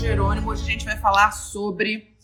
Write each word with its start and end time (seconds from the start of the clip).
Jerônimo. 0.00 0.50
Hoje 0.50 0.62
a 0.62 0.66
gente 0.66 0.86
vai 0.86 0.96
falar 0.96 1.30
sobre 1.30 2.16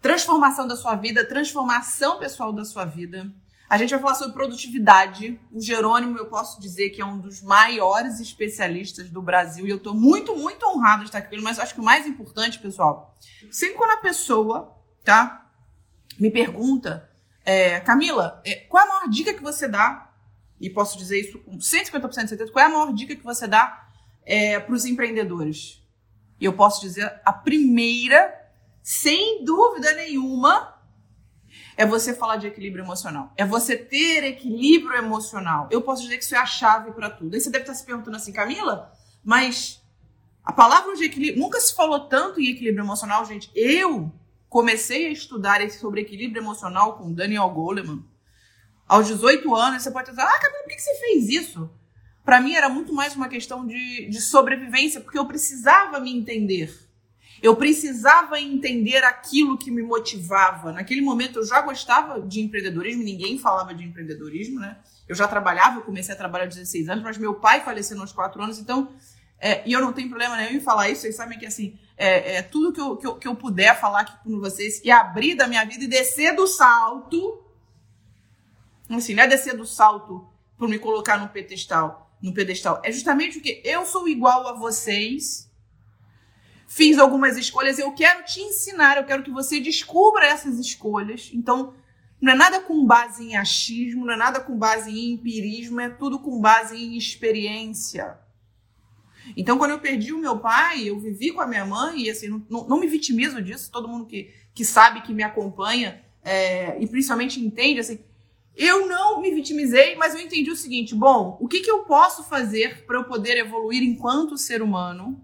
transformação 0.00 0.68
da 0.68 0.76
sua 0.76 0.94
vida, 0.94 1.26
transformação 1.26 2.20
pessoal 2.20 2.52
da 2.52 2.64
sua 2.64 2.84
vida. 2.84 3.32
A 3.68 3.76
gente 3.76 3.90
vai 3.90 3.98
falar 3.98 4.14
sobre 4.14 4.32
produtividade. 4.32 5.40
O 5.50 5.60
Jerônimo, 5.60 6.16
eu 6.16 6.26
posso 6.26 6.60
dizer 6.60 6.90
que 6.90 7.02
é 7.02 7.04
um 7.04 7.18
dos 7.18 7.42
maiores 7.42 8.20
especialistas 8.20 9.10
do 9.10 9.20
Brasil 9.20 9.66
e 9.66 9.70
eu 9.70 9.78
estou 9.78 9.92
muito, 9.92 10.36
muito 10.36 10.64
honrado 10.66 11.00
de 11.00 11.08
estar 11.08 11.18
aqui 11.18 11.36
mas 11.42 11.58
acho 11.58 11.74
que 11.74 11.80
o 11.80 11.84
mais 11.84 12.06
importante, 12.06 12.60
pessoal, 12.60 13.18
sempre 13.50 13.76
quando 13.76 13.90
a 13.90 13.96
pessoa, 13.96 14.78
tá, 15.02 15.50
me 16.16 16.30
pergunta, 16.30 17.10
é, 17.44 17.80
Camila, 17.80 18.40
é, 18.44 18.54
qual 18.68 18.84
é 18.84 18.86
a 18.86 18.88
maior 18.88 19.08
dica 19.08 19.34
que 19.34 19.42
você 19.42 19.66
dá? 19.66 20.12
E 20.60 20.70
posso 20.70 20.96
dizer 20.96 21.18
isso 21.18 21.40
com 21.40 21.58
150% 21.58 22.22
de 22.22 22.28
certeza, 22.28 22.52
qual 22.52 22.64
é 22.64 22.68
a 22.68 22.70
maior 22.70 22.94
dica 22.94 23.16
que 23.16 23.24
você 23.24 23.48
dá 23.48 23.88
é, 24.24 24.60
para 24.60 24.72
os 24.72 24.84
empreendedores? 24.84 25.83
E 26.44 26.46
eu 26.46 26.52
posso 26.52 26.82
dizer 26.82 27.10
a 27.24 27.32
primeira, 27.32 28.30
sem 28.82 29.42
dúvida 29.46 29.90
nenhuma, 29.94 30.78
é 31.74 31.86
você 31.86 32.12
falar 32.12 32.36
de 32.36 32.46
equilíbrio 32.46 32.84
emocional. 32.84 33.32
É 33.34 33.46
você 33.46 33.78
ter 33.78 34.22
equilíbrio 34.24 34.94
emocional. 34.94 35.68
Eu 35.70 35.80
posso 35.80 36.02
dizer 36.02 36.18
que 36.18 36.24
isso 36.24 36.34
é 36.34 36.38
a 36.38 36.44
chave 36.44 36.92
para 36.92 37.08
tudo. 37.08 37.32
Aí 37.32 37.40
você 37.40 37.48
deve 37.48 37.62
estar 37.62 37.72
se 37.72 37.82
perguntando 37.82 38.18
assim, 38.18 38.30
Camila, 38.30 38.92
mas 39.24 39.82
a 40.44 40.52
palavra 40.52 40.94
de 40.94 41.04
equilíbrio. 41.04 41.42
Nunca 41.42 41.58
se 41.58 41.74
falou 41.74 42.00
tanto 42.00 42.38
em 42.38 42.50
equilíbrio 42.50 42.84
emocional, 42.84 43.24
gente. 43.24 43.50
Eu 43.54 44.12
comecei 44.50 45.06
a 45.06 45.10
estudar 45.10 45.66
sobre 45.70 46.02
equilíbrio 46.02 46.42
emocional 46.42 46.98
com 46.98 47.10
Daniel 47.10 47.48
Goleman 47.48 48.04
aos 48.86 49.06
18 49.06 49.54
anos. 49.54 49.82
Você 49.82 49.90
pode 49.90 50.10
dizer, 50.10 50.20
ah, 50.20 50.40
Camila, 50.40 50.62
por 50.62 50.68
que 50.68 50.78
você 50.78 50.94
fez 50.96 51.28
isso? 51.30 51.70
Para 52.24 52.40
mim 52.40 52.54
era 52.54 52.70
muito 52.70 52.92
mais 52.92 53.14
uma 53.14 53.28
questão 53.28 53.66
de, 53.66 54.08
de 54.08 54.20
sobrevivência, 54.20 55.00
porque 55.00 55.18
eu 55.18 55.26
precisava 55.26 56.00
me 56.00 56.10
entender. 56.10 56.74
Eu 57.42 57.54
precisava 57.54 58.40
entender 58.40 59.04
aquilo 59.04 59.58
que 59.58 59.70
me 59.70 59.82
motivava. 59.82 60.72
Naquele 60.72 61.02
momento 61.02 61.40
eu 61.40 61.44
já 61.44 61.60
gostava 61.60 62.22
de 62.22 62.40
empreendedorismo, 62.40 63.02
ninguém 63.02 63.38
falava 63.38 63.74
de 63.74 63.84
empreendedorismo, 63.84 64.58
né? 64.58 64.78
Eu 65.06 65.14
já 65.14 65.28
trabalhava, 65.28 65.80
eu 65.80 65.82
comecei 65.82 66.14
a 66.14 66.16
trabalhar 66.16 66.46
aos 66.46 66.54
16 66.54 66.88
anos, 66.88 67.04
mas 67.04 67.18
meu 67.18 67.34
pai 67.34 67.62
faleceu 67.62 68.00
aos 68.00 68.12
4 68.12 68.42
anos, 68.42 68.58
então. 68.58 68.90
É, 69.38 69.62
e 69.68 69.74
eu 69.74 69.80
não 69.82 69.92
tenho 69.92 70.08
problema 70.08 70.38
nenhum 70.38 70.56
em 70.56 70.60
falar 70.60 70.88
isso, 70.88 71.02
vocês 71.02 71.16
sabem 71.16 71.38
que 71.38 71.44
assim, 71.44 71.78
é, 71.98 72.36
é 72.36 72.42
tudo 72.42 72.72
que 72.72 72.80
eu, 72.80 72.96
que 72.96 73.06
eu, 73.06 73.14
que, 73.16 73.28
eu, 73.28 73.36
puder 73.36 73.78
falar 73.78 74.00
aqui 74.00 74.16
com 74.24 74.40
vocês 74.40 74.80
e 74.82 74.90
abrir 74.90 75.34
da 75.34 75.46
minha 75.46 75.66
vida 75.66 75.84
e 75.84 75.88
descer 75.88 76.34
do 76.34 76.46
salto. 76.46 77.44
Assim, 78.88 79.12
não 79.12 79.24
é 79.24 79.26
descer 79.26 79.54
do 79.54 79.66
salto 79.66 80.26
por 80.56 80.66
me 80.66 80.78
colocar 80.78 81.18
no 81.18 81.28
pedestal 81.28 82.03
no 82.24 82.32
pedestal. 82.32 82.80
É 82.82 82.90
justamente 82.90 83.34
porque 83.34 83.60
eu 83.62 83.84
sou 83.84 84.08
igual 84.08 84.48
a 84.48 84.54
vocês, 84.54 85.50
fiz 86.66 86.98
algumas 86.98 87.36
escolhas, 87.36 87.78
eu 87.78 87.92
quero 87.92 88.24
te 88.24 88.40
ensinar, 88.40 88.96
eu 88.96 89.04
quero 89.04 89.22
que 89.22 89.30
você 89.30 89.60
descubra 89.60 90.24
essas 90.24 90.58
escolhas. 90.58 91.30
Então, 91.34 91.74
não 92.18 92.32
é 92.32 92.34
nada 92.34 92.60
com 92.60 92.86
base 92.86 93.22
em 93.22 93.36
achismo, 93.36 94.06
não 94.06 94.14
é 94.14 94.16
nada 94.16 94.40
com 94.40 94.56
base 94.56 94.90
em 94.90 95.12
empirismo, 95.12 95.78
é 95.80 95.90
tudo 95.90 96.18
com 96.18 96.40
base 96.40 96.74
em 96.74 96.96
experiência. 96.96 98.18
Então, 99.36 99.58
quando 99.58 99.72
eu 99.72 99.80
perdi 99.80 100.14
o 100.14 100.18
meu 100.18 100.38
pai, 100.38 100.88
eu 100.88 100.98
vivi 100.98 101.30
com 101.30 101.42
a 101.42 101.46
minha 101.46 101.66
mãe, 101.66 102.04
e 102.04 102.10
assim, 102.10 102.42
não, 102.48 102.66
não 102.66 102.80
me 102.80 102.86
vitimizo 102.86 103.42
disso, 103.42 103.70
todo 103.70 103.88
mundo 103.88 104.06
que, 104.06 104.32
que 104.54 104.64
sabe, 104.64 105.02
que 105.02 105.12
me 105.12 105.22
acompanha, 105.22 106.02
é, 106.22 106.82
e 106.82 106.86
principalmente 106.86 107.38
entende, 107.38 107.80
assim, 107.80 107.98
eu 108.56 108.86
não 108.86 109.20
me 109.20 109.34
vitimizei, 109.34 109.96
mas 109.96 110.14
eu 110.14 110.20
entendi 110.20 110.50
o 110.50 110.56
seguinte: 110.56 110.94
bom, 110.94 111.36
o 111.40 111.48
que, 111.48 111.60
que 111.60 111.70
eu 111.70 111.84
posso 111.84 112.22
fazer 112.24 112.86
para 112.86 112.98
eu 112.98 113.04
poder 113.04 113.36
evoluir 113.36 113.82
enquanto 113.82 114.38
ser 114.38 114.62
humano? 114.62 115.22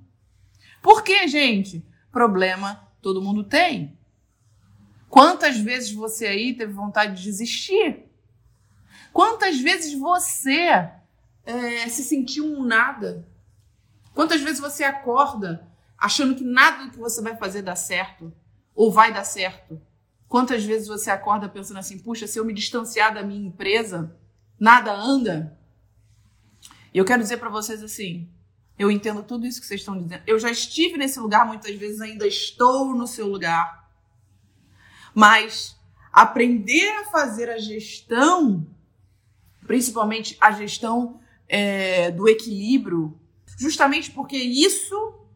Porque, 0.82 1.28
gente, 1.28 1.84
problema 2.10 2.88
todo 3.00 3.22
mundo 3.22 3.44
tem. 3.44 3.98
Quantas 5.08 5.58
vezes 5.58 5.92
você 5.92 6.26
aí 6.26 6.54
teve 6.54 6.72
vontade 6.72 7.16
de 7.16 7.22
desistir? 7.22 8.04
Quantas 9.12 9.58
vezes 9.58 9.92
você 9.92 10.90
é, 11.44 11.88
se 11.88 12.02
sentiu 12.04 12.44
um 12.44 12.62
nada? 12.62 13.26
Quantas 14.14 14.40
vezes 14.40 14.60
você 14.60 14.84
acorda 14.84 15.68
achando 15.98 16.34
que 16.34 16.44
nada 16.44 16.84
do 16.84 16.90
que 16.92 16.98
você 16.98 17.20
vai 17.20 17.36
fazer 17.36 17.62
dá 17.62 17.74
certo? 17.74 18.32
Ou 18.74 18.90
vai 18.90 19.12
dar 19.12 19.24
certo? 19.24 19.80
Quantas 20.30 20.64
vezes 20.64 20.86
você 20.86 21.10
acorda 21.10 21.48
pensando 21.48 21.78
assim, 21.80 21.98
puxa, 21.98 22.24
se 22.24 22.38
eu 22.38 22.44
me 22.44 22.54
distanciar 22.54 23.12
da 23.12 23.20
minha 23.20 23.48
empresa, 23.48 24.16
nada 24.60 24.94
anda? 24.94 25.58
E 26.94 26.98
eu 26.98 27.04
quero 27.04 27.20
dizer 27.20 27.38
para 27.38 27.50
vocês 27.50 27.82
assim, 27.82 28.30
eu 28.78 28.92
entendo 28.92 29.24
tudo 29.24 29.44
isso 29.44 29.60
que 29.60 29.66
vocês 29.66 29.80
estão 29.80 30.00
dizendo. 30.00 30.22
Eu 30.28 30.38
já 30.38 30.48
estive 30.48 30.96
nesse 30.96 31.18
lugar, 31.18 31.44
muitas 31.44 31.74
vezes 31.74 32.00
ainda 32.00 32.28
estou 32.28 32.94
no 32.94 33.08
seu 33.08 33.26
lugar. 33.26 33.90
Mas 35.12 35.76
aprender 36.12 36.88
a 37.00 37.06
fazer 37.06 37.50
a 37.50 37.58
gestão, 37.58 38.64
principalmente 39.66 40.36
a 40.40 40.52
gestão 40.52 41.20
é, 41.48 42.12
do 42.12 42.28
equilíbrio, 42.28 43.18
justamente 43.58 44.12
porque 44.12 44.36
isso 44.36 45.26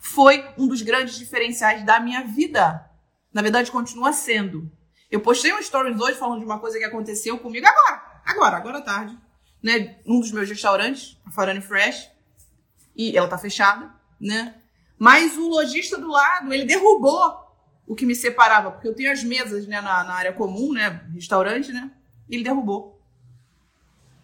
foi 0.00 0.44
um 0.58 0.66
dos 0.66 0.82
grandes 0.82 1.16
diferenciais 1.16 1.84
da 1.84 2.00
minha 2.00 2.24
vida. 2.24 2.89
Na 3.32 3.42
verdade, 3.42 3.70
continua 3.70 4.12
sendo. 4.12 4.70
Eu 5.10 5.20
postei 5.20 5.52
um 5.52 5.62
stories 5.62 6.00
hoje 6.00 6.18
falando 6.18 6.40
de 6.40 6.44
uma 6.44 6.58
coisa 6.58 6.78
que 6.78 6.84
aconteceu 6.84 7.38
comigo 7.38 7.66
agora. 7.66 8.20
Agora, 8.24 8.56
agora 8.56 8.78
à 8.78 8.82
tarde. 8.82 9.18
Né? 9.62 9.98
Um 10.06 10.20
dos 10.20 10.32
meus 10.32 10.48
restaurantes, 10.48 11.18
a 11.24 11.30
Farane 11.30 11.60
Fresh. 11.60 12.10
E 12.96 13.16
ela 13.16 13.28
tá 13.28 13.38
fechada, 13.38 13.92
né? 14.20 14.54
Mas 14.98 15.36
o 15.36 15.48
lojista 15.48 15.96
do 15.96 16.08
lado, 16.08 16.52
ele 16.52 16.64
derrubou 16.64 17.50
o 17.86 17.94
que 17.94 18.04
me 18.04 18.14
separava, 18.14 18.70
porque 18.70 18.86
eu 18.86 18.94
tenho 18.94 19.10
as 19.10 19.24
mesas 19.24 19.66
né, 19.66 19.80
na, 19.80 20.04
na 20.04 20.14
área 20.14 20.32
comum, 20.32 20.72
né? 20.72 21.04
Restaurante, 21.14 21.72
né? 21.72 21.90
Ele 22.28 22.44
derrubou. 22.44 23.00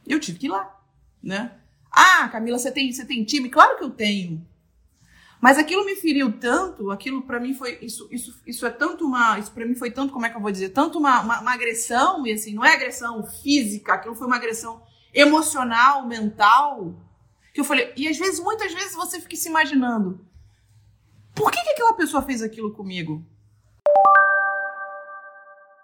Eu 0.07 0.21
tive 0.21 0.39
que 0.39 0.47
ir 0.47 0.51
lá, 0.51 0.79
né? 1.23 1.53
Ah, 1.91 2.29
Camila, 2.29 2.59
você 2.59 2.71
tem, 2.71 2.93
você 2.93 3.05
tem 3.05 3.25
time? 3.25 3.49
Claro 3.49 3.79
que 3.79 3.85
eu 3.85 3.91
tenho. 3.91 4.47
Mas 5.47 5.59
aquilo 5.59 5.85
me 5.85 5.95
feriu 5.95 6.33
tanto, 6.41 6.91
aquilo 6.91 7.23
para 7.23 7.39
mim 7.39 7.55
foi 7.55 7.79
isso, 7.81 8.09
isso, 8.11 8.43
isso 8.45 8.67
é 8.67 8.71
tanto 8.71 9.07
uma, 9.07 9.39
isso 9.39 9.53
para 9.53 9.65
mim 9.65 9.77
foi 9.77 9.93
tanto, 9.93 10.13
como 10.13 10.27
é 10.27 10.29
que 10.29 10.37
eu 10.37 10.41
vou 10.41 10.51
dizer, 10.51 10.71
tanto 10.71 10.99
uma, 10.99 11.21
uma, 11.21 11.41
uma, 11.41 11.53
agressão 11.53 12.27
e 12.27 12.33
assim, 12.33 12.53
não 12.53 12.65
é 12.65 12.75
agressão 12.75 13.25
física, 13.25 13.93
aquilo 13.93 14.17
foi 14.17 14.27
uma 14.27 14.35
agressão 14.35 14.83
emocional, 15.15 16.05
mental, 16.05 16.97
que 17.55 17.61
eu 17.61 17.65
falei, 17.65 17.93
e 17.97 18.09
às 18.09 18.19
vezes, 18.19 18.41
muitas 18.41 18.75
vezes 18.75 18.97
você 18.97 19.21
fica 19.21 19.37
se 19.37 19.49
imaginando, 19.49 20.27
por 21.33 21.53
que, 21.53 21.63
que 21.63 21.71
aquela 21.71 21.95
pessoa 21.95 22.25
fez 22.25 22.43
aquilo 22.43 22.73
comigo? 22.73 23.25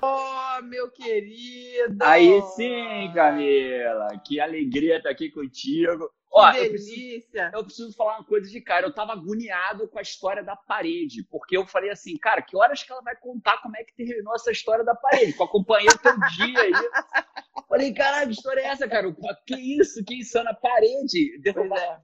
Oh, 0.03 0.63
meu 0.65 0.91
querido! 0.91 2.03
Aí 2.03 2.43
sim, 2.57 3.13
Camila, 3.15 4.09
que 4.27 4.41
alegria 4.41 4.97
estar 4.97 5.11
aqui 5.11 5.31
contigo. 5.31 6.11
Ó, 6.33 6.51
que 6.51 6.61
delícia! 6.61 6.65
Eu 6.65 6.71
preciso, 6.73 7.57
eu 7.57 7.65
preciso, 7.65 7.97
falar 7.97 8.19
uma 8.19 8.25
coisa 8.25 8.51
de 8.51 8.61
cara. 8.61 8.87
Eu 8.87 8.95
tava 8.95 9.13
agoniado 9.13 9.87
com 9.87 9.99
a 9.99 10.03
história 10.03 10.43
da 10.43 10.57
parede, 10.57 11.23
porque 11.31 11.57
eu 11.57 11.67
falei 11.67 11.91
assim, 11.91 12.17
cara, 12.17 12.41
que 12.41 12.57
horas 12.57 12.83
que 12.83 12.91
ela 12.91 13.03
vai 13.03 13.15
contar 13.17 13.61
como 13.61 13.77
é 13.77 13.85
que 13.85 13.95
terminou 13.95 14.35
essa 14.35 14.51
história 14.51 14.83
da 14.85 14.95
parede? 14.95 15.35
Que 15.35 15.41
eu 15.41 15.47
acompanhei 15.47 15.89
o 15.89 15.99
teu 15.99 16.15
dia 16.37 16.61
aí. 16.61 16.73
Falei, 17.69 17.93
caralho, 17.95 18.29
que 18.29 18.35
história 18.35 18.61
é 18.61 18.67
essa, 18.67 18.87
cara? 18.87 19.15
Que 19.47 19.79
isso? 19.81 20.05
Que 20.05 20.17
insana 20.17 20.53
parede? 20.53 21.41
Pois 21.55 21.71
é. 21.71 22.01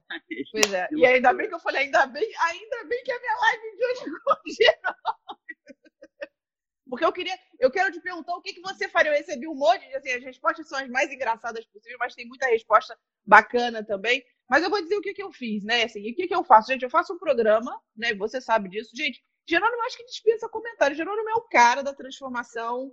Pois 0.51 0.73
é. 0.73 0.87
E 0.91 1.05
ainda 1.05 1.31
bem 1.31 1.47
que 1.47 1.53
eu 1.53 1.59
falei, 1.59 1.83
ainda 1.83 2.07
bem, 2.07 2.27
ainda 2.41 2.83
bem 2.85 3.03
que 3.03 3.11
a 3.11 3.19
minha 3.19 3.35
live 3.35 3.77
de 3.77 3.85
hoje 3.85 3.99
congelou. 4.23 5.18
Porque 6.89 7.05
eu 7.05 7.13
queria, 7.13 7.37
eu 7.59 7.69
quero 7.69 7.91
te 7.91 8.01
perguntar 8.01 8.35
o 8.35 8.41
que, 8.41 8.53
que 8.53 8.61
você 8.61 8.89
faria. 8.89 9.11
Eu 9.11 9.17
recebi 9.17 9.47
um 9.47 9.55
monte 9.55 9.87
de 9.87 9.95
assim, 9.95 10.11
as 10.11 10.23
respostas 10.23 10.67
são 10.67 10.79
as 10.79 10.89
mais 10.89 11.11
engraçadas 11.11 11.65
possíveis, 11.67 11.97
mas 11.99 12.15
tem 12.15 12.27
muita 12.27 12.47
resposta 12.47 12.97
bacana 13.25 13.83
também. 13.83 14.23
Mas 14.49 14.63
eu 14.63 14.69
vou 14.69 14.81
dizer 14.81 14.95
o 14.95 15.01
que, 15.01 15.13
que 15.13 15.21
eu 15.21 15.31
fiz, 15.31 15.63
né? 15.63 15.83
Assim, 15.83 15.99
o 16.11 16.15
que, 16.15 16.27
que 16.27 16.33
eu 16.35 16.43
faço? 16.43 16.71
Gente, 16.71 16.83
eu 16.83 16.89
faço 16.89 17.13
um 17.13 17.19
programa, 17.19 17.79
né? 17.95 18.15
Você 18.15 18.41
sabe 18.41 18.69
disso. 18.69 18.95
Gente, 18.95 19.23
Jerônimo 19.47 19.83
acho 19.83 19.97
que 19.97 20.05
dispensa 20.05 20.49
comentário. 20.49 20.95
Jerônimo 20.95 21.29
é 21.29 21.35
o 21.35 21.47
cara 21.47 21.83
da 21.83 21.93
transformação 21.93 22.91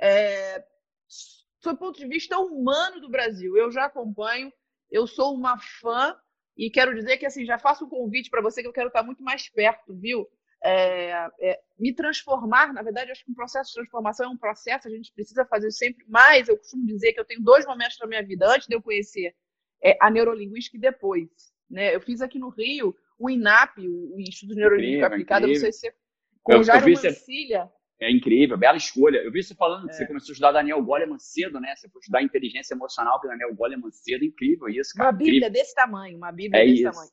é, 0.00 0.64
sob 1.06 1.76
o 1.76 1.78
ponto 1.78 1.98
de 1.98 2.06
vista 2.06 2.38
humano 2.38 3.00
do 3.00 3.10
Brasil. 3.10 3.56
Eu 3.56 3.70
já 3.70 3.84
acompanho, 3.86 4.52
eu 4.90 5.06
sou 5.06 5.34
uma 5.34 5.58
fã 5.58 6.16
e 6.56 6.70
quero 6.70 6.94
dizer 6.94 7.16
que 7.18 7.26
assim 7.26 7.44
já 7.44 7.58
faço 7.58 7.84
um 7.84 7.88
convite 7.88 8.30
para 8.30 8.42
você 8.42 8.62
que 8.62 8.68
eu 8.68 8.72
quero 8.72 8.88
estar 8.88 9.02
muito 9.02 9.22
mais 9.22 9.48
perto, 9.48 9.94
viu? 9.94 10.26
É, 10.66 11.28
é, 11.40 11.60
me 11.78 11.94
transformar, 11.94 12.72
na 12.72 12.80
verdade, 12.82 13.10
acho 13.10 13.22
que 13.22 13.30
um 13.30 13.34
processo 13.34 13.68
de 13.68 13.74
transformação 13.74 14.26
é 14.26 14.28
um 14.30 14.36
processo, 14.36 14.88
a 14.88 14.90
gente 14.90 15.12
precisa 15.12 15.44
fazer 15.44 15.70
sempre 15.70 16.04
mais. 16.08 16.48
Eu 16.48 16.56
costumo 16.56 16.86
dizer 16.86 17.12
que 17.12 17.20
eu 17.20 17.24
tenho 17.24 17.42
dois 17.42 17.66
momentos 17.66 17.98
na 18.00 18.06
minha 18.06 18.22
vida, 18.22 18.48
antes 18.48 18.66
de 18.66 18.74
eu 18.74 18.80
conhecer 18.80 19.34
é, 19.82 19.96
a 20.00 20.10
neurolinguística 20.10 20.76
e 20.78 20.80
depois. 20.80 21.28
Né? 21.70 21.94
Eu 21.94 22.00
fiz 22.00 22.22
aqui 22.22 22.38
no 22.38 22.48
Rio 22.48 22.96
o 23.18 23.28
INAP, 23.28 23.78
o 23.78 24.18
Instituto 24.18 24.54
de 24.54 24.60
Neurolinguística 24.60 25.06
Aplicada, 25.06 25.46
não 25.46 25.54
sei 25.54 25.72
se 25.72 25.80
você, 25.80 25.94
com 26.42 26.58
o 26.58 26.62
Jairo 26.62 26.90
Mancilha. 26.90 27.70
É 28.00 28.10
incrível, 28.10 28.58
bela 28.58 28.76
escolha. 28.76 29.18
Eu 29.18 29.30
vi 29.30 29.42
você 29.42 29.54
falando 29.54 29.88
que 29.88 29.94
você 29.94 30.02
é. 30.02 30.06
começou 30.06 30.30
a 30.30 30.32
estudar 30.32 30.52
Daniel 30.52 30.82
Goleman 30.82 31.18
cedo, 31.18 31.60
né? 31.60 31.74
Você 31.76 31.88
foi 31.88 32.00
estudar 32.00 32.22
inteligência 32.22 32.74
emocional 32.74 33.20
com 33.20 33.28
Daniel 33.28 33.54
Goleman 33.54 33.90
cedo, 33.92 34.24
incrível 34.24 34.68
isso, 34.68 34.92
cara. 34.94 35.10
Uma 35.10 35.16
bíblia 35.16 35.36
incrível. 35.36 35.52
desse 35.52 35.74
tamanho, 35.74 36.16
uma 36.16 36.32
bíblia 36.32 36.60
é 36.60 36.66
desse 36.66 36.82
isso. 36.82 36.90
tamanho. 36.90 37.10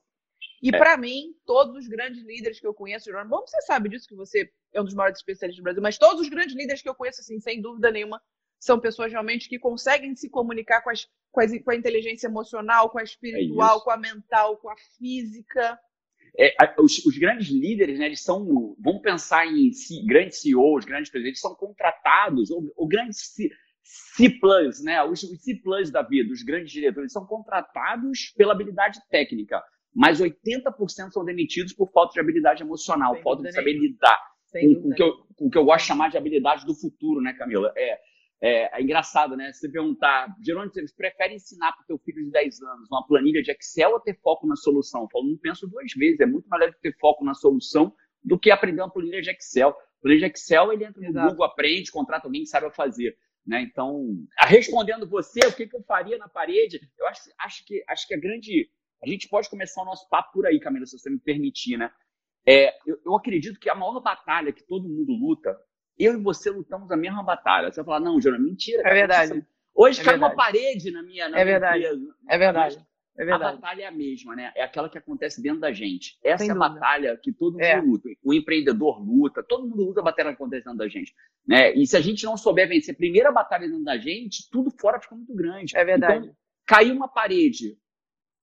E 0.61 0.69
é. 0.69 0.77
para 0.77 0.95
mim, 0.95 1.33
todos 1.45 1.75
os 1.75 1.87
grandes 1.87 2.23
líderes 2.23 2.59
que 2.59 2.67
eu 2.67 2.73
conheço, 2.73 3.05
Jerônimo, 3.05 3.31
bom, 3.31 3.45
você 3.45 3.61
sabe 3.61 3.89
disso, 3.89 4.07
que 4.07 4.15
você 4.15 4.51
é 4.73 4.79
um 4.79 4.85
dos 4.85 4.93
maiores 4.93 5.17
especialistas 5.17 5.59
do 5.59 5.63
Brasil, 5.63 5.81
mas 5.81 5.97
todos 5.97 6.21
os 6.21 6.29
grandes 6.29 6.55
líderes 6.55 6.81
que 6.81 6.89
eu 6.89 6.95
conheço, 6.95 7.21
assim, 7.21 7.39
sem 7.39 7.61
dúvida 7.61 7.91
nenhuma, 7.91 8.21
são 8.59 8.79
pessoas 8.79 9.11
realmente 9.11 9.49
que 9.49 9.57
conseguem 9.57 10.15
se 10.15 10.29
comunicar 10.29 10.83
com, 10.83 10.91
as, 10.91 11.07
com, 11.31 11.41
as, 11.41 11.57
com 11.63 11.71
a 11.71 11.75
inteligência 11.75 12.27
emocional, 12.27 12.91
com 12.91 12.99
a 12.99 13.03
espiritual, 13.03 13.79
é 13.79 13.83
com 13.83 13.91
a 13.91 13.97
mental, 13.97 14.57
com 14.57 14.69
a 14.69 14.75
física. 14.99 15.79
É, 16.37 16.53
os, 16.79 17.03
os, 17.05 17.17
grandes 17.17 17.49
líderes, 17.49 17.97
né, 17.97 18.05
eles 18.05 18.21
são, 18.21 18.75
vamos 18.79 19.01
pensar 19.01 19.47
em 19.47 19.73
si, 19.73 20.05
grandes 20.05 20.41
CEOs, 20.41 20.85
grandes 20.85 21.09
presidentes, 21.09 21.41
são 21.41 21.55
contratados, 21.55 22.51
ou, 22.51 22.71
ou 22.77 22.87
grandes 22.87 23.33
C, 23.33 23.49
C+, 23.83 24.39
né, 24.83 25.03
os, 25.03 25.23
os 25.23 25.43
C+, 25.43 25.59
da 25.91 26.03
vida, 26.03 26.31
os 26.31 26.43
grandes 26.43 26.71
diretores, 26.71 27.11
são 27.11 27.25
contratados 27.25 28.31
pela 28.37 28.53
habilidade 28.53 28.99
técnica, 29.09 29.61
mas 29.93 30.21
80% 30.21 31.11
são 31.11 31.25
demitidos 31.25 31.73
por 31.73 31.91
falta 31.91 32.13
de 32.13 32.19
habilidade 32.19 32.63
emocional, 32.63 33.13
Sem 33.13 33.23
falta 33.23 33.43
de 33.43 33.51
saber 33.51 33.73
lidar 33.73 34.19
com, 34.51 34.89
o 34.89 34.93
que 34.93 35.03
eu, 35.03 35.13
com 35.35 35.47
o 35.47 35.49
que 35.49 35.57
eu 35.57 35.65
gosto 35.65 35.81
de 35.81 35.87
chamar 35.87 36.09
de 36.09 36.17
habilidade 36.17 36.65
do 36.65 36.75
futuro, 36.75 37.21
né, 37.21 37.33
Camila? 37.33 37.73
É, 37.75 37.99
é, 38.43 38.79
é, 38.79 38.81
engraçado, 38.81 39.37
né? 39.37 39.53
Você 39.53 39.69
perguntar, 39.69 40.35
Jerônimo, 40.43 40.73
você 40.73 40.83
prefere 40.97 41.35
ensinar 41.35 41.73
para 41.73 41.83
o 41.83 41.85
teu 41.85 41.99
filho 41.99 42.23
de 42.23 42.31
10 42.31 42.61
anos 42.63 42.89
uma 42.91 43.05
planilha 43.05 43.41
de 43.43 43.51
Excel 43.51 43.91
ou 43.91 43.99
ter 43.99 44.19
foco 44.19 44.47
na 44.47 44.55
solução? 44.55 45.03
Eu 45.03 45.09
falo, 45.09 45.29
não 45.29 45.37
penso 45.37 45.67
duas 45.67 45.93
vezes, 45.93 46.19
é 46.19 46.25
muito 46.25 46.49
melhor 46.49 46.73
ter 46.81 46.95
foco 46.99 47.23
na 47.23 47.35
solução 47.35 47.93
do 48.23 48.39
que 48.39 48.49
aprender 48.49 48.81
uma 48.81 48.91
planilha 48.91 49.21
de 49.21 49.29
Excel. 49.29 49.75
Planilha 50.01 50.27
de 50.27 50.33
Excel, 50.33 50.73
ele 50.73 50.85
entra 50.85 50.99
no 50.99 51.09
Exato. 51.09 51.29
Google, 51.29 51.45
aprende, 51.45 51.91
contrata 51.91 52.27
alguém 52.27 52.41
que 52.41 52.49
saiba 52.49 52.71
fazer. 52.71 53.15
Né? 53.45 53.61
Então, 53.61 54.07
respondendo 54.41 55.07
você, 55.07 55.39
o 55.45 55.55
que, 55.55 55.67
que 55.67 55.75
eu 55.75 55.83
faria 55.83 56.17
na 56.17 56.27
parede, 56.27 56.79
eu 56.97 57.07
acho, 57.07 57.21
acho, 57.39 57.65
que, 57.65 57.83
acho 57.87 58.07
que 58.07 58.15
a 58.15 58.19
grande. 58.19 58.69
A 59.03 59.07
gente 59.07 59.27
pode 59.27 59.49
começar 59.49 59.81
o 59.81 59.85
nosso 59.85 60.07
papo 60.09 60.33
por 60.33 60.45
aí, 60.45 60.59
Camila, 60.59 60.85
se 60.85 60.97
você 60.97 61.09
me 61.09 61.19
permitir, 61.19 61.77
né? 61.77 61.91
É, 62.45 62.75
eu, 62.85 62.99
eu 63.05 63.15
acredito 63.15 63.59
que 63.59 63.69
a 63.69 63.75
maior 63.75 63.99
batalha 63.99 64.51
que 64.51 64.63
todo 64.63 64.89
mundo 64.89 65.13
luta 65.13 65.57
eu 65.97 66.13
e 66.13 66.21
você 66.21 66.49
lutamos 66.49 66.89
a 66.91 66.97
mesma 66.97 67.23
batalha. 67.23 67.71
Você 67.71 67.77
vai 67.77 67.85
falar, 67.85 67.99
não, 67.99 68.19
Jona, 68.19 68.39
mentira. 68.39 68.81
É 68.87 68.93
verdade. 68.93 69.45
Hoje 69.73 70.01
é 70.01 70.03
cai 70.03 70.17
uma 70.17 70.35
parede 70.35 70.91
na 70.91 71.03
minha, 71.03 71.29
na 71.29 71.39
é 71.39 71.45
minha 71.45 71.59
verdade. 71.59 71.85
empresa. 71.85 72.15
É 72.27 72.37
verdade. 72.37 72.85
É 73.17 73.25
verdade. 73.25 73.43
A 73.43 73.55
batalha 73.55 73.83
é 73.83 73.85
a 73.85 73.91
mesma, 73.91 74.35
né? 74.35 74.51
É 74.55 74.63
aquela 74.63 74.89
que 74.89 74.97
acontece 74.97 75.41
dentro 75.41 75.59
da 75.59 75.71
gente. 75.71 76.17
Essa 76.23 76.39
Sem 76.39 76.49
é 76.49 76.51
a 76.51 76.55
dúvida. 76.55 76.73
batalha 76.73 77.17
que 77.17 77.31
todo 77.31 77.53
mundo 77.53 77.63
é. 77.63 77.79
luta. 77.79 78.09
O 78.23 78.33
empreendedor 78.33 78.99
luta, 78.99 79.43
todo 79.43 79.67
mundo 79.67 79.83
luta 79.83 79.99
a 79.99 80.03
batalha 80.03 80.29
que 80.29 80.35
acontece 80.35 80.63
dentro 80.63 80.79
da 80.79 80.87
gente. 80.87 81.13
Né? 81.45 81.73
E 81.73 81.85
se 81.85 81.95
a 81.95 82.01
gente 82.01 82.23
não 82.25 82.37
souber 82.37 82.67
vencer 82.67 82.95
a 82.95 82.97
primeira 82.97 83.31
batalha 83.31 83.67
dentro 83.67 83.83
da 83.83 83.97
gente, 83.97 84.49
tudo 84.49 84.71
fora 84.71 84.99
fica 84.99 85.15
muito 85.15 85.33
grande. 85.35 85.77
É 85.77 85.83
verdade. 85.83 86.25
Então, 86.25 86.35
cair 86.65 86.91
uma 86.91 87.07
parede, 87.07 87.77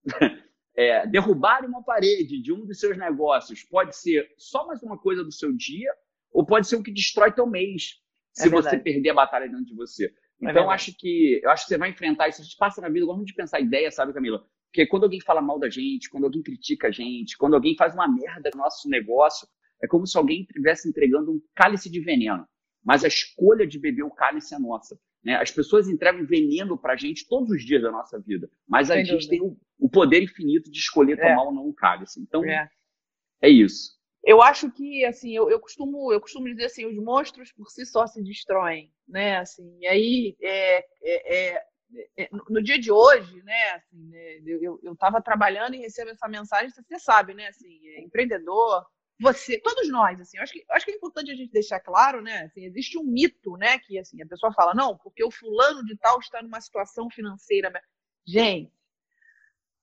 é, 0.78 1.04
derrubar 1.08 1.64
uma 1.66 1.82
parede 1.82 2.40
de 2.40 2.52
um 2.52 2.64
dos 2.64 2.78
seus 2.78 2.96
negócios 2.96 3.64
pode 3.64 3.96
ser 3.96 4.32
só 4.36 4.64
mais 4.64 4.80
uma 4.80 4.96
coisa 4.96 5.25
do 5.25 5.32
seu 5.32 5.52
dia 5.52 5.92
ou 6.32 6.46
pode 6.46 6.69
ser 6.69 6.76
o 6.76 6.82
que 6.84 6.92
destrói 6.92 7.32
teu 7.32 7.48
mês, 7.48 7.96
se 8.32 8.46
é 8.46 8.48
você 8.48 8.78
perder 8.78 9.10
a 9.10 9.14
batalha 9.14 9.48
dentro 9.48 9.64
de 9.64 9.75
você. 9.75 10.06
É 10.40 10.50
então, 10.50 10.70
é 10.70 10.75
acho 10.75 10.96
que 10.96 11.40
eu 11.42 11.50
acho 11.50 11.64
que 11.64 11.70
você 11.70 11.78
vai 11.78 11.90
enfrentar 11.90 12.28
isso. 12.28 12.42
A 12.42 12.44
gente 12.44 12.56
passa 12.56 12.80
na 12.80 12.88
vida, 12.88 13.04
gosta 13.04 13.25
de 13.25 13.34
pensar 13.34 13.58
ideia, 13.58 13.90
sabe, 13.90 14.12
Camila? 14.12 14.46
Porque 14.70 14.86
quando 14.86 15.02
alguém 15.02 15.20
fala 15.20 15.42
mal 15.42 15.58
da 15.58 15.69
gente, 15.69 16.08
quando 16.08 16.25
alguém 16.25 16.42
critica 16.42 16.86
a 16.86 16.92
gente, 16.92 17.36
quando 17.36 17.54
alguém 17.54 17.75
faz 17.75 17.92
uma 17.92 18.06
merda 18.06 18.48
no 18.54 18.60
nosso 18.60 18.88
negócio, 18.88 19.48
é 19.82 19.88
como 19.88 20.06
se 20.06 20.16
alguém 20.16 20.42
estivesse 20.42 20.88
entregando 20.88 21.32
um 21.32 21.40
cálice 21.56 21.90
de 21.90 21.98
veneno. 21.98 22.46
Mas 22.84 23.04
a 23.04 23.08
escolha 23.08 23.66
de 23.66 23.80
beber 23.80 24.04
o 24.04 24.14
cálice 24.14 24.54
é 24.54 24.58
nossa. 24.60 24.96
Né? 25.28 25.34
As 25.36 25.50
pessoas 25.50 25.86
entregam 25.86 26.25
veneno 26.25 26.78
para 26.78 26.94
a 26.94 26.96
gente 26.96 27.28
todos 27.28 27.50
os 27.50 27.62
dias 27.62 27.82
da 27.82 27.92
nossa 27.92 28.19
vida, 28.19 28.48
mas 28.66 28.90
a 28.90 28.94
Sem 28.94 29.04
gente 29.04 29.28
dúvida. 29.28 29.30
tem 29.30 29.42
o, 29.42 29.60
o, 29.78 29.90
poder 29.90 30.22
infinito 30.22 30.70
de 30.70 30.78
escolher 30.78 31.19
é. 31.19 31.28
tomar 31.28 31.42
ou 31.42 31.52
não 31.52 31.69
o 31.69 31.75
cálice. 31.75 32.19
Então, 32.19 32.42
é, 32.46 32.66
é 33.42 33.50
isso. 33.50 33.98
Eu 34.25 34.40
acho 34.40 34.70
que, 34.70 35.04
assim, 35.04 35.36
eu, 35.36 35.50
eu, 35.50 35.60
costumo, 35.60 36.10
eu 36.10 36.19
costumo 36.19 36.46
dizer 36.46 36.64
assim, 36.64 36.86
os 36.86 36.96
monstros 36.96 37.52
por 37.52 37.69
si 37.69 37.84
só 37.84 38.06
se 38.06 38.22
destroem, 38.22 38.90
né? 39.06 39.36
Assim, 39.36 39.70
e 39.80 39.86
aí, 39.86 40.36
é, 40.40 40.78
é, 41.02 41.62
é, 42.16 42.28
no 42.48 42.62
dia 42.62 42.78
de 42.78 42.90
hoje, 42.90 43.42
né? 43.42 43.72
Assim, 43.72 44.08
né, 44.08 44.38
eu 44.82 44.92
estava 44.94 45.20
trabalhando 45.20 45.75
e 45.75 45.80
recebo 45.80 46.10
essa 46.10 46.26
mensagem, 46.26 46.70
você 46.70 46.98
sabe, 46.98 47.34
né? 47.34 47.48
Assim, 47.48 47.86
é 47.88 48.00
empreendedor, 48.00 48.82
você, 49.20 49.61
todos 49.61 49.88
nós, 49.88 50.20
assim, 50.20 50.37
eu 50.37 50.43
acho 50.43 50.53
que, 50.53 50.61
eu 50.61 50.75
acho 50.75 50.85
que 50.85 50.93
é 50.93 50.94
importante 50.94 51.31
a 51.31 51.35
gente 51.35 51.53
deixar 51.53 51.81
claro, 51.81 52.23
né? 52.23 52.43
Assim, 52.44 52.65
existe 52.65 52.99
um 52.99 53.05
mito, 53.05 53.56
né? 53.56 53.79
Que 53.79 53.99
assim, 53.99 54.23
a 54.23 54.26
pessoa 54.26 54.53
fala, 54.53 54.75
não, 54.75 54.97
porque 54.97 55.25
o 55.25 55.31
fulano 55.31 55.85
de 55.85 55.97
tal 55.97 56.19
está 56.20 56.43
numa 56.43 56.61
situação 56.61 57.11
financeira. 57.11 57.73
Gente, 58.26 58.73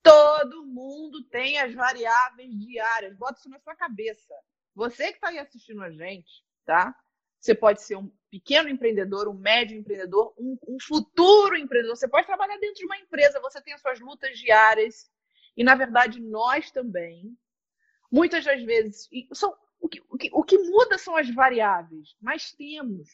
Todo 0.05 0.63
mundo 0.63 1.23
tem 1.23 1.57
as 1.57 1.73
variáveis 1.73 2.55
diárias. 2.59 3.17
Bota 3.17 3.39
isso 3.39 3.49
na 3.49 3.59
sua 3.59 3.75
cabeça. 3.75 4.35
Você 4.75 5.07
que 5.07 5.15
está 5.15 5.29
aí 5.29 5.39
assistindo 5.39 5.81
a 5.81 5.89
gente, 5.89 6.45
tá? 6.63 6.95
Você 7.39 7.55
pode 7.55 7.81
ser 7.81 7.95
um 7.95 8.11
pequeno 8.29 8.69
empreendedor, 8.69 9.27
um 9.27 9.33
médio 9.33 9.75
empreendedor, 9.75 10.31
um, 10.37 10.59
um, 10.67 10.77
futuro 10.79 11.57
empreendedor. 11.57 11.97
Você 11.97 12.07
pode 12.07 12.27
trabalhar 12.27 12.55
dentro 12.59 12.75
de 12.75 12.85
uma 12.85 12.99
empresa, 12.99 13.41
você 13.41 13.59
tem 13.59 13.73
as 13.73 13.81
suas 13.81 13.99
lutas 13.99 14.37
diárias. 14.37 15.09
E, 15.57 15.63
na 15.63 15.73
verdade, 15.73 16.21
nós 16.21 16.69
também, 16.69 17.35
muitas 18.15 18.45
das 18.45 18.63
vezes, 18.63 19.09
são, 19.33 19.53
o, 19.79 19.89
que, 19.89 20.01
o, 20.09 20.17
que, 20.17 20.29
o 20.31 20.43
que 20.43 20.57
muda 20.57 20.97
são 20.97 21.17
as 21.17 21.29
variáveis, 21.29 22.15
mas 22.21 22.53
temos. 22.53 23.09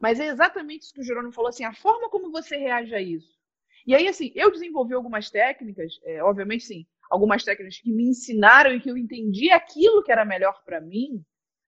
Mas 0.00 0.18
é 0.18 0.26
exatamente 0.26 0.82
isso 0.82 0.92
que 0.92 1.00
o 1.00 1.04
Jerônimo 1.04 1.32
falou, 1.32 1.48
assim, 1.48 1.64
a 1.64 1.72
forma 1.72 2.10
como 2.10 2.32
você 2.32 2.56
reage 2.56 2.94
a 2.94 3.00
isso. 3.00 3.38
E 3.86 3.94
aí, 3.94 4.08
assim, 4.08 4.32
eu 4.34 4.50
desenvolvi 4.50 4.92
algumas 4.92 5.30
técnicas, 5.30 6.00
é, 6.04 6.22
obviamente, 6.22 6.64
sim, 6.64 6.84
algumas 7.08 7.44
técnicas 7.44 7.78
que 7.78 7.92
me 7.92 8.08
ensinaram 8.08 8.72
e 8.72 8.80
que 8.80 8.90
eu 8.90 8.98
entendi 8.98 9.50
aquilo 9.50 10.02
que 10.02 10.10
era 10.10 10.24
melhor 10.24 10.62
para 10.64 10.80
mim, 10.80 11.24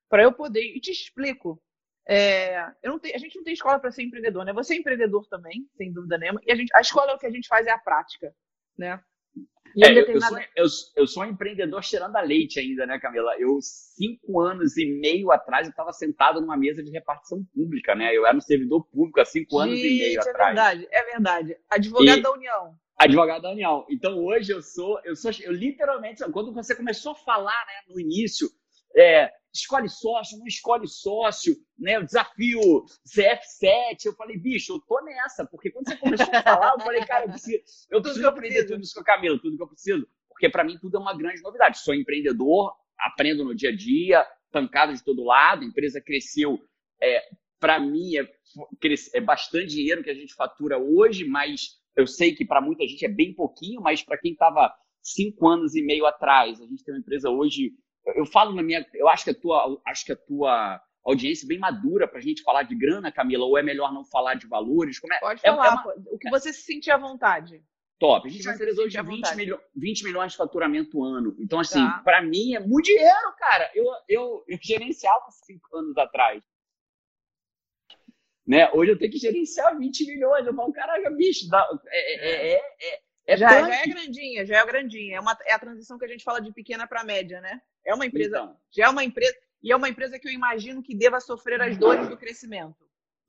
para 0.08 0.24
eu 0.24 0.32
poder. 0.32 0.60
E 0.60 0.80
te 0.80 0.90
explico. 0.90 1.62
É, 2.06 2.66
eu 2.82 2.90
não 2.90 2.98
tenho, 2.98 3.14
a 3.14 3.18
gente 3.18 3.36
não 3.36 3.44
tem 3.44 3.54
escola 3.54 3.78
para 3.78 3.92
ser 3.92 4.02
empreendedor, 4.02 4.44
né? 4.44 4.52
Você 4.52 4.74
é 4.74 4.78
empreendedor 4.78 5.26
também, 5.28 5.68
sem 5.76 5.92
dúvida 5.92 6.18
nenhuma. 6.18 6.40
E 6.44 6.50
a, 6.50 6.56
gente, 6.56 6.74
a 6.74 6.80
escola, 6.80 7.14
o 7.14 7.18
que 7.18 7.26
a 7.26 7.30
gente 7.30 7.46
faz 7.46 7.66
é 7.66 7.70
a 7.70 7.78
prática, 7.78 8.34
né? 8.76 9.02
É, 9.78 9.92
eu, 9.92 10.04
eu, 10.06 10.20
sou, 10.20 10.38
eu, 10.38 10.66
eu, 10.96 11.06
sou 11.06 11.22
um 11.22 11.26
empreendedor 11.26 11.82
cheirando 11.82 12.16
a 12.16 12.20
leite 12.20 12.58
ainda, 12.58 12.84
né, 12.86 12.98
Camila? 12.98 13.36
Eu, 13.38 13.58
cinco 13.60 14.40
anos 14.40 14.76
e 14.76 14.84
meio 14.84 15.30
atrás, 15.30 15.66
eu 15.66 15.70
estava 15.70 15.92
sentado 15.92 16.40
numa 16.40 16.56
mesa 16.56 16.82
de 16.82 16.90
repartição 16.90 17.44
pública, 17.54 17.94
né? 17.94 18.16
Eu 18.16 18.26
era 18.26 18.36
um 18.36 18.40
servidor 18.40 18.84
público 18.86 19.20
há 19.20 19.24
cinco 19.24 19.58
anos 19.58 19.78
e 19.78 19.82
meio 19.82 20.18
é 20.18 20.20
atrás. 20.20 20.36
É 20.36 20.46
verdade, 20.46 20.88
é 20.90 21.04
verdade. 21.04 21.56
Advogado 21.70 22.18
e, 22.18 22.22
da 22.22 22.32
União. 22.32 22.74
Advogado 22.98 23.42
da 23.42 23.50
União. 23.52 23.86
Então, 23.88 24.18
hoje 24.18 24.52
eu 24.52 24.60
sou, 24.60 25.00
eu 25.04 25.14
sou, 25.14 25.30
eu 25.40 25.52
literalmente, 25.52 26.24
quando 26.32 26.52
você 26.52 26.74
começou 26.74 27.12
a 27.12 27.16
falar, 27.16 27.66
né, 27.66 27.94
no 27.94 28.00
início, 28.00 28.48
é, 28.96 29.30
escolhe 29.52 29.88
sócio, 29.88 30.38
não 30.38 30.46
escolhe 30.46 30.86
sócio, 30.86 31.56
né? 31.78 31.98
O 31.98 32.04
desafio 32.04 32.60
CF7. 33.08 34.06
Eu 34.06 34.14
falei, 34.14 34.36
bicho, 34.36 34.74
eu 34.74 34.80
tô 34.80 35.00
nessa, 35.04 35.44
porque 35.46 35.70
quando 35.70 35.88
você 35.88 35.96
começou 35.96 36.28
a 36.32 36.42
falar, 36.42 36.72
eu 36.74 36.80
falei, 36.80 37.04
cara, 37.04 37.24
eu 37.24 37.30
preciso, 37.30 37.62
eu 37.90 38.02
preciso 38.02 38.28
aprender 38.28 38.64
tudo 38.66 38.82
isso 38.82 38.94
com 38.94 39.00
a 39.00 39.04
Camila, 39.04 39.38
tudo 39.40 39.56
que 39.56 39.62
eu 39.62 39.68
preciso, 39.68 40.08
porque 40.28 40.48
para 40.48 40.64
mim 40.64 40.78
tudo 40.78 40.96
é 40.96 41.00
uma 41.00 41.16
grande 41.16 41.42
novidade. 41.42 41.78
Sou 41.78 41.94
empreendedor, 41.94 42.74
aprendo 42.98 43.44
no 43.44 43.54
dia 43.54 43.70
a 43.70 43.76
dia, 43.76 44.26
pancada 44.50 44.92
de 44.92 45.02
todo 45.02 45.24
lado, 45.24 45.62
a 45.62 45.66
empresa 45.66 46.00
cresceu. 46.00 46.58
É, 47.02 47.22
para 47.58 47.78
mim 47.78 48.16
é, 48.16 48.28
é 49.14 49.20
bastante 49.20 49.68
dinheiro 49.68 50.02
que 50.02 50.10
a 50.10 50.14
gente 50.14 50.34
fatura 50.34 50.78
hoje, 50.78 51.24
mas 51.24 51.78
eu 51.96 52.06
sei 52.06 52.34
que 52.34 52.44
para 52.44 52.60
muita 52.60 52.86
gente 52.86 53.04
é 53.04 53.08
bem 53.08 53.34
pouquinho, 53.34 53.80
mas 53.80 54.02
para 54.02 54.18
quem 54.18 54.32
estava 54.32 54.72
cinco 55.02 55.48
anos 55.48 55.74
e 55.74 55.82
meio 55.82 56.06
atrás, 56.06 56.60
a 56.60 56.66
gente 56.66 56.84
tem 56.84 56.94
uma 56.94 57.00
empresa 57.00 57.30
hoje 57.30 57.72
eu 58.06 58.26
falo 58.26 58.54
na 58.54 58.62
minha. 58.62 58.86
Eu 58.94 59.08
acho 59.08 59.24
que 59.24 59.30
a 59.30 59.34
tua, 59.34 59.80
acho 59.86 60.04
que 60.04 60.12
a 60.12 60.16
tua 60.16 60.80
audiência 61.04 61.44
é 61.44 61.48
bem 61.48 61.58
madura 61.58 62.06
para 62.06 62.18
a 62.18 62.22
gente 62.22 62.42
falar 62.42 62.62
de 62.62 62.74
grana, 62.74 63.12
Camila, 63.12 63.44
ou 63.44 63.58
é 63.58 63.62
melhor 63.62 63.92
não 63.92 64.04
falar 64.04 64.34
de 64.34 64.46
valores? 64.46 64.98
Como 64.98 65.12
é, 65.12 65.20
Pode 65.20 65.40
é, 65.42 65.50
falar, 65.50 65.66
é 65.66 65.70
uma, 65.70 65.94
o 66.12 66.18
que 66.18 66.30
você 66.30 66.52
se 66.52 66.62
sentir 66.62 66.90
à 66.90 66.96
vontade. 66.96 67.62
Top. 67.98 68.26
A 68.26 68.30
gente 68.30 68.44
vai 68.44 68.56
ter 68.56 68.70
hoje 68.70 68.96
de 68.96 69.02
20, 69.02 69.34
milho, 69.36 69.60
20 69.76 70.04
milhões 70.04 70.32
de 70.32 70.38
faturamento 70.38 71.04
ano. 71.04 71.36
Então, 71.38 71.60
assim, 71.60 71.84
tá. 71.84 72.00
para 72.02 72.22
mim 72.22 72.54
é 72.54 72.60
muito 72.60 72.86
dinheiro, 72.86 73.34
cara. 73.38 73.70
Eu, 73.74 73.84
eu, 74.08 74.44
eu 74.48 74.58
gerenciava 74.62 75.26
cinco 75.44 75.76
anos 75.76 75.96
atrás. 75.98 76.42
Né? 78.46 78.70
Hoje 78.72 78.92
eu 78.92 78.98
tenho 78.98 79.12
que 79.12 79.18
gerenciar 79.18 79.76
20 79.76 80.06
milhões. 80.06 80.46
Eu 80.46 80.54
falo, 80.54 80.72
caraca, 80.72 81.10
bicho, 81.10 81.46
dá, 81.50 81.68
é, 81.88 82.14
é, 82.14 82.52
é, 82.52 82.94
é 82.94 83.00
é 83.26 83.36
já, 83.36 83.48
já, 83.48 83.74
é 83.76 83.86
grandinha, 83.86 84.46
já 84.46 84.56
é 84.56 84.66
grandinha. 84.66 85.16
É, 85.16 85.20
uma, 85.20 85.38
é 85.44 85.52
a 85.52 85.58
transição 85.58 85.96
que 85.98 86.04
a 86.04 86.08
gente 86.08 86.24
fala 86.24 86.40
de 86.40 86.52
pequena 86.52 86.86
para 86.86 87.04
média, 87.04 87.40
né? 87.40 87.60
É 87.84 87.94
uma 87.94 88.06
empresa, 88.06 88.38
então. 88.38 88.56
já 88.70 88.86
é 88.86 88.88
uma 88.88 89.04
empresa, 89.04 89.34
e 89.62 89.72
é 89.72 89.76
uma 89.76 89.88
empresa 89.88 90.18
que 90.18 90.28
eu 90.28 90.32
imagino 90.32 90.82
que 90.82 90.94
deva 90.94 91.20
sofrer 91.20 91.60
as 91.60 91.76
dores 91.76 92.08
do 92.08 92.16
crescimento. 92.16 92.76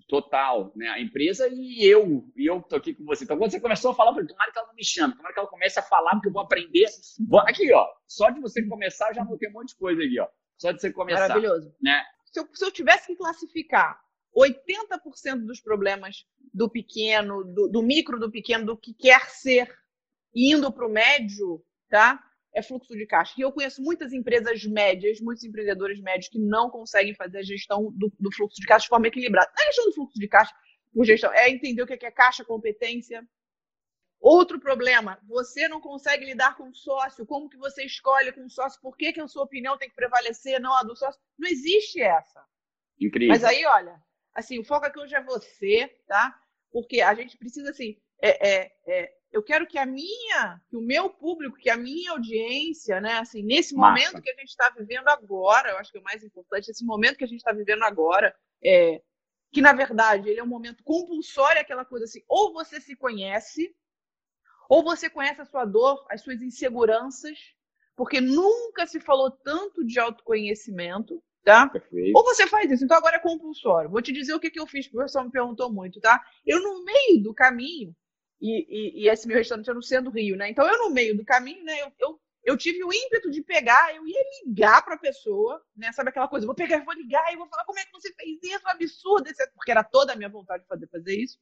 Total, 0.08 0.74
né? 0.76 0.90
A 0.90 1.00
empresa 1.00 1.48
e 1.50 1.86
eu, 1.86 2.26
e 2.36 2.46
eu 2.46 2.62
tô 2.62 2.76
aqui 2.76 2.94
com 2.94 3.06
você. 3.06 3.24
Então, 3.24 3.38
quando 3.38 3.52
você 3.52 3.62
começou 3.62 3.92
a 3.92 3.96
falar, 3.96 4.12
eu 4.12 4.16
falei, 4.16 4.28
tomara 4.28 4.52
que 4.52 4.60
ela 4.60 4.68
não 4.68 4.76
me 4.76 4.84
chame, 4.84 5.16
tomara 5.16 5.34
que 5.34 5.40
ela 5.40 5.48
comece 5.48 5.80
a 5.80 5.84
falar, 5.84 6.12
porque 6.12 6.28
eu 6.28 6.34
vou 6.34 6.42
aprender. 6.42 6.86
Aqui, 7.48 7.72
ó, 7.74 7.88
só 8.06 8.30
de 8.30 8.42
você 8.42 8.62
começar, 8.68 9.10
eu 9.10 9.16
já 9.16 9.26
ter 9.26 9.50
um 9.50 9.54
monte 9.54 9.70
de 9.70 9.76
coisa 9.78 10.02
aqui, 10.04 10.20
ó. 10.20 10.28
Só 10.58 10.72
de 10.72 10.82
você 10.82 10.92
começar. 10.92 11.30
Maravilhoso. 11.30 11.74
Né? 11.82 12.04
Se, 12.26 12.40
eu, 12.40 12.48
se 12.54 12.66
eu 12.66 12.72
tivesse 12.72 13.08
que 13.08 13.16
classificar 13.16 14.02
80% 14.36 15.46
dos 15.46 15.62
problemas 15.62 16.26
do 16.54 16.70
pequeno, 16.70 17.44
do, 17.44 17.70
do 17.70 17.82
micro 17.82 18.20
do 18.20 18.32
pequeno, 18.32 18.66
do 18.66 18.78
que 18.78 18.94
quer 18.94 19.30
ser, 19.30 19.74
indo 20.36 20.72
para 20.72 20.88
o 20.88 20.92
médio, 20.92 21.64
tá? 21.90 22.22
É 22.54 22.62
fluxo 22.62 22.94
de 22.96 23.06
caixa. 23.06 23.34
E 23.38 23.42
eu 23.42 23.52
conheço 23.52 23.82
muitas 23.82 24.12
empresas 24.14 24.64
médias, 24.66 25.20
muitos 25.22 25.44
empreendedores 25.44 26.00
médios 26.02 26.30
que 26.30 26.40
não 26.40 26.70
conseguem 26.70 27.16
fazer 27.16 27.40
a 27.40 27.44
gestão 27.44 27.92
do, 27.94 28.12
do 28.20 28.32
fluxo 28.34 28.60
de 28.60 28.68
caixa 28.68 28.84
de 28.84 28.90
forma 28.90 29.08
equilibrada. 29.08 29.52
A 29.58 29.66
gestão 29.66 29.86
do 29.86 29.94
fluxo 29.94 30.20
de 30.20 30.28
caixa 30.28 30.54
por 30.94 31.06
gestão 31.06 31.32
é 31.34 31.50
entender 31.50 31.82
o 31.82 31.88
que 31.88 31.94
é 31.94 32.12
caixa, 32.12 32.44
competência. 32.44 33.26
Outro 34.20 34.60
problema, 34.60 35.20
você 35.28 35.68
não 35.68 35.82
consegue 35.82 36.26
lidar 36.26 36.56
com 36.56 36.70
o 36.70 36.76
sócio. 36.76 37.26
Como 37.26 37.50
que 37.50 37.58
você 37.58 37.84
escolhe 37.84 38.32
com 38.32 38.46
o 38.46 38.50
sócio? 38.50 38.80
Por 38.82 38.96
que, 38.96 39.14
que 39.14 39.22
a 39.22 39.28
sua 39.28 39.44
opinião 39.44 39.78
tem 39.78 39.90
que 39.90 39.96
prevalecer, 39.96 40.60
não 40.60 40.74
a 40.76 40.84
do 40.84 40.96
sócio? 40.96 41.20
Não 41.40 41.50
existe 41.50 42.02
essa. 42.02 42.46
Incrível. 43.00 43.30
Mas 43.30 43.44
aí, 43.44 43.66
olha, 43.66 44.00
assim, 44.36 44.60
o 44.60 44.64
foco 44.64 44.86
aqui 44.86 45.00
hoje 45.00 45.16
é 45.16 45.24
você, 45.24 45.88
tá? 46.08 46.38
Porque 46.72 47.02
a 47.02 47.16
gente 47.16 47.36
precisa, 47.36 47.72
assim, 47.72 48.00
é, 48.22 48.48
é, 48.48 48.72
é, 48.86 49.14
eu 49.32 49.42
quero 49.42 49.66
que 49.66 49.78
a 49.78 49.86
minha, 49.86 50.62
que 50.70 50.76
o 50.76 50.82
meu 50.82 51.10
público, 51.10 51.58
que 51.58 51.70
a 51.70 51.78
minha 51.78 52.12
audiência, 52.12 53.00
né, 53.00 53.14
assim, 53.14 53.42
nesse 53.42 53.74
Massa. 53.74 53.90
momento 53.90 54.22
que 54.22 54.30
a 54.30 54.36
gente 54.36 54.50
está 54.50 54.70
vivendo 54.70 55.08
agora, 55.08 55.70
eu 55.70 55.78
acho 55.78 55.92
que 55.92 55.98
é 55.98 56.02
o 56.02 56.04
mais 56.04 56.24
importante, 56.24 56.70
esse 56.70 56.86
momento 56.86 57.18
que 57.18 57.24
a 57.24 57.28
gente 57.28 57.40
está 57.40 57.54
vivendo 57.54 57.84
agora, 57.84 58.36
é, 58.64 59.02
que 59.52 59.62
na 59.62 59.74
verdade 59.74 60.30
ele 60.30 60.40
é 60.40 60.44
um 60.44 60.48
momento 60.48 60.84
compulsório, 60.84 61.62
aquela 61.62 61.86
coisa 61.86 62.06
assim, 62.06 62.22
ou 62.28 62.52
você 62.52 62.82
se 62.82 62.96
conhece, 62.96 63.74
ou 64.70 64.84
você 64.84 65.10
conhece 65.10 65.42
a 65.42 65.46
sua 65.46 65.66
dor, 65.66 66.06
as 66.10 66.22
suas 66.22 66.42
inseguranças, 66.42 67.38
porque 67.96 68.20
nunca 68.20 68.86
se 68.86 69.00
falou 69.00 69.32
tanto 69.32 69.86
de 69.86 70.00
autoconhecimento, 70.00 71.22
tá? 71.44 71.68
Perfeito. 71.68 72.18
Ou 72.18 72.24
você 72.24 72.48
faz 72.48 72.72
isso, 72.72 72.84
então 72.84 72.98
agora 72.98 73.18
é 73.18 73.20
compulsório. 73.20 73.90
Vou 73.90 74.02
te 74.02 74.12
dizer 74.12 74.34
o 74.34 74.40
que, 74.40 74.50
que 74.50 74.60
eu 74.60 74.68
fiz, 74.68 74.88
porque 74.88 75.00
o 75.00 75.06
pessoal 75.06 75.26
me 75.26 75.32
perguntou 75.32 75.72
muito, 75.72 76.00
tá? 76.00 76.22
Eu, 76.46 76.62
no 76.62 76.84
meio 76.84 77.22
do 77.22 77.34
caminho, 77.34 77.96
e, 78.42 78.66
e, 78.68 79.04
e 79.04 79.10
esse 79.10 79.28
meu 79.28 79.38
restaurante 79.38 79.70
é 79.70 79.74
no 79.74 79.84
centro 79.84 80.12
do 80.12 80.18
Rio, 80.18 80.36
né? 80.36 80.50
Então, 80.50 80.68
eu, 80.68 80.78
no 80.80 80.90
meio 80.90 81.16
do 81.16 81.24
caminho, 81.24 81.64
né, 81.64 81.80
eu, 81.82 81.94
eu, 82.00 82.22
eu 82.44 82.58
tive 82.58 82.84
o 82.84 82.92
ímpeto 82.92 83.30
de 83.30 83.42
pegar, 83.44 83.96
eu 83.96 84.06
ia 84.08 84.20
ligar 84.44 84.84
para 84.84 84.96
a 84.96 85.00
pessoa, 85.00 85.64
né? 85.76 85.92
Sabe 85.92 86.10
aquela 86.10 86.28
coisa? 86.28 86.48
Vou 86.48 86.56
pegar, 86.56 86.84
vou 86.84 86.96
ligar 86.96 87.32
e 87.32 87.38
vou 87.38 87.48
falar 87.48 87.64
como 87.66 87.78
é 87.78 87.86
que 87.86 87.92
você 87.92 88.12
fez 88.14 88.40
isso, 88.42 88.68
absurdo, 88.68 89.30
etc. 89.30 89.48
Porque 89.54 89.70
era 89.70 89.84
toda 89.84 90.14
a 90.14 90.16
minha 90.16 90.30
vontade 90.30 90.64
de 90.64 90.68
fazer, 90.68 90.88
fazer 90.88 91.16
isso. 91.16 91.38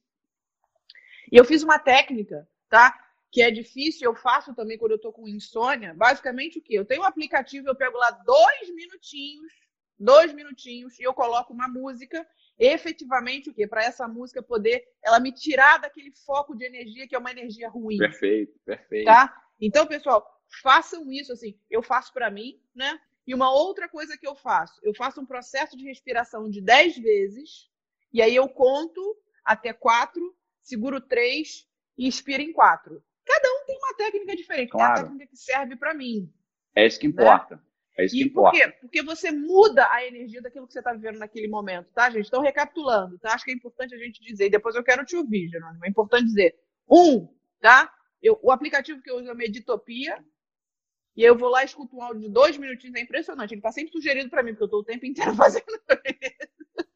E 1.32 1.36
eu 1.36 1.44
fiz 1.44 1.62
uma 1.62 1.78
técnica, 1.78 2.46
tá? 2.68 2.98
Que 3.32 3.40
é 3.40 3.50
difícil, 3.50 4.04
eu 4.04 4.14
faço 4.14 4.54
também 4.54 4.76
quando 4.76 4.92
eu 4.92 5.00
tô 5.00 5.10
com 5.10 5.26
insônia. 5.26 5.94
Basicamente 5.94 6.58
o 6.58 6.62
quê? 6.62 6.78
Eu 6.78 6.84
tenho 6.84 7.00
um 7.00 7.06
aplicativo, 7.06 7.66
eu 7.66 7.74
pego 7.74 7.96
lá 7.96 8.10
dois 8.10 8.74
minutinhos, 8.74 9.52
dois 9.98 10.34
minutinhos, 10.34 10.98
e 10.98 11.02
eu 11.02 11.14
coloco 11.14 11.52
uma 11.52 11.68
música 11.68 12.26
efetivamente 12.60 13.48
o 13.48 13.54
quê? 13.54 13.66
Para 13.66 13.84
essa 13.84 14.06
música 14.06 14.42
poder 14.42 14.86
ela 15.02 15.18
me 15.18 15.32
tirar 15.32 15.78
daquele 15.78 16.12
foco 16.12 16.54
de 16.54 16.64
energia 16.64 17.08
que 17.08 17.16
é 17.16 17.18
uma 17.18 17.30
energia 17.30 17.70
ruim. 17.70 17.96
Perfeito, 17.96 18.58
perfeito. 18.64 19.06
Tá? 19.06 19.34
Então, 19.58 19.86
pessoal, 19.86 20.24
façam 20.62 21.10
isso 21.10 21.32
assim. 21.32 21.58
Eu 21.70 21.82
faço 21.82 22.12
para 22.12 22.30
mim, 22.30 22.60
né? 22.74 23.00
E 23.26 23.34
uma 23.34 23.52
outra 23.52 23.88
coisa 23.88 24.16
que 24.16 24.26
eu 24.26 24.34
faço, 24.34 24.80
eu 24.82 24.94
faço 24.94 25.20
um 25.20 25.26
processo 25.26 25.76
de 25.76 25.84
respiração 25.84 26.50
de 26.50 26.60
10 26.60 26.98
vezes, 26.98 27.70
e 28.12 28.20
aí 28.20 28.34
eu 28.34 28.48
conto 28.48 29.16
até 29.44 29.72
4, 29.72 30.36
seguro 30.62 31.00
3 31.00 31.66
e 31.96 32.06
inspiro 32.06 32.42
em 32.42 32.52
4. 32.52 33.02
Cada 33.24 33.48
um 33.48 33.66
tem 33.66 33.78
uma 33.78 33.94
técnica 33.94 34.34
diferente, 34.34 34.70
claro. 34.70 34.94
tem 34.94 35.02
uma 35.02 35.08
técnica 35.10 35.30
que 35.30 35.36
serve 35.36 35.76
para 35.76 35.94
mim. 35.94 36.32
É 36.74 36.86
isso 36.86 36.98
que 36.98 37.06
importa. 37.06 37.56
Né? 37.56 37.62
É 38.00 38.04
isso 38.06 38.14
que 38.14 38.22
e 38.22 38.26
importa. 38.26 38.58
Por 38.58 38.58
quê? 38.58 38.78
Porque 38.80 39.02
você 39.02 39.30
muda 39.30 39.86
a 39.90 40.04
energia 40.04 40.40
daquilo 40.40 40.66
que 40.66 40.72
você 40.72 40.78
está 40.78 40.92
vivendo 40.92 41.18
naquele 41.18 41.48
momento, 41.48 41.90
tá, 41.92 42.08
gente? 42.10 42.26
Então, 42.26 42.42
recapitulando, 42.42 43.18
tá? 43.18 43.34
Acho 43.34 43.44
que 43.44 43.50
é 43.50 43.54
importante 43.54 43.94
a 43.94 43.98
gente 43.98 44.22
dizer, 44.22 44.46
e 44.46 44.50
depois 44.50 44.74
eu 44.74 44.82
quero 44.82 45.04
te 45.04 45.16
ouvir, 45.16 45.48
Jerônimo. 45.48 45.84
É 45.84 45.88
importante 45.88 46.26
dizer. 46.26 46.54
Um, 46.90 47.28
tá? 47.60 47.92
Eu, 48.22 48.38
o 48.42 48.50
aplicativo 48.50 49.02
que 49.02 49.10
eu 49.10 49.16
uso 49.16 49.30
é 49.30 49.34
Meditopia. 49.34 50.22
E 51.16 51.22
eu 51.22 51.36
vou 51.36 51.50
lá 51.50 51.62
e 51.62 51.66
escuto 51.66 51.96
um 51.96 52.02
áudio 52.02 52.22
de 52.22 52.28
dois 52.30 52.56
minutinhos, 52.56 52.96
é 52.96 53.00
impressionante. 53.00 53.52
Ele 53.52 53.58
está 53.58 53.72
sempre 53.72 53.92
sugerido 53.92 54.30
para 54.30 54.42
mim, 54.42 54.52
porque 54.52 54.62
eu 54.62 54.66
estou 54.66 54.80
o 54.80 54.84
tempo 54.84 55.04
inteiro 55.04 55.34
fazendo 55.36 55.66
isso. 55.66 56.88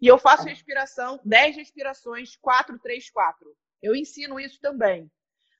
E 0.00 0.06
eu 0.06 0.18
faço 0.18 0.44
respiração, 0.44 1.20
10 1.24 1.56
respirações, 1.56 2.36
4, 2.36 2.78
3, 2.78 3.10
4. 3.10 3.56
Eu 3.82 3.94
ensino 3.94 4.38
isso 4.38 4.60
também. 4.60 5.10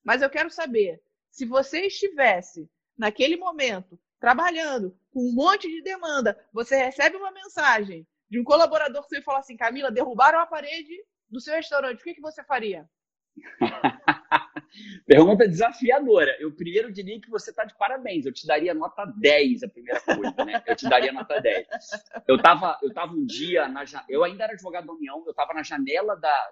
Mas 0.04 0.22
eu 0.22 0.30
quero 0.30 0.50
saber, 0.50 1.02
se 1.30 1.44
você 1.44 1.86
estivesse 1.86 2.70
naquele 2.96 3.36
momento 3.36 3.98
trabalhando 4.20 4.96
com 5.11 5.20
um 5.20 5.35
monte 5.35 5.68
de 5.68 5.82
demanda, 5.82 6.38
você 6.52 6.76
recebe 6.76 7.16
uma 7.16 7.32
mensagem 7.32 8.06
de 8.28 8.40
um 8.40 8.44
colaborador 8.44 9.02
que 9.02 9.08
você 9.08 9.23
fala 9.23 9.38
assim, 9.38 9.56
Camila, 9.56 9.90
derrubaram 9.90 10.40
a 10.40 10.46
parede 10.46 10.94
do 11.30 11.40
seu 11.40 11.54
restaurante, 11.54 12.00
o 12.00 12.04
que, 12.04 12.14
que 12.14 12.20
você 12.20 12.42
faria? 12.44 12.88
Pergunta 15.06 15.49
desafiadora. 15.49 16.37
Eu 16.40 16.52
primeiro 16.54 16.92
diria 16.92 17.20
que 17.20 17.30
você 17.30 17.50
está 17.50 17.64
de 17.64 17.76
parabéns. 17.76 18.26
Eu 18.26 18.32
te 18.32 18.46
daria 18.46 18.75
nota 18.75 19.04
10, 19.04 19.62
a 19.62 19.68
primeira 19.68 20.00
coisa, 20.00 20.44
né? 20.44 20.62
Eu 20.66 20.76
te 20.76 20.88
daria 20.88 21.12
nota 21.12 21.40
10. 21.40 21.66
Eu 22.26 22.37
estava 22.37 22.78
eu 22.82 22.92
tava 22.92 23.12
um 23.12 23.25
dia, 23.25 23.68
na, 23.68 23.85
eu 24.08 24.25
ainda 24.25 24.44
era 24.44 24.52
advogado 24.52 24.87
da 24.87 24.92
União, 24.92 25.23
eu 25.25 25.30
estava 25.30 25.54
na 25.54 25.62
janela 25.62 26.16
da, 26.16 26.50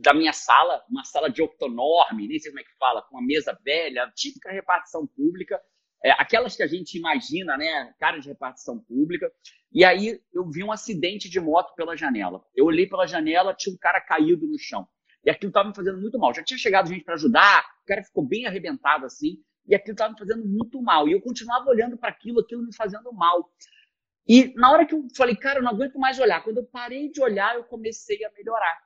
da 0.00 0.14
minha 0.14 0.32
sala, 0.32 0.84
uma 0.88 1.04
sala 1.04 1.30
de 1.30 1.42
octonorme, 1.42 2.28
nem 2.28 2.38
sei 2.38 2.50
como 2.50 2.60
é 2.60 2.64
que 2.64 2.76
fala, 2.78 3.02
com 3.02 3.16
uma 3.16 3.26
mesa 3.26 3.58
velha, 3.64 4.10
típica 4.14 4.50
repartição 4.50 5.06
pública 5.06 5.60
é, 6.04 6.10
aquelas 6.12 6.56
que 6.56 6.62
a 6.62 6.66
gente 6.66 6.98
imagina, 6.98 7.56
né, 7.56 7.94
cara 7.98 8.18
de 8.18 8.28
repartição 8.28 8.78
pública. 8.78 9.30
E 9.72 9.84
aí 9.84 10.20
eu 10.32 10.50
vi 10.50 10.62
um 10.62 10.72
acidente 10.72 11.30
de 11.30 11.40
moto 11.40 11.74
pela 11.74 11.96
janela. 11.96 12.42
Eu 12.54 12.66
olhei 12.66 12.86
pela 12.86 13.06
janela, 13.06 13.54
tinha 13.54 13.74
um 13.74 13.78
cara 13.78 14.00
caído 14.00 14.46
no 14.46 14.58
chão. 14.58 14.86
E 15.24 15.30
aquilo 15.30 15.50
estava 15.50 15.68
me 15.68 15.74
fazendo 15.74 16.00
muito 16.00 16.18
mal. 16.18 16.34
Já 16.34 16.42
tinha 16.42 16.58
chegado 16.58 16.88
gente 16.88 17.04
para 17.04 17.14
ajudar, 17.14 17.64
o 17.82 17.86
cara 17.86 18.02
ficou 18.02 18.26
bem 18.26 18.46
arrebentado 18.46 19.06
assim, 19.06 19.38
e 19.66 19.74
aquilo 19.74 19.92
estava 19.94 20.12
me 20.12 20.18
fazendo 20.18 20.44
muito 20.44 20.82
mal. 20.82 21.08
E 21.08 21.12
eu 21.12 21.20
continuava 21.20 21.70
olhando 21.70 21.96
para 21.96 22.10
aquilo, 22.10 22.40
aquilo 22.40 22.62
me 22.62 22.74
fazendo 22.74 23.12
mal. 23.12 23.48
E 24.26 24.52
na 24.54 24.72
hora 24.72 24.84
que 24.84 24.94
eu 24.94 25.06
falei, 25.16 25.36
cara, 25.36 25.60
eu 25.60 25.62
não 25.62 25.70
aguento 25.70 25.98
mais 25.98 26.18
olhar, 26.18 26.42
quando 26.42 26.58
eu 26.58 26.66
parei 26.66 27.10
de 27.10 27.22
olhar, 27.22 27.54
eu 27.54 27.64
comecei 27.64 28.24
a 28.24 28.30
melhorar. 28.32 28.78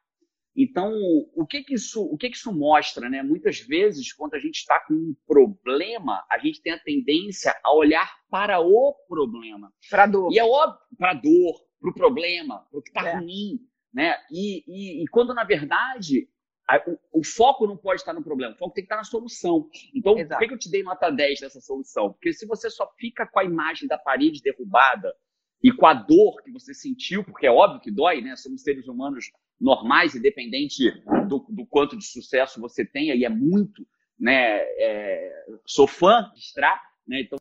Então, 0.57 0.91
o 1.35 1.47
que 1.47 1.63
que 1.63 1.75
isso, 1.75 2.03
o 2.03 2.17
que 2.17 2.31
que 2.31 2.37
isso 2.37 2.51
mostra, 2.51 3.11
né? 3.11 3.23
Muitas 3.23 3.61
vezes, 3.61 4.13
quando 4.15 4.35
a 4.35 4.39
gente 4.39 4.57
está 4.57 4.81
com 4.81 4.95
um 4.95 5.15
problema, 5.27 6.25
a 6.31 6.39
gente 6.39 6.63
tem 6.63 6.73
a 6.73 6.79
tendência 6.79 7.55
a 7.63 7.75
olhar 7.75 8.11
para 8.31 8.59
o 8.59 8.95
problema. 9.07 9.71
Para 9.91 10.07
dor. 10.07 10.33
E 10.33 10.39
é 10.39 10.45
óbvio, 10.45 10.81
para 10.97 11.13
dor, 11.13 11.61
para 11.79 11.91
o 11.91 11.95
problema, 11.95 12.67
para 12.71 12.79
o 12.79 12.83
que 12.83 12.89
está 12.89 13.07
é. 13.07 13.19
ruim, 13.19 13.61
né? 13.93 14.17
E, 14.31 14.65
e, 14.67 15.03
e, 15.03 15.09
quando, 15.09 15.35
na 15.35 15.45
verdade, 15.45 16.27
a, 16.67 16.83
o, 17.13 17.21
o, 17.21 17.25
foco 17.25 17.67
não 17.67 17.77
pode 17.77 18.01
estar 18.01 18.15
no 18.15 18.25
problema, 18.25 18.55
o 18.55 18.59
foco 18.59 18.73
tem 18.73 18.83
que 18.83 18.87
estar 18.87 18.97
na 18.97 19.05
solução. 19.05 19.69
Então, 19.95 20.17
Exato. 20.19 20.39
por 20.39 20.39
que, 20.39 20.49
que 20.49 20.55
eu 20.55 20.59
te 20.59 20.71
dei 20.71 20.83
nota 20.83 21.11
10 21.11 21.41
dessa 21.41 21.61
solução? 21.61 22.15
Porque 22.15 22.33
se 22.33 22.47
você 22.47 22.71
só 22.71 22.91
fica 22.99 23.27
com 23.27 23.41
a 23.41 23.45
imagem 23.45 23.87
da 23.87 23.99
parede 23.99 24.41
derrubada 24.41 25.15
e 25.63 25.73
com 25.73 25.87
a 25.87 25.95
dor 25.95 26.43
que 26.43 26.51
você 26.51 26.75
sentiu, 26.75 27.25
porque 27.25 27.47
é 27.47 27.51
óbvio 27.51 27.81
que 27.81 27.91
dói, 27.91 28.21
né? 28.21 28.37
Somos 28.37 28.63
seres 28.63 28.87
humanos 28.87 29.31
normais, 29.61 30.15
independente 30.15 30.91
do, 31.29 31.45
do 31.49 31.67
quanto 31.67 31.97
de 31.97 32.05
sucesso 32.05 32.61
você 32.61 32.85
tenha, 32.85 33.15
e 33.15 33.25
é 33.25 33.29
muito, 33.29 33.87
né? 34.19 34.59
É, 34.61 35.47
sou 35.67 35.87
fã 35.87 36.31
de 36.35 36.41
Stra, 36.41 36.81
né? 37.07 37.21
Então, 37.21 37.39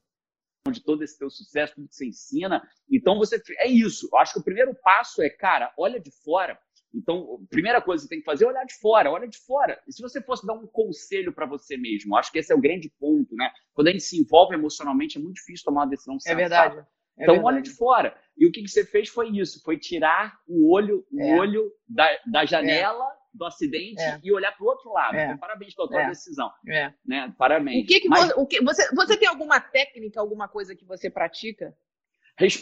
de 0.71 0.81
todo 0.81 1.03
esse 1.03 1.17
teu 1.17 1.29
sucesso, 1.29 1.75
tudo 1.75 1.87
que 1.87 1.95
você 1.95 2.07
ensina. 2.07 2.67
Então, 2.89 3.17
você 3.17 3.41
é 3.59 3.67
isso. 3.67 4.09
Eu 4.11 4.17
acho 4.17 4.33
que 4.33 4.39
o 4.39 4.43
primeiro 4.43 4.73
passo 4.73 5.21
é, 5.21 5.29
cara, 5.29 5.71
olha 5.77 5.99
de 5.99 6.11
fora. 6.23 6.59
Então, 6.93 7.39
a 7.43 7.49
primeira 7.49 7.81
coisa 7.81 8.01
que 8.01 8.07
você 8.07 8.15
tem 8.15 8.19
que 8.19 8.25
fazer 8.25 8.45
é 8.45 8.47
olhar 8.47 8.65
de 8.65 8.73
fora, 8.79 9.11
olha 9.11 9.27
de 9.27 9.37
fora. 9.37 9.79
E 9.85 9.91
se 9.91 10.01
você 10.01 10.21
fosse 10.21 10.47
dar 10.47 10.53
um 10.53 10.65
conselho 10.65 11.33
para 11.33 11.45
você 11.45 11.75
mesmo, 11.75 12.15
acho 12.15 12.31
que 12.31 12.39
esse 12.39 12.53
é 12.53 12.55
o 12.55 12.61
grande 12.61 12.89
ponto, 12.97 13.35
né? 13.35 13.51
Quando 13.73 13.89
a 13.89 13.91
gente 13.91 14.03
se 14.03 14.17
envolve 14.17 14.55
emocionalmente, 14.55 15.17
é 15.17 15.21
muito 15.21 15.35
difícil 15.35 15.65
tomar 15.65 15.81
uma 15.81 15.89
decisão 15.89 16.17
É 16.25 16.33
verdade. 16.33 16.85
É 17.17 17.23
então, 17.23 17.35
verdade. 17.35 17.55
olha 17.55 17.61
de 17.61 17.69
fora. 17.71 18.17
E 18.37 18.47
o 18.47 18.51
que, 18.51 18.61
que 18.61 18.67
você 18.67 18.85
fez 18.85 19.09
foi 19.09 19.29
isso, 19.29 19.61
foi 19.63 19.77
tirar 19.77 20.37
o 20.47 20.73
olho, 20.73 21.05
o 21.11 21.21
é. 21.21 21.39
olho 21.39 21.71
da, 21.87 22.07
da 22.25 22.45
janela 22.45 23.05
é. 23.05 23.15
do 23.33 23.45
acidente 23.45 24.01
é. 24.01 24.19
e 24.21 24.33
olhar 24.33 24.51
para 24.51 24.63
o 24.65 24.67
outro 24.67 24.91
lado. 24.91 25.15
É. 25.15 25.25
Então, 25.25 25.37
parabéns 25.37 25.73
pela 25.73 25.87
tua 25.87 26.03
é. 26.03 26.09
decisão. 26.09 26.51
É. 26.67 26.93
Né? 27.05 27.33
Parabéns. 27.37 27.83
O 27.83 27.87
que, 27.87 28.01
que, 28.01 28.09
Mas... 28.09 28.31
o 28.35 28.45
que 28.45 28.61
você, 28.61 28.93
você 28.93 29.17
tem 29.17 29.27
alguma 29.27 29.59
técnica, 29.59 30.19
alguma 30.19 30.47
coisa 30.47 30.75
que 30.75 30.85
você 30.85 31.09
pratica? 31.09 31.73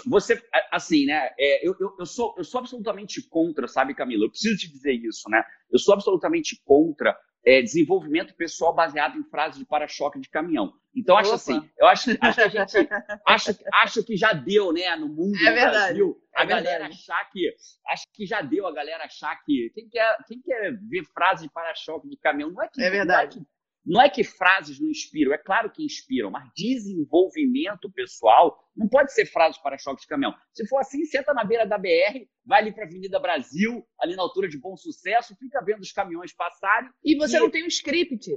Você, 0.05 0.39
assim, 0.71 1.05
né? 1.05 1.31
É, 1.39 1.67
eu, 1.67 1.75
eu, 1.79 1.95
eu, 1.97 2.05
sou, 2.05 2.35
eu 2.37 2.43
sou 2.43 2.59
absolutamente 2.59 3.27
contra, 3.27 3.67
sabe, 3.67 3.95
Camila? 3.95 4.25
Eu 4.25 4.29
preciso 4.29 4.55
te 4.55 4.71
dizer 4.71 4.93
isso, 4.93 5.27
né? 5.29 5.43
Eu 5.71 5.79
sou 5.79 5.95
absolutamente 5.95 6.61
contra 6.63 7.17
é, 7.45 7.61
desenvolvimento 7.61 8.33
pessoal 8.35 8.73
baseado 8.73 9.17
em 9.17 9.23
frases 9.23 9.59
de 9.59 9.65
para-choque 9.65 10.19
de 10.19 10.29
caminhão. 10.29 10.73
Então, 10.95 11.17
acho 11.17 11.29
Opa. 11.29 11.35
assim, 11.35 11.69
eu 11.77 11.87
acho, 11.87 12.11
acho 12.21 12.35
que 12.35 12.41
a 12.57 12.65
gente 12.65 12.89
acho, 13.25 13.51
acho 13.73 14.03
que 14.03 14.15
já 14.15 14.31
deu, 14.31 14.71
né, 14.71 14.95
no 14.95 15.07
mundo 15.07 15.35
é 15.37 15.49
do 15.49 15.55
verdade, 15.55 15.71
Brasil, 15.71 16.21
é 16.35 16.41
a 16.41 16.45
galera 16.45 16.87
achar 16.87 17.29
que. 17.31 17.55
Acho 17.87 18.05
que 18.13 18.25
já 18.25 18.41
deu 18.41 18.67
a 18.67 18.71
galera 18.71 19.03
achar 19.03 19.35
que. 19.43 19.71
Quem 19.73 19.89
quer, 19.89 20.17
quem 20.27 20.41
quer 20.41 20.71
ver 20.87 21.03
frase 21.13 21.47
de 21.47 21.53
para-choque 21.53 22.07
de 22.07 22.17
caminhão? 22.17 22.51
Não 22.51 22.63
é 22.63 22.69
que. 22.71 22.81
É 22.81 22.89
verdade. 22.89 23.37
Não 23.37 23.41
é 23.41 23.45
que, 23.45 23.52
não 23.85 24.01
é 24.01 24.09
que 24.09 24.23
frases 24.23 24.79
não 24.79 24.89
inspiram, 24.89 25.33
é 25.33 25.37
claro 25.37 25.69
que 25.71 25.83
inspiram, 25.83 26.31
mas 26.31 26.49
desenvolvimento 26.55 27.91
pessoal 27.91 28.57
não 28.75 28.87
pode 28.87 29.13
ser 29.13 29.25
frase 29.25 29.61
para 29.61 29.77
choque 29.77 30.01
de 30.01 30.07
caminhão. 30.07 30.33
Se 30.53 30.67
for 30.67 30.79
assim, 30.79 31.03
senta 31.05 31.33
na 31.33 31.43
beira 31.43 31.65
da 31.65 31.77
BR, 31.77 32.25
vai 32.45 32.61
ali 32.61 32.71
para 32.73 32.85
a 32.85 32.87
Avenida 32.87 33.19
Brasil, 33.19 33.85
ali 33.99 34.15
na 34.15 34.21
altura 34.21 34.47
de 34.47 34.57
Bom 34.57 34.75
Sucesso, 34.77 35.35
fica 35.37 35.61
vendo 35.63 35.81
os 35.81 35.91
caminhões 35.91 36.33
passarem. 36.33 36.89
E 37.03 37.15
você 37.17 37.37
e... 37.37 37.39
não 37.39 37.49
tem 37.49 37.63
um 37.63 37.67
script. 37.67 38.31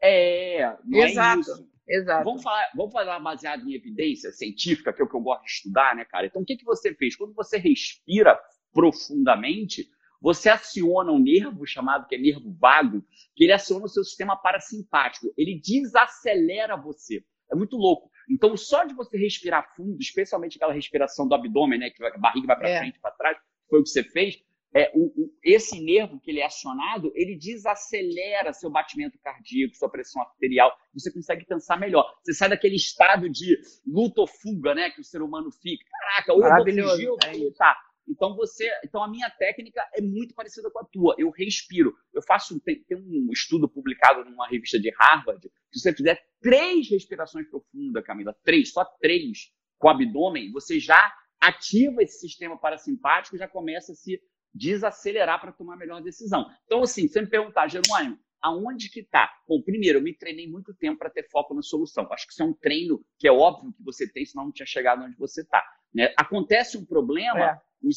É, 0.00 0.76
não 0.84 1.02
é 1.02 1.10
Exato. 1.10 1.38
é 1.38 1.40
isso. 1.40 1.76
Exato. 1.88 2.24
Vamos 2.24 2.42
falar, 2.42 2.68
vamos 2.74 2.92
falar 2.92 3.20
baseado 3.20 3.68
em 3.68 3.74
evidência 3.74 4.32
científica, 4.32 4.92
que 4.92 5.00
é 5.00 5.04
o 5.04 5.08
que 5.08 5.14
eu 5.14 5.20
gosto 5.20 5.44
de 5.44 5.50
estudar, 5.50 5.94
né, 5.94 6.04
cara? 6.04 6.26
Então, 6.26 6.42
o 6.42 6.44
que, 6.44 6.56
que 6.56 6.64
você 6.64 6.92
fez? 6.94 7.14
Quando 7.14 7.32
você 7.32 7.58
respira 7.58 8.38
profundamente, 8.72 9.88
você 10.20 10.48
aciona 10.48 11.12
um 11.12 11.18
nervo 11.18 11.66
chamado 11.66 12.06
que 12.06 12.14
é 12.14 12.18
nervo 12.18 12.52
vago, 12.58 13.04
que 13.34 13.44
ele 13.44 13.52
aciona 13.52 13.84
o 13.84 13.88
seu 13.88 14.04
sistema 14.04 14.36
parasimpático. 14.36 15.32
Ele 15.36 15.60
desacelera 15.60 16.76
você. 16.76 17.22
É 17.50 17.54
muito 17.54 17.76
louco. 17.76 18.10
Então, 18.28 18.56
só 18.56 18.84
de 18.84 18.94
você 18.94 19.16
respirar 19.16 19.74
fundo, 19.76 19.98
especialmente 20.00 20.56
aquela 20.56 20.72
respiração 20.72 21.28
do 21.28 21.34
abdômen, 21.34 21.78
né, 21.78 21.90
que 21.90 22.04
a 22.04 22.18
barriga 22.18 22.46
vai 22.46 22.56
para 22.56 22.68
é. 22.68 22.78
frente, 22.78 22.98
para 23.00 23.12
trás, 23.12 23.38
foi 23.68 23.80
o 23.80 23.82
que 23.82 23.88
você 23.88 24.02
fez. 24.02 24.36
É, 24.74 24.90
o, 24.94 25.06
o, 25.06 25.32
esse 25.42 25.80
nervo 25.80 26.20
que 26.20 26.30
ele 26.30 26.40
é 26.40 26.44
acionado, 26.44 27.10
ele 27.14 27.36
desacelera 27.36 28.52
seu 28.52 28.68
batimento 28.68 29.18
cardíaco, 29.20 29.76
sua 29.76 29.88
pressão 29.88 30.20
arterial, 30.20 30.76
você 30.92 31.10
consegue 31.10 31.46
pensar 31.46 31.78
melhor. 31.78 32.04
Você 32.22 32.34
sai 32.34 32.48
daquele 32.48 32.74
estado 32.74 33.30
de 33.30 33.58
luta 33.86 34.20
ou 34.20 34.26
fuga, 34.26 34.74
né, 34.74 34.90
que 34.90 35.00
o 35.00 35.04
ser 35.04 35.22
humano 35.22 35.50
fica. 35.50 35.84
Caraca, 35.88 36.32
ou 36.34 36.44
eu 36.44 36.50
vou 36.50 36.64
fugir 36.64 37.08
ou 37.08 37.16
vou 37.24 37.44
lutar. 37.44 37.76
Então 38.08 38.36
você, 38.36 38.70
então 38.84 39.02
a 39.02 39.08
minha 39.08 39.28
técnica 39.30 39.82
é 39.94 40.00
muito 40.00 40.34
parecida 40.34 40.70
com 40.70 40.78
a 40.78 40.84
tua. 40.84 41.14
Eu 41.18 41.30
respiro. 41.30 41.94
Eu 42.12 42.22
faço 42.22 42.58
tem, 42.60 42.82
tem 42.84 42.96
um 42.96 43.28
estudo 43.32 43.68
publicado 43.68 44.24
numa 44.24 44.48
revista 44.48 44.78
de 44.78 44.90
Harvard. 44.90 45.50
Se 45.72 45.80
você 45.80 45.92
fizer 45.92 46.22
três 46.40 46.88
respirações 46.88 47.48
profundas, 47.48 48.04
Camila, 48.04 48.36
três, 48.44 48.72
só 48.72 48.84
três 49.00 49.52
com 49.78 49.88
o 49.88 49.90
abdômen, 49.90 50.50
você 50.52 50.78
já 50.78 51.12
ativa 51.40 52.02
esse 52.02 52.20
sistema 52.20 52.56
parasimpático 52.58 53.36
e 53.36 53.38
já 53.38 53.48
começa 53.48 53.92
a 53.92 53.94
se 53.94 54.20
desacelerar 54.54 55.40
para 55.40 55.52
tomar 55.52 55.74
a 55.74 55.78
melhor 55.78 56.02
decisão. 56.02 56.46
Então, 56.64 56.82
assim, 56.82 57.08
você 57.08 57.20
me 57.20 57.28
perguntar, 57.28 57.68
Jerônimo, 57.68 58.18
aonde 58.40 58.88
que 58.88 59.00
está? 59.00 59.30
Bom, 59.46 59.60
primeiro, 59.60 59.98
eu 59.98 60.02
me 60.02 60.14
treinei 60.14 60.48
muito 60.48 60.74
tempo 60.74 60.98
para 60.98 61.10
ter 61.10 61.28
foco 61.28 61.54
na 61.54 61.62
solução. 61.62 62.10
Acho 62.12 62.26
que 62.26 62.32
isso 62.32 62.42
é 62.42 62.46
um 62.46 62.54
treino 62.54 63.04
que 63.18 63.28
é 63.28 63.32
óbvio 63.32 63.72
que 63.72 63.82
você 63.82 64.10
tem, 64.10 64.24
senão 64.24 64.46
não 64.46 64.52
tinha 64.52 64.66
chegado 64.66 65.04
onde 65.04 65.16
você 65.16 65.42
está. 65.42 65.62
Né? 65.94 66.12
Acontece 66.16 66.78
um 66.78 66.84
problema, 66.84 67.40
é. 67.40 67.60
O, 67.82 67.90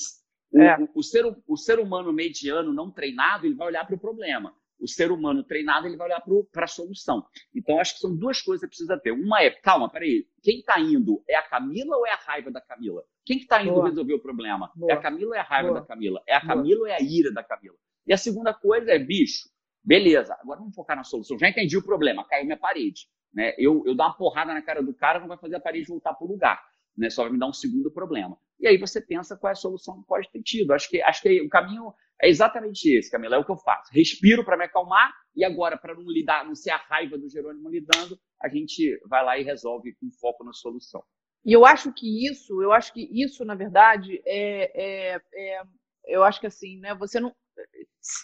é. 0.61 0.77
O, 0.77 0.89
o, 0.95 1.03
ser, 1.03 1.25
o 1.47 1.57
ser 1.57 1.79
humano 1.79 2.11
mediano 2.11 2.73
não 2.73 2.91
treinado, 2.91 3.45
ele 3.45 3.55
vai 3.55 3.67
olhar 3.67 3.85
para 3.85 3.95
o 3.95 3.99
problema. 3.99 4.53
O 4.79 4.87
ser 4.87 5.11
humano 5.11 5.43
treinado, 5.43 5.87
ele 5.87 5.97
vai 5.97 6.07
olhar 6.07 6.23
para 6.51 6.63
a 6.63 6.67
solução. 6.67 7.25
Então, 7.53 7.79
acho 7.79 7.95
que 7.95 7.99
são 7.99 8.15
duas 8.15 8.41
coisas 8.41 8.61
que 8.61 8.69
precisa 8.69 8.97
ter. 8.97 9.11
Uma 9.11 9.41
é, 9.41 9.49
calma, 9.49 9.89
peraí, 9.89 10.25
quem 10.41 10.59
está 10.59 10.79
indo 10.79 11.21
é 11.27 11.35
a 11.35 11.43
Camila 11.43 11.97
ou 11.97 12.07
é 12.07 12.13
a 12.13 12.15
raiva 12.15 12.49
da 12.49 12.61
Camila? 12.61 13.03
Quem 13.25 13.37
que 13.37 13.43
está 13.43 13.61
indo 13.61 13.73
Boa. 13.73 13.89
resolver 13.89 14.13
o 14.13 14.21
problema? 14.21 14.71
Boa. 14.75 14.91
É 14.91 14.95
a 14.95 14.97
Camila 14.97 15.29
ou 15.31 15.35
é 15.35 15.39
a 15.39 15.43
raiva 15.43 15.69
Boa. 15.69 15.81
da 15.81 15.85
Camila? 15.85 16.23
É 16.25 16.33
a 16.33 16.41
Camila 16.41 16.79
ou 16.79 16.87
é 16.87 16.95
a 16.95 17.01
ira 17.01 17.31
da 17.33 17.43
Camila? 17.43 17.75
E 18.07 18.13
a 18.13 18.17
segunda 18.17 18.53
coisa 18.53 18.91
é, 18.91 18.97
bicho, 18.97 19.49
beleza, 19.83 20.35
agora 20.39 20.59
vamos 20.59 20.73
focar 20.73 20.95
na 20.95 21.03
solução. 21.03 21.37
Já 21.37 21.49
entendi 21.49 21.77
o 21.77 21.83
problema, 21.83 22.25
caiu 22.25 22.45
minha 22.45 22.57
parede. 22.57 23.07
Né? 23.33 23.53
Eu, 23.57 23.83
eu 23.85 23.93
dar 23.93 24.05
uma 24.05 24.17
porrada 24.17 24.53
na 24.53 24.61
cara 24.61 24.81
do 24.81 24.93
cara 24.93 25.19
não 25.19 25.27
vai 25.27 25.37
fazer 25.37 25.57
a 25.57 25.59
parede 25.59 25.87
voltar 25.87 26.13
para 26.13 26.25
o 26.25 26.31
lugar 26.31 26.68
né? 26.97 27.09
Só 27.09 27.23
vai 27.23 27.31
me 27.31 27.39
dar 27.39 27.47
um 27.47 27.53
segundo 27.53 27.91
problema. 27.91 28.37
E 28.59 28.67
aí 28.67 28.77
você 28.77 29.01
pensa 29.01 29.37
qual 29.37 29.49
é 29.49 29.53
a 29.53 29.55
solução 29.55 30.01
que 30.01 30.07
pode 30.07 30.29
ter 30.31 30.41
tido. 30.41 30.73
Acho 30.73 30.89
que, 30.89 31.01
acho 31.01 31.21
que 31.21 31.41
o 31.41 31.49
caminho 31.49 31.93
é 32.21 32.27
exatamente 32.27 32.89
esse, 32.97 33.09
Camila, 33.09 33.35
é 33.35 33.39
o 33.39 33.45
que 33.45 33.51
eu 33.51 33.57
faço. 33.57 33.91
Respiro 33.93 34.43
para 34.43 34.57
me 34.57 34.65
acalmar 34.65 35.13
e 35.35 35.45
agora, 35.45 35.77
para 35.77 35.95
não 35.95 36.03
lidar, 36.03 36.45
não 36.45 36.53
ser 36.53 36.71
a 36.71 36.77
raiva 36.77 37.17
do 37.17 37.29
Jerônimo 37.29 37.69
lidando, 37.69 38.19
a 38.41 38.49
gente 38.49 38.99
vai 39.07 39.23
lá 39.23 39.37
e 39.37 39.43
resolve 39.43 39.95
com 39.95 40.11
foco 40.19 40.43
na 40.43 40.51
solução. 40.51 41.01
E 41.45 41.53
eu 41.53 41.65
acho 41.65 41.93
que 41.93 42.27
isso, 42.27 42.61
eu 42.61 42.73
acho 42.73 42.93
que 42.93 43.07
isso, 43.11 43.45
na 43.45 43.55
verdade, 43.55 44.21
é, 44.25 45.13
é, 45.13 45.21
é 45.33 45.61
eu 46.05 46.23
acho 46.23 46.39
que 46.41 46.47
assim, 46.47 46.79
né? 46.79 46.93
Você 46.95 47.19
não, 47.19 47.33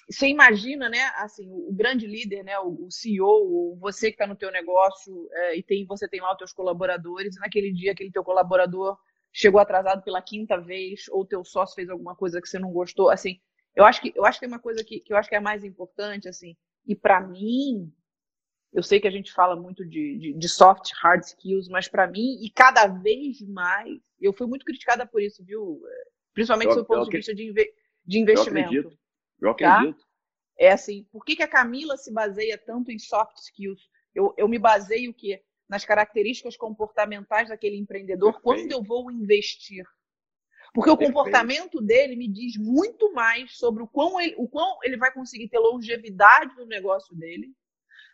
você 0.10 0.28
imagina, 0.28 0.88
né, 0.90 1.12
assim, 1.18 1.48
o 1.52 1.74
grande 1.74 2.08
líder, 2.08 2.44
né, 2.44 2.58
o, 2.60 2.88
CEO, 2.90 3.78
você 3.80 4.08
que 4.08 4.16
está 4.16 4.26
no 4.26 4.36
teu 4.36 4.52
negócio 4.52 5.28
é, 5.32 5.58
e 5.58 5.64
tem, 5.64 5.86
você 5.86 6.08
tem 6.08 6.22
lá 6.22 6.32
os 6.32 6.38
teus 6.38 6.54
colaboradores, 6.54 7.36
e 7.36 7.40
naquele 7.40 7.74
dia 7.74 7.92
aquele 7.92 8.12
teu 8.12 8.24
colaborador 8.24 8.98
chegou 9.34 9.60
atrasado 9.60 10.02
pela 10.02 10.22
quinta 10.22 10.58
vez, 10.58 11.08
ou 11.10 11.26
teu 11.26 11.44
sócio 11.44 11.76
fez 11.76 11.90
alguma 11.90 12.16
coisa 12.16 12.42
que 12.42 12.48
você 12.48 12.58
não 12.58 12.72
gostou, 12.72 13.10
assim, 13.10 13.40
eu 13.76 13.84
acho 13.84 14.02
que 14.02 14.14
eu 14.16 14.26
acho 14.26 14.40
que 14.40 14.46
tem 14.46 14.54
uma 14.54 14.62
coisa 14.62 14.84
que, 14.84 15.02
que 15.02 15.12
eu 15.12 15.18
acho 15.18 15.28
que 15.28 15.36
é 15.36 15.42
mais 15.42 15.64
importante, 15.64 16.30
assim, 16.30 16.56
e 16.88 16.96
para 16.96 17.20
mim, 17.20 17.92
eu 18.72 18.82
sei 18.82 19.00
que 19.00 19.08
a 19.08 19.12
gente 19.12 19.34
fala 19.34 19.56
muito 19.56 19.86
de, 19.86 20.18
de, 20.18 20.34
de 20.34 20.50
soft, 20.50 20.92
hard 21.02 21.24
skills, 21.24 21.68
mas 21.68 21.88
para 21.90 22.08
mim, 22.08 22.42
e 22.42 22.50
cada 22.50 22.88
vez 22.88 23.42
mais, 23.42 24.00
eu 24.22 24.32
fui 24.32 24.48
muito 24.48 24.66
criticada 24.66 25.06
por 25.06 25.22
isso, 25.22 25.44
viu? 25.44 25.82
Principalmente 26.34 26.70
eu, 26.70 26.78
do 26.78 26.86
ponto 26.86 27.10
de 27.10 27.18
vista 27.18 27.36
de, 27.36 27.54
de 28.06 28.20
investimento. 28.20 28.98
Eu 29.42 29.54
tá? 29.56 29.78
acredito. 29.78 30.00
Tá? 30.00 30.06
É 30.58 30.72
assim, 30.72 31.06
por 31.12 31.26
que, 31.26 31.36
que 31.36 31.44
a 31.44 31.48
Camila 31.48 31.98
se 31.98 32.12
baseia 32.12 32.58
tanto 32.58 32.92
em 32.92 32.98
soft 32.98 33.38
skills? 33.38 33.90
Eu, 34.14 34.34
eu 34.38 34.48
me 34.48 34.58
baseio 34.58 35.12
o 35.12 35.14
quê? 35.14 35.44
Nas 35.68 35.84
características 35.84 36.56
comportamentais 36.56 37.50
daquele 37.50 37.78
empreendedor 37.78 38.34
Perfeito. 38.34 38.44
quando 38.44 38.72
eu 38.72 38.84
vou 38.84 39.12
investir. 39.12 39.84
Porque 40.74 40.90
o 40.90 40.98
Perfeito. 40.98 41.16
comportamento 41.16 41.82
dele 41.82 42.16
me 42.16 42.28
diz 42.28 42.58
muito 42.58 43.12
mais 43.14 43.58
sobre 43.58 43.84
o 43.84 43.88
quão, 43.88 44.20
ele, 44.20 44.36
o 44.38 44.48
quão 44.48 44.78
ele 44.84 44.98
vai 44.98 45.12
conseguir 45.12 45.50
ter 45.50 45.60
longevidade 45.60 46.56
no 46.56 46.66
negócio 46.66 47.16
dele 47.16 47.54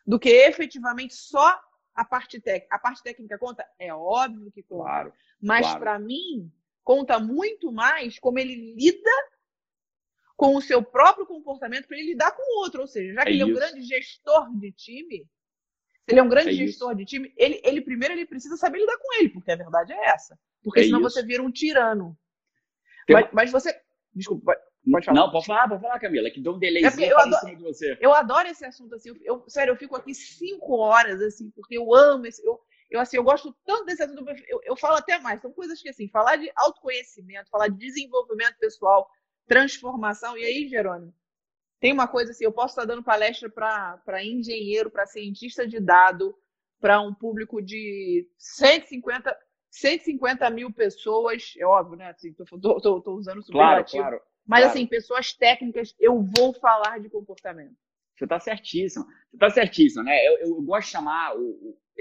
do 0.06 0.20
que 0.20 0.30
efetivamente 0.30 1.14
só 1.14 1.60
a 1.94 2.06
parte 2.06 2.40
técnica. 2.40 2.76
A 2.76 2.80
parte 2.80 3.04
técnica 3.04 3.38
conta? 3.38 3.66
É 3.78 3.94
óbvio 3.94 4.52
que 4.52 4.64
conta. 4.64 4.84
Claro, 4.84 5.14
mas 5.42 5.66
claro. 5.68 5.80
para 5.80 6.00
mim, 6.00 6.52
conta 6.84 7.20
muito 7.20 7.72
mais 7.72 8.18
como 8.20 8.40
ele 8.40 8.74
lida 8.74 9.12
com 10.42 10.56
o 10.56 10.62
seu 10.62 10.82
próprio 10.82 11.28
comportamento 11.28 11.88
para 11.88 11.96
ele 11.96 12.14
lidar 12.14 12.32
com 12.32 12.42
o 12.42 12.64
outro. 12.64 12.82
Ou 12.82 12.88
seja, 12.88 13.14
já 13.14 13.22
que 13.22 13.30
é 13.30 13.34
ele 13.34 13.44
é 13.44 13.46
um 13.46 13.54
grande 13.54 13.84
gestor 13.84 14.50
de 14.58 14.72
time, 14.72 15.20
se 15.20 16.12
ele 16.12 16.20
é 16.20 16.24
um 16.24 16.30
grande 16.30 16.50
é 16.50 16.54
gestor 16.54 16.90
isso. 16.90 16.98
de 16.98 17.06
time, 17.06 17.32
ele, 17.38 17.62
ele 17.64 17.80
primeiro 17.80 18.16
ele 18.16 18.26
precisa 18.26 18.58
saber 18.58 18.80
lidar 18.80 18.98
com 18.98 19.20
ele, 19.20 19.30
porque 19.30 19.52
a 19.52 19.56
verdade 19.56 19.94
é 19.94 20.10
essa. 20.10 20.36
Porque 20.64 20.80
é 20.80 20.84
senão 20.86 21.00
isso. 21.00 21.12
você 21.12 21.24
vira 21.24 21.44
um 21.44 21.52
tirano. 21.52 22.18
Mas, 23.08 23.30
mas, 23.32 23.52
você. 23.52 23.80
Desculpa, 24.16 24.58
pode 24.92 25.06
falar. 25.06 25.20
Não, 25.20 25.32
pode 25.32 25.46
falar, 25.46 25.70
pode 25.70 25.82
falar, 25.82 26.00
Camila, 26.00 26.32
que 26.32 26.42
deu 26.42 26.54
um 26.54 26.60
delay 26.60 26.86
é 26.86 27.12
eu 27.12 27.20
adoro, 27.20 27.46
de 27.46 27.62
você. 27.62 27.98
Eu 28.02 28.12
adoro 28.12 28.48
esse 28.48 28.66
assunto, 28.66 28.96
assim. 28.96 29.12
Eu, 29.24 29.46
sério, 29.48 29.74
eu 29.74 29.78
fico 29.78 29.96
aqui 29.96 30.16
cinco 30.16 30.76
horas, 30.78 31.22
assim, 31.22 31.52
porque 31.52 31.78
eu 31.78 31.94
amo 31.94 32.26
esse. 32.26 32.44
Eu, 32.44 32.60
eu, 32.90 33.00
assim, 33.00 33.18
eu 33.18 33.24
gosto 33.24 33.56
tanto 33.64 33.86
desse 33.86 34.02
assunto, 34.02 34.26
eu, 34.48 34.60
eu 34.64 34.76
falo 34.76 34.96
até 34.96 35.20
mais. 35.20 35.40
São 35.40 35.52
coisas 35.52 35.80
que, 35.80 35.90
assim, 35.90 36.10
falar 36.10 36.38
de 36.38 36.52
autoconhecimento, 36.56 37.52
falar 37.52 37.68
de 37.68 37.78
desenvolvimento 37.78 38.58
pessoal, 38.58 39.08
transformação. 39.48 40.38
E 40.38 40.44
aí, 40.44 40.68
Jerônimo, 40.68 41.14
tem 41.80 41.92
uma 41.92 42.08
coisa 42.08 42.32
assim, 42.32 42.46
eu 42.46 42.52
posso 42.52 42.74
estar 42.74 42.86
dando 42.86 43.04
palestra 43.04 43.50
para 43.50 44.24
engenheiro, 44.24 44.92
para 44.92 45.08
cientista 45.08 45.68
de 45.68 45.80
dado, 45.80 46.36
para 46.80 47.02
um 47.02 47.14
público 47.14 47.62
de 47.62 48.28
150, 48.38 49.36
150 49.70 50.50
mil 50.50 50.72
pessoas, 50.72 51.54
é 51.58 51.66
óbvio, 51.66 51.98
né? 51.98 52.10
Assim, 52.10 52.34
tô, 52.34 52.46
tô, 52.80 53.02
tô 53.02 53.14
usando 53.14 53.42
superlativo. 53.42 54.04
Claro, 54.04 54.18
claro, 54.18 54.32
Mas, 54.46 54.62
claro. 54.62 54.78
assim, 54.78 54.88
pessoas 54.88 55.34
técnicas, 55.34 55.96
eu 56.00 56.22
vou 56.22 56.54
falar 56.54 57.00
de 57.00 57.10
comportamento. 57.10 57.76
Você 58.16 58.26
está 58.26 58.40
certíssimo. 58.40 59.06
Você 59.06 59.36
está 59.36 59.50
certíssimo, 59.50 60.04
né? 60.04 60.16
Eu, 60.28 60.38
eu, 60.40 60.62
gosto 60.62 60.88
de 60.88 60.92
chamar 60.92 61.34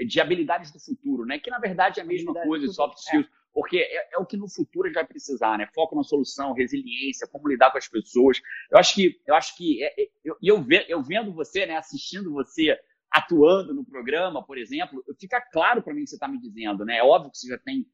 de 0.05 0.21
habilidades 0.21 0.71
do 0.71 0.79
futuro, 0.79 1.25
né? 1.25 1.39
Que 1.39 1.49
na 1.49 1.57
verdade 1.57 1.99
é 1.99 2.03
a 2.03 2.05
mesma 2.05 2.33
coisa, 2.33 2.67
soft 2.67 2.99
skills. 2.99 3.25
É 3.25 3.29
porque 3.53 3.77
é, 3.77 4.15
é, 4.15 4.17
o 4.17 4.25
que 4.25 4.37
no 4.37 4.49
futuro 4.49 4.85
a 4.85 4.89
gente 4.89 4.95
vai 4.95 5.05
precisar, 5.05 5.57
né? 5.57 5.67
Foco 5.73 5.95
na 5.95 6.03
solução, 6.03 6.53
resiliência, 6.53 7.27
como 7.27 7.47
lidar 7.47 7.71
com 7.71 7.77
as 7.77 7.87
pessoas. 7.87 8.39
Eu 8.71 8.77
acho 8.77 8.95
que, 8.95 9.21
eu 9.27 9.35
acho 9.35 9.57
que, 9.57 9.83
é, 9.83 9.87
é, 10.01 10.07
eu, 10.23 10.35
eu, 10.41 10.65
eu 10.87 11.03
vendo 11.03 11.33
você, 11.33 11.65
né, 11.65 11.77
assistindo 11.77 12.31
você 12.31 12.77
atuando 13.11 13.73
no 13.73 13.83
programa, 13.83 14.45
por 14.45 14.57
exemplo, 14.57 15.03
fica 15.19 15.41
claro 15.51 15.83
para 15.83 15.93
mim 15.93 16.01
o 16.01 16.03
que 16.05 16.11
você 16.11 16.15
está 16.15 16.29
me 16.29 16.39
dizendo, 16.39 16.85
né? 16.85 16.97
É 16.97 17.03
óbvio 17.03 17.29
que 17.31 17.37
você 17.37 17.47
já 17.49 17.57
tem 17.57 17.85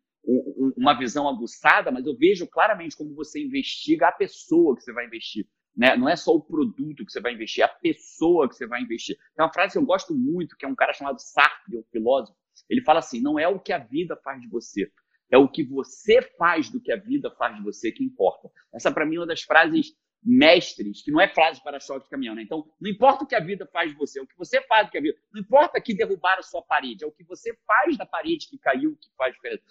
uma 0.76 0.94
visão 0.94 1.28
aguçada, 1.28 1.90
mas 1.90 2.06
eu 2.06 2.16
vejo 2.16 2.46
claramente 2.48 2.98
como 2.98 3.16
você 3.16 3.42
investiga 3.42 4.10
a 4.10 4.12
pessoa 4.12 4.76
que 4.76 4.84
você 4.84 4.92
vai 4.92 5.06
investir. 5.06 5.48
Né? 5.76 5.96
Não 5.96 6.10
é 6.10 6.16
só 6.16 6.32
o 6.32 6.42
produto 6.42 7.06
que 7.06 7.12
você 7.12 7.22
vai 7.22 7.34
investir, 7.34 7.62
é 7.62 7.66
a 7.66 7.70
pessoa 7.70 8.50
que 8.50 8.56
você 8.56 8.68
vai 8.68 8.82
investir. 8.82 9.16
Tem 9.36 9.46
uma 9.46 9.54
frase 9.54 9.74
que 9.74 9.78
eu 9.78 9.86
gosto 9.86 10.14
muito, 10.14 10.58
que 10.58 10.66
é 10.66 10.68
um 10.68 10.76
cara 10.76 10.92
chamado 10.92 11.20
Sartre, 11.20 11.78
um 11.78 11.84
filósofo. 11.92 12.38
Ele 12.70 12.82
fala 12.82 13.00
assim: 13.00 13.22
não 13.22 13.40
é 13.40 13.48
o 13.48 13.60
que 13.60 13.72
a 13.72 13.78
vida 13.78 14.20
faz 14.24 14.42
de 14.42 14.48
você, 14.48 14.92
é 15.32 15.38
o 15.38 15.48
que 15.48 15.64
você 15.64 16.22
faz 16.38 16.70
do 16.70 16.80
que 16.80 16.92
a 16.92 16.98
vida 16.98 17.30
faz 17.32 17.56
de 17.56 17.64
você 17.64 17.92
que 17.92 18.04
importa. 18.04 18.50
Essa, 18.74 18.92
para 18.92 19.06
mim, 19.06 19.16
é 19.16 19.20
uma 19.20 19.28
das 19.28 19.42
frases 19.42 19.94
mestres, 20.24 21.02
que 21.02 21.12
não 21.12 21.22
é 21.22 21.28
frase 21.28 21.62
para 21.64 21.80
choque 21.80 22.06
de 22.06 22.10
caminhão, 22.10 22.36
né? 22.36 22.42
Então, 22.42 22.66
não 22.82 22.90
importa 22.90 23.24
o 23.24 23.28
que 23.28 23.36
a 23.36 23.40
vida 23.40 23.66
faz 23.72 23.92
de 23.92 23.98
você, 23.98 24.20
é 24.20 24.22
o 24.22 24.28
que 24.28 24.38
você 24.38 24.62
faz 24.64 24.88
do 24.88 24.92
que 24.92 24.98
a 24.98 25.02
vida. 25.02 25.18
Não 25.32 25.42
importa 25.42 25.80
que 25.80 25.94
derrubaram 25.94 26.40
a 26.40 26.44
sua 26.44 26.62
parede, 26.62 27.04
é 27.04 27.08
o 27.08 27.12
que 27.12 27.24
você 27.24 27.56
faz 27.66 27.98
da 27.98 28.06
parede 28.06 28.48
que 28.50 28.58
caiu 28.58 28.98
que 28.98 29.10
faz 29.16 29.34
diferença. 29.34 29.64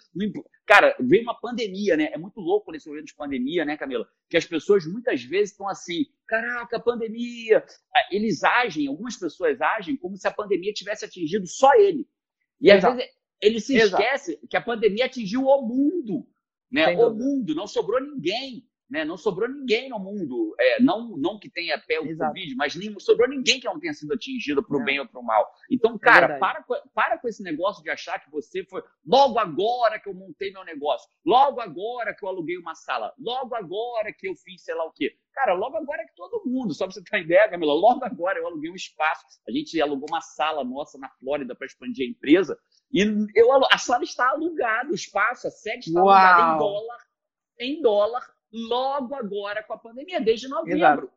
Cara, 0.65 0.95
veio 0.99 1.23
uma 1.23 1.39
pandemia, 1.39 1.95
né? 1.95 2.09
É 2.11 2.17
muito 2.17 2.39
louco 2.39 2.71
nesse 2.71 2.87
momento 2.87 3.05
de 3.05 3.15
pandemia, 3.15 3.65
né, 3.65 3.77
Camila? 3.77 4.07
Que 4.29 4.37
as 4.37 4.45
pessoas 4.45 4.85
muitas 4.85 5.23
vezes 5.23 5.51
estão 5.51 5.67
assim, 5.67 6.05
caraca, 6.25 6.79
pandemia. 6.79 7.63
Ah, 7.95 8.07
eles 8.11 8.43
agem, 8.43 8.87
algumas 8.87 9.17
pessoas 9.17 9.61
agem 9.61 9.95
como 9.95 10.17
se 10.17 10.27
a 10.27 10.31
pandemia 10.31 10.73
tivesse 10.73 11.05
atingido 11.05 11.45
só 11.45 11.73
ele. 11.75 12.07
E 12.59 12.71
Exato. 12.71 12.93
às 12.93 12.97
vezes 12.97 13.16
ele 13.41 13.59
se 13.59 13.75
Exato. 13.75 14.01
esquece 14.01 14.39
que 14.49 14.57
a 14.57 14.61
pandemia 14.61 15.05
atingiu 15.05 15.43
o 15.45 15.61
mundo, 15.61 16.27
né? 16.71 16.95
O 16.97 17.13
mundo, 17.13 17.55
não 17.55 17.67
sobrou 17.67 18.01
ninguém. 18.01 18.67
Né? 18.89 19.03
Não 19.03 19.17
sobrou 19.17 19.49
ninguém 19.49 19.89
no 19.89 19.99
mundo, 19.99 20.55
é, 20.57 20.81
não, 20.81 21.17
não 21.17 21.37
que 21.37 21.49
tenha 21.49 21.77
pé 21.77 21.99
o 21.99 22.05
Exato. 22.05 22.31
Covid, 22.31 22.55
mas 22.55 22.73
nem 22.73 22.97
sobrou 23.01 23.27
ninguém 23.27 23.59
que 23.59 23.65
não 23.65 23.77
tenha 23.77 23.93
sido 23.93 24.13
atingido 24.13 24.63
para 24.63 24.77
o 24.77 24.83
bem 24.85 24.97
ou 24.97 25.05
para 25.05 25.19
o 25.19 25.23
mal. 25.23 25.45
Então, 25.69 25.95
é 25.95 25.99
cara, 25.99 26.35
é 26.35 26.39
para, 26.39 26.63
para 26.93 27.17
com 27.17 27.27
esse 27.27 27.43
negócio 27.43 27.83
de 27.83 27.89
achar 27.89 28.17
que 28.17 28.31
você 28.31 28.63
foi 28.63 28.81
logo 29.05 29.37
agora 29.39 29.99
que 29.99 30.07
eu 30.07 30.13
montei 30.13 30.53
meu 30.53 30.63
negócio, 30.63 31.09
logo 31.25 31.59
agora 31.59 32.15
que 32.15 32.23
eu 32.23 32.29
aluguei 32.29 32.57
uma 32.57 32.75
sala, 32.75 33.13
logo 33.19 33.53
agora 33.55 34.13
que 34.13 34.29
eu 34.29 34.35
fiz 34.35 34.63
sei 34.63 34.73
lá 34.73 34.85
o 34.85 34.93
quê. 34.93 35.17
Cara, 35.37 35.53
logo 35.53 35.77
agora 35.77 36.01
é 36.01 36.05
que 36.07 36.15
todo 36.15 36.41
mundo, 36.49 36.73
só 36.73 36.85
para 36.85 36.95
você 36.95 37.03
ter 37.03 37.15
uma 37.15 37.23
ideia, 37.23 37.47
Camila, 37.47 37.71
logo 37.71 38.03
agora 38.03 38.39
eu 38.39 38.47
aluguei 38.47 38.71
um 38.71 38.75
espaço, 38.75 39.23
a 39.47 39.51
gente 39.51 39.79
alugou 39.79 40.07
uma 40.09 40.19
sala 40.19 40.63
nossa 40.63 40.97
na 40.97 41.09
Flórida 41.09 41.53
para 41.53 41.67
expandir 41.67 42.07
a 42.07 42.09
empresa, 42.09 42.57
e 42.91 43.03
eu, 43.35 43.51
a 43.71 43.77
sala 43.77 44.03
está 44.03 44.29
alugada, 44.29 44.89
o 44.89 44.95
espaço, 44.95 45.47
a 45.47 45.51
sede 45.51 45.89
está 45.89 46.01
Uau. 46.01 46.09
alugada 46.09 46.41
em 46.41 46.57
dólar, 46.57 46.97
em 47.59 47.81
dólar, 47.83 48.33
logo 48.51 49.13
agora 49.13 49.61
com 49.61 49.73
a 49.73 49.77
pandemia, 49.77 50.19
desde 50.19 50.47
novembro. 50.47 50.75
Exato. 50.75 51.11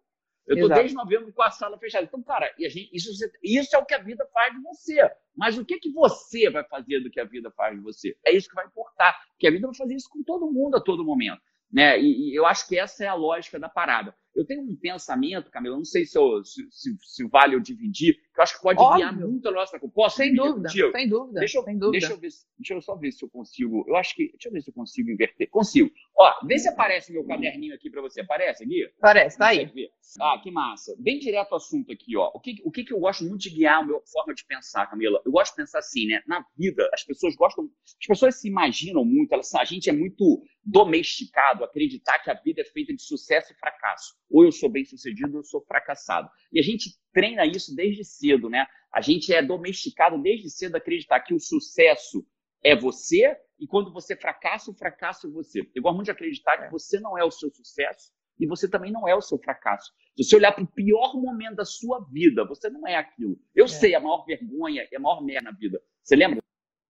Eu 0.47 0.55
estou 0.57 0.69
desde 0.69 0.95
novembro 0.95 1.33
com 1.33 1.43
a 1.43 1.51
sala 1.51 1.79
fechada. 1.79 2.05
Então, 2.05 2.23
cara, 2.23 2.53
gente, 2.59 2.91
isso, 2.93 3.11
isso 3.43 3.75
é 3.75 3.79
o 3.79 3.87
que 3.87 3.95
a 3.95 4.03
vida 4.03 4.29
faz 4.35 4.53
de 4.53 4.61
você. 4.61 5.11
Mas 5.35 5.57
o 5.57 5.65
que, 5.65 5.79
que 5.79 5.93
você 5.93 6.51
vai 6.51 6.65
fazer 6.65 7.01
do 7.01 7.11
que 7.11 7.21
a 7.21 7.25
vida 7.25 7.51
faz 7.53 7.75
de 7.75 7.81
você? 7.81 8.17
É 8.27 8.33
isso 8.33 8.49
que 8.49 8.55
vai 8.55 8.67
importar. 8.67 9.17
Porque 9.29 9.47
a 9.47 9.51
vida 9.51 9.67
vai 9.67 9.77
fazer 9.77 9.95
isso 9.95 10.09
com 10.11 10.25
todo 10.25 10.51
mundo 10.51 10.77
a 10.77 10.81
todo 10.81 11.05
momento. 11.05 11.41
Né? 11.73 12.01
E, 12.01 12.31
e, 12.31 12.35
eu 12.35 12.47
acho 12.47 12.67
que 12.67 12.79
essa 12.79 13.05
é 13.05 13.09
a 13.09 13.15
lógica 13.15 13.59
da 13.59 13.69
parada. 13.69 14.15
Eu 14.35 14.47
tenho 14.47 14.63
um 14.63 14.77
pensamento, 14.77 15.51
Camila, 15.51 15.77
não 15.77 15.85
sei 15.85 16.05
se, 16.07 16.17
eu, 16.17 16.43
se, 16.45 16.67
se, 16.71 16.97
se 17.01 17.29
vale 17.29 17.55
eu 17.57 17.61
dividir, 17.61 18.15
que 18.15 18.41
eu 18.41 18.43
acho 18.43 18.57
que 18.57 18.63
pode 18.63 18.81
Óbvio. 18.81 18.97
guiar 18.97 19.19
muito 19.19 19.49
a 19.49 19.53
nossa 19.53 19.79
Posso 19.93 20.17
sem 20.17 20.35
dúvida, 20.35 20.69
contigo? 20.69 20.93
sem 20.93 21.09
dúvida. 21.09 21.41
Deixa 21.41 21.59
eu, 21.59 21.65
dúvida. 21.65 21.91
Deixa 21.91 22.13
eu, 22.13 22.19
ver, 22.19 22.29
deixa 22.59 22.75
eu 22.75 22.81
só 22.81 22.97
ver 22.97 23.13
se 23.13 23.25
eu 23.25 23.29
consigo. 23.29 23.85
Eu 23.89 23.97
acho 23.97 24.15
que. 24.15 24.31
Deixa 24.33 24.49
eu 24.49 24.53
ver 24.53 24.63
se 24.63 24.71
eu 24.71 24.75
consigo 24.75 25.11
inverter. 25.11 25.49
Consigo. 25.51 25.91
Ó, 26.17 26.47
vê 26.47 26.59
se 26.59 26.69
aparece 26.69 27.13
meu 27.13 27.25
caderninho 27.25 27.75
aqui 27.75 27.91
para 27.91 28.01
você. 28.01 28.21
Aparece, 28.21 28.65
aqui? 28.65 28.89
Aparece, 28.99 29.39
tá 29.39 29.49
aí. 29.49 29.71
Ah, 30.21 30.39
que 30.43 30.51
massa. 30.51 30.95
Bem 30.99 31.19
direto 31.19 31.53
ao 31.53 31.57
assunto 31.57 31.93
aqui, 31.93 32.17
ó. 32.17 32.31
O 32.35 32.41
que, 32.41 32.57
o 32.65 32.71
que, 32.71 32.85
que 32.85 32.93
eu 32.93 33.01
gosto 33.01 33.25
muito 33.25 33.43
de 33.43 33.51
guiar 33.51 33.83
a 33.83 33.85
minha 33.85 34.01
forma 34.13 34.35
de 34.35 34.45
pensar, 34.45 34.87
Camila? 34.87 35.21
Eu 35.25 35.33
gosto 35.33 35.53
de 35.53 35.57
pensar 35.57 35.81
assim, 35.81 36.07
né? 36.07 36.23
Na 36.27 36.45
vida, 36.57 36.89
as 36.93 37.03
pessoas 37.03 37.35
gostam. 37.35 37.69
As 38.01 38.07
pessoas 38.07 38.41
se 38.41 38.49
imaginam 38.49 39.05
muito, 39.05 39.33
elas, 39.33 39.55
a 39.55 39.65
gente 39.65 39.91
é 39.91 39.93
muito 39.93 40.43
domesticado 40.65 41.65
acreditar 41.65 42.19
que 42.21 42.31
a 42.31 42.35
vida 42.35 42.61
é 42.61 42.65
feita 42.65 42.95
de 42.95 43.03
sucesso 43.03 43.53
e 43.53 43.57
fracasso. 43.57 44.20
Ou 44.31 44.45
eu 44.45 44.53
sou 44.53 44.69
bem 44.69 44.85
sucedido 44.85 45.33
ou 45.33 45.41
eu 45.41 45.45
sou 45.45 45.61
fracassado. 45.63 46.29
E 46.53 46.61
a 46.61 46.63
gente 46.63 46.91
treina 47.13 47.45
isso 47.45 47.75
desde 47.75 48.05
cedo, 48.05 48.49
né? 48.49 48.67
A 48.93 49.01
gente 49.01 49.33
é 49.33 49.43
domesticado 49.43 50.21
desde 50.21 50.49
cedo 50.51 50.75
a 50.77 50.79
acreditar 50.79 51.21
que 51.21 51.35
o 51.35 51.41
sucesso 51.41 52.25
é 52.63 52.77
você 52.77 53.37
e 53.59 53.67
quando 53.67 53.93
você 53.93 54.17
fracassa, 54.17 54.71
o 54.71 54.75
fracasso 54.75 55.27
é 55.27 55.31
você. 55.31 55.61
Eu 55.75 55.83
gosto 55.83 55.97
muito 55.97 56.07
de 56.07 56.13
acreditar 56.13 56.57
que 56.59 56.71
você 56.71 56.99
não 57.01 57.19
é 57.19 57.25
o 57.25 57.31
seu 57.31 57.51
sucesso 57.51 58.11
e 58.39 58.47
você 58.47 58.69
também 58.69 58.91
não 58.91 59.07
é 59.07 59.15
o 59.15 59.21
seu 59.21 59.39
fracasso. 59.39 59.93
Se 60.17 60.25
você 60.25 60.37
olhar 60.37 60.53
para 60.53 60.65
o 60.65 60.73
pior 60.73 61.15
momento 61.21 61.57
da 61.57 61.65
sua 61.65 62.01
vida, 62.11 62.45
você 62.47 62.71
não 62.71 62.87
é 62.87 62.97
aquilo. 62.97 63.39
Eu 63.55 63.67
é. 63.67 63.69
sei 63.69 63.95
a 63.95 64.01
maior 64.01 64.25
vergonha 64.25 64.89
e 64.91 64.97
a 64.97 65.01
maior 65.01 65.23
merda 65.23 65.51
na 65.51 65.57
vida. 65.57 65.81
Você 66.03 66.17
lembra 66.17 66.43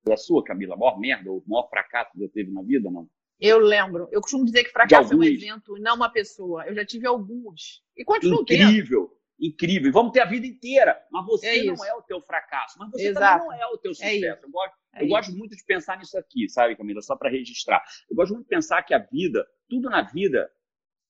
da 0.04 0.16
sua, 0.16 0.44
Camila? 0.44 0.74
A 0.74 0.78
maior 0.78 0.98
merda 0.98 1.30
ou 1.30 1.38
o 1.38 1.50
maior 1.50 1.68
fracasso 1.68 2.12
que 2.12 2.18
você 2.18 2.28
teve 2.28 2.52
na 2.52 2.62
vida, 2.62 2.88
não? 2.90 3.08
Eu 3.40 3.58
lembro. 3.58 4.08
Eu 4.12 4.20
costumo 4.20 4.44
dizer 4.44 4.64
que 4.64 4.70
fracasso 4.70 5.14
é 5.14 5.16
um 5.16 5.24
evento 5.24 5.76
e 5.76 5.80
não 5.80 5.96
uma 5.96 6.12
pessoa. 6.12 6.66
Eu 6.66 6.74
já 6.74 6.84
tive 6.84 7.06
alguns. 7.06 7.82
E 7.96 8.04
continuo 8.04 8.42
Incrível. 8.42 9.06
Tendo. 9.06 9.20
Incrível. 9.40 9.90
Vamos 9.90 10.12
ter 10.12 10.20
a 10.20 10.26
vida 10.26 10.46
inteira. 10.46 11.00
Mas 11.10 11.24
você 11.24 11.60
é 11.60 11.64
não 11.64 11.82
é 11.82 11.94
o 11.94 12.02
teu 12.02 12.20
fracasso. 12.20 12.78
Mas 12.78 12.90
você 12.90 13.08
Exato. 13.08 13.42
também 13.42 13.58
não 13.58 13.66
é 13.66 13.66
o 13.72 13.78
teu 13.78 13.92
é 13.92 13.94
sucesso. 13.94 14.24
É 14.26 14.40
eu, 14.42 14.50
gosto, 14.50 14.74
é 14.94 15.02
eu 15.02 15.08
gosto, 15.08 15.32
muito 15.32 15.56
de 15.56 15.64
pensar 15.64 15.96
nisso 15.96 16.18
aqui, 16.18 16.46
sabe, 16.50 16.76
Camila? 16.76 17.00
Só 17.00 17.16
para 17.16 17.30
registrar. 17.30 17.82
Eu 18.10 18.16
gosto 18.16 18.34
muito 18.34 18.44
de 18.44 18.50
pensar 18.50 18.82
que 18.82 18.92
a 18.92 18.98
vida, 18.98 19.46
tudo 19.66 19.88
na 19.88 20.02
vida, 20.02 20.50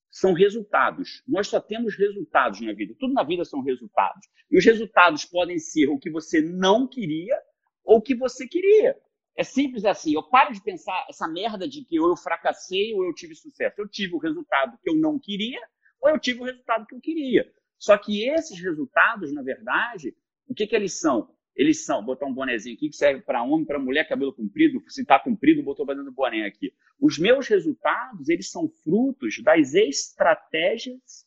são 0.09 0.33
resultados. 0.33 1.25
Nós 1.27 1.49
só 1.49 1.61
temos 1.61 1.97
resultados 1.97 2.61
na 2.61 2.73
vida. 2.73 2.95
Tudo 3.01 3.13
na 3.13 3.25
vida 3.25 3.45
são 3.45 3.61
resultados. 3.63 4.29
E 4.49 4.57
os 4.57 4.65
resultados 4.65 5.25
podem 5.25 5.59
ser 5.59 5.89
o 5.89 5.99
que 5.99 6.11
você 6.11 6.41
não 6.41 6.87
queria 6.87 7.37
ou 7.85 7.99
o 7.99 8.03
que 8.03 8.15
você 8.15 8.47
queria. 8.47 8.97
É 9.41 9.43
simples 9.43 9.87
assim. 9.87 10.13
Eu 10.13 10.23
paro 10.23 10.53
de 10.53 10.63
pensar 10.63 11.07
essa 11.09 11.27
merda 11.27 11.67
de 11.67 11.83
que 11.83 11.99
ou 11.99 12.11
eu 12.11 12.17
fracassei 12.17 12.93
ou 12.93 13.07
eu 13.07 13.15
tive 13.15 13.35
sucesso. 13.35 13.81
Eu 13.81 13.89
tive 13.89 14.15
o 14.15 14.19
resultado 14.19 14.77
que 14.83 14.91
eu 14.91 14.95
não 14.95 15.19
queria 15.19 15.59
ou 15.99 16.11
eu 16.11 16.21
tive 16.21 16.41
o 16.41 16.45
resultado 16.45 16.85
que 16.87 16.95
eu 16.95 17.01
queria. 17.01 17.51
Só 17.79 17.97
que 17.97 18.29
esses 18.29 18.61
resultados, 18.61 19.33
na 19.33 19.41
verdade, 19.41 20.15
o 20.47 20.53
que, 20.55 20.67
que 20.67 20.77
eles 20.77 21.01
são? 21.01 21.35
Eles 21.57 21.87
são, 21.87 22.05
botar 22.05 22.27
um 22.27 22.35
bonezinho 22.35 22.77
aqui 22.77 22.91
que 22.91 22.97
serve 22.97 23.23
para 23.23 23.43
homem, 23.43 23.65
para 23.65 23.79
mulher, 23.79 24.07
cabelo 24.07 24.35
comprido, 24.35 24.79
se 24.89 25.01
está 25.01 25.19
comprido, 25.19 25.63
botou 25.63 25.87
fazendo 25.87 26.13
boné 26.13 26.45
aqui. 26.45 26.75
Os 27.01 27.19
meus 27.19 27.49
resultados, 27.49 28.29
eles 28.29 28.51
são 28.51 28.69
frutos 28.85 29.43
das 29.43 29.73
estratégias 29.73 31.27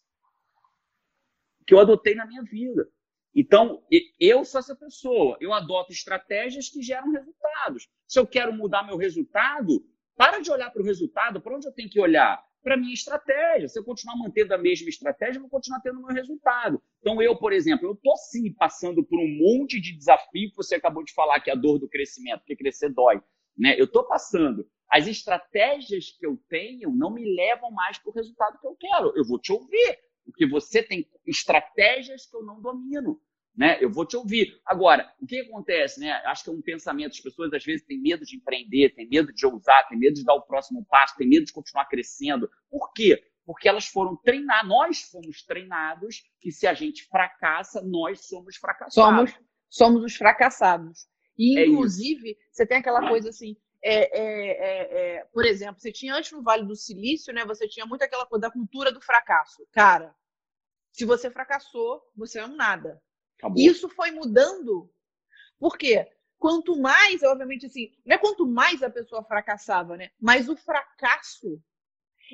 que 1.66 1.74
eu 1.74 1.80
adotei 1.80 2.14
na 2.14 2.28
minha 2.28 2.44
vida. 2.44 2.88
Então, 3.36 3.84
eu 4.20 4.46
sou 4.46 4.60
essa 4.60 4.76
pessoa. 4.76 5.38
Eu 5.40 5.54
adoto 5.54 5.92
estratégias 5.92 6.70
que 6.70 6.82
geram 6.82 7.12
resultados. 7.12 7.90
Se 8.08 8.20
eu 8.20 8.28
quero 8.28 8.54
mudar 8.54 8.84
meu 8.84 8.98
resultado, 8.98 9.84
para 10.16 10.40
de 10.40 10.52
olhar 10.52 10.70
para 10.70 10.82
o 10.82 10.86
resultado. 10.86 11.42
Para 11.42 11.56
onde 11.56 11.68
eu 11.68 11.72
tenho 11.72 11.90
que 11.90 12.00
olhar? 12.00 12.44
Para 12.62 12.76
a 12.76 12.78
minha 12.78 12.94
estratégia. 12.94 13.68
Se 13.68 13.80
eu 13.80 13.84
continuar 13.84 14.16
mantendo 14.16 14.54
a 14.54 14.58
mesma 14.58 14.88
estratégia, 14.88 15.38
eu 15.38 15.42
vou 15.42 15.50
continuar 15.50 15.82
tendo 15.82 16.00
o 16.00 16.06
meu 16.06 16.16
resultado. 16.16 16.82
Então, 17.02 17.22
eu, 17.22 17.36
por 17.36 17.52
exemplo, 17.52 17.88
eu 17.88 17.94
estou 17.94 18.16
sim 18.18 18.54
passando 18.54 19.04
por 19.04 19.20
um 19.20 19.28
monte 19.28 19.82
de 19.82 19.98
desafio 19.98 20.50
que 20.50 20.56
você 20.56 20.76
acabou 20.76 21.04
de 21.04 21.14
falar, 21.14 21.40
que 21.40 21.50
é 21.50 21.54
a 21.54 21.58
dor 21.58 21.80
do 21.80 21.90
crescimento, 21.90 22.40
porque 22.40 22.56
crescer 22.56 22.90
dói. 22.90 23.22
Né? 23.58 23.76
Eu 23.78 23.86
estou 23.86 24.04
passando. 24.04 24.66
As 24.90 25.08
estratégias 25.08 26.12
que 26.12 26.26
eu 26.26 26.40
tenho 26.48 26.92
não 26.92 27.12
me 27.12 27.26
levam 27.36 27.72
mais 27.72 27.98
para 27.98 28.12
o 28.12 28.14
resultado 28.14 28.60
que 28.60 28.68
eu 28.68 28.76
quero. 28.80 29.12
Eu 29.16 29.26
vou 29.26 29.40
te 29.40 29.52
ouvir 29.52 29.98
porque 30.26 30.48
você 30.48 30.82
tem 30.82 31.08
estratégias 31.26 32.26
que 32.26 32.36
eu 32.36 32.44
não 32.44 32.62
domino. 32.62 33.20
Né? 33.56 33.78
Eu 33.80 33.92
vou 33.92 34.06
te 34.06 34.18
ouvir. 34.18 34.60
Agora, 34.66 35.14
o 35.22 35.28
que 35.28 35.42
acontece? 35.42 36.00
Né? 36.00 36.12
Acho 36.26 36.44
que 36.44 36.50
é 36.50 36.54
um 36.54 36.62
pensamento. 36.62 37.12
As 37.12 37.20
pessoas 37.20 37.54
às 37.54 37.64
vezes 37.64 37.86
têm 37.86 38.02
medo 38.02 38.26
de 38.26 38.36
empreender, 38.36 38.96
têm 38.96 39.08
medo 39.08 39.32
de 39.32 39.46
ousar, 39.46 39.88
têm 39.88 40.00
medo 40.00 40.16
de 40.16 40.24
dar 40.24 40.34
o 40.34 40.42
próximo 40.42 40.84
passo, 40.86 41.16
têm 41.16 41.30
medo 41.30 41.46
de 41.46 41.54
continuar 41.54 41.86
crescendo. 41.86 42.50
Por 42.70 42.92
quê? 42.94 43.24
Porque 43.46 43.70
elas 43.70 43.86
foram 43.86 44.16
treinadas, 44.16 44.68
nós 44.68 45.02
fomos 45.04 45.44
treinados 45.44 46.24
que 46.40 46.52
se 46.52 46.66
a 46.66 46.74
gente 46.74 47.06
fracassa, 47.06 47.82
nós 47.82 48.26
somos 48.26 48.56
fracassados. 48.56 48.96
Somos, 49.30 49.46
somos 49.70 50.04
os 50.04 50.16
fracassados. 50.16 51.08
E, 51.38 51.60
é 51.60 51.68
inclusive, 51.68 52.32
é 52.32 52.36
você 52.52 52.66
tem 52.66 52.78
aquela 52.78 53.08
coisa 53.08 53.30
assim, 53.30 53.56
é, 53.84 54.18
é, 54.18 54.48
é, 54.48 55.18
é, 55.18 55.26
por 55.26 55.46
exemplo, 55.46 55.82
você 55.82 55.92
tinha 55.92 56.16
antes 56.16 56.32
no 56.32 56.42
Vale 56.42 56.66
do 56.66 56.76
Silício, 56.76 57.34
né? 57.34 57.46
Você 57.46 57.68
tinha 57.68 57.86
muito 57.86 58.02
aquela 58.02 58.26
coisa 58.26 58.44
da 58.44 58.52
cultura 58.52 58.92
do 58.94 59.02
fracasso. 59.02 59.68
Cara, 59.74 60.16
se 60.92 61.04
você 61.04 61.30
fracassou, 61.30 62.02
você 62.16 62.40
é 62.40 62.46
um 62.46 62.56
nada. 62.56 63.02
Acabou. 63.38 63.62
Isso 63.62 63.90
foi 63.90 64.12
mudando. 64.12 64.90
Por 65.60 65.78
quê? 65.78 66.08
Quanto 66.40 66.80
mais, 66.80 67.22
obviamente, 67.24 67.66
assim, 67.66 67.92
não 68.06 68.16
é 68.16 68.20
quanto 68.20 68.48
mais 68.48 68.82
a 68.82 68.90
pessoa 68.90 69.24
fracassava, 69.24 69.98
né? 69.98 70.12
Mas 70.20 70.48
o 70.48 70.56
fracasso, 70.56 71.62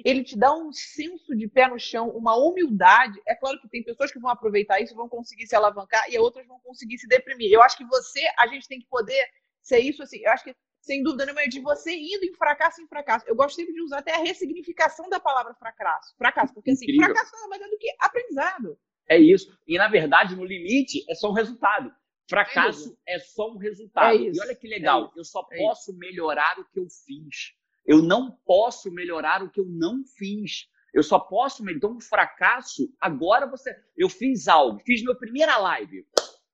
ele 0.06 0.24
te 0.24 0.38
dá 0.38 0.56
um 0.56 0.72
senso 0.72 1.36
de 1.36 1.48
pé 1.48 1.68
no 1.68 1.80
chão, 1.80 2.10
uma 2.10 2.36
humildade. 2.36 3.20
É 3.28 3.34
claro 3.34 3.60
que 3.60 3.70
tem 3.70 3.84
pessoas 3.84 4.12
que 4.12 4.20
vão 4.20 4.30
aproveitar 4.30 4.80
isso, 4.80 4.96
vão 4.96 5.10
conseguir 5.10 5.48
se 5.48 5.56
alavancar 5.56 6.06
e 6.12 6.18
outras 6.20 6.46
vão 6.46 6.60
conseguir 6.60 7.00
se 7.00 7.08
deprimir. 7.08 7.52
Eu 7.52 7.64
acho 7.64 7.78
que 7.78 7.86
você, 7.86 8.22
a 8.38 8.46
gente 8.48 8.68
tem 8.68 8.80
que 8.80 8.88
poder 8.88 9.24
ser 9.62 9.80
isso 9.80 10.04
assim. 10.04 10.20
Eu 10.20 10.32
acho 10.32 10.44
que 10.44 10.56
sem 10.82 11.04
dúvida 11.04 11.26
nenhuma, 11.26 11.44
é 11.44 11.48
de 11.48 11.60
você 11.60 11.96
indo 11.96 12.26
em 12.26 12.34
fracasso 12.34 12.82
em 12.82 12.88
fracasso. 12.88 13.26
Eu 13.28 13.36
gosto 13.36 13.56
sempre 13.56 13.74
de 13.74 13.82
usar 13.82 14.00
até 14.00 14.16
a 14.16 14.20
ressignificação 14.20 15.10
da 15.10 15.20
palavra 15.20 15.54
fracasso. 15.54 16.16
Fracasso, 16.18 16.54
porque 16.54 16.72
assim, 16.72 16.86
Incrível. 16.86 17.08
fracasso 17.08 17.36
nada 17.36 17.48
mais 17.48 17.62
é 17.62 17.68
do 17.70 17.78
que 17.78 17.96
aprendizado. 18.00 18.80
É 19.08 19.18
isso. 19.18 19.58
E 19.68 19.78
na 19.78 19.88
verdade, 19.88 20.36
no 20.36 20.46
limite, 20.46 21.04
é 21.10 21.16
só 21.16 21.30
um 21.30 21.34
resultado. 21.34 21.92
Fracasso 22.30 22.96
é, 23.08 23.16
é 23.16 23.20
só 23.20 23.52
um 23.52 23.58
resultado. 23.58 24.16
É 24.16 24.22
e 24.22 24.40
olha 24.40 24.56
que 24.56 24.68
legal, 24.68 25.12
é 25.16 25.20
eu 25.20 25.24
só 25.24 25.48
é 25.52 25.58
posso 25.58 25.98
melhorar 25.98 26.60
o 26.60 26.66
que 26.66 26.80
eu 26.80 26.88
fiz. 26.88 27.54
Eu 27.86 28.04
não 28.04 28.32
posso 28.46 28.92
melhorar 28.92 29.42
o 29.42 29.50
que 29.50 29.60
eu 29.60 29.66
não 29.66 30.04
fiz. 30.06 30.68
Eu 30.94 31.02
só 31.02 31.20
posso 31.20 31.64
melhorar. 31.64 31.78
Então, 31.78 31.98
um 31.98 32.00
fracasso, 32.00 32.94
agora 33.02 33.48
você. 33.48 33.76
Eu 33.98 34.10
fiz 34.10 34.48
algo, 34.48 34.80
fiz 34.86 35.02
minha 35.02 35.16
primeira 35.16 35.58
live. 35.58 36.06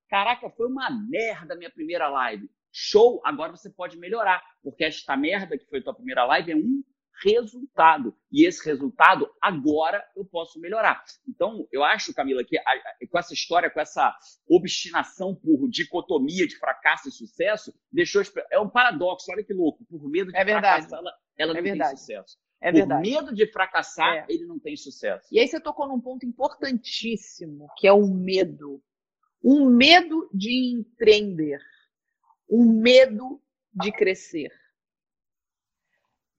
Caraca, 0.09 0.49
foi 0.49 0.67
uma 0.67 0.89
merda 0.89 1.53
a 1.53 1.57
minha 1.57 1.69
primeira 1.69 2.07
live. 2.07 2.49
Show, 2.77 3.21
agora 3.23 3.55
você 3.55 3.69
pode 3.69 3.97
melhorar, 3.97 4.43
porque 4.61 4.83
esta 4.83 5.15
merda 5.15 5.57
que 5.57 5.65
foi 5.65 5.81
tua 5.81 5.93
primeira 5.93 6.25
live 6.25 6.51
é 6.51 6.55
um 6.57 6.83
resultado. 7.23 8.13
E 8.29 8.45
esse 8.45 8.65
resultado, 8.65 9.31
agora 9.41 10.05
eu 10.13 10.25
posso 10.25 10.59
melhorar. 10.59 11.01
Então, 11.25 11.65
eu 11.71 11.85
acho, 11.85 12.13
Camila, 12.13 12.43
que 12.43 12.57
com 13.09 13.17
essa 13.17 13.33
história, 13.33 13.69
com 13.69 13.79
essa 13.79 14.13
obstinação 14.49 15.33
por 15.33 15.69
dicotomia 15.69 16.45
de 16.45 16.57
fracasso 16.57 17.07
e 17.07 17.13
sucesso, 17.13 17.73
deixou. 17.89 18.21
É 18.51 18.59
um 18.59 18.69
paradoxo, 18.69 19.31
olha 19.31 19.41
que 19.41 19.53
louco. 19.53 19.85
Por 19.85 20.09
medo 20.09 20.33
de 20.33 20.37
é 20.37 20.43
fracassar, 20.43 20.99
ela, 20.99 21.13
ela 21.37 21.51
é 21.53 21.55
não 21.55 21.63
verdade. 21.63 21.89
tem 21.91 21.97
sucesso. 21.97 22.37
É 22.59 22.71
por 22.73 22.77
verdade. 22.77 23.09
medo 23.09 23.33
de 23.33 23.47
fracassar, 23.53 24.15
é. 24.17 24.25
ele 24.27 24.45
não 24.45 24.59
tem 24.59 24.75
sucesso. 24.75 25.29
E 25.31 25.39
aí 25.39 25.47
você 25.47 25.61
tocou 25.61 25.87
num 25.87 26.01
ponto 26.01 26.25
importantíssimo, 26.25 27.69
que 27.77 27.87
é 27.87 27.93
o 27.93 28.05
medo. 28.05 28.83
Um 29.41 29.69
medo 29.69 30.29
de 30.33 30.73
empreender 30.73 31.61
o 32.47 32.63
medo 32.63 33.41
de 33.73 33.91
crescer. 33.91 34.51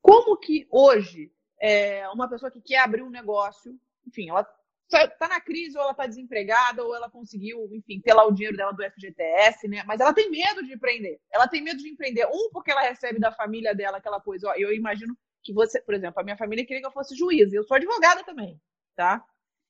Como 0.01 0.37
que 0.37 0.67
hoje 0.71 1.33
é, 1.61 2.09
uma 2.11 2.29
pessoa 2.29 2.51
que 2.51 2.61
quer 2.61 2.79
abrir 2.79 3.03
um 3.03 3.11
negócio, 3.11 3.79
enfim, 4.07 4.31
ela 4.31 4.47
está 4.89 5.29
na 5.29 5.41
crise 5.41 5.77
ou 5.77 5.83
ela 5.83 5.91
está 5.91 6.07
desempregada 6.07 6.85
ou 6.85 6.95
ela 6.95 7.11
conseguiu, 7.11 7.69
enfim, 7.73 8.01
ter 8.01 8.15
lá 8.15 8.25
o 8.25 8.33
dinheiro 8.33 8.57
dela 8.57 8.73
do 8.73 8.85
FGTS, 8.85 9.67
né? 9.67 9.83
Mas 9.85 10.01
ela 10.01 10.15
tem 10.15 10.31
medo 10.31 10.65
de 10.65 10.75
empreender. 10.75 11.21
Ela 11.31 11.49
tem 11.49 11.61
medo 11.61 11.79
de 11.79 11.89
empreender. 11.89 12.27
Um, 12.27 12.51
porque 12.53 12.71
ela 12.71 12.83
recebe 12.83 13.19
da 13.19 13.33
família 13.33 13.75
dela 13.75 13.99
aquela 13.99 14.21
coisa. 14.21 14.49
Ó, 14.49 14.55
eu 14.55 14.73
imagino 14.73 15.17
que 15.43 15.53
você, 15.53 15.81
por 15.81 15.95
exemplo, 15.95 16.21
a 16.21 16.25
minha 16.25 16.37
família 16.37 16.65
queria 16.65 16.81
que 16.81 16.87
eu 16.87 16.93
fosse 16.93 17.17
juiz. 17.17 17.53
Eu 17.53 17.65
sou 17.65 17.77
advogada 17.77 18.23
também, 18.23 18.61
tá? 18.95 19.25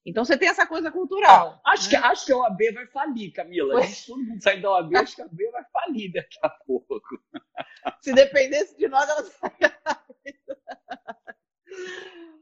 Então 0.07 0.25
você 0.25 0.39
tem 0.39 0.49
essa 0.49 0.65
coisa 0.65 0.91
cultural. 0.93 1.61
Ah, 1.67 1.73
acho, 1.73 1.91
né? 1.91 1.91
que, 1.91 1.97
acho 1.97 2.27
que 2.27 2.33
a 2.33 2.37
OAB 2.37 2.59
vai 2.73 2.87
falir, 2.87 3.33
Camila. 3.33 3.83
Se 3.83 4.07
todo 4.07 4.23
mundo 4.23 4.41
sair 4.41 4.63
da 4.63 4.71
OAB, 4.71 4.95
acho 4.95 5.17
que 5.17 5.23
a 5.23 5.25
OAB 5.25 5.39
vai 5.51 5.65
falir 5.73 6.13
daqui 6.13 6.39
a 6.43 6.49
pouco. 6.49 7.01
Se 8.01 8.13
dependesse 8.13 8.77
de 8.77 8.87
nós, 8.87 9.09
ela 9.09 9.25
sairia. 9.25 9.77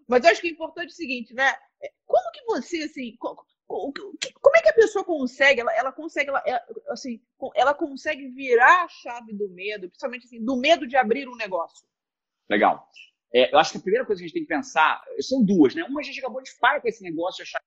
Mas 0.07 0.23
eu 0.23 0.31
acho 0.31 0.43
que 0.43 0.49
é 0.49 0.51
importante 0.51 0.91
o 0.91 0.95
seguinte, 0.95 1.33
né? 1.33 1.55
É, 1.83 1.91
como 2.05 2.31
que 2.33 2.45
você, 2.45 2.83
assim, 2.83 3.17
como 3.17 4.57
é 4.57 4.63
que 4.63 4.69
a 4.69 4.75
pessoa 4.75 5.03
consegue, 5.03 5.63
ela, 5.63 5.75
ela 5.75 5.91
consegue, 5.91 6.29
ela, 6.29 6.43
assim, 6.91 7.23
ela 7.55 7.73
consegue 7.73 8.29
virar 8.29 8.85
a 8.85 8.89
chave 8.89 9.33
do 9.33 9.49
medo, 9.49 9.89
principalmente 9.89 10.27
assim, 10.27 10.45
do 10.45 10.57
medo 10.57 10.87
de 10.87 10.99
abrir 10.99 11.27
um 11.27 11.37
negócio? 11.37 11.89
Legal. 12.49 12.87
É, 13.35 13.53
eu 13.53 13.59
acho 13.59 13.73
que 13.73 13.79
a 13.79 13.83
primeira 13.83 14.07
coisa 14.07 14.21
que 14.21 14.25
a 14.25 14.29
gente 14.29 14.35
tem 14.35 14.45
que 14.45 14.49
pensar 14.49 15.03
são 15.21 15.45
duas, 15.45 15.75
né? 15.75 15.83
Uma 15.85 16.01
a 16.01 16.05
gente 16.05 16.21
acabou 16.21 16.41
de 16.41 16.53
falar 16.53 16.81
com 16.81 16.87
esse 16.87 17.03
negócio 17.03 17.45
de 17.45 17.51
achar 17.51 17.61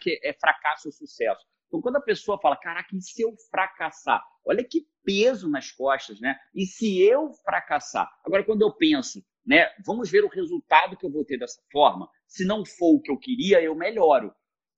que 0.00 0.20
é 0.22 0.32
fracasso 0.32 0.88
ou 0.88 0.92
sucesso. 0.92 1.44
Então, 1.66 1.80
quando 1.80 1.96
a 1.96 2.00
pessoa 2.00 2.38
fala, 2.38 2.56
caraca, 2.56 2.94
e 2.94 3.00
se 3.00 3.22
eu 3.22 3.34
fracassar? 3.50 4.22
Olha 4.44 4.62
que 4.62 4.86
peso 5.04 5.48
nas 5.48 5.72
costas, 5.72 6.20
né? 6.20 6.38
E 6.54 6.66
se 6.66 7.00
eu 7.02 7.32
fracassar? 7.44 8.08
Agora, 8.24 8.44
quando 8.44 8.62
eu 8.62 8.72
penso, 8.72 9.24
né, 9.44 9.68
vamos 9.84 10.10
ver 10.10 10.22
o 10.22 10.28
resultado 10.28 10.96
que 10.96 11.04
eu 11.04 11.10
vou 11.10 11.24
ter 11.24 11.38
dessa 11.38 11.60
forma. 11.72 12.08
Se 12.26 12.44
não 12.44 12.64
for 12.64 12.96
o 12.96 13.00
que 13.00 13.10
eu 13.10 13.18
queria, 13.18 13.60
eu 13.60 13.74
melhoro. 13.74 14.32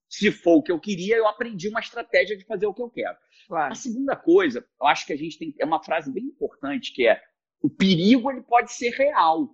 Se 0.09 0.31
for 0.31 0.57
o 0.57 0.63
que 0.63 0.73
eu 0.73 0.81
queria, 0.81 1.17
eu 1.17 1.27
aprendi 1.27 1.69
uma 1.69 1.81
estratégia 1.81 2.37
de 2.37 2.45
fazer 2.45 2.67
o 2.67 2.75
que 2.75 2.83
eu 2.83 2.91
quero. 2.91 3.17
Claro. 3.49 3.73
A 3.73 3.75
segunda 3.75 4.17
coisa, 4.17 4.67
eu 4.81 4.87
acho 4.87 5.07
que 5.07 5.13
a 5.13 5.17
gente 5.17 5.39
tem 5.39 5.55
é 5.59 5.65
uma 5.65 5.83
frase 5.83 6.11
bem 6.13 6.25
importante 6.25 6.93
que 6.95 7.07
é 7.07 7.21
o 7.61 7.69
perigo 7.69 8.31
ele 8.31 8.43
pode 8.43 8.73
ser 8.73 8.91
real, 8.91 9.49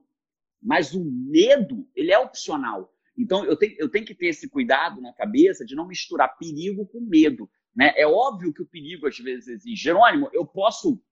mas 0.62 0.94
o 0.94 1.04
medo, 1.04 1.88
ele 1.94 2.12
é 2.12 2.18
opcional. 2.18 2.92
Então, 3.16 3.44
eu 3.44 3.56
tenho, 3.56 3.76
eu 3.78 3.88
tenho 3.88 4.04
que 4.04 4.14
ter 4.14 4.28
esse 4.28 4.48
cuidado 4.48 5.00
na 5.00 5.12
cabeça 5.12 5.64
de 5.64 5.74
não 5.74 5.86
misturar 5.86 6.36
perigo 6.38 6.86
com 6.86 7.00
medo. 7.00 7.50
Né? 7.74 7.92
É 7.96 8.06
óbvio 8.06 8.52
que 8.52 8.62
o 8.62 8.66
perigo 8.66 9.06
às 9.06 9.18
vezes 9.18 9.48
existe. 9.48 9.84
Jerônimo, 9.84 10.28
eu 10.32 10.46
posso 10.46 11.02